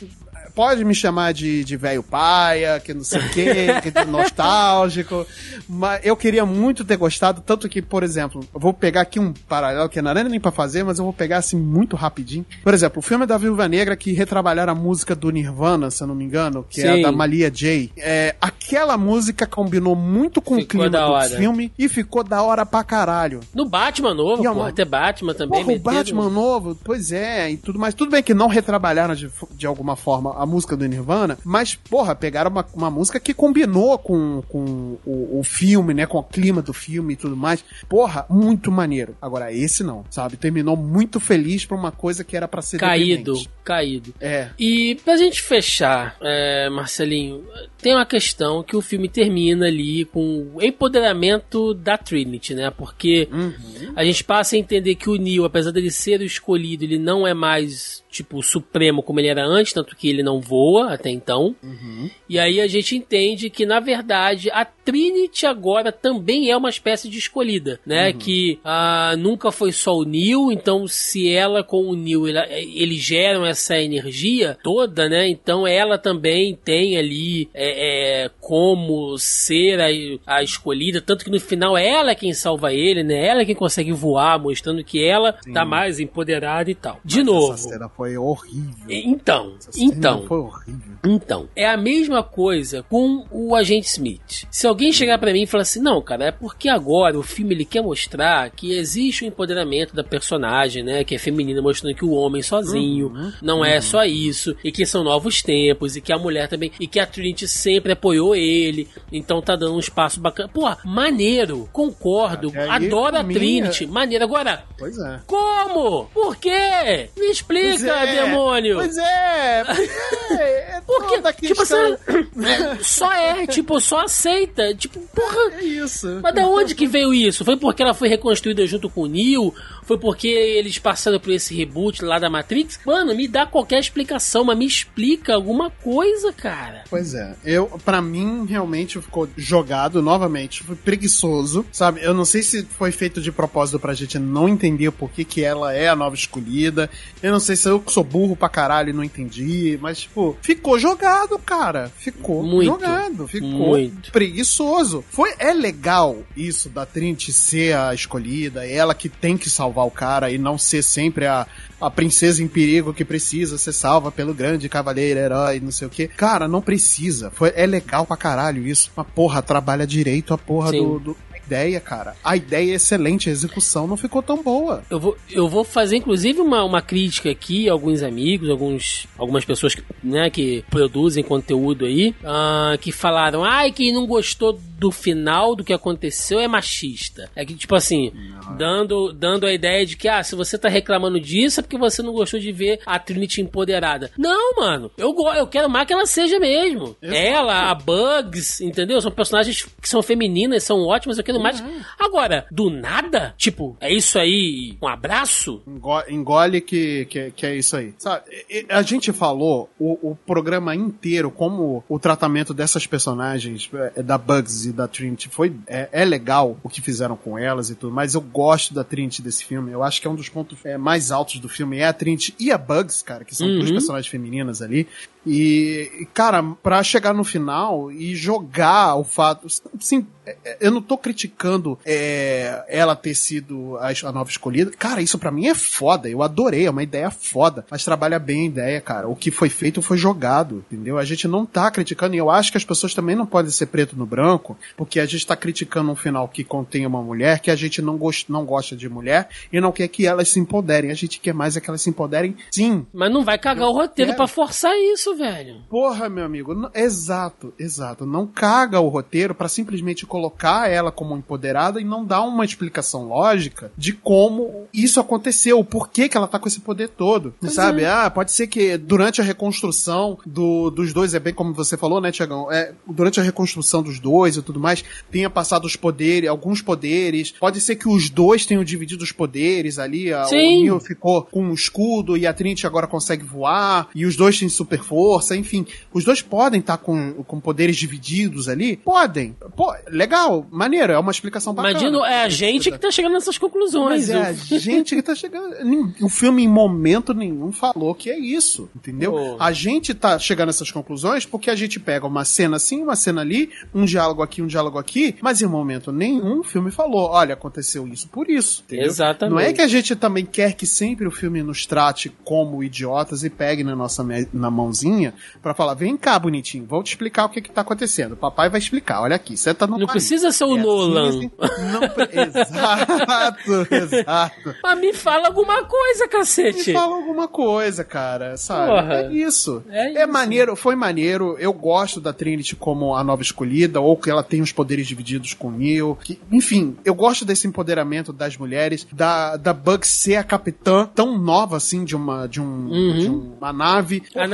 pode 0.57 0.85
me 0.85 0.95
chamar 0.95 1.33
de, 1.35 1.63
de 1.63 1.77
velho 1.77 2.03
paia, 2.03 2.81
que 2.81 2.95
não 2.95 3.05
sei 3.05 3.21
o 3.21 3.29
quê, 3.29 3.67
que 3.85 3.91
nostálgico, 4.11 5.27
mas 5.69 6.01
eu 6.05 6.17
queria 6.17 6.47
muito 6.47 6.85
ter 6.85 6.97
gostado, 6.97 7.43
tanto 7.45 7.69
que, 7.69 7.83
por 7.83 8.03
exemplo, 8.03 8.41
eu 8.55 8.59
vou 8.61 8.73
pegar 8.73 9.03
aqui 9.03 9.21
um 9.21 9.33
paralelo 9.33 9.89
que 9.89 10.01
não 10.01 10.11
era 10.11 10.25
nem 10.25 10.41
pra 10.41 10.51
fazer, 10.51 10.83
mas 10.83 10.99
eu 10.99 11.05
vou 11.05 11.13
pegar 11.13 11.39
assim 11.39 11.57
muito 11.59 11.95
rapidinho. 11.95 12.45
Por 12.65 12.73
exemplo, 12.75 12.99
o 13.01 13.03
filme 13.03 13.27
da 13.27 13.37
Viúva 13.39 13.69
Negra 13.69 13.95
que 13.97 14.13
retrabalharam 14.13 14.73
a 14.73 14.77
música 14.77 15.15
do 15.15 15.31
Nirvana, 15.31 15.91
se 15.91 16.03
eu 16.03 16.07
não 16.07 16.15
me 16.15 16.25
engano, 16.25 16.65
que 16.69 16.81
é 16.83 16.89
a 16.91 16.95
Sim. 16.97 17.03
da 17.03 17.13
Malia 17.13 17.51
J. 17.51 17.93
É, 17.97 18.35
aquela 18.41 18.97
música 18.97 19.47
combinou 19.47 19.95
muito 19.95 20.41
com 20.41 20.55
o 20.55 20.59
Ficou 20.59 20.69
clima 20.71 20.91
da 20.91 21.07
do 21.07 21.13
hora. 21.13 21.29
filme 21.37 21.73
e 21.79 21.89
ficou 21.89 22.25
da 22.25 22.43
hora 22.43 22.65
pra 22.65 22.83
caralho. 22.83 23.41
No 23.55 23.69
Batman 23.69 24.15
novo, 24.15 24.43
E 24.43 24.47
a 24.47 24.51
pô, 24.53 24.57
mo- 24.57 24.65
até 24.65 24.85
Batman 24.85 25.35
também. 25.35 25.63
Porra, 25.65 25.77
o 25.77 25.79
Batman 25.79 26.31
novo, 26.31 26.79
pois 26.83 27.13
é, 27.13 27.51
e 27.51 27.57
tudo 27.59 27.79
mais. 27.79 27.95
Tudo 27.95 28.11
bem 28.11 28.23
que 28.23 28.33
não 28.35 28.49
retrabalharam 28.49 29.15
de, 29.15 29.31
de 29.53 29.67
alguma 29.67 29.97
forma 29.97 30.35
a 30.37 30.46
música 30.47 30.77
do 30.77 30.87
Nirvana, 30.87 31.37
mas, 31.45 31.75
porra, 31.75 32.15
pegaram 32.15 32.51
uma, 32.51 32.65
uma 32.73 32.91
música 32.91 33.21
que 33.21 33.35
combinou 33.35 33.99
com, 33.99 34.43
com 34.49 34.97
o, 35.05 35.41
o 35.41 35.45
filme, 35.45 35.93
né? 35.93 36.07
Com 36.07 36.19
o 36.19 36.23
clima 36.23 36.63
do 36.63 36.73
filme 36.73 37.13
e 37.13 37.17
tudo 37.17 37.37
mais. 37.37 37.63
Porra, 37.89 38.25
muito 38.31 38.71
maneiro. 38.73 39.17
Agora, 39.21 39.53
esse 39.53 39.83
não, 39.85 40.05
sabe? 40.11 40.37
Terminou 40.37 40.77
muito 40.77 41.21
feliz 41.21 41.65
pra 41.67 41.77
uma 41.77 41.93
coisa 41.93 42.25
que 42.25 42.37
era 42.37 42.47
pra 42.49 42.63
ser 42.63 42.79
Caído, 42.79 43.35
caído. 43.65 44.15
É. 44.21 44.49
E 44.59 44.95
pra 45.05 45.17
gente 45.17 45.43
fechar, 45.43 46.17
é, 46.23 46.71
Marcelinho, 46.71 47.45
tem 47.83 47.95
uma 47.95 48.07
questão 48.07 48.63
que 48.63 48.77
o 48.77 48.81
filme 48.81 49.09
termina 49.09 49.67
ali 49.67 50.05
com 50.07 50.47
o 50.55 50.63
empoderamento 50.63 51.75
da 51.75 51.99
Trinity, 51.99 52.55
né? 52.55 52.71
Porque 52.71 53.29
Uhum. 53.33 53.93
a 53.97 54.05
gente 54.05 54.23
passa 54.25 54.57
a 54.57 54.59
entender 54.59 54.95
que 54.95 55.11
o 55.11 55.17
Neo, 55.17 55.45
apesar 55.45 55.71
dele 55.73 55.91
ser 55.91 56.21
o 56.21 56.25
escolhido, 56.25 56.85
ele 56.85 56.99
não 56.99 57.27
é 57.27 57.35
mais, 57.35 58.03
tipo, 58.11 58.43
supremo 58.43 59.03
como 59.03 59.21
ele 59.21 59.29
era 59.29 59.45
antes, 59.45 59.73
tanto 59.73 59.97
que 59.97 60.09
ele 60.09 60.23
não 60.23 60.36
voa 60.41 60.95
até 60.95 61.11
então. 61.11 61.55
Uhum. 61.63 62.11
E 62.29 62.39
aí 62.39 62.61
a 62.61 62.67
gente 62.67 62.97
entende 62.97 63.51
que, 63.51 63.67
na 63.67 63.81
verdade, 63.81 64.51
a 64.51 64.65
Trinity 64.87 65.45
agora 65.47 65.91
também 65.91 66.49
é 66.51 66.57
uma 66.57 66.71
espécie 66.71 67.09
de 67.09 67.19
escolhida, 67.19 67.81
né? 67.85 68.13
Que 68.13 68.59
ah, 68.65 69.15
nunca 69.19 69.51
foi 69.51 69.73
só 69.73 69.97
o 69.97 70.05
Neo, 70.05 70.53
então 70.53 70.87
se 70.87 71.29
ela 71.29 71.65
com 71.65 71.83
o 71.89 71.97
Neo, 71.97 72.29
ela- 72.29 72.47
eles 72.51 73.01
geram 73.01 73.45
essa 73.45 73.77
energia 73.79 74.57
toda, 74.63 75.09
né? 75.09 75.29
Então 75.29 75.67
ela 75.67 75.99
também 75.99 76.55
tem 76.65 76.97
ali 76.97 77.49
é, 77.53 78.25
é, 78.27 78.31
como 78.41 79.19
ser 79.19 79.81
a, 79.81 80.37
a 80.39 80.43
escolhida, 80.43 81.01
tanto 81.01 81.25
que 81.25 81.31
no 81.31 81.41
final 81.41 81.77
é 81.77 81.87
ela 81.89 82.15
quem 82.15 82.33
salva 82.33 82.73
ele, 82.73 83.03
né? 83.03 83.27
Ela 83.27 83.43
é 83.43 83.45
quem 83.45 83.55
consegue 83.57 83.91
voar, 83.93 84.39
mostrando 84.39 84.85
que 84.85 85.05
ela 85.05 85.33
tá 85.53 85.65
mais 85.65 85.99
empoderada 85.99 86.71
e 86.71 86.75
tal. 86.77 87.01
De 87.05 87.25
novo. 87.25 87.55
Essa 87.55 87.71
cena 87.71 87.89
foi 87.89 88.17
horrível. 88.17 88.87
Então, 88.89 89.55
então. 89.77 90.25
Foi 90.29 90.39
horrível. 90.39 90.97
Então, 91.05 91.49
é 91.57 91.67
a 91.67 91.77
mesma 91.77 92.23
coisa 92.23 92.85
com 92.89 93.25
o 93.33 93.55
agente 93.57 93.87
Smith. 93.89 94.47
Se 94.51 94.67
alguém 94.77 94.93
chegar 94.93 95.17
pra 95.19 95.33
mim 95.33 95.43
e 95.43 95.47
falar 95.47 95.63
assim, 95.63 95.81
não, 95.81 96.03
cara, 96.03 96.27
é 96.27 96.31
porque 96.31 96.69
agora 96.69 97.19
o 97.19 97.23
filme 97.23 97.55
ele 97.55 97.65
quer 97.65 97.83
mostrar 97.83 98.51
que 98.51 98.73
existe 98.73 99.25
o 99.25 99.27
empoderamento 99.27 99.95
da 99.97 100.05
personagem, 100.05 100.83
né, 100.83 101.03
que 101.03 101.15
é 101.15 101.19
feminina, 101.19 101.63
mostrando 101.63 101.95
que 101.97 102.05
o 102.05 102.11
homem 102.13 102.43
sozinho 102.43 103.11
não 103.41 103.65
é 103.65 103.81
só 103.81 104.05
isso, 104.05 104.55
e 104.63 104.71
que 104.71 104.85
são 104.85 105.03
novos 105.03 105.43
tempos, 105.43 105.97
e 105.97 106.01
que 106.03 106.13
a 106.13 106.19
mulher 106.19 106.47
também, 106.49 106.71
e 106.79 106.87
que 106.87 107.01
a 107.01 107.07
Trinity 107.07 107.49
sempre 107.49 107.93
apoiou 107.93 108.37
ele, 108.37 108.87
então 109.11 109.41
tá 109.41 109.57
dando 109.57 109.75
um 109.75 109.79
espaço 109.81 110.21
bacana. 110.21 110.51
Pô, 110.53 110.71
maneiro, 110.85 111.69
concordo, 111.73 112.49
Até 112.51 112.69
adoro 112.69 113.17
a 113.17 113.23
mim, 113.23 113.33
Trinity, 113.35 113.87
maneiro. 113.87 114.25
Agora, 114.25 114.63
Pois 114.79 114.99
é. 114.99 115.21
como? 115.27 116.05
Por 116.13 116.37
quê? 116.37 117.09
Me 117.17 117.31
explica, 117.31 117.67
Pois 117.71 117.85
é, 117.85 118.15
demônio! 118.27 118.77
Pois 118.77 118.99
é, 118.99 119.65
pois 119.65 119.91
é. 120.41 120.77
é 120.77 120.83
Porque, 120.87 121.33
tipo 121.47 121.61
questão- 121.61 121.95
assim, 121.95 122.27
é, 122.45 122.77
só 122.83 123.13
é, 123.13 123.47
tipo, 123.47 123.81
só 123.81 124.01
aceita. 124.05 124.66
Tipo, 124.75 125.01
porra. 125.15 125.55
É 125.61 125.65
isso. 125.65 126.21
Mas 126.23 126.35
da 126.35 126.47
onde 126.47 126.75
que 126.75 126.87
veio 126.87 127.13
isso? 127.13 127.45
Foi 127.45 127.57
porque 127.57 127.83
ela 127.83 127.95
foi 127.95 128.09
reconstruída 128.09 128.67
junto 128.67 128.89
com 128.89 129.03
o 129.03 129.07
Neo? 129.07 129.55
Foi 129.87 129.97
porque 129.99 130.27
eles 130.29 130.79
passaram 130.79 131.21
por 131.21 131.33
esse 131.33 131.55
reboot 131.55 132.05
lá 132.05 132.19
da 132.19 132.29
Matrix? 132.29 132.79
Mano, 132.85 133.15
me 133.15 133.29
dá 133.29 133.47
qualquer 133.47 133.79
explicação, 133.79 134.45
mas 134.45 134.59
me 134.59 134.67
explica 134.67 135.35
alguma 135.35 135.71
coisa, 135.71 136.33
cara. 136.33 136.85
Pois 136.91 137.15
é, 137.15 137.35
eu, 137.45 137.67
para 137.85 138.03
mim, 138.03 138.45
realmente 138.49 139.01
ficou 139.01 139.29
jogado 139.37 140.03
novamente, 140.03 140.63
foi 140.65 140.75
preguiçoso, 140.75 141.65
sabe? 141.71 142.01
Eu 142.03 142.13
não 142.13 142.25
sei 142.25 142.43
se 142.43 142.65
foi 142.65 142.91
feito 142.91 143.21
de 143.21 143.31
propósito 143.31 143.79
pra 143.79 143.95
gente 143.95 144.19
não 144.19 144.49
entender 144.49 144.91
por 144.91 145.11
que, 145.11 145.25
que 145.25 145.43
ela 145.45 145.73
é 145.73 145.89
a 145.89 145.95
nova 145.97 146.17
escolhida. 146.17 146.91
Eu 147.23 147.31
não 147.33 147.41
sei 147.41 147.55
se 147.55 147.69
eu 147.69 147.83
sou 147.87 148.03
burro 148.03 148.35
pra 148.35 148.49
caralho 148.49 148.91
e 148.91 148.93
não 148.93 149.05
entendi, 149.05 149.79
mas, 149.81 150.01
tipo, 150.01 150.37
ficou 150.43 150.79
jogado, 150.79 151.39
cara. 151.39 151.93
Ficou 151.97 152.43
Muito, 152.43 152.73
jogado, 152.73 153.29
ficou 153.29 153.49
muito. 153.51 154.11
preguiçoso. 154.11 155.05
Foi, 155.11 155.33
é 155.39 155.53
legal 155.53 156.19
isso 156.37 156.69
da 156.69 156.85
Trinity 156.85 157.33
ser 157.33 157.77
a 157.77 157.95
escolhida, 157.95 158.67
ela 158.67 158.95
que 158.95 159.09
tem 159.09 159.37
que 159.37 159.49
salvar 159.49 159.76
o 159.85 159.91
cara 159.91 160.31
e 160.31 160.39
não 160.39 160.57
ser 160.59 160.83
sempre 160.83 161.27
a, 161.27 161.47
a 161.81 161.91
princesa 161.91 162.43
em 162.43 162.49
perigo 162.49 162.95
que 162.95 163.05
precisa 163.05 163.59
ser 163.59 163.73
salva 163.73 164.11
pelo 164.11 164.35
grande 164.35 164.69
cavaleiro, 164.69 165.21
herói, 165.21 165.61
não 165.61 165.71
sei 165.71 165.87
o 165.87 165.91
que. 165.91 166.07
Cara, 166.09 166.47
não 166.49 166.61
precisa. 166.63 167.31
Foi, 167.31 167.53
é 167.55 167.67
legal 167.67 168.07
pra 168.07 168.17
caralho 168.17 168.67
isso. 168.67 168.91
Mas, 168.97 169.07
porra, 169.15 169.43
trabalha 169.43 169.87
direito 169.87 170.33
a 170.35 170.39
porra 170.39 170.71
Sim. 170.71 170.83
do, 170.83 170.99
do- 170.99 171.17
ideia, 171.47 171.79
cara. 171.81 172.15
A 172.25 172.37
ideia 172.37 172.73
é 172.73 172.75
excelente, 172.75 173.29
a 173.29 173.33
execução 173.33 173.87
não 173.87 173.97
ficou 173.97 174.21
tão 174.23 174.43
boa. 174.43 174.83
Eu 174.91 174.99
vou, 174.99 175.17
eu 175.31 175.49
vou 175.49 175.63
fazer, 175.63 175.97
inclusive, 175.97 176.41
uma, 176.41 176.65
uma 176.65 176.83
crítica 176.83 177.31
aqui 177.31 177.69
a 177.69 177.73
alguns 177.73 178.03
amigos, 178.03 178.51
alguns, 178.51 179.07
algumas 179.17 179.45
pessoas 179.45 179.73
que, 179.75 179.83
né, 180.03 180.29
que 180.29 180.65
produzem 180.69 181.23
conteúdo 181.23 181.85
aí, 181.85 182.15
ah, 182.25 182.77
que 182.81 182.91
falaram, 182.91 183.45
ai, 183.45 183.71
quem 183.71 183.93
não 183.93 184.07
gostou 184.07 184.59
do 184.79 184.91
final 184.91 185.55
do 185.57 185.65
que 185.65 185.73
aconteceu 185.73 186.39
é 186.39 186.47
machista. 186.47 187.31
É 187.35 187.45
que, 187.45 187.55
tipo 187.55 187.75
assim, 187.75 188.13
dando, 188.57 189.13
dando 189.13 189.47
a 189.47 189.53
ideia 189.53 189.85
de 189.87 189.97
que, 189.97 190.09
ah, 190.09 190.23
se 190.23 190.35
você 190.35 190.59
tá 190.59 190.69
reclamando 190.69 191.19
disso 191.21 191.61
é 191.61 191.63
porque 191.63 191.79
você 191.79 192.03
não 192.03 192.13
gostou 192.13 192.39
de 192.39 192.53
ver 192.53 192.81
a 192.87 192.99
Trinity 192.99 193.41
empoderada. 193.41 194.11
Não, 194.19 194.55
mano, 194.57 194.91
eu, 194.99 195.15
eu 195.35 195.47
quero 195.47 195.69
mais 195.71 195.87
que 195.87 195.93
ela 195.93 196.07
seja 196.07 196.39
mesmo. 196.39 196.97
Exato. 197.01 197.19
Ela, 197.19 197.71
a 197.71 197.75
Bugs, 197.75 198.61
entendeu? 198.61 199.01
São 199.01 199.11
personagens 199.11 199.65
que 199.81 199.89
são 199.89 200.03
femininas, 200.03 200.63
são 200.63 200.81
ótimas, 200.87 201.19
eu 201.19 201.25
quero 201.25 201.41
mais. 201.41 201.63
Agora, 201.99 202.47
do 202.51 202.71
nada, 202.71 203.35
tipo, 203.37 203.77
é 203.81 203.93
isso 203.93 204.19
aí, 204.19 204.77
um 204.83 204.89
abraço? 204.89 205.63
Engo- 205.67 206.03
Engole 206.09 206.61
que, 206.61 207.07
que, 207.07 207.31
que 207.31 207.47
é 207.47 207.57
isso 207.57 207.77
aí. 207.77 207.95
Sabe, 207.99 208.25
a 208.69 208.83
gente 208.83 209.13
falou 209.13 209.71
o, 209.79 210.11
o 210.11 210.17
programa 210.27 210.75
inteiro 210.75 211.31
como 211.31 211.85
o 211.89 211.99
tratamento 211.99 212.53
dessas 212.53 212.87
personagens, 212.87 213.69
é, 213.97 214.03
da 214.03 214.19
Bugs 214.19 214.66
e 214.67 214.73
da 214.73 214.87
Trinity, 214.89 215.29
foi, 215.29 215.55
é, 215.67 215.89
é 215.93 216.05
legal 216.05 216.59
o 216.63 216.69
que 216.69 216.81
fizeram 216.81 217.17
com 217.17 217.39
elas 217.39 217.71
e 217.71 217.75
tudo, 217.75 217.93
mas 217.95 218.15
eu 218.15 218.21
gosto 218.21 218.75
da 218.75 218.85
Trinity 218.85 219.23
desse 219.23 219.45
filme. 219.45 219.73
Eu 219.73 219.83
acho 219.83 220.01
que 220.01 220.07
é 220.07 220.11
um 220.11 220.15
dos 220.15 220.29
pontos 220.29 220.59
é, 220.65 220.77
mais 220.77 221.11
altos 221.11 221.39
do 221.41 221.49
filme, 221.49 221.79
é 221.79 221.87
a 221.87 221.93
Trinity 221.93 222.35
e 222.39 222.51
a 222.53 222.59
Bugs, 222.59 223.03
cara, 223.03 223.25
que 223.25 223.35
são 223.35 223.47
Uhum. 223.47 223.59
duas 223.59 223.71
personagens 223.71 224.11
femininas 224.11 224.61
ali. 224.61 224.87
E, 225.27 226.07
cara, 226.15 226.43
pra 226.63 226.83
chegar 226.83 227.13
no 227.13 227.25
final 227.25 227.91
e 227.91 228.15
jogar 228.15 228.95
o 228.97 229.05
fato. 229.05 229.47
Sim, 229.81 230.07
é, 230.27 230.37
é, 230.45 230.57
eu 230.61 230.71
não 230.71 230.83
tô 230.83 230.99
criticando 230.99 231.79
é, 231.85 232.65
ela 232.69 232.97
ter 232.97 233.15
sido 233.15 233.77
a, 233.79 233.89
a 233.89 234.13
nova 234.13 234.29
escolhida. 234.31 234.73
Cara, 234.77 235.01
isso 235.01 235.19
pra 235.19 235.31
mim 235.31 235.47
é 235.47 235.55
foda. 235.55 236.09
Eu 236.09 236.23
adorei, 236.23 236.67
é 236.67 236.71
uma 236.71 236.83
ideia 236.83 237.11
foda. 237.11 237.65
Mas 237.71 237.85
trabalha 237.85 238.19
bem 238.19 238.43
a 238.43 238.47
ideia, 238.47 238.81
cara. 238.81 239.09
O 239.09 239.17
que 239.17 239.31
foi 239.31 239.49
feito 239.49 239.81
foi 239.81 239.97
jogado, 239.97 240.65
entendeu? 240.71 240.99
A 240.99 241.05
gente 241.05 241.29
não 241.29 241.47
tá 241.47 241.71
criticando, 241.71 242.15
e 242.15 242.19
eu 242.19 242.31
acho 242.31 242.51
que 242.51 242.59
as 242.59 242.65
pessoas 242.65 242.95
também 242.95 243.15
não 243.15 243.27
podem 243.27 243.51
ser 243.51 243.67
preto 243.67 243.97
no 243.97 244.07
branco, 244.07 244.57
porque 244.77 245.01
a 245.01 245.07
gente 245.07 245.27
tá 245.27 245.37
criticando 245.37 245.91
um 245.91 245.97
final 245.97 246.29
que 246.29 246.43
contém 246.45 246.87
uma 246.87 247.03
mulher 247.03 247.41
que 247.41 247.51
a 247.51 247.57
gente 247.57 247.81
não, 247.81 247.97
gost, 247.97 248.31
não 248.31 248.45
gosta 248.45 248.77
de 248.77 248.89
mulher 248.89 249.29
e 249.53 249.61
não 249.61 249.73
quer 249.73 249.89
que 249.89 250.07
elas 250.07 250.29
se 250.29 250.41
empoderem. 250.41 250.91
A 250.91 250.95
gente 250.95 251.21
quer 251.21 251.35
mais 251.35 251.57
é 251.57 251.61
que 251.61 251.71
elas 251.71 251.83
se 251.83 251.91
empoderem, 251.91 252.37
sim, 252.51 252.87
Mas 252.93 253.13
não 253.13 253.25
vai 253.25 253.39
cagar 253.39 253.69
o 253.69 253.73
roteiro 253.73 254.11
quero. 254.11 254.17
pra 254.17 254.27
forçar 254.27 254.73
isso, 254.77 255.16
velho. 255.17 255.57
Porra, 255.69 256.09
meu 256.09 256.25
amigo, 256.25 256.71
exato, 256.75 257.53
exato. 257.59 258.07
Não 258.07 258.27
caga 258.27 258.81
o 258.81 258.89
roteiro 258.89 259.35
pra 259.35 259.49
simplesmente 259.49 260.07
colocar 260.07 260.71
ela 260.71 260.93
como 260.93 261.17
empoderada 261.17 261.81
e 261.81 261.85
não 261.85 262.05
dar 262.05 262.23
uma 262.23 262.45
explicação 262.45 263.09
lógica 263.09 263.71
de 263.77 263.93
como 263.93 264.67
isso 264.73 265.01
aconteceu, 265.01 265.59
o 265.59 265.65
porquê 265.65 266.09
que 266.09 266.17
ela 266.17 266.29
tá 266.29 266.39
com 266.39 266.49
esse 266.49 266.61
poder 266.61 266.89
todo. 266.89 267.35
Pois 267.41 267.55
sabe? 267.55 267.83
é. 267.83 267.89
Ah, 267.89 268.11
pode 268.11 268.33
ser 268.33 268.47
que 268.47 268.77
durante 268.77 269.21
a 269.21 269.25
reconstrução 269.25 270.19
do- 270.27 270.71
dos 270.71 270.93
dois, 270.93 271.15
é 271.15 271.19
bem 271.21 271.33
como 271.35 271.53
você 271.55 271.77
falou, 271.77 272.01
né, 272.01 272.13
Tiagão? 272.13 272.51
É, 272.51 272.73
durante 272.87 273.19
a 273.21 273.23
reconstrução 273.23 273.83
dos 273.83 273.99
dois 273.99 274.37
e 274.37 274.43
tudo 274.43 274.61
mais, 274.61 274.85
tenha 275.11 275.31
passado 275.31 275.65
os 275.65 275.77
poderes, 275.77 276.29
alguns 276.29 276.61
poderes. 276.63 277.33
Pode 277.33 277.61
ser 277.61 277.77
que 277.77 277.89
os 277.89 278.11
dois 278.11 278.45
tenham 278.47 278.63
dividido 278.65 279.03
os 279.05 279.13
poderes 279.13 279.79
ali. 279.79 280.13
a- 280.13 280.25
Sim. 280.25 280.61
O 280.63 280.65
Neo 280.65 280.81
ficou 280.81 281.23
com 281.23 281.43
um 281.43 281.53
escudo 281.55 282.17
e 282.17 282.27
a 282.27 282.33
Trinity 282.33 282.67
agora 282.67 282.87
consegue 282.87 283.25
voar 283.25 283.89
e 283.95 284.05
os 284.05 284.17
dois 284.17 284.39
têm 284.39 284.49
super 284.49 284.81
força 284.83 285.06
força, 285.07 285.37
enfim. 285.37 285.65
Os 285.93 286.05
dois 286.05 286.21
podem 286.21 286.59
estar 286.59 286.77
tá 286.77 286.83
com, 286.83 287.13
com 287.23 287.39
poderes 287.39 287.77
divididos 287.77 288.49
ali? 288.49 288.77
Podem. 288.77 289.37
Pô, 289.57 289.73
legal, 289.87 290.45
maneiro, 290.51 290.93
é 290.93 290.99
uma 290.99 291.13
explicação 291.13 291.55
bacana. 291.55 291.79
Imagino, 291.79 292.05
é 292.05 292.25
a 292.25 292.29
gente 292.29 292.73
que 292.73 292.79
tá 292.79 292.91
chegando 292.91 293.13
nessas 293.13 293.39
conclusões. 293.39 294.09
Mas 294.09 294.11
é 294.11 294.57
a 294.57 294.59
gente 294.59 294.97
que 294.97 295.03
tá 295.03 295.15
chegando. 295.15 295.55
O 296.03 296.09
filme 296.09 296.43
em 296.43 296.49
momento 296.49 297.15
nenhum 297.15 297.53
falou 297.53 297.95
que 297.95 298.11
é 298.11 298.19
isso, 298.19 298.69
entendeu? 298.75 299.15
Oh. 299.15 299.37
A 299.39 299.53
gente 299.53 299.95
tá 299.95 300.19
chegando 300.19 300.49
a 300.49 300.51
essas 300.51 300.73
conclusões 300.73 301.25
porque 301.25 301.51
a 301.51 301.55
gente 301.55 301.79
pega 301.79 302.05
uma 302.05 302.25
cena 302.25 302.57
assim, 302.57 302.83
uma 302.83 302.97
cena 302.97 303.21
ali, 303.21 303.51
um 303.73 303.85
diálogo 303.85 304.23
aqui, 304.23 304.43
um 304.43 304.47
diálogo 304.49 304.77
aqui, 304.77 305.15
mas 305.23 305.41
em 305.41 305.47
momento 305.47 305.93
nenhum 305.93 306.41
o 306.41 306.45
filme 306.45 306.73
falou, 306.73 307.11
olha, 307.11 307.35
aconteceu 307.35 307.87
isso 307.87 308.09
por 308.09 308.29
isso, 308.29 308.65
entendeu? 308.67 308.87
Exatamente. 308.87 309.35
Não 309.35 309.41
é 309.41 309.53
que 309.53 309.61
a 309.61 309.69
gente 309.69 309.95
também 309.95 310.27
quer 310.27 310.55
que 310.55 310.67
sempre 310.67 311.07
o 311.07 311.13
filme 311.13 311.45
nos 311.45 311.65
trate 311.65 312.13
como 312.25 312.65
idiotas 312.65 313.23
e 313.23 313.31
pegue 313.31 313.63
na 313.63 313.77
nossa 313.77 314.05
na 314.33 314.51
mãozinha 314.51 314.96
para 315.43 315.55
falar, 315.55 315.75
vem 315.75 315.97
cá, 315.97 316.19
bonitinho, 316.19 316.67
vou 316.67 316.83
te 316.83 316.89
explicar 316.89 317.25
o 317.25 317.29
que 317.29 317.41
que 317.41 317.51
tá 317.51 317.61
acontecendo. 317.61 318.13
O 318.13 318.17
papai 318.17 318.49
vai 318.49 318.59
explicar, 318.59 319.03
olha 319.03 319.17
aqui, 319.17 319.37
você 319.37 319.55
tá 319.55 319.67
no 319.67 319.79
Não 319.79 319.87
precisa 319.87 320.31
ser 320.33 320.45
o 320.45 320.57
é 320.57 320.61
Nolan. 320.61 321.09
Assim, 321.09 321.31
não, 321.73 321.83
exato, 322.27 323.69
exato. 323.75 324.55
Mas 324.63 324.81
me 324.81 324.93
fala 324.93 325.29
alguma 325.29 325.65
coisa, 325.65 326.09
cacete. 326.09 326.69
Me 326.69 326.73
fala 326.75 326.97
alguma 326.97 327.29
coisa, 327.29 327.85
cara, 327.85 328.37
sabe? 328.37 328.71
Porra. 328.71 328.95
É 328.95 329.13
isso. 329.13 329.63
É, 329.69 329.99
é 329.99 330.03
isso. 330.03 330.13
maneiro, 330.13 330.57
foi 330.57 330.75
maneiro. 330.75 331.37
Eu 331.39 331.53
gosto 331.53 332.01
da 332.01 332.13
Trinity 332.13 332.57
como 332.57 332.95
a 332.95 333.05
nova 333.05 333.23
escolhida, 333.23 333.81
ou 333.81 333.97
que 333.97 334.11
ela 334.11 334.23
tem 334.23 334.41
os 334.41 334.53
poderes 334.53 334.87
divididos 334.87 335.35
com 335.35 335.49
o 335.49 335.53
Neo. 335.53 335.99
Que, 336.03 336.19
enfim, 336.31 336.77
eu 336.85 336.95
gosto 336.95 337.25
desse 337.25 337.47
empoderamento 337.47 338.13
das 338.13 338.37
mulheres, 338.37 338.87
da, 338.93 339.37
da 339.37 339.53
Bug 339.53 339.87
ser 339.87 340.17
a 340.17 340.25
capitã 340.25 340.89
tão 340.95 341.19
nova 341.19 341.57
assim 341.57 341.85
de 341.85 341.97
uma, 341.97 342.27
de 342.27 342.41
um, 342.41 342.69
uhum. 342.69 342.99
de 342.99 343.09
uma 343.09 343.53
nave. 343.53 344.03
A 344.15 344.27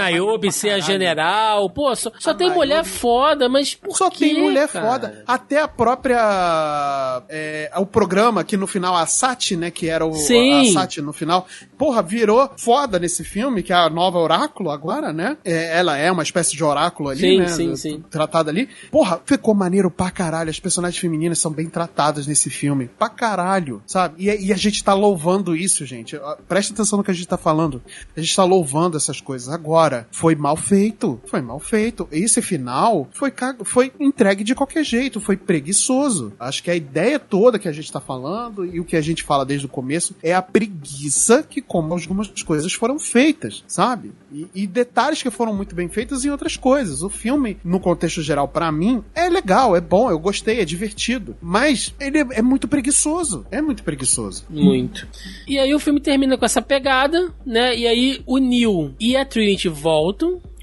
Ser 0.51 0.71
a 0.71 0.81
general. 0.81 1.71
Pô, 1.71 1.95
só, 1.95 2.11
só 2.19 2.35
tem 2.35 2.49
Niobe... 2.49 2.59
mulher 2.59 2.85
foda, 2.85 3.49
mas 3.49 3.75
por 3.75 3.97
Só 3.97 4.11
quê, 4.11 4.27
tem 4.27 4.41
mulher 4.43 4.69
cara? 4.69 4.87
foda. 4.87 5.25
Até 5.27 5.61
a 5.61 5.69
própria. 5.69 7.23
É, 7.29 7.71
o 7.77 7.87
programa 7.87 8.43
que 8.45 8.57
no 8.57 8.67
final, 8.67 8.97
a 8.97 9.07
Sati, 9.07 9.57
né? 9.57 9.71
Que 9.71 9.89
era 9.89 10.05
o, 10.05 10.15
Sim. 10.15 10.71
a 10.71 10.73
Sati 10.73 11.01
no 11.01 11.13
final. 11.13 11.47
Porra, 11.79 12.03
virou 12.03 12.51
foda 12.57 12.99
nesse 12.99 13.25
filme, 13.25 13.63
que 13.63 13.73
é 13.73 13.77
a 13.77 13.91
nova 13.91 14.19
Oráculo 14.19 14.71
agora, 14.71 15.13
né? 15.13 15.37
É, 15.45 15.79
ela 15.79 15.97
é 15.97 16.11
uma 16.11 16.23
espécie 16.23 16.57
de 16.57 16.65
oráculo 16.65 17.09
ali, 17.09 17.21
sim, 17.21 17.39
né? 17.39 17.49
Sim, 17.49 17.77
sim. 17.77 18.05
Tratada 18.11 18.51
ali. 18.51 18.69
Porra, 18.91 19.21
ficou 19.25 19.55
maneiro 19.55 19.91
pra 19.91 20.11
caralho. 20.11 20.51
As 20.51 20.61
personagens 20.61 21.01
femininas 21.01 21.39
são 21.39 21.51
bem 21.51 21.69
tratadas 21.69 22.27
nesse 22.27 22.51
filme. 22.51 22.89
Pra 22.99 23.09
caralho, 23.09 23.83
sabe? 23.87 24.15
E, 24.19 24.47
e 24.47 24.53
a 24.53 24.57
gente 24.57 24.83
tá 24.83 24.95
louvando 24.95 25.57
isso, 25.57 25.85
gente. 25.85 26.19
Presta 26.49 26.73
atenção 26.73 26.99
no 26.99 27.05
que 27.05 27.11
a 27.11 27.15
gente 27.15 27.29
tá 27.29 27.37
falando. 27.37 27.83
A 28.17 28.21
gente 28.21 28.35
tá 28.35 28.45
louvando 28.45 28.97
essas 28.97 29.21
coisas. 29.21 29.49
Agora, 29.49 30.07
foi 30.11 30.32
mal 30.35 30.57
feito. 30.57 31.21
Foi 31.27 31.41
mal 31.41 31.59
feito. 31.59 32.09
Esse 32.11 32.43
final 32.43 33.09
foi, 33.13 33.33
foi 33.65 33.93
entregue 33.99 34.45
de 34.45 34.55
qualquer 34.55 34.85
jeito. 34.85 35.21
Foi 35.21 35.37
preguiçoso. 35.37 36.33
Acho 36.39 36.63
que 36.63 36.71
a 36.71 36.77
ideia 36.77 37.19
toda 37.19 37.59
que 37.59 37.69
a 37.69 37.73
gente 37.73 37.91
tá 37.91 38.01
falando 38.01 38.65
e 38.65 38.81
o 38.81 38.85
que 38.85 38.97
a 38.97 39.01
gente 39.01 39.23
fala 39.23 39.45
desde 39.45 39.67
o 39.67 39.69
começo 39.69 40.15
é 40.23 40.35
a 40.35 40.43
preguiça 40.43 41.43
que 41.43 41.61
como 41.61 41.93
algumas 41.95 42.29
coisas 42.43 42.73
foram 42.73 42.99
feitas, 42.99 43.65
sabe? 43.67 44.13
E, 44.31 44.47
e 44.55 44.67
detalhes 44.67 45.23
que 45.23 45.31
foram 45.31 45.55
muito 45.55 45.75
bem 45.75 45.89
feitos 45.89 46.25
em 46.25 46.31
outras 46.31 46.57
coisas. 46.57 47.03
O 47.03 47.09
filme, 47.09 47.57
no 47.65 47.81
contexto 47.81 48.23
geral, 48.23 48.49
para 48.49 48.71
mim, 48.73 49.03
é 49.15 49.29
legal, 49.29 49.77
é 49.77 49.81
bom, 49.81 50.11
eu 50.11 50.19
gostei, 50.19 50.61
é 50.61 50.65
divertido. 50.65 51.37
Mas 51.41 51.95
ele 52.01 52.19
é, 52.19 52.27
é 52.33 52.43
muito 52.43 52.69
preguiçoso. 52.69 53.47
É 53.51 53.61
muito 53.61 53.83
preguiçoso. 53.83 54.45
Muito. 54.49 55.07
E 55.47 55.59
aí 55.59 55.75
o 55.75 55.79
filme 55.79 56.01
termina 56.01 56.37
com 56.37 56.45
essa 56.45 56.63
pegada, 56.63 57.33
né? 57.45 57.77
E 57.77 57.87
aí 57.87 58.23
o 58.27 58.39
Neil 58.39 58.95
e 58.99 59.17
a 59.17 59.25
Trinity 59.25 59.69
voltam 59.69 60.22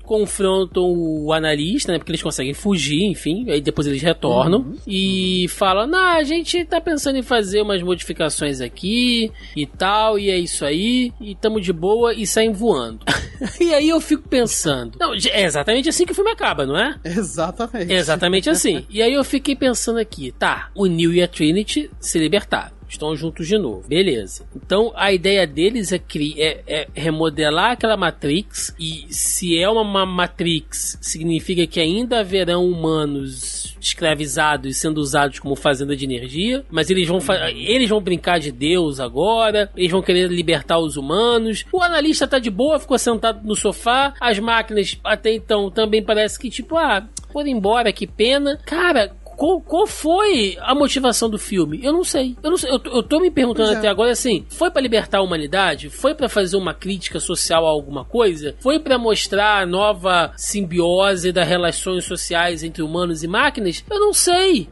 confrontam 0.09 0.83
o 0.83 1.31
analista, 1.31 1.91
né? 1.91 1.99
Porque 1.99 2.09
eles 2.11 2.23
conseguem 2.23 2.55
fugir, 2.55 3.03
enfim. 3.03 3.45
Aí 3.47 3.61
depois 3.61 3.85
eles 3.85 4.01
retornam 4.01 4.61
uhum. 4.61 4.75
e 4.87 5.45
falam: 5.49 5.85
Nah, 5.85 6.15
a 6.15 6.23
gente 6.23 6.65
tá 6.65 6.81
pensando 6.81 7.17
em 7.17 7.21
fazer 7.21 7.61
umas 7.61 7.83
modificações 7.83 8.59
aqui 8.59 9.31
e 9.55 9.67
tal, 9.67 10.17
e 10.17 10.31
é 10.31 10.37
isso 10.37 10.65
aí, 10.65 11.13
e 11.21 11.35
tamo 11.35 11.61
de 11.61 11.71
boa 11.71 12.11
e 12.11 12.25
saem 12.25 12.51
voando. 12.51 13.05
e 13.61 13.71
aí 13.71 13.87
eu 13.87 14.01
fico 14.01 14.27
pensando: 14.27 14.97
Não, 14.99 15.13
é 15.13 15.43
exatamente 15.43 15.87
assim 15.87 16.07
que 16.07 16.11
o 16.11 16.15
filme 16.15 16.31
acaba, 16.31 16.65
não 16.65 16.75
é? 16.75 16.97
Exatamente. 17.05 17.93
exatamente 17.93 18.49
assim. 18.49 18.83
e 18.89 19.03
aí 19.03 19.13
eu 19.13 19.23
fiquei 19.23 19.55
pensando 19.55 19.99
aqui: 19.99 20.31
tá, 20.31 20.71
o 20.73 20.87
Neil 20.87 21.13
e 21.13 21.21
a 21.21 21.27
Trinity 21.27 21.91
se 21.99 22.17
libertaram 22.17 22.78
estão 22.89 23.15
juntos 23.15 23.47
de 23.47 23.57
novo. 23.57 23.87
Beleza. 23.87 24.45
Então 24.55 24.91
a 24.95 25.11
ideia 25.11 25.45
deles 25.45 25.91
é, 25.91 26.01
é, 26.37 26.63
é 26.67 26.87
remodelar 26.93 27.71
aquela 27.71 27.95
Matrix. 27.95 28.73
E 28.79 29.05
se 29.09 29.57
é 29.57 29.69
uma, 29.69 29.81
uma 29.81 30.05
Matrix, 30.05 30.97
significa 31.01 31.65
que 31.67 31.79
ainda 31.79 32.19
haverão 32.19 32.65
humanos 32.65 33.77
escravizados 33.79 34.77
sendo 34.77 34.99
usados 34.99 35.39
como 35.39 35.55
fazenda 35.55 35.95
de 35.95 36.05
energia. 36.05 36.65
Mas 36.69 36.89
eles 36.89 37.07
vão, 37.07 37.19
eles 37.55 37.89
vão 37.89 38.01
brincar 38.01 38.39
de 38.39 38.51
Deus 38.51 38.99
agora. 38.99 39.69
Eles 39.75 39.91
vão 39.91 40.01
querer 40.01 40.29
libertar 40.29 40.79
os 40.79 40.97
humanos. 40.97 41.65
O 41.71 41.81
analista 41.81 42.27
tá 42.27 42.39
de 42.39 42.49
boa, 42.49 42.79
ficou 42.79 42.97
sentado 42.97 43.45
no 43.45 43.55
sofá. 43.55 44.13
As 44.19 44.39
máquinas 44.39 44.97
até 45.03 45.33
então 45.33 45.69
também 45.69 46.03
parece 46.03 46.39
que 46.39 46.49
tipo, 46.49 46.75
ah, 46.77 47.07
foram 47.31 47.49
embora, 47.49 47.93
que 47.93 48.07
pena. 48.07 48.59
Cara, 48.65 49.11
qual, 49.39 49.61
qual 49.61 49.87
foi 49.87 50.57
a 50.59 50.75
motivação 50.75 51.29
do 51.29 51.39
filme? 51.39 51.79
Eu 51.81 51.93
não 51.93 52.03
sei. 52.03 52.35
Eu, 52.43 52.49
não 52.49 52.57
sei. 52.57 52.69
eu, 52.69 52.81
eu 52.83 53.01
tô 53.01 53.21
me 53.21 53.31
perguntando 53.31 53.71
é. 53.71 53.77
até 53.77 53.87
agora 53.87 54.11
assim: 54.11 54.45
foi 54.49 54.69
para 54.69 54.81
libertar 54.81 55.19
a 55.19 55.21
humanidade? 55.21 55.89
Foi 55.89 56.13
para 56.13 56.27
fazer 56.27 56.57
uma 56.57 56.73
crítica 56.73 57.21
social 57.21 57.65
a 57.65 57.69
alguma 57.69 58.03
coisa? 58.03 58.53
Foi 58.59 58.79
para 58.81 58.97
mostrar 58.97 59.61
a 59.61 59.65
nova 59.65 60.33
simbiose 60.35 61.31
das 61.31 61.47
relações 61.47 62.03
sociais 62.03 62.63
entre 62.63 62.83
humanos 62.83 63.23
e 63.23 63.27
máquinas? 63.27 63.81
Eu 63.89 64.01
não 64.01 64.11
sei. 64.11 64.67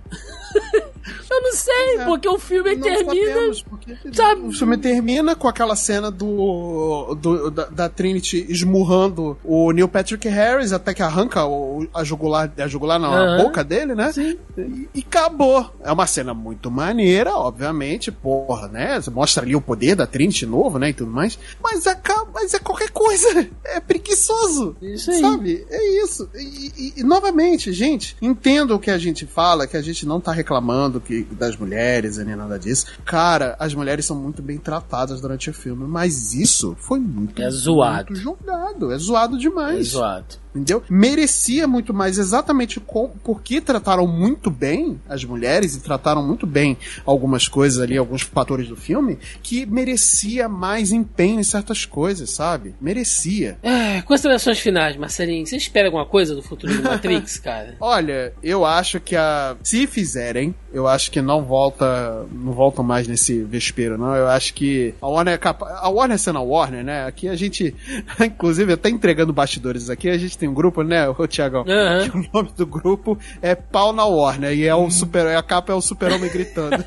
Eu 1.30 1.42
não 1.42 1.54
sei, 1.54 1.98
é, 2.00 2.06
porque 2.06 2.28
o 2.28 2.40
filme 2.40 2.78
termina. 2.78 3.54
Sabemos, 3.54 3.66
sabe? 4.14 4.42
O 4.42 4.52
filme 4.52 4.78
termina 4.78 5.36
com 5.36 5.48
aquela 5.48 5.76
cena 5.76 6.10
do, 6.10 7.16
do 7.16 7.52
da, 7.52 7.66
da, 7.66 7.90
Trinity 7.90 8.46
esmurrando 8.50 9.38
o 9.44 9.72
Neil 9.72 9.88
Patrick 9.88 10.28
Harris 10.28 10.72
até 10.72 10.94
que 10.94 11.04
arranca 11.04 11.46
o, 11.46 11.88
a 11.94 12.04
jugular, 12.04 12.52
a 12.58 12.68
jugular 12.68 13.00
na 13.00 13.10
uh 13.10 13.14
-huh. 13.14 13.44
boca 13.44 13.64
dele, 13.64 13.94
né? 13.94 14.12
Sim. 14.12 14.38
E, 14.58 14.90
e, 14.96 15.00
acabou. 15.00 15.70
É 15.84 15.92
uma 15.92 16.08
cena 16.08 16.34
muito 16.34 16.72
maneira, 16.72 17.36
obviamente, 17.36 18.12
porra, 18.12 18.68
né? 18.68 19.00
Você 19.00 19.10
mostra 19.10 19.44
ali 19.44 19.56
o 19.56 19.62
poder 19.62 19.96
da 19.96 20.08
Trinity 20.08 20.46
novo, 20.46 20.80
né? 20.80 20.90
E 20.90 20.94
tudo 20.94 21.12
mais. 21.12 21.38
Mas, 21.62 21.86
acaba, 21.88 22.30
mas 22.34 22.54
é 22.54 22.60
qualquer 22.60 22.90
coisa. 22.90 23.48
É 23.68 23.80
preguiçoso. 23.82 24.78
Isso 24.82 25.12
aí. 25.12 25.20
Sabe? 25.20 25.66
É 25.70 26.04
isso. 26.04 26.30
E, 26.34 26.72
e, 26.78 26.94
e 26.98 27.04
novamente, 27.04 27.74
gente, 27.74 28.16
entendo 28.22 28.74
o 28.76 28.80
que 28.80 28.90
a 28.90 28.98
gente 28.98 29.26
fala, 29.26 29.68
que 29.68 29.76
a 29.76 29.82
gente 29.82 30.06
não 30.06 30.22
tá 30.22 30.32
reclamando 30.32 31.02
que, 31.02 31.17
das 31.24 31.56
mulheres 31.56 32.18
nem 32.18 32.36
nada 32.36 32.58
disso. 32.58 32.86
Cara, 33.06 33.56
as 33.60 33.74
mulheres 33.74 34.06
são 34.06 34.16
muito 34.16 34.42
bem 34.42 34.58
tratadas 34.58 35.22
durante 35.22 35.50
o 35.50 35.54
filme, 35.54 35.86
mas 35.88 36.34
isso 36.34 36.76
foi 36.80 37.00
muito, 37.00 37.42
é 37.42 37.50
zoado. 37.50 38.12
muito 38.12 38.22
jogado. 38.22 38.92
É 38.92 38.98
zoado 38.98 39.38
demais. 39.38 39.80
É 39.80 39.84
zoado 39.84 40.47
entendeu? 40.58 40.84
Merecia 40.90 41.68
muito 41.68 41.94
mais, 41.94 42.18
exatamente 42.18 42.80
com, 42.80 43.10
porque 43.24 43.62
trataram 43.62 44.08
muito 44.08 44.50
bem 44.50 45.00
as 45.08 45.24
mulheres 45.24 45.76
e 45.76 45.82
trataram 45.82 46.26
muito 46.26 46.46
bem 46.46 46.78
algumas 47.06 47.48
coisas 47.48 47.82
ali, 47.82 47.98
alguns 47.98 48.22
fatores 48.22 48.68
do 48.68 48.76
filme, 48.76 49.18
que 49.42 49.66
merecia 49.66 50.48
mais 50.50 50.92
empenho 50.92 51.40
em 51.40 51.44
certas 51.44 51.86
coisas, 51.86 52.30
sabe? 52.30 52.76
Merecia. 52.80 53.58
É, 53.64 54.02
considerações 54.02 54.60
finais, 54.60 54.96
Marcelinho. 54.96 55.46
Você 55.46 55.58
espera 55.58 55.88
alguma 55.88 56.06
coisa 56.06 56.36
do 56.36 56.42
futuro 56.42 56.74
do 56.74 56.84
Matrix, 56.84 57.38
cara? 57.40 57.76
Olha, 57.80 58.34
eu 58.42 58.66
acho 58.66 59.00
que 59.00 59.16
a. 59.16 59.56
Se 59.64 59.88
fizerem, 59.88 60.54
eu 60.72 60.88
acho 60.88 61.12
que 61.12 61.22
não 61.22 61.44
volta. 61.44 62.26
Não 62.32 62.54
voltam 62.54 62.84
mais 62.84 63.08
nesse 63.08 63.44
vespeiro, 63.44 63.98
não. 63.98 64.16
Eu 64.16 64.28
acho 64.28 64.54
que 64.54 64.94
a 65.02 65.08
Warner 65.08 65.34
é 65.34 65.38
capaz. 65.38 65.76
A 65.80 65.90
Warner 65.90 66.18
sendo 66.18 66.40
a 66.40 66.42
Warner, 66.42 66.84
né? 66.84 67.06
Aqui 67.06 67.28
a 67.28 67.36
gente. 67.36 67.76
Inclusive, 68.20 68.74
até 68.74 68.90
entregando 68.90 69.34
bastidores 69.34 69.90
aqui, 69.90 70.10
a 70.10 70.18
gente 70.18 70.38
tem 70.38 70.47
um 70.48 70.54
grupo, 70.54 70.84
né, 70.84 71.08
o 71.10 71.28
Tiagão? 71.28 71.62
Uhum. 71.62 72.22
o 72.22 72.38
nome 72.38 72.50
do 72.56 72.66
grupo 72.66 73.18
é 73.42 73.56
Pau 73.56 73.94
na 73.94 74.06
Warner. 74.06 74.54
E 74.54 74.66
é 74.66 74.76
o 74.76 74.90
super. 74.90 75.28
A 75.36 75.44
capa 75.44 75.72
é 75.72 75.76
o 75.76 75.82
super-homem 75.82 76.32
gritando. 76.32 76.84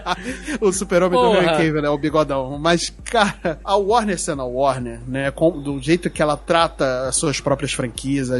o 0.60 0.72
super-homem 0.72 1.18
do 1.18 1.36
Henry 1.36 1.46
Cavill, 1.46 1.82
né? 1.82 1.88
O 1.88 1.98
bigodão. 1.98 2.58
Mas, 2.58 2.92
cara, 3.04 3.58
a 3.64 3.76
Warner 3.76 4.18
sendo 4.18 4.42
a 4.42 4.44
Warner, 4.44 5.00
né? 5.06 5.30
Com, 5.30 5.60
do 5.60 5.80
jeito 5.80 6.10
que 6.10 6.22
ela 6.22 6.36
trata 6.36 7.08
as 7.08 7.16
suas 7.16 7.40
próprias 7.40 7.72
franquias, 7.72 8.30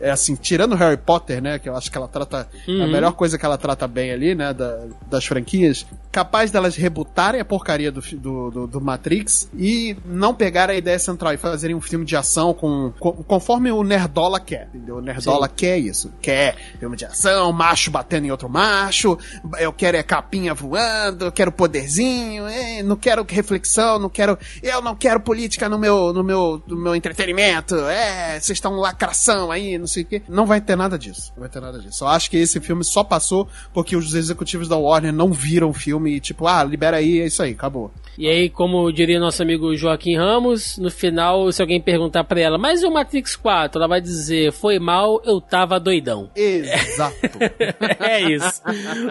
é 0.00 0.10
assim, 0.10 0.34
tirando 0.34 0.74
Harry 0.74 0.96
Potter, 0.96 1.42
né? 1.42 1.58
Que 1.58 1.68
eu 1.68 1.76
acho 1.76 1.90
que 1.90 1.98
ela 1.98 2.08
trata. 2.08 2.48
Uhum. 2.66 2.84
A 2.84 2.86
melhor 2.86 3.12
coisa 3.12 3.38
que 3.38 3.44
ela 3.44 3.58
trata 3.58 3.86
bem 3.86 4.12
ali, 4.12 4.34
né? 4.34 4.52
Da, 4.52 4.84
das 5.08 5.24
franquias 5.24 5.86
capaz 6.10 6.50
delas 6.50 6.74
rebutarem 6.74 7.40
a 7.40 7.44
porcaria 7.44 7.92
do, 7.92 8.00
do, 8.00 8.50
do, 8.50 8.66
do 8.66 8.80
Matrix 8.80 9.48
e 9.56 9.96
não 10.04 10.34
pegar 10.34 10.68
a 10.68 10.74
ideia 10.74 10.98
central 10.98 11.32
e 11.32 11.36
fazerem 11.36 11.76
um 11.76 11.80
filme 11.80 12.04
de 12.04 12.16
ação 12.16 12.52
com, 12.52 12.92
com 12.98 13.12
conforme 13.12 13.70
o 13.70 13.82
Nerdola 14.20 14.40
quer, 14.40 14.68
entendeu? 14.68 14.96
O 14.96 15.00
Nerdola 15.00 15.48
Sim. 15.48 15.54
quer 15.56 15.78
isso. 15.78 16.12
Quer 16.20 16.56
filme 16.78 16.96
de 16.96 17.06
ação, 17.06 17.52
macho 17.52 17.90
batendo 17.90 18.26
em 18.26 18.30
outro 18.30 18.48
macho, 18.48 19.18
eu 19.58 19.72
quero 19.72 19.96
é 19.96 20.02
capinha 20.02 20.52
voando, 20.52 21.26
eu 21.26 21.32
quero 21.32 21.50
poderzinho, 21.50 22.46
é, 22.46 22.82
não 22.82 22.96
quero 22.96 23.24
reflexão, 23.28 23.98
não 23.98 24.10
quero. 24.10 24.38
Eu 24.62 24.82
não 24.82 24.94
quero 24.94 25.20
política 25.20 25.68
no 25.68 25.78
meu, 25.78 26.12
no 26.12 26.22
meu, 26.22 26.62
no 26.66 26.76
meu 26.76 26.94
entretenimento. 26.94 27.74
É, 27.76 28.38
vocês 28.38 28.56
estão 28.56 28.76
lacração 28.76 29.50
aí, 29.50 29.78
não 29.78 29.86
sei 29.86 30.02
o 30.02 30.06
quê. 30.06 30.22
Não 30.28 30.44
vai 30.44 30.60
ter 30.60 30.76
nada 30.76 30.98
disso. 30.98 31.32
Não 31.34 31.40
vai 31.40 31.48
ter 31.48 31.60
nada 31.60 31.78
disso. 31.78 32.04
Eu 32.04 32.08
acho 32.08 32.30
que 32.30 32.36
esse 32.36 32.60
filme 32.60 32.84
só 32.84 33.02
passou 33.02 33.48
porque 33.72 33.96
os 33.96 34.14
executivos 34.14 34.68
da 34.68 34.76
Warner 34.76 35.12
não 35.12 35.32
viram 35.32 35.70
o 35.70 35.74
filme 35.74 36.16
e, 36.16 36.20
tipo, 36.20 36.46
ah, 36.46 36.62
libera 36.62 36.98
aí, 36.98 37.20
é 37.20 37.26
isso 37.26 37.42
aí, 37.42 37.52
acabou. 37.52 37.90
E 38.18 38.28
aí, 38.28 38.50
como 38.50 38.92
diria 38.92 39.18
nosso 39.18 39.42
amigo 39.42 39.74
Joaquim 39.76 40.16
Ramos, 40.16 40.76
no 40.76 40.90
final, 40.90 41.50
se 41.52 41.62
alguém 41.62 41.80
perguntar 41.80 42.24
pra 42.24 42.40
ela, 42.40 42.58
mas 42.58 42.82
o 42.82 42.90
Matrix 42.90 43.36
4? 43.36 43.78
Ela 43.78 43.88
vai 43.88 44.00
dizer, 44.00 44.09
foi 44.52 44.78
mal, 44.78 45.20
eu 45.24 45.40
tava 45.40 45.78
doidão. 45.78 46.30
Exato. 46.34 47.16
é 48.00 48.20
isso. 48.22 48.62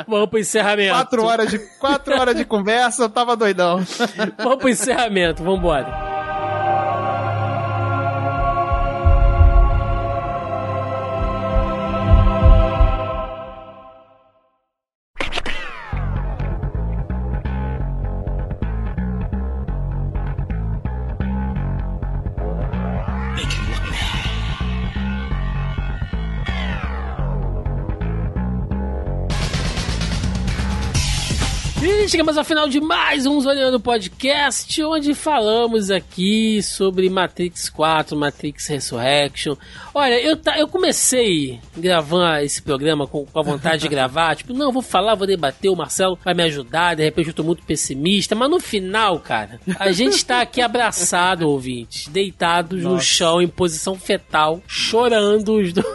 Vamos 0.08 0.30
pro 0.30 0.39
encerramento. 0.39 0.93
Quatro 0.93 1.24
horas 1.26 1.50
de, 1.50 1.60
quatro 1.80 2.20
horas 2.20 2.36
de 2.36 2.45
conversa, 2.45 3.04
eu 3.04 3.10
tava 3.10 3.36
doidão. 3.36 3.80
Vamos 4.38 4.58
pro 4.58 4.70
encerramento, 4.70 5.43
vambora. 5.43 6.18
Chegamos 32.20 32.38
ao 32.38 32.43
final 32.43 32.67
de 32.67 32.82
mais 32.82 33.26
um 33.26 33.39
Zoneando 33.39 33.80
Podcast, 33.80 34.84
onde 34.84 35.15
falamos 35.15 35.89
aqui 35.89 36.61
sobre 36.61 37.09
Matrix 37.09 37.70
4, 37.70 38.17
Matrix 38.17 38.67
Resurrection. 38.67 39.55
Olha, 39.93 40.20
eu, 40.22 40.38
eu 40.57 40.67
comecei 40.67 41.61
a 41.78 41.80
gravar 41.80 42.43
esse 42.43 42.61
programa 42.61 43.07
com, 43.07 43.26
com 43.26 43.39
a 43.39 43.41
vontade 43.41 43.84
de 43.84 43.88
gravar, 43.88 44.36
tipo, 44.36 44.53
não, 44.53 44.70
vou 44.70 44.82
falar, 44.82 45.15
vou 45.15 45.26
debater, 45.26 45.72
o 45.72 45.78
Marcelo 45.78 46.20
vai 46.22 46.34
me 46.34 46.43
ajudar, 46.43 46.97
de 46.97 47.05
repente 47.05 47.29
eu 47.29 47.33
tô 47.33 47.41
muito 47.41 47.63
pessimista, 47.63 48.36
mas 48.36 48.50
no 48.50 48.59
final, 48.59 49.21
cara, 49.21 49.58
a 49.79 49.93
gente 49.93 50.25
tá 50.25 50.41
aqui 50.41 50.59
abraçado, 50.59 51.47
ouvintes, 51.47 52.09
deitados 52.09 52.83
Nossa. 52.83 52.96
no 52.96 53.01
chão, 53.01 53.41
em 53.41 53.47
posição 53.47 53.96
fetal, 53.96 54.62
chorando 54.67 55.54
os 55.54 55.71
dois. 55.71 55.87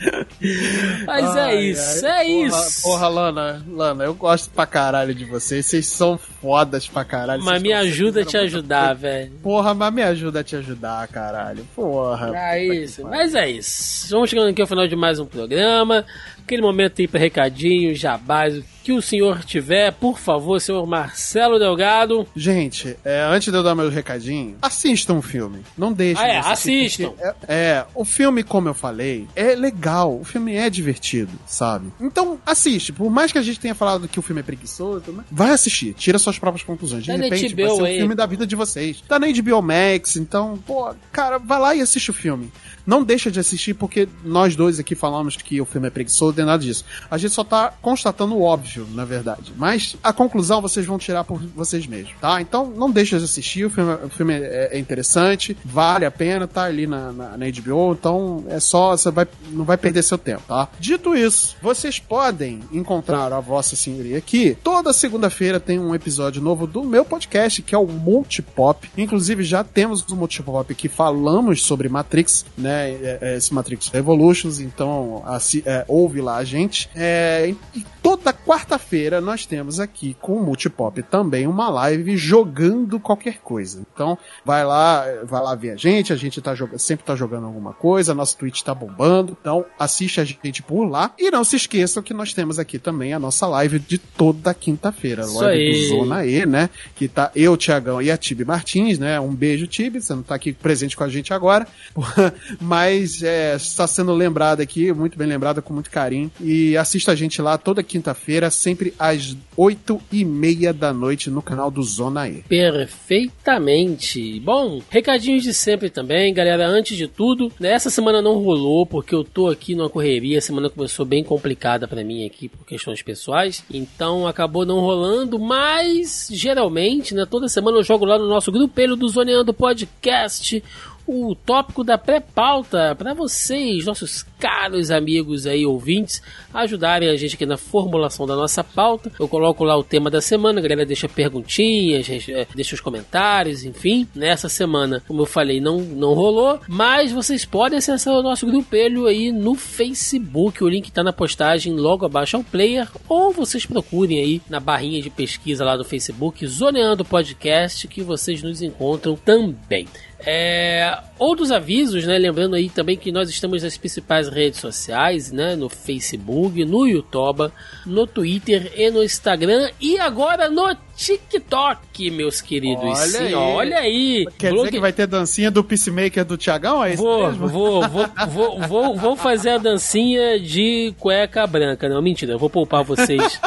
Mas 1.06 1.36
é 1.36 1.40
ai, 1.40 1.56
é 1.56 1.62
isso, 1.62 2.06
ai, 2.06 2.42
é 2.42 2.48
porra, 2.48 2.60
isso. 2.60 2.82
Porra, 2.82 3.08
Lana, 3.08 3.64
Lana, 3.68 4.04
eu 4.04 4.14
gosto 4.14 4.50
pra 4.50 4.66
caralho 4.66 5.14
de 5.14 5.24
vocês. 5.24 5.66
Vocês 5.66 5.86
são 5.86 6.16
fodas 6.16 6.88
pra 6.88 7.04
caralho. 7.04 7.42
Mas 7.44 7.62
me 7.62 7.72
ajuda 7.72 8.22
a 8.22 8.24
te 8.24 8.36
ajudar, 8.36 8.94
velho. 8.94 9.32
Porra, 9.42 9.74
mas 9.74 9.92
me 9.92 10.02
ajuda 10.02 10.40
a 10.40 10.44
te 10.44 10.56
ajudar, 10.56 11.06
caralho. 11.08 11.66
Porra. 11.74 12.32
É 12.34 12.64
isso, 12.64 13.02
mas 13.04 13.34
é 13.34 13.48
isso. 13.48 14.08
Vamos 14.10 14.30
chegando 14.30 14.48
aqui 14.48 14.60
ao 14.60 14.66
final 14.66 14.88
de 14.88 14.96
mais 14.96 15.18
um 15.18 15.26
programa. 15.26 16.04
Aquele 16.50 16.62
momento 16.62 17.00
aí 17.00 17.06
pra 17.06 17.20
recadinho, 17.20 17.94
jabás, 17.94 18.60
que 18.82 18.92
o 18.92 19.00
senhor 19.00 19.44
tiver, 19.44 19.92
por 19.92 20.18
favor, 20.18 20.60
senhor 20.60 20.84
Marcelo 20.84 21.60
Delgado. 21.60 22.26
Gente, 22.34 22.96
é, 23.04 23.22
antes 23.22 23.52
de 23.52 23.56
eu 23.56 23.62
dar 23.62 23.74
meu 23.76 23.88
recadinho, 23.88 24.56
assistam 24.60 25.14
o 25.14 25.22
filme. 25.22 25.60
Não 25.78 25.92
deixem. 25.92 26.24
Ah, 26.24 26.28
é, 26.28 26.38
assistam. 26.38 27.12
É, 27.20 27.34
é, 27.48 27.86
o 27.94 28.04
filme, 28.04 28.42
como 28.42 28.68
eu 28.68 28.74
falei, 28.74 29.28
é 29.36 29.54
legal. 29.54 30.18
O 30.18 30.24
filme 30.24 30.56
é 30.56 30.68
divertido, 30.68 31.30
sabe? 31.46 31.92
Então, 32.00 32.40
assiste. 32.44 32.92
Por 32.92 33.10
mais 33.10 33.30
que 33.30 33.38
a 33.38 33.42
gente 33.42 33.60
tenha 33.60 33.74
falado 33.74 34.08
que 34.08 34.18
o 34.18 34.22
filme 34.22 34.40
é 34.40 34.44
preguiçoso, 34.44 35.12
né? 35.12 35.22
vai 35.30 35.50
assistir. 35.50 35.94
Tira 35.94 36.18
suas 36.18 36.36
próprias 36.36 36.66
conclusões. 36.66 37.04
De 37.04 37.12
tá 37.12 37.16
repente, 37.16 37.54
vai 37.54 37.66
ser 37.68 37.82
o 37.82 37.86
filme 37.86 38.14
da 38.16 38.26
vida 38.26 38.44
de 38.44 38.56
vocês. 38.56 39.02
Tá 39.06 39.20
na 39.20 39.28
HBO 39.28 39.62
Max, 39.62 40.16
então, 40.16 40.58
pô, 40.66 40.92
cara, 41.12 41.38
vai 41.38 41.60
lá 41.60 41.74
e 41.76 41.80
assiste 41.80 42.10
o 42.10 42.14
filme. 42.14 42.50
Não 42.86 43.04
deixa 43.04 43.30
de 43.30 43.38
assistir 43.38 43.74
porque 43.74 44.08
nós 44.24 44.56
dois 44.56 44.80
aqui 44.80 44.94
falamos 44.94 45.36
que 45.36 45.60
o 45.60 45.64
filme 45.64 45.86
é 45.86 45.90
preguiçoso, 45.90 46.32
é 46.40 46.44
nada 46.44 46.62
disso. 46.62 46.84
A 47.10 47.18
gente 47.18 47.34
só 47.34 47.44
tá 47.44 47.72
constatando 47.80 48.34
o 48.34 48.42
óbvio, 48.42 48.86
na 48.92 49.04
verdade. 49.04 49.52
Mas 49.56 49.96
a 50.02 50.12
conclusão 50.12 50.60
vocês 50.60 50.86
vão 50.86 50.98
tirar 50.98 51.24
por 51.24 51.40
vocês 51.54 51.86
mesmos, 51.86 52.14
tá? 52.20 52.40
Então 52.40 52.70
não 52.70 52.90
deixa 52.90 53.18
de 53.18 53.24
assistir, 53.24 53.64
o 53.64 53.70
filme, 53.70 53.94
o 54.04 54.08
filme 54.08 54.34
é, 54.34 54.70
é 54.72 54.78
interessante, 54.78 55.56
vale 55.64 56.04
a 56.04 56.10
pena, 56.10 56.46
tá 56.46 56.64
ali 56.64 56.86
na, 56.86 57.12
na, 57.12 57.36
na, 57.36 57.46
HBO, 57.50 57.92
então 57.92 58.44
é 58.48 58.60
só, 58.60 58.96
você 58.96 59.10
vai, 59.10 59.26
não 59.50 59.64
vai 59.64 59.76
perder 59.76 60.02
seu 60.02 60.18
tempo, 60.18 60.42
tá? 60.46 60.68
Dito 60.78 61.14
isso, 61.14 61.56
vocês 61.62 61.98
podem 61.98 62.60
encontrar 62.72 63.32
a 63.32 63.40
vossa 63.40 63.76
senhoria 63.76 64.18
aqui. 64.18 64.56
Toda 64.62 64.92
segunda-feira 64.92 65.58
tem 65.60 65.78
um 65.78 65.94
episódio 65.94 66.42
novo 66.42 66.66
do 66.66 66.84
meu 66.84 67.04
podcast, 67.04 67.62
que 67.62 67.74
é 67.74 67.78
o 67.78 67.86
Multipop. 67.86 68.90
Inclusive 68.96 69.42
já 69.42 69.64
temos 69.64 70.02
o 70.08 70.16
Multipop 70.16 70.74
que 70.74 70.88
falamos 70.88 71.62
sobre 71.62 71.88
Matrix, 71.88 72.44
né? 72.56 72.90
É, 72.90 73.18
é, 73.20 73.36
esse 73.36 73.52
Matrix 73.52 73.88
Revolutions, 73.88 74.60
então 74.60 75.22
assim, 75.26 75.62
é, 75.64 75.84
ouve 75.88 76.19
lá 76.20 76.36
a 76.36 76.44
gente. 76.44 76.88
É, 76.94 77.54
e 77.74 77.84
toda 78.02 78.32
quarta-feira 78.32 79.20
nós 79.20 79.46
temos 79.46 79.78
aqui 79.78 80.16
com 80.20 80.36
o 80.36 80.42
Multipop 80.42 81.02
também 81.02 81.46
uma 81.46 81.68
live 81.68 82.16
jogando 82.16 82.98
qualquer 82.98 83.38
coisa. 83.38 83.82
Então 83.92 84.18
vai 84.44 84.64
lá, 84.64 85.04
vai 85.24 85.42
lá 85.42 85.54
ver 85.54 85.70
a 85.70 85.76
gente, 85.76 86.12
a 86.12 86.16
gente 86.16 86.40
tá 86.40 86.54
jogando, 86.54 86.78
sempre 86.78 87.04
tá 87.04 87.14
jogando 87.14 87.46
alguma 87.46 87.72
coisa, 87.72 88.14
nossa 88.14 88.36
Twitch 88.36 88.62
tá 88.62 88.74
bombando, 88.74 89.36
então 89.40 89.64
assiste 89.78 90.20
a 90.20 90.24
gente 90.24 90.62
por 90.62 90.84
lá. 90.84 91.12
E 91.18 91.30
não 91.30 91.44
se 91.44 91.56
esqueçam 91.56 92.02
que 92.02 92.14
nós 92.14 92.32
temos 92.32 92.58
aqui 92.58 92.78
também 92.78 93.12
a 93.12 93.18
nossa 93.18 93.46
live 93.46 93.78
de 93.78 93.98
toda 93.98 94.52
quinta-feira, 94.54 95.26
live 95.26 95.72
do 95.72 95.88
Zona 95.88 96.26
E, 96.26 96.46
né? 96.46 96.70
Que 96.94 97.08
tá 97.08 97.30
eu, 97.34 97.56
Tiagão 97.56 98.00
e 98.00 98.10
a 98.10 98.16
Tibi 98.16 98.44
Martins, 98.44 98.98
né? 98.98 99.20
Um 99.20 99.34
beijo, 99.34 99.66
Tibi, 99.66 100.00
você 100.00 100.14
não 100.14 100.22
tá 100.22 100.34
aqui 100.34 100.52
presente 100.52 100.96
com 100.96 101.04
a 101.04 101.08
gente 101.08 101.32
agora, 101.32 101.66
mas 102.60 103.22
é, 103.22 103.56
está 103.56 103.86
sendo 103.86 104.12
lembrada 104.12 104.62
aqui, 104.62 104.92
muito 104.92 105.18
bem 105.18 105.26
lembrada, 105.26 105.62
com 105.62 105.72
muito 105.72 105.90
carinho. 105.90 106.09
E 106.40 106.76
assista 106.76 107.12
a 107.12 107.14
gente 107.14 107.40
lá 107.40 107.58
toda 107.58 107.82
quinta-feira, 107.82 108.50
sempre 108.50 108.94
às 108.98 109.36
oito 109.56 110.00
e 110.10 110.24
meia 110.24 110.72
da 110.72 110.92
noite 110.92 111.28
no 111.28 111.42
canal 111.42 111.70
do 111.70 111.82
Zona 111.82 112.28
E. 112.28 112.42
Perfeitamente. 112.48 114.40
Bom, 114.40 114.80
recadinhos 114.88 115.42
de 115.42 115.52
sempre 115.52 115.90
também, 115.90 116.32
galera. 116.32 116.66
Antes 116.66 116.96
de 116.96 117.06
tudo, 117.06 117.52
nessa 117.60 117.90
semana 117.90 118.22
não 118.22 118.42
rolou 118.42 118.86
porque 118.86 119.14
eu 119.14 119.22
tô 119.22 119.48
aqui 119.48 119.74
numa 119.74 119.90
correria. 119.90 120.38
A 120.38 120.42
semana 120.42 120.70
começou 120.70 121.04
bem 121.04 121.22
complicada 121.22 121.86
para 121.86 122.02
mim 122.02 122.24
aqui 122.24 122.48
por 122.48 122.64
questões 122.66 123.02
pessoais, 123.02 123.64
então 123.70 124.26
acabou 124.26 124.64
não 124.64 124.80
rolando. 124.80 125.38
Mas 125.38 126.28
geralmente, 126.32 127.14
né, 127.14 127.26
toda 127.28 127.48
semana 127.48 127.78
eu 127.78 127.82
jogo 127.82 128.04
lá 128.04 128.18
no 128.18 128.28
nosso 128.28 128.50
grupelho 128.50 128.96
do 128.96 129.08
Zoneando 129.08 129.52
Podcast 129.52 130.62
o 131.10 131.34
tópico 131.34 131.82
da 131.82 131.98
pré-pauta 131.98 132.94
para 132.94 133.12
vocês, 133.12 133.84
nossos 133.84 134.24
caros 134.38 134.92
amigos 134.92 135.44
aí 135.44 135.66
ouvintes, 135.66 136.22
ajudarem 136.54 137.08
a 137.08 137.16
gente 137.16 137.34
aqui 137.34 137.44
na 137.44 137.56
formulação 137.56 138.26
da 138.26 138.36
nossa 138.36 138.62
pauta. 138.62 139.10
Eu 139.18 139.26
coloco 139.26 139.64
lá 139.64 139.76
o 139.76 139.82
tema 139.82 140.08
da 140.08 140.20
semana, 140.20 140.60
a 140.60 140.62
galera 140.62 140.86
deixa 140.86 141.08
perguntinhas, 141.08 142.06
eh, 142.08 142.46
deixa 142.54 142.76
os 142.76 142.80
comentários, 142.80 143.64
enfim. 143.64 144.06
Nessa 144.14 144.48
semana, 144.48 145.02
como 145.06 145.22
eu 145.22 145.26
falei, 145.26 145.60
não, 145.60 145.80
não 145.80 146.14
rolou, 146.14 146.60
mas 146.68 147.10
vocês 147.10 147.44
podem 147.44 147.78
acessar 147.78 148.14
o 148.14 148.22
nosso 148.22 148.46
grupelho 148.46 149.06
aí 149.06 149.32
no 149.32 149.56
Facebook. 149.56 150.62
O 150.62 150.68
link 150.68 150.86
está 150.86 151.02
na 151.02 151.12
postagem 151.12 151.74
logo 151.74 152.06
abaixo 152.06 152.36
ao 152.36 152.44
player, 152.44 152.88
ou 153.08 153.32
vocês 153.32 153.66
procurem 153.66 154.20
aí 154.20 154.40
na 154.48 154.60
barrinha 154.60 155.02
de 155.02 155.10
pesquisa 155.10 155.64
lá 155.64 155.76
do 155.76 155.84
Facebook, 155.84 156.46
Zoneando 156.46 157.04
Podcast, 157.04 157.88
que 157.88 158.00
vocês 158.00 158.42
nos 158.42 158.62
encontram 158.62 159.16
também. 159.16 159.86
É, 160.26 160.98
outros 161.18 161.50
avisos, 161.50 162.06
né? 162.06 162.18
Lembrando 162.18 162.54
aí 162.54 162.68
também 162.68 162.96
que 162.96 163.10
nós 163.10 163.30
estamos 163.30 163.62
nas 163.62 163.76
principais 163.76 164.28
redes 164.28 164.60
sociais, 164.60 165.32
né? 165.32 165.56
No 165.56 165.68
Facebook, 165.68 166.64
no 166.64 166.86
YouTube, 166.86 167.50
no 167.86 168.06
Twitter 168.06 168.72
e 168.76 168.90
no 168.90 169.02
Instagram. 169.02 169.70
E 169.80 169.98
agora 169.98 170.48
no 170.48 170.76
TikTok, 171.04 172.10
meus 172.10 172.40
queridos. 172.40 172.84
Olha 172.84 172.96
Sim, 173.06 173.18
aí. 173.26 173.34
olha 173.34 173.78
aí. 173.78 174.26
Quer 174.38 174.50
Blog- 174.50 174.64
dizer 174.64 174.76
que 174.76 174.80
vai 174.80 174.92
ter 174.92 175.06
dancinha 175.06 175.50
do 175.50 175.64
Peacemaker 175.64 176.24
do 176.24 176.36
Tiagão? 176.36 176.84
É 176.84 176.92
isso 176.94 177.02
Vou, 177.02 177.32
vou, 177.32 177.80
vou, 177.88 178.08
vou, 178.28 178.60
vou, 178.68 178.96
vou 178.96 179.16
fazer 179.16 179.50
a 179.50 179.58
dancinha 179.58 180.38
de 180.38 180.94
cueca 180.98 181.46
branca. 181.46 181.88
Não, 181.88 182.02
mentira, 182.02 182.32
eu 182.32 182.38
vou 182.38 182.50
poupar 182.50 182.84
vocês. 182.84 183.40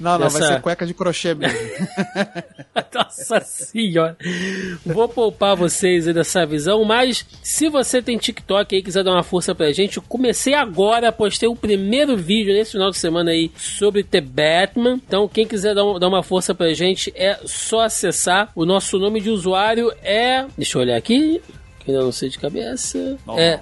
Não, 0.00 0.12
não, 0.18 0.28
vai 0.30 0.40
Essa- 0.42 0.54
ser 0.54 0.60
cueca 0.60 0.86
de 0.86 0.94
crochê 0.94 1.34
mesmo. 1.34 1.58
Nossa 2.94 3.40
senhora. 3.40 4.16
Vou 4.84 5.08
poupar 5.08 5.56
vocês 5.56 6.06
aí 6.06 6.14
dessa 6.14 6.46
visão, 6.46 6.84
mas 6.84 7.26
se 7.42 7.68
você 7.68 8.00
tem 8.00 8.16
TikTok 8.16 8.74
aí 8.74 8.80
e 8.80 8.84
quiser 8.84 9.02
dar 9.04 9.12
uma 9.12 9.22
força 9.22 9.54
pra 9.54 9.72
gente, 9.72 9.96
eu 9.96 10.02
comecei 10.08 10.54
agora, 10.54 11.12
postei 11.12 11.48
o 11.48 11.56
primeiro 11.56 12.16
vídeo 12.16 12.52
nesse 12.54 12.72
final 12.72 12.90
de 12.90 12.98
semana 12.98 13.30
aí 13.30 13.50
sobre 13.56 14.02
The 14.02 14.20
Batman. 14.20 15.00
Então, 15.06 15.28
quem 15.28 15.46
quiser 15.46 15.74
dar 15.74 15.84
uma 16.08 16.22
força 16.22 16.54
pra 16.54 16.72
gente, 16.72 16.93
é 17.14 17.38
só 17.44 17.80
acessar. 17.80 18.50
O 18.54 18.64
nosso 18.64 18.98
nome 18.98 19.20
de 19.20 19.30
usuário 19.30 19.92
é. 20.02 20.46
Deixa 20.56 20.78
eu 20.78 20.82
olhar 20.82 20.96
aqui. 20.96 21.40
Que 21.80 21.90
eu 21.90 22.04
não 22.04 22.12
sei 22.12 22.28
de 22.28 22.38
cabeça. 22.38 23.18
É. 23.36 23.60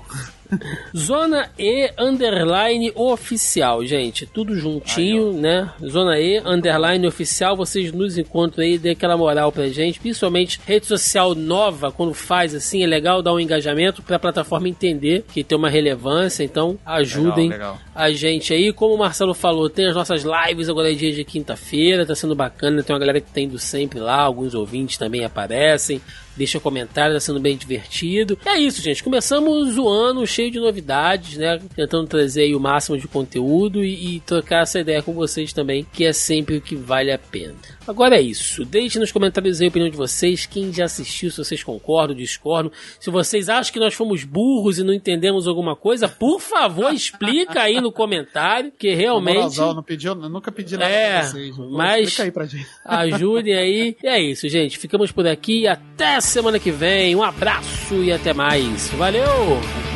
Zona 0.97 1.51
E 1.59 1.91
underline 1.99 2.93
oficial, 2.95 3.85
gente. 3.85 4.27
Tudo 4.27 4.57
juntinho, 4.57 5.33
né? 5.33 5.71
Zona 5.85 6.19
E 6.19 6.39
underline 6.39 7.07
oficial. 7.07 7.57
Vocês 7.57 7.93
nos 7.93 8.19
encontram 8.19 8.65
aí, 8.65 8.79
dê 8.79 8.91
aquela 8.91 9.17
moral 9.17 9.51
pra 9.51 9.69
gente. 9.69 10.01
Principalmente 10.01 10.61
rede 10.67 10.87
social 10.87 11.35
nova, 11.35 11.91
quando 11.91 12.15
faz 12.15 12.55
assim, 12.55 12.83
é 12.83 12.87
legal 12.87 13.23
dar 13.23 13.33
um 13.33 13.41
engajamento 13.41 14.03
pra 14.03 14.19
plataforma 14.19 14.69
entender 14.69 15.25
que 15.33 15.45
tem 15.45 15.57
uma 15.57 15.71
relevância. 15.71 16.45
Então, 16.45 16.79
ajudem 16.85 17.51
legal. 17.51 17.79
a 17.95 18.11
gente 18.11 18.53
aí. 18.53 18.73
Como 18.73 18.95
o 18.95 18.99
Marcelo 18.99 19.35
falou, 19.35 19.69
tem 19.69 19.87
as 19.87 19.95
nossas 19.95 20.25
lives 20.25 20.69
agora 20.69 20.91
é 20.91 20.95
dia 20.95 21.13
de 21.13 21.25
quinta-feira, 21.25 22.07
tá 22.07 22.15
sendo 22.15 22.35
bacana. 22.35 22.83
Tem 22.83 22.95
uma 22.95 23.01
galera 23.01 23.21
que 23.21 23.33
tá 23.33 23.41
indo 23.41 23.59
sempre 23.59 23.99
lá, 23.99 24.21
alguns 24.21 24.55
ouvintes 24.55 24.97
também 24.97 25.25
aparecem. 25.25 26.01
Deixa 26.37 26.59
comentário, 26.59 27.15
tá 27.15 27.21
sendo 27.21 27.41
bem 27.41 27.57
divertido. 27.57 28.39
E 28.45 28.49
é 28.49 28.59
isso, 28.59 28.81
gente. 28.81 29.05
Começamos 29.05 29.77
o 29.77 29.89
ano 29.89 30.27
cheio 30.27 30.51
de 30.51 30.59
novidades, 30.59 31.37
né? 31.37 31.61
Tentando 31.75 32.07
trazer 32.07 32.43
aí 32.43 32.55
o 32.55 32.61
máximo 32.61 32.97
de 32.97 33.07
conteúdo 33.07 33.85
e, 33.85 34.17
e 34.17 34.21
trocar 34.21 34.63
essa 34.63 34.81
ideia 34.81 35.03
com 35.03 35.13
vocês 35.13 35.53
também, 35.53 35.87
que 35.93 36.05
é 36.05 36.13
sempre 36.13 36.57
o 36.57 36.61
que 36.61 36.75
vale 36.75 37.13
a 37.13 37.19
pena. 37.19 37.55
Agora 37.87 38.17
é 38.17 38.21
isso. 38.21 38.65
Deixe 38.65 38.99
nos 38.99 39.11
comentários 39.13 39.61
aí 39.61 39.67
a 39.67 39.69
opinião 39.71 39.91
de 39.91 39.97
vocês. 39.97 40.47
Quem 40.47 40.73
já 40.73 40.85
assistiu, 40.85 41.31
se 41.31 41.39
vocês 41.39 41.63
concordam, 41.63 42.17
discordam. 42.17 42.71
Se 43.01 43.11
vocês 43.11 43.49
acham 43.49 43.73
que 43.73 43.81
nós 43.81 43.95
fomos 43.95 44.25
burros 44.25 44.79
e 44.79 44.85
não 44.85 44.93
entendemos 44.95 45.49
alguma 45.49 45.75
coisa, 45.75 46.09
por 46.09 46.41
favor, 46.41 46.93
explica 46.95 47.63
aí 47.63 47.81
no 47.81 47.91
comentário, 47.93 48.73
que 48.79 48.95
realmente. 48.95 49.35
Moralzão, 49.37 49.75
não 49.75 49.83
pediu, 49.83 50.15
nunca 50.15 50.53
pedi 50.53 50.77
nada 50.77 50.91
É, 50.91 51.19
pra 51.21 51.29
vocês. 51.29 51.57
mas- 51.59 52.03
Explica 52.09 52.23
aí 52.25 52.31
pra 52.31 52.47
gente. 52.47 52.67
Ajudem 52.85 53.55
aí. 53.55 53.97
E 54.03 54.07
é 54.07 54.21
isso, 54.21 54.49
gente. 54.49 54.79
Ficamos 54.79 55.11
por 55.13 55.27
aqui. 55.27 55.67
Até 55.67 56.21
semana 56.21 56.59
que 56.59 56.71
vem. 56.71 57.15
Um 57.17 57.23
abraço 57.23 57.95
e 58.03 58.13
até 58.13 58.33
mais. 58.33 58.89
Valeu! 58.91 59.25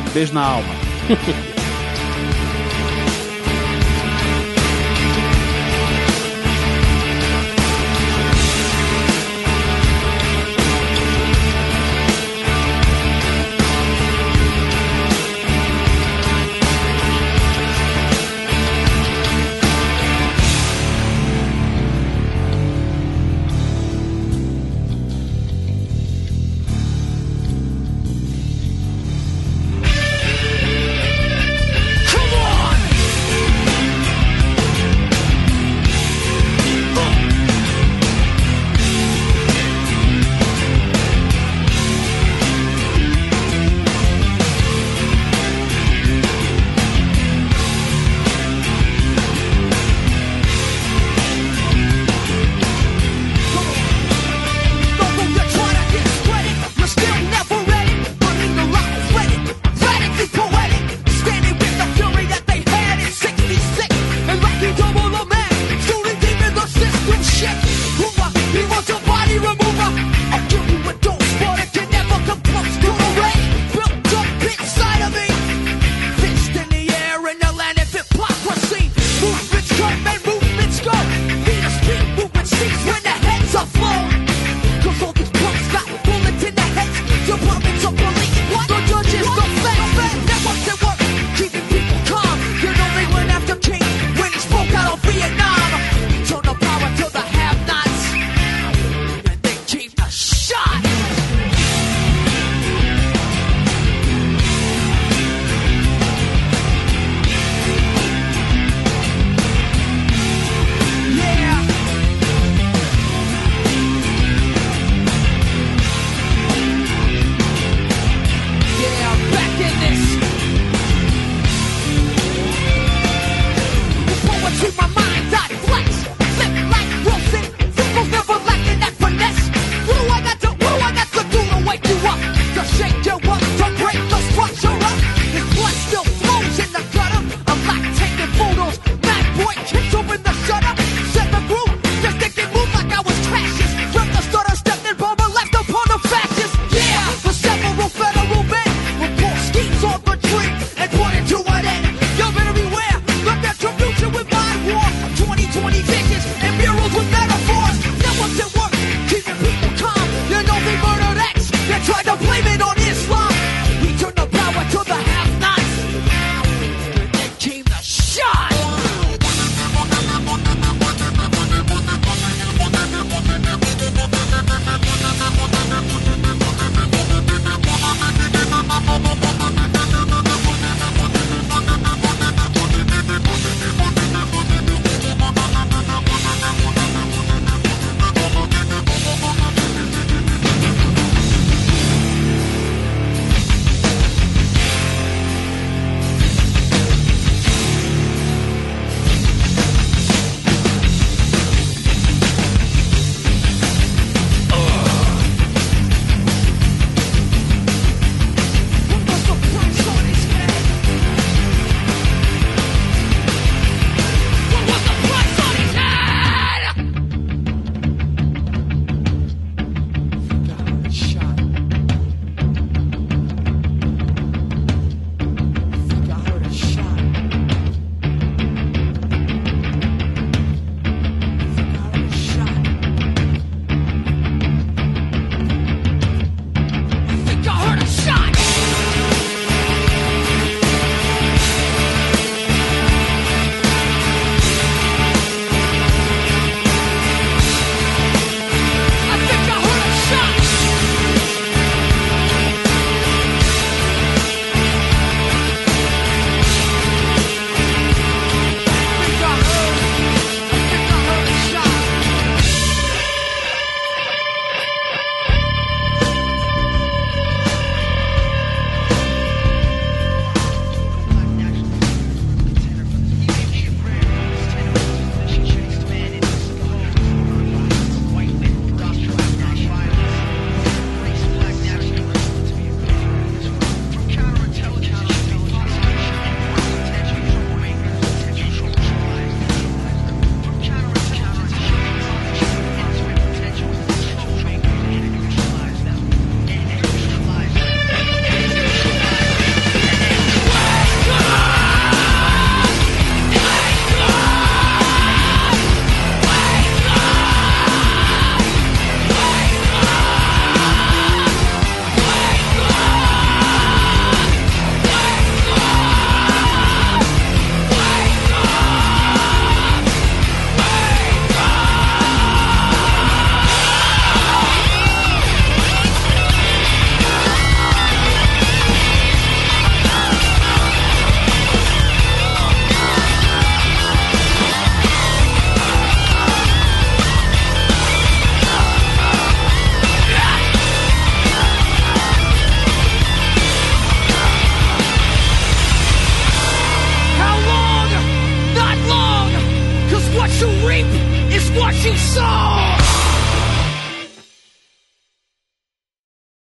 Um 0.07 0.09
beijo 0.13 0.33
na 0.33 0.43
alma. 0.45 0.67